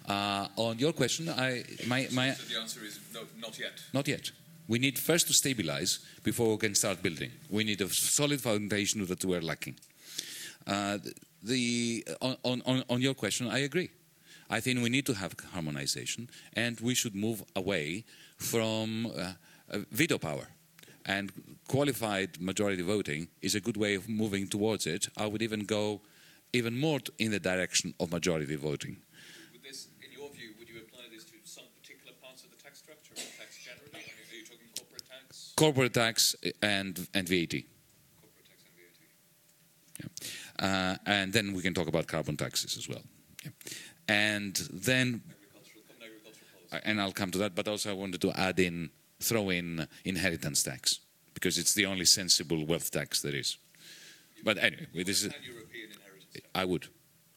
Uh, 0.09 0.49
on 0.57 0.79
your 0.79 0.93
question, 0.93 1.29
I, 1.29 1.65
my, 1.87 2.09
my, 2.13 2.33
So 2.33 2.55
the 2.55 2.61
answer 2.61 2.85
is 2.85 2.99
no, 3.13 3.21
not 3.39 3.59
yet. 3.59 3.83
not 3.93 4.09
yet. 4.09 4.31
We 4.67 4.79
need 4.79 4.99
first 4.99 5.27
to 5.27 5.35
stabilize 5.35 5.99
before 6.23 6.51
we 6.51 6.57
can 6.57 6.75
start 6.75 7.03
building. 7.03 7.31
We 7.51 7.65
need 7.65 7.81
a 7.81 7.89
solid 7.89 8.41
foundation 8.41 9.05
that 9.07 9.25
we're 9.25 9.43
lacking. 9.43 9.79
Uh, 10.67 10.99
the, 11.43 12.07
on, 12.23 12.63
on, 12.65 12.83
on 12.89 13.01
your 13.03 13.15
question, 13.15 13.49
I 13.49 13.59
agree. 13.59 13.91
I 14.49 14.61
think 14.61 14.83
we 14.83 14.89
need 14.89 15.07
to 15.07 15.15
have 15.15 15.35
harmonization 15.53 16.31
and 16.55 16.81
we 16.81 16.95
should 16.95 17.15
move 17.15 17.43
away 17.55 18.05
from 18.37 19.07
uh, 19.07 19.33
uh, 19.71 19.79
veto 19.91 20.19
power. 20.19 20.49
And 21.07 21.33
qualified 21.69 22.41
majority 22.41 22.83
voting 22.83 23.29
is 23.43 23.55
a 23.55 23.61
good 23.61 23.77
way 23.77 23.95
of 23.95 24.09
moving 24.09 24.49
towards 24.49 24.87
it. 24.87 25.09
I 25.17 25.27
would 25.27 25.43
even 25.43 25.65
go 25.65 26.01
even 26.55 26.79
more 26.79 27.01
in 27.19 27.33
the 27.33 27.41
direction 27.41 27.95
of 28.01 28.11
majority 28.13 28.57
voting. 28.57 28.97
Would 29.53 29.63
this, 29.63 29.89
in 30.01 30.13
your 30.19 30.31
view, 30.31 30.55
would 30.59 30.69
you 30.69 30.79
apply 30.79 31.05
this 31.13 31.25
to 31.25 31.35
some 31.45 31.65
particular 31.83 32.15
parts 32.23 32.45
of 32.45 32.51
the 32.51 32.57
tax 32.57 32.79
structure 32.79 33.13
or 33.13 33.29
tax 33.37 33.59
generally? 33.65 33.91
I 33.93 33.99
mean, 33.99 34.29
are 34.31 34.37
you 34.37 34.45
talking 34.45 34.69
corporate 35.57 35.95
tax? 35.95 36.35
And, 36.63 37.09
and 37.15 37.29
VAT. 37.29 37.53
Corporate 38.21 38.47
tax 38.47 38.63
and 39.99 40.11
VAT. 40.59 40.65
Uh, 40.65 40.97
and 41.07 41.33
then 41.33 41.53
we 41.55 41.63
can 41.63 41.75
talk 41.75 41.89
about 41.89 42.07
carbon 42.07 42.37
taxes 42.37 42.77
as 42.77 42.89
well. 42.89 43.03
Yeah. 43.45 43.51
And 44.09 44.55
then, 44.73 45.23
Agricultural, 45.31 45.83
common 45.89 46.09
agricultural 46.09 46.69
policy. 46.71 46.87
and 46.89 47.01
I'll 47.01 47.13
come 47.13 47.31
to 47.31 47.39
that, 47.39 47.55
but 47.55 47.69
also 47.69 47.91
I 47.91 47.95
wanted 47.95 48.21
to 48.23 48.33
add 48.33 48.59
in, 48.61 48.91
throw 49.21 49.51
in 49.51 49.87
inheritance 50.05 50.63
tax, 50.63 51.01
because 51.33 51.59
it's 51.59 51.75
the 51.75 51.87
only 51.87 52.05
sensible 52.05 52.67
wealth 52.67 52.91
tax 52.91 53.23
there 53.23 53.35
is. 53.35 53.57
But 54.45 54.59
anyway, 54.59 54.87
this 55.05 55.23
is, 55.23 55.33
Pan-European 55.33 55.91
inheritance 55.91 56.27
tax. 56.35 56.47
I 56.55 56.65
would. 56.65 56.89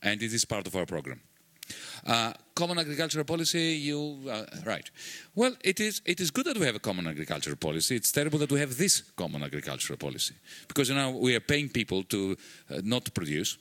And 0.03 0.21
it 0.21 0.33
is 0.33 0.45
part 0.45 0.67
of 0.67 0.75
our 0.75 0.85
program. 0.85 1.21
Uh, 2.05 2.33
common 2.55 2.79
agricultural 2.79 3.25
policy, 3.25 3.75
you 3.75 4.17
uh, 4.29 4.45
right. 4.65 4.89
Well, 5.35 5.55
it 5.63 5.79
is 5.79 6.01
it 6.05 6.19
is 6.19 6.31
good 6.31 6.45
that 6.45 6.57
we 6.57 6.65
have 6.65 6.75
a 6.75 6.79
common 6.79 7.07
agricultural 7.07 7.57
policy. 7.57 7.95
It's 7.95 8.11
terrible 8.11 8.39
that 8.39 8.51
we 8.51 8.59
have 8.59 8.77
this 8.77 9.03
common 9.15 9.43
agricultural 9.43 9.97
policy 9.97 10.35
because 10.67 10.89
you 10.89 10.95
now 10.95 11.11
we 11.11 11.35
are 11.35 11.45
paying 11.45 11.69
people 11.69 12.03
to 12.03 12.37
uh, 12.69 12.81
not 12.83 13.13
produce, 13.13 13.57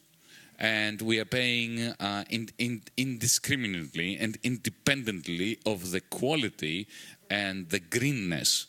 and 0.58 1.02
we 1.02 1.18
are 1.20 1.24
paying 1.24 1.80
uh, 2.00 2.24
in, 2.30 2.48
in, 2.58 2.82
indiscriminately 2.96 4.16
and 4.16 4.38
independently 4.42 5.58
of 5.66 5.90
the 5.90 6.00
quality 6.00 6.86
and 7.30 7.68
the 7.68 7.80
greenness 7.80 8.66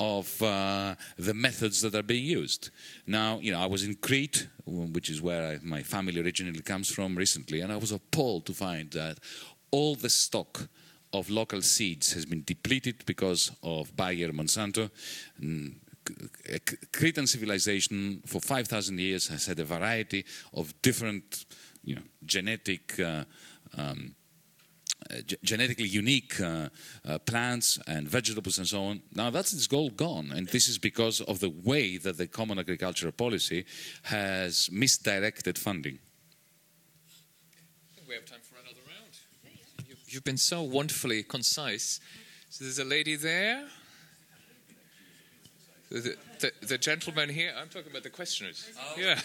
of 0.00 0.42
uh, 0.42 0.94
the 1.18 1.34
methods 1.34 1.82
that 1.82 1.94
are 1.94 2.02
being 2.02 2.24
used. 2.24 2.70
Now, 3.06 3.38
you 3.38 3.52
know, 3.52 3.60
I 3.60 3.66
was 3.66 3.84
in 3.84 3.94
Crete, 3.96 4.48
which 4.66 5.10
is 5.10 5.20
where 5.20 5.52
I, 5.52 5.58
my 5.62 5.82
family 5.82 6.20
originally 6.20 6.62
comes 6.62 6.90
from 6.90 7.14
recently, 7.14 7.60
and 7.60 7.70
I 7.70 7.76
was 7.76 7.92
appalled 7.92 8.46
to 8.46 8.54
find 8.54 8.90
that 8.92 9.18
all 9.70 9.94
the 9.94 10.08
stock 10.08 10.68
of 11.12 11.28
local 11.28 11.60
seeds 11.60 12.14
has 12.14 12.24
been 12.24 12.42
depleted 12.44 13.04
because 13.04 13.52
of 13.62 13.94
Bayer 13.94 14.32
Monsanto. 14.32 14.90
And 15.38 15.80
Cretan 16.92 17.26
civilization 17.26 18.22
for 18.26 18.40
5,000 18.40 18.98
years 18.98 19.28
has 19.28 19.46
had 19.46 19.58
a 19.58 19.64
variety 19.64 20.24
of 20.54 20.72
different, 20.80 21.44
you 21.84 21.96
know, 21.96 22.02
genetic. 22.24 22.98
Uh, 22.98 23.24
um, 23.76 24.14
ge- 25.26 25.36
genetically 25.42 25.86
unique 25.86 26.40
uh, 26.40 26.68
uh, 27.08 27.18
plants 27.18 27.78
and 27.86 28.08
vegetables 28.08 28.58
and 28.58 28.66
so 28.66 28.84
on. 28.84 29.02
Now 29.14 29.30
that's 29.30 29.52
it's 29.52 29.66
goal 29.66 29.90
gone, 29.90 30.30
and 30.34 30.48
this 30.48 30.68
is 30.68 30.78
because 30.78 31.20
of 31.20 31.40
the 31.40 31.50
way 31.50 31.96
that 31.98 32.16
the 32.18 32.26
common 32.26 32.58
agricultural 32.58 33.12
policy 33.12 33.64
has 34.04 34.68
misdirected 34.72 35.58
funding. 35.58 35.98
We 38.08 38.14
have 38.14 38.24
time 38.24 38.40
for 38.42 38.56
another 38.60 38.80
round. 38.86 39.88
You- 39.88 39.96
You've 40.08 40.24
been 40.24 40.36
so 40.38 40.62
wonderfully 40.62 41.22
concise. 41.22 42.00
So 42.48 42.64
there's 42.64 42.78
a 42.80 42.84
lady 42.84 43.16
there. 43.16 43.68
The, 45.90 46.16
the, 46.38 46.52
the 46.66 46.78
gentleman 46.78 47.28
here, 47.28 47.52
I'm 47.60 47.68
talking 47.68 47.90
about 47.90 48.04
the 48.04 48.10
questioners. 48.10 48.70
Yeah. 48.96 49.18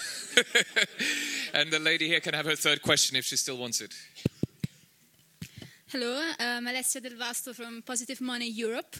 and 1.53 1.71
the 1.71 1.77
lady 1.79 2.07
here 2.07 2.19
can 2.19 2.33
have 2.33 2.45
her 2.47 2.55
third 2.55 2.81
question 2.81 3.15
if 3.15 3.23
she 3.25 3.35
still 3.37 3.57
wants 3.57 3.81
it. 3.81 3.93
Hello, 5.97 6.19
I'm 6.41 6.67
Alessia 6.67 7.01
Del 7.01 7.13
Vasto 7.13 7.55
from 7.55 7.81
Positive 7.81 8.19
Money 8.19 8.49
Europe, 8.49 8.97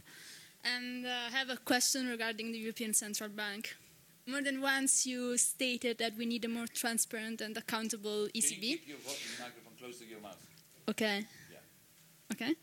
and 0.63 1.05
I 1.05 1.29
have 1.29 1.49
a 1.49 1.57
question 1.57 2.07
regarding 2.07 2.53
the 2.53 2.57
European 2.57 2.93
Central 2.93 3.27
Bank. 3.27 3.75
More 4.25 4.41
than 4.41 4.61
once, 4.61 5.05
you 5.05 5.37
stated 5.37 5.97
that 5.97 6.15
we 6.17 6.25
need 6.25 6.45
a 6.45 6.47
more 6.47 6.67
transparent 6.67 7.41
and 7.41 7.57
accountable 7.57 8.29
ECB. 8.33 8.79
Okay. 10.87 11.25
Okay. 12.31 12.53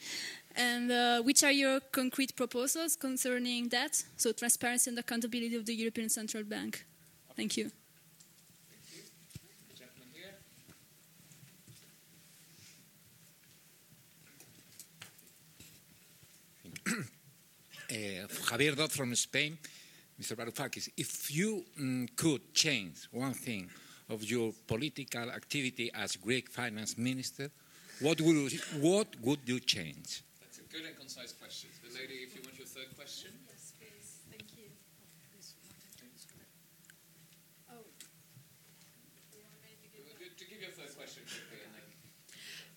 And 0.56 0.90
uh, 0.90 1.20
which 1.20 1.44
are 1.44 1.52
your 1.52 1.80
concrete 1.80 2.34
proposals 2.34 2.96
concerning 2.96 3.68
that? 3.68 4.02
So, 4.16 4.32
transparency 4.32 4.88
and 4.88 4.98
accountability 4.98 5.56
of 5.56 5.66
the 5.66 5.74
European 5.74 6.08
Central 6.08 6.44
Bank. 6.44 6.86
Thank 7.36 7.58
you. 7.58 7.70
Uh, 16.84 16.92
Javier 17.92 18.76
Dot 18.76 18.90
from 18.90 19.14
Spain. 19.14 19.58
Mr. 20.20 20.36
Varoufakis, 20.36 20.88
if 20.96 21.34
you 21.34 21.64
mm, 21.80 22.08
could 22.16 22.54
change 22.54 23.08
one 23.10 23.32
thing 23.32 23.68
of 24.08 24.22
your 24.24 24.52
political 24.66 25.30
activity 25.30 25.90
as 25.94 26.16
Greek 26.16 26.48
finance 26.48 26.96
minister, 26.96 27.50
what 28.00 28.20
would, 28.20 28.52
what 28.80 29.08
would 29.22 29.40
you 29.46 29.58
change? 29.58 30.22
That's 30.40 30.58
a 30.58 30.62
good 30.72 30.84
and 30.86 30.96
concise 30.98 31.32
question. 31.32 31.70
The 31.82 31.98
lady, 31.98 32.14
if 32.22 32.34
you 32.36 32.42
want 32.42 32.56
your 32.58 32.66
third 32.66 32.94
question. 32.94 33.30
Yes, 33.48 33.72
please. 33.78 34.20
Thank 34.30 34.56
you. 34.56 34.68
To 40.38 40.44
give 40.48 40.62
your 40.62 40.70
third 40.70 40.96
question 40.96 41.22
quickly 41.28 41.62
and 41.62 41.74
then. 41.74 41.92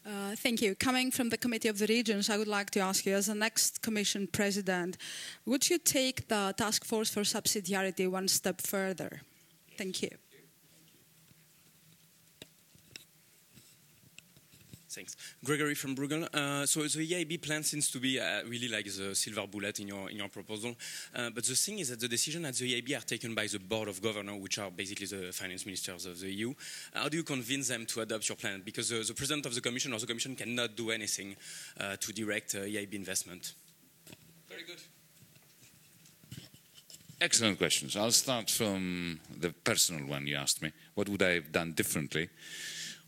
Uh, 0.05 0.35
thank 0.35 0.61
you. 0.61 0.75
Coming 0.75 1.09
from 1.09 1.29
the 1.29 1.37
Committee 1.37 1.67
of 1.67 1.79
the 1.79 1.87
Regions, 1.87 2.29
I 2.29 2.37
would 2.37 2.47
like 2.47 2.69
to 2.71 2.79
ask 2.79 3.07
you, 3.07 3.15
as 3.15 3.25
the 3.25 3.33
next 3.33 3.81
Commission 3.81 4.27
President, 4.27 4.97
would 5.45 5.67
you 5.67 5.79
take 5.79 6.27
the 6.27 6.53
Task 6.55 6.85
Force 6.85 7.09
for 7.09 7.21
Subsidiarity 7.21 8.07
one 8.07 8.27
step 8.27 8.61
further? 8.61 9.21
Thank 9.77 10.03
you. 10.03 10.09
Thanks. 14.95 15.17
Gregory 15.43 15.75
from 15.75 15.93
Bruegel. 15.93 16.23
Uh, 16.33 16.65
so 16.65 16.79
the 16.83 17.05
EIB 17.05 17.41
plan 17.41 17.63
seems 17.63 17.91
to 17.91 17.99
be 17.99 18.17
uh, 18.17 18.43
really 18.45 18.69
like 18.69 18.85
the 18.85 19.13
silver 19.13 19.45
bullet 19.45 19.81
in 19.81 19.89
your 19.89 20.09
in 20.09 20.15
your 20.15 20.29
proposal. 20.29 20.73
Uh, 21.13 21.29
but 21.31 21.43
the 21.43 21.53
thing 21.53 21.79
is 21.79 21.89
that 21.89 21.99
the 21.99 22.07
decision 22.07 22.45
at 22.45 22.55
the 22.55 22.81
EIB 22.81 22.97
are 22.97 23.05
taken 23.05 23.35
by 23.35 23.45
the 23.45 23.59
board 23.59 23.89
of 23.89 24.01
governors, 24.01 24.41
which 24.41 24.57
are 24.57 24.71
basically 24.71 25.05
the 25.05 25.33
finance 25.33 25.65
ministers 25.65 26.05
of 26.05 26.17
the 26.21 26.31
EU. 26.31 26.53
How 26.93 27.09
do 27.09 27.17
you 27.17 27.23
convince 27.23 27.67
them 27.67 27.85
to 27.87 28.01
adopt 28.01 28.29
your 28.29 28.37
plan? 28.37 28.61
Because 28.63 28.87
the 28.87 29.13
president 29.13 29.45
of 29.45 29.53
the 29.53 29.59
commission 29.59 29.91
or 29.91 29.99
the 29.99 30.07
commission 30.07 30.33
cannot 30.33 30.77
do 30.77 30.91
anything 30.91 31.35
uh, 31.77 31.97
to 31.97 32.13
direct 32.13 32.55
uh, 32.55 32.59
EIB 32.59 32.93
investment. 32.93 33.53
Very 34.47 34.63
good. 34.63 34.81
Excellent 37.19 37.57
questions. 37.57 37.97
I'll 37.97 38.11
start 38.11 38.49
from 38.49 39.19
the 39.39 39.49
personal 39.49 40.05
one 40.07 40.25
you 40.25 40.37
asked 40.37 40.61
me. 40.61 40.71
What 40.93 41.09
would 41.09 41.21
I 41.21 41.33
have 41.33 41.51
done 41.51 41.73
differently? 41.73 42.29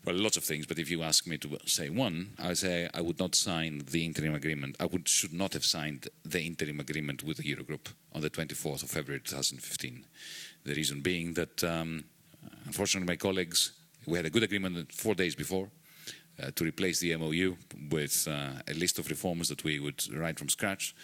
Well, 0.07 0.15
lots 0.15 0.37
of 0.37 0.45
things, 0.45 0.65
but 0.65 0.79
if 0.79 0.89
you 0.89 1.03
ask 1.03 1.27
me 1.27 1.37
to 1.39 1.57
say 1.65 1.89
one, 1.89 2.29
I 2.39 2.53
say 2.53 2.87
I 2.93 3.01
would 3.01 3.19
not 3.19 3.35
sign 3.35 3.83
the 3.91 4.05
interim 4.05 4.35
agreement. 4.35 4.77
I 4.79 4.85
would, 4.85 5.09
should 5.09 5.33
not 5.33 5.51
have 5.51 5.65
signed 5.65 6.07
the 6.23 6.39
interim 6.39 6.79
agreement 6.79 7.23
with 7.23 7.35
the 7.35 7.43
Eurogroup 7.43 7.89
on 8.13 8.21
the 8.21 8.29
24th 8.29 8.83
of 8.83 8.89
February 8.89 9.19
2015. 9.19 10.05
The 10.63 10.73
reason 10.73 11.01
being 11.01 11.33
that, 11.33 11.61
um, 11.61 12.05
unfortunately, 12.63 13.05
my 13.05 13.17
colleagues, 13.17 13.73
we 14.05 14.17
had 14.17 14.25
a 14.25 14.29
good 14.29 14.43
agreement 14.43 14.93
four 14.93 15.13
days 15.13 15.35
before 15.35 15.67
uh, 16.41 16.51
to 16.55 16.63
replace 16.63 17.01
the 17.01 17.13
MOU 17.17 17.57
with 17.91 18.29
uh, 18.29 18.61
a 18.65 18.73
list 18.75 18.99
of 18.99 19.09
reforms 19.09 19.49
that 19.49 19.65
we 19.65 19.77
would 19.81 20.01
write 20.15 20.39
from 20.39 20.47
scratch. 20.47 20.95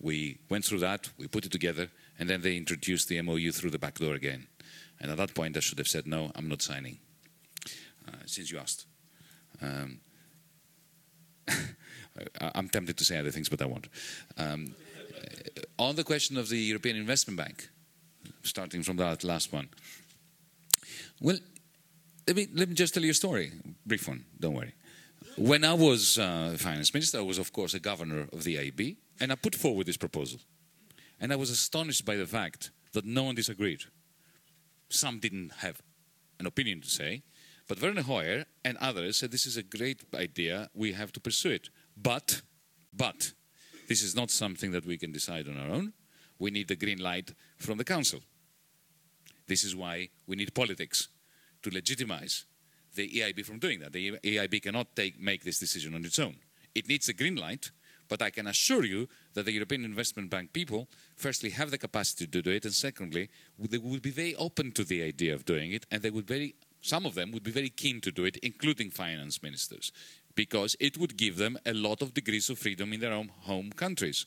We 0.00 0.36
went 0.50 0.66
through 0.66 0.80
that, 0.80 1.08
we 1.16 1.28
put 1.28 1.46
it 1.46 1.52
together, 1.52 1.88
and 2.18 2.28
then 2.28 2.42
they 2.42 2.58
introduced 2.58 3.08
the 3.08 3.22
MOU 3.22 3.52
through 3.52 3.70
the 3.70 3.78
back 3.78 3.94
door 3.94 4.12
again. 4.12 4.48
And 5.00 5.10
at 5.10 5.16
that 5.16 5.32
point, 5.32 5.56
I 5.56 5.60
should 5.60 5.78
have 5.78 5.88
said, 5.88 6.06
no, 6.06 6.30
I'm 6.34 6.46
not 6.46 6.60
signing 6.60 6.98
since 8.26 8.50
you 8.50 8.58
asked. 8.58 8.86
Um, 9.62 10.00
I, 11.48 12.50
am 12.54 12.68
tempted 12.68 12.96
to 12.98 13.04
say 13.04 13.18
other 13.18 13.30
things, 13.30 13.48
but 13.48 13.62
I 13.62 13.66
won't. 13.66 13.88
Um, 14.36 14.74
uh, 15.16 15.60
on 15.78 15.96
the 15.96 16.04
question 16.04 16.36
of 16.36 16.48
the 16.48 16.58
European 16.58 16.96
Investment 16.96 17.36
Bank, 17.36 17.68
starting 18.42 18.82
from 18.82 18.96
that 18.96 19.24
last 19.24 19.52
one. 19.52 19.68
Well, 21.20 21.38
let 22.26 22.36
me, 22.36 22.48
let 22.54 22.68
me 22.68 22.74
just 22.74 22.94
tell 22.94 23.02
you 23.02 23.10
a 23.10 23.14
story, 23.14 23.52
brief 23.84 24.06
one, 24.06 24.24
don't 24.38 24.54
worry. 24.54 24.74
When 25.36 25.64
I 25.64 25.74
was 25.74 26.18
uh, 26.18 26.56
finance 26.58 26.92
minister, 26.92 27.18
I 27.18 27.22
was, 27.22 27.38
of 27.38 27.52
course, 27.52 27.74
a 27.74 27.80
governor 27.80 28.26
of 28.32 28.44
the 28.44 28.56
EIB, 28.56 28.96
and 29.20 29.32
I 29.32 29.34
put 29.34 29.54
forward 29.54 29.86
this 29.86 29.96
proposal. 29.96 30.40
And 31.20 31.32
I 31.32 31.36
was 31.36 31.50
astonished 31.50 32.04
by 32.04 32.16
the 32.16 32.26
fact 32.26 32.70
that 32.92 33.04
no 33.04 33.24
one 33.24 33.34
disagreed. 33.34 33.82
Some 34.88 35.18
didn't 35.18 35.52
have 35.58 35.80
an 36.38 36.46
opinion 36.46 36.80
to 36.80 36.88
say, 36.88 37.22
but 37.70 37.80
Werner 37.80 38.02
Hoyer 38.02 38.46
and 38.64 38.76
others 38.78 39.18
said 39.18 39.30
this 39.30 39.46
is 39.46 39.56
a 39.56 39.62
great 39.62 40.02
idea, 40.12 40.68
we 40.74 40.90
have 40.90 41.12
to 41.12 41.20
pursue 41.20 41.50
it. 41.50 41.68
But, 41.96 42.42
but, 42.92 43.32
this 43.86 44.02
is 44.02 44.16
not 44.16 44.32
something 44.32 44.72
that 44.72 44.84
we 44.84 44.98
can 44.98 45.12
decide 45.12 45.46
on 45.46 45.56
our 45.56 45.68
own. 45.68 45.92
We 46.40 46.50
need 46.50 46.66
the 46.66 46.74
green 46.74 46.98
light 46.98 47.32
from 47.58 47.78
the 47.78 47.84
Council. 47.84 48.22
This 49.46 49.62
is 49.62 49.76
why 49.76 50.08
we 50.26 50.34
need 50.34 50.52
politics 50.52 51.10
to 51.62 51.70
legitimize 51.70 52.44
the 52.96 53.08
EIB 53.08 53.46
from 53.46 53.60
doing 53.60 53.78
that. 53.78 53.92
The 53.92 54.18
EIB 54.18 54.62
cannot 54.62 54.96
take, 54.96 55.20
make 55.20 55.44
this 55.44 55.60
decision 55.60 55.94
on 55.94 56.04
its 56.04 56.18
own. 56.18 56.38
It 56.74 56.88
needs 56.88 57.08
a 57.08 57.14
green 57.14 57.36
light, 57.36 57.70
but 58.08 58.20
I 58.20 58.30
can 58.30 58.48
assure 58.48 58.84
you 58.84 59.08
that 59.34 59.44
the 59.44 59.52
European 59.52 59.84
Investment 59.84 60.28
Bank 60.28 60.52
people, 60.52 60.88
firstly, 61.14 61.50
have 61.50 61.70
the 61.70 61.78
capacity 61.78 62.26
to 62.26 62.42
do 62.42 62.50
it, 62.50 62.64
and 62.64 62.74
secondly, 62.74 63.28
they 63.56 63.78
would 63.78 64.02
be 64.02 64.10
very 64.10 64.34
open 64.34 64.72
to 64.72 64.82
the 64.82 65.04
idea 65.04 65.32
of 65.32 65.44
doing 65.44 65.70
it, 65.70 65.86
and 65.92 66.02
they 66.02 66.10
would 66.10 66.26
very 66.26 66.56
some 66.80 67.06
of 67.06 67.14
them 67.14 67.30
would 67.32 67.42
be 67.42 67.50
very 67.50 67.70
keen 67.70 68.00
to 68.00 68.10
do 68.10 68.24
it, 68.24 68.36
including 68.38 68.90
finance 68.90 69.42
ministers, 69.42 69.92
because 70.34 70.76
it 70.80 70.96
would 70.98 71.16
give 71.16 71.36
them 71.36 71.58
a 71.66 71.74
lot 71.74 72.02
of 72.02 72.14
degrees 72.14 72.48
of 72.48 72.58
freedom 72.58 72.92
in 72.92 73.00
their 73.00 73.12
own 73.12 73.30
home 73.40 73.70
countries. 73.70 74.26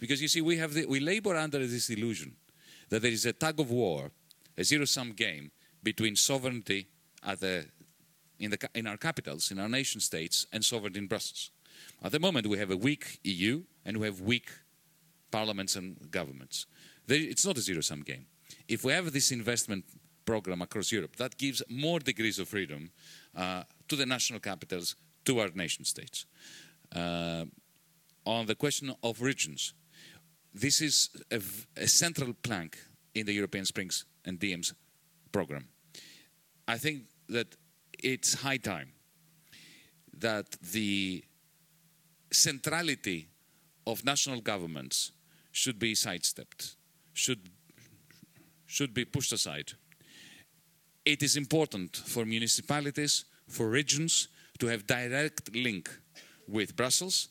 Because 0.00 0.20
you 0.20 0.28
see, 0.28 0.40
we, 0.40 0.56
have 0.56 0.74
the, 0.74 0.86
we 0.86 1.00
labor 1.00 1.36
under 1.36 1.58
this 1.58 1.90
illusion 1.90 2.36
that 2.88 3.02
there 3.02 3.12
is 3.12 3.26
a 3.26 3.32
tug 3.32 3.60
of 3.60 3.70
war, 3.70 4.10
a 4.58 4.64
zero 4.64 4.84
sum 4.84 5.12
game 5.12 5.50
between 5.82 6.16
sovereignty 6.16 6.88
the, 7.38 7.66
in, 8.38 8.50
the, 8.50 8.58
in 8.74 8.86
our 8.86 8.96
capitals, 8.96 9.50
in 9.50 9.58
our 9.58 9.68
nation 9.68 10.00
states, 10.00 10.46
and 10.52 10.64
sovereignty 10.64 10.98
in 10.98 11.06
Brussels. 11.06 11.50
At 12.02 12.12
the 12.12 12.20
moment, 12.20 12.46
we 12.46 12.58
have 12.58 12.70
a 12.70 12.76
weak 12.76 13.20
EU 13.24 13.62
and 13.84 13.96
we 13.98 14.06
have 14.06 14.20
weak 14.20 14.50
parliaments 15.30 15.76
and 15.76 16.10
governments. 16.10 16.66
it's 17.08 17.46
not 17.46 17.56
a 17.56 17.60
zero 17.60 17.80
sum 17.80 18.02
game. 18.02 18.26
If 18.68 18.84
we 18.84 18.92
have 18.92 19.12
this 19.12 19.32
investment 19.32 19.84
program 20.24 20.62
across 20.62 20.92
Europe. 20.92 21.16
That 21.16 21.36
gives 21.38 21.62
more 21.68 21.98
degrees 21.98 22.38
of 22.38 22.48
freedom 22.48 22.90
uh, 23.36 23.64
to 23.88 23.96
the 23.96 24.06
national 24.06 24.40
capitals, 24.40 24.96
to 25.24 25.40
our 25.40 25.50
nation 25.54 25.84
states. 25.84 26.26
Uh, 26.94 27.44
on 28.24 28.46
the 28.46 28.54
question 28.54 28.94
of 29.02 29.20
regions, 29.20 29.74
this 30.54 30.80
is 30.80 31.08
a, 31.30 31.40
a, 31.76 31.88
central 31.88 32.34
plank 32.42 32.78
in 33.14 33.26
the 33.26 33.32
European 33.32 33.64
Springs 33.64 34.04
and 34.24 34.38
DiEM's 34.38 34.74
program. 35.32 35.68
I 36.68 36.78
think 36.78 37.04
that 37.28 37.56
it's 37.98 38.34
high 38.34 38.58
time 38.58 38.92
that 40.18 40.50
the 40.60 41.24
centrality 42.30 43.28
of 43.86 44.04
national 44.04 44.40
governments 44.40 45.12
should 45.50 45.78
be 45.78 45.94
sidestepped, 45.94 46.76
should, 47.12 47.50
should 48.66 48.94
be 48.94 49.04
pushed 49.04 49.32
aside 49.32 49.72
it 51.04 51.22
is 51.22 51.36
important 51.36 51.96
for 51.96 52.24
municipalities, 52.24 53.24
for 53.48 53.68
regions, 53.68 54.28
to 54.58 54.66
have 54.66 54.86
direct 54.86 55.54
link 55.54 55.90
with 56.46 56.76
Brussels. 56.76 57.28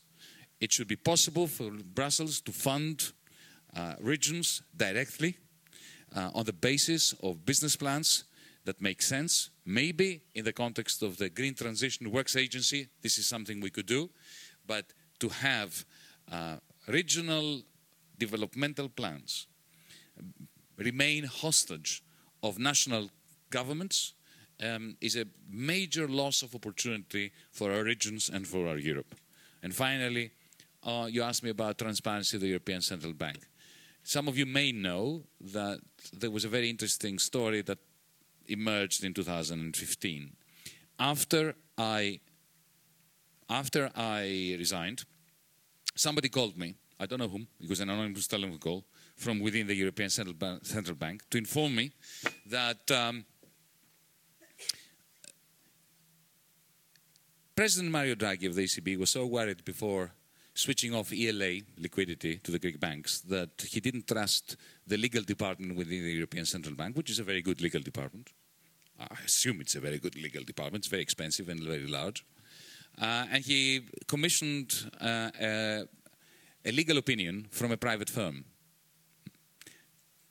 It 0.60 0.72
should 0.72 0.88
be 0.88 0.96
possible 0.96 1.46
for 1.46 1.70
Brussels 1.70 2.40
to 2.42 2.52
fund 2.52 3.12
uh, 3.74 3.94
regions 4.00 4.62
directly 4.76 5.36
uh, 6.14 6.30
on 6.34 6.44
the 6.44 6.52
basis 6.52 7.14
of 7.22 7.44
business 7.44 7.76
plans 7.76 8.24
that 8.64 8.80
make 8.80 9.02
sense. 9.02 9.50
Maybe 9.64 10.22
in 10.34 10.44
the 10.44 10.52
context 10.52 11.02
of 11.02 11.16
the 11.16 11.30
Green 11.30 11.54
Transition 11.54 12.10
Works 12.10 12.36
Agency, 12.36 12.88
this 13.00 13.18
is 13.18 13.26
something 13.26 13.60
we 13.60 13.70
could 13.70 13.86
do, 13.86 14.10
but 14.66 14.84
to 15.20 15.28
have 15.28 15.84
uh, 16.30 16.56
regional 16.86 17.62
developmental 18.18 18.88
plans 18.88 19.46
remain 20.76 21.24
hostage 21.24 22.02
of 22.42 22.58
national 22.58 23.10
governments 23.52 24.14
um, 24.62 24.96
is 25.00 25.16
a 25.16 25.26
major 25.48 26.08
loss 26.08 26.42
of 26.42 26.54
opportunity 26.54 27.32
for 27.52 27.72
our 27.72 27.84
regions 27.84 28.30
and 28.32 28.46
for 28.46 28.66
our 28.66 28.78
Europe. 28.78 29.14
And 29.62 29.74
finally, 29.74 30.30
uh, 30.82 31.06
you 31.08 31.22
asked 31.22 31.44
me 31.44 31.50
about 31.50 31.78
transparency 31.78 32.36
of 32.36 32.40
the 32.40 32.48
European 32.48 32.80
Central 32.80 33.12
Bank. 33.12 33.38
Some 34.02 34.26
of 34.26 34.36
you 34.36 34.46
may 34.46 34.72
know 34.72 35.22
that 35.40 35.78
there 36.12 36.30
was 36.30 36.44
a 36.44 36.48
very 36.48 36.68
interesting 36.68 37.18
story 37.18 37.62
that 37.62 37.78
emerged 38.48 39.04
in 39.04 39.14
2015. 39.14 40.32
After 40.98 41.54
I, 41.78 42.20
after 43.48 43.90
I 43.94 44.56
resigned, 44.58 45.04
somebody 45.94 46.28
called 46.28 46.58
me, 46.58 46.74
I 46.98 47.06
don't 47.06 47.20
know 47.20 47.28
whom, 47.28 47.46
it 47.60 47.68
was 47.68 47.80
an 47.80 47.90
anonymous 47.90 48.26
telephone 48.26 48.58
call 48.58 48.84
from 49.16 49.40
within 49.40 49.66
the 49.66 49.74
European 49.74 50.10
Central, 50.10 50.36
Central 50.62 50.96
Bank 50.96 51.22
to 51.30 51.38
inform 51.38 51.74
me 51.76 51.92
that 52.46 52.90
um, 52.90 53.24
President 57.54 57.92
Mario 57.92 58.14
Draghi 58.14 58.46
of 58.46 58.54
the 58.54 58.64
ECB 58.64 58.98
was 58.98 59.10
so 59.10 59.26
worried 59.26 59.62
before 59.64 60.12
switching 60.54 60.94
off 60.94 61.12
ELA 61.12 61.60
liquidity 61.78 62.38
to 62.38 62.50
the 62.50 62.58
Greek 62.58 62.80
banks 62.80 63.20
that 63.20 63.50
he 63.70 63.78
didn't 63.78 64.06
trust 64.06 64.56
the 64.86 64.96
legal 64.96 65.22
department 65.22 65.76
within 65.76 66.02
the 66.02 66.12
European 66.12 66.46
Central 66.46 66.74
Bank, 66.74 66.96
which 66.96 67.10
is 67.10 67.18
a 67.18 67.24
very 67.24 67.42
good 67.42 67.60
legal 67.60 67.80
department. 67.80 68.30
I 68.98 69.06
assume 69.24 69.60
it's 69.60 69.74
a 69.74 69.80
very 69.80 69.98
good 69.98 70.16
legal 70.16 70.44
department. 70.44 70.84
It's 70.84 70.88
very 70.88 71.02
expensive 71.02 71.48
and 71.48 71.60
very 71.62 71.86
large. 71.86 72.24
Uh, 73.00 73.26
and 73.30 73.44
he 73.44 73.82
commissioned 74.06 74.90
uh, 75.00 75.30
a, 75.40 75.84
a 76.64 76.72
legal 76.72 76.98
opinion 76.98 77.48
from 77.50 77.72
a 77.72 77.76
private 77.76 78.08
firm. 78.08 78.44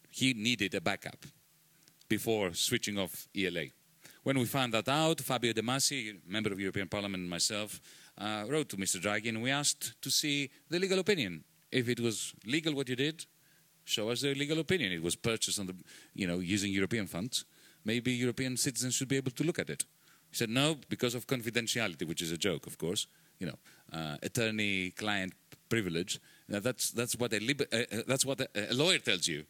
He 0.10 0.34
needed 0.34 0.73
a 0.73 0.81
backup 0.81 1.26
before 2.10 2.53
switching 2.53 2.98
off 2.98 3.27
ELA. 3.35 3.65
When 4.23 4.38
we 4.38 4.45
found 4.45 4.73
that 4.73 4.88
out, 4.88 5.19
Fabio 5.22 5.52
De 5.53 5.61
Masi, 5.61 6.19
member 6.27 6.52
of 6.52 6.60
European 6.60 6.88
Parliament, 6.88 7.22
and 7.22 7.30
myself 7.30 7.81
uh, 8.18 8.45
wrote 8.48 8.69
to 8.69 8.77
Mr. 8.77 9.02
Draghi 9.02 9.30
and 9.30 9.41
we 9.41 9.49
asked 9.49 9.99
to 10.02 10.11
see 10.11 10.52
the 10.69 10.80
legal 10.80 10.99
opinion. 10.99 11.43
If 11.72 11.89
it 11.89 11.99
was 11.99 12.34
legal 12.45 12.76
what 12.76 12.88
you 12.89 12.95
did, 12.95 13.26
show 13.84 14.10
us 14.10 14.22
the 14.22 14.35
legal 14.35 14.60
opinion. 14.60 14.91
It 14.91 15.02
was 15.02 15.15
purchased 15.15 15.60
on 15.60 15.68
the, 15.68 15.76
you 16.14 16.27
know, 16.27 16.39
using 16.39 16.72
European 16.72 17.07
funds. 17.07 17.45
Maybe 17.84 18.11
European 18.11 18.57
citizens 18.57 18.93
should 18.93 19.07
be 19.07 19.18
able 19.18 19.31
to 19.31 19.43
look 19.43 19.57
at 19.57 19.69
it. 19.69 19.85
He 20.30 20.38
said 20.38 20.49
no 20.49 20.77
because 20.88 21.15
of 21.15 21.26
confidentiality, 21.26 22.07
which 22.07 22.22
is 22.22 22.31
a 22.31 22.38
joke, 22.38 22.68
of 22.68 22.77
course. 22.77 23.07
You 23.39 23.48
know, 23.48 23.57
uh, 23.91 24.18
attorney-client 24.22 25.34
privilege. 25.68 26.19
Now 26.48 26.60
that's 26.60 26.91
that's 26.91 27.15
what 27.15 27.34
a 27.34 27.38
uh, 27.38 27.77
uh, 27.77 28.03
that's 28.07 28.26
what 28.26 28.39
a, 28.41 28.48
a, 28.72 28.73
lawyer 28.73 28.99
tells 28.99 29.27
you. 29.27 29.45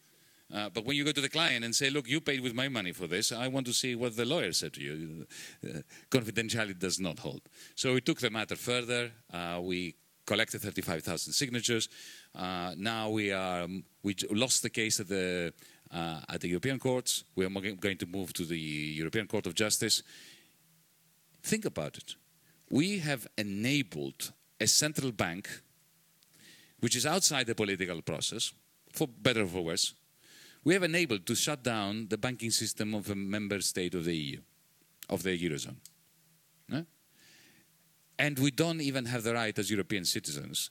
Uh, 0.53 0.69
but 0.69 0.85
when 0.85 0.97
you 0.97 1.03
go 1.05 1.11
to 1.11 1.21
the 1.21 1.29
client 1.29 1.63
and 1.63 1.75
say, 1.75 1.89
"Look, 1.89 2.07
you 2.07 2.21
paid 2.21 2.41
with 2.41 2.53
my 2.53 2.67
money 2.67 2.91
for 2.91 3.07
this. 3.07 3.31
I 3.31 3.47
want 3.47 3.65
to 3.67 3.73
see 3.73 3.95
what 3.95 4.15
the 4.15 4.25
lawyer 4.25 4.51
said 4.51 4.73
to 4.73 4.81
you," 4.81 5.27
uh, 5.63 5.81
confidentiality 6.09 6.77
does 6.77 6.99
not 6.99 7.19
hold. 7.19 7.41
So 7.75 7.93
we 7.93 8.01
took 8.01 8.19
the 8.19 8.29
matter 8.29 8.55
further. 8.55 9.11
Uh, 9.31 9.59
we 9.61 9.95
collected 10.25 10.61
35,000 10.61 11.33
signatures. 11.33 11.89
now 12.35 13.09
we 13.09 13.31
are 13.31 13.63
um, 13.63 13.83
we 14.03 14.15
lost 14.29 14.61
the 14.61 14.69
case 14.69 14.99
at 14.99 15.07
the 15.07 15.53
at 15.91 16.41
the 16.41 16.47
European 16.47 16.79
courts. 16.79 17.23
We 17.35 17.45
are 17.45 17.49
going 17.49 17.97
to 17.97 18.05
move 18.05 18.33
to 18.33 18.45
the 18.45 18.59
European 18.99 19.27
Court 19.27 19.47
of 19.47 19.55
Justice. 19.55 20.03
Think 21.43 21.65
about 21.65 21.97
it. 21.97 22.15
We 22.69 22.99
have 22.99 23.27
enabled 23.37 24.31
a 24.59 24.67
central 24.67 25.11
bank, 25.11 25.49
which 26.79 26.95
is 26.95 27.05
outside 27.05 27.47
the 27.47 27.55
political 27.55 28.01
process, 28.01 28.53
for 28.93 29.07
better 29.07 29.41
or 29.41 29.47
for 29.47 29.63
worse, 29.63 29.93
we 30.63 30.73
have 30.73 30.83
enabled 30.83 31.25
to 31.25 31.35
shut 31.35 31.63
down 31.63 32.07
the 32.09 32.17
banking 32.17 32.51
system 32.51 32.93
of 32.93 33.09
a 33.09 33.15
member 33.15 33.61
state 33.61 33.95
of 33.95 34.05
the 34.05 34.15
EU, 34.15 34.39
of 35.09 35.23
the 35.23 35.37
Eurozone. 35.37 35.77
And 38.19 38.37
we 38.37 38.51
don't 38.51 38.81
even 38.81 39.05
have 39.05 39.23
the 39.23 39.33
right 39.33 39.57
as 39.57 39.71
European 39.71 40.05
citizens 40.05 40.69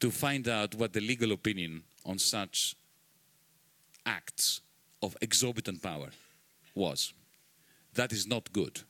to 0.00 0.10
find 0.10 0.48
out 0.48 0.74
what 0.74 0.92
the 0.92 1.00
legal 1.00 1.30
opinion 1.30 1.84
on 2.04 2.18
such 2.18 2.74
acts 4.04 4.60
of 5.00 5.16
exorbitant 5.20 5.82
power 5.82 6.08
was. 6.74 7.12
That 7.94 8.12
is 8.12 8.26
not 8.26 8.52
good 8.52 8.80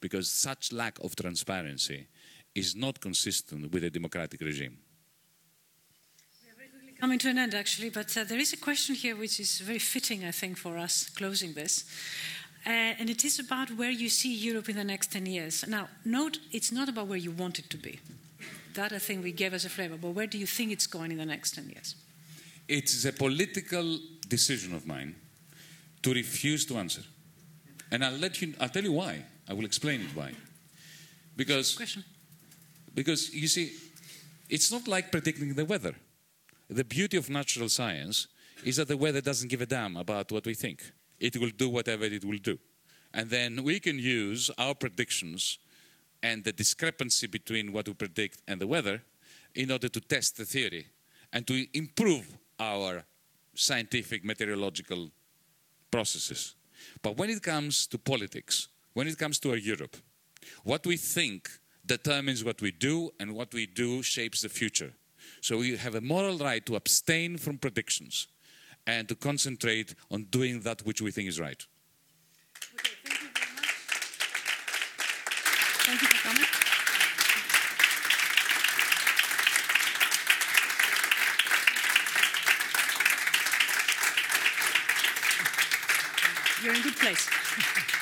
because 0.00 0.28
such 0.28 0.72
lack 0.72 0.98
of 1.04 1.14
transparency 1.14 2.08
is 2.54 2.74
not 2.74 3.00
consistent 3.00 3.70
with 3.70 3.84
a 3.84 3.90
democratic 3.90 4.40
regime. 4.40 4.78
We 6.42 6.50
are 6.50 6.56
very 6.56 6.68
quickly 6.68 6.80
coming 7.00 7.18
to 7.18 7.28
an 7.28 7.38
end, 7.38 7.54
actually, 7.54 7.90
but 7.90 8.16
uh, 8.16 8.24
there 8.24 8.38
is 8.38 8.52
a 8.52 8.56
question 8.56 8.94
here 8.94 9.16
which 9.16 9.40
is 9.40 9.60
very 9.60 9.78
fitting, 9.78 10.24
I 10.24 10.30
think, 10.30 10.56
for 10.56 10.78
us 10.78 11.10
closing 11.10 11.54
this. 11.54 11.84
Uh, 12.66 12.98
and 12.98 13.08
it 13.08 13.24
is 13.24 13.38
about 13.38 13.70
where 13.76 13.90
you 13.90 14.08
see 14.08 14.34
Europe 14.34 14.68
in 14.68 14.76
the 14.76 14.84
next 14.84 15.12
10 15.12 15.26
years. 15.26 15.64
Now, 15.68 15.88
note 16.04 16.38
it's 16.52 16.72
not 16.72 16.88
about 16.88 17.06
where 17.06 17.18
you 17.18 17.30
want 17.30 17.58
it 17.58 17.70
to 17.70 17.76
be. 17.76 18.00
That 18.74 18.92
I 18.92 18.98
think 18.98 19.22
we 19.22 19.32
gave 19.32 19.54
as 19.54 19.64
a 19.64 19.68
flavor, 19.68 19.96
but 19.96 20.10
where 20.10 20.26
do 20.26 20.36
you 20.36 20.46
think 20.46 20.72
it's 20.72 20.86
going 20.86 21.12
in 21.12 21.18
the 21.18 21.26
next 21.26 21.54
10 21.54 21.68
years? 21.70 21.94
It's 22.68 23.04
a 23.04 23.12
political 23.12 23.98
decision 24.28 24.74
of 24.74 24.86
mine 24.86 25.14
to 26.02 26.12
refuse 26.12 26.66
to 26.66 26.76
answer. 26.78 27.02
And 27.92 28.04
I'll 28.04 28.18
let 28.18 28.42
you 28.42 28.54
I'll 28.60 28.68
tell 28.68 28.82
you 28.82 28.92
why. 28.92 29.24
I 29.48 29.52
will 29.52 29.64
explain 29.64 30.00
it 30.00 30.08
why. 30.14 30.32
Because, 31.36 31.76
Question. 31.76 32.02
because 32.94 33.32
you 33.32 33.46
see, 33.46 33.72
it's 34.48 34.72
not 34.72 34.88
like 34.88 35.12
predicting 35.12 35.54
the 35.54 35.64
weather. 35.64 35.94
The 36.68 36.84
beauty 36.84 37.16
of 37.16 37.30
natural 37.30 37.68
science 37.68 38.28
is 38.64 38.76
that 38.76 38.88
the 38.88 38.96
weather 38.96 39.20
doesn't 39.20 39.48
give 39.48 39.60
a 39.60 39.66
damn 39.66 39.96
about 39.96 40.32
what 40.32 40.46
we 40.46 40.54
think. 40.54 40.92
It 41.20 41.36
will 41.36 41.50
do 41.50 41.68
whatever 41.68 42.04
it 42.04 42.24
will 42.24 42.38
do. 42.38 42.58
And 43.14 43.30
then 43.30 43.62
we 43.62 43.80
can 43.80 43.98
use 43.98 44.50
our 44.58 44.74
predictions 44.74 45.58
and 46.22 46.44
the 46.44 46.52
discrepancy 46.52 47.26
between 47.26 47.72
what 47.72 47.86
we 47.86 47.94
predict 47.94 48.42
and 48.48 48.60
the 48.60 48.66
weather 48.66 49.02
in 49.54 49.70
order 49.70 49.88
to 49.88 50.00
test 50.00 50.36
the 50.36 50.44
theory 50.44 50.86
and 51.32 51.46
to 51.46 51.66
improve 51.76 52.36
our 52.58 53.04
scientific 53.54 54.24
meteorological 54.24 55.10
processes. 55.90 56.54
But 57.02 57.16
when 57.16 57.30
it 57.30 57.42
comes 57.42 57.86
to 57.88 57.98
politics, 57.98 58.68
when 58.92 59.06
it 59.06 59.18
comes 59.18 59.38
to 59.40 59.50
our 59.50 59.56
Europe, 59.56 59.96
what 60.64 60.86
we 60.86 60.96
think 60.96 61.48
determines 61.86 62.44
what 62.44 62.60
we 62.60 62.72
do, 62.72 63.12
and 63.20 63.34
what 63.34 63.54
we 63.54 63.66
do 63.66 64.02
shapes 64.02 64.42
the 64.42 64.48
future. 64.48 64.92
So 65.46 65.58
we 65.58 65.76
have 65.76 65.94
a 65.94 66.00
moral 66.00 66.38
right 66.38 66.66
to 66.66 66.74
abstain 66.74 67.38
from 67.38 67.58
predictions 67.58 68.26
and 68.84 69.08
to 69.08 69.14
concentrate 69.14 69.94
on 70.10 70.24
doing 70.24 70.62
that 70.62 70.84
which 70.84 71.00
we 71.00 71.12
think 71.12 71.28
is 71.28 71.38
right. 71.38 71.64
You're 86.60 86.74
in 86.74 86.82
good 86.82 86.96
place. 86.96 87.30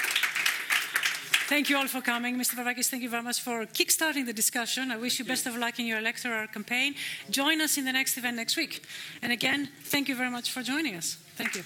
Thank 1.47 1.69
you 1.69 1.77
all 1.77 1.87
for 1.87 2.01
coming. 2.01 2.37
Mr. 2.39 2.55
Varoufakis, 2.55 2.89
thank 2.89 3.03
you 3.03 3.11
very 3.11 3.23
much 3.23 3.43
for 3.43 3.67
kickstarting 3.67 4.25
the 4.25 4.33
discussion. 4.33 4.91
I 4.91 4.97
wish 4.97 5.19
you 5.19 5.27
best 5.27 5.47
of 5.47 5.57
luck 5.57 5.79
in 5.79 5.85
your 5.85 5.99
electoral 5.99 6.47
campaign. 6.47 6.95
Join 7.29 7.61
us 7.61 7.77
in 7.77 7.85
the 7.85 7.93
next 7.93 8.17
event 8.17 8.37
next 8.37 8.57
week. 8.57 8.83
And 9.21 9.31
again, 9.31 9.69
thank 9.83 10.09
you 10.09 10.17
very 10.17 10.31
much 10.31 10.51
for 10.51 10.63
joining 10.63 10.97
us. 10.97 11.19
Thank 11.37 11.55
you. 11.55 11.63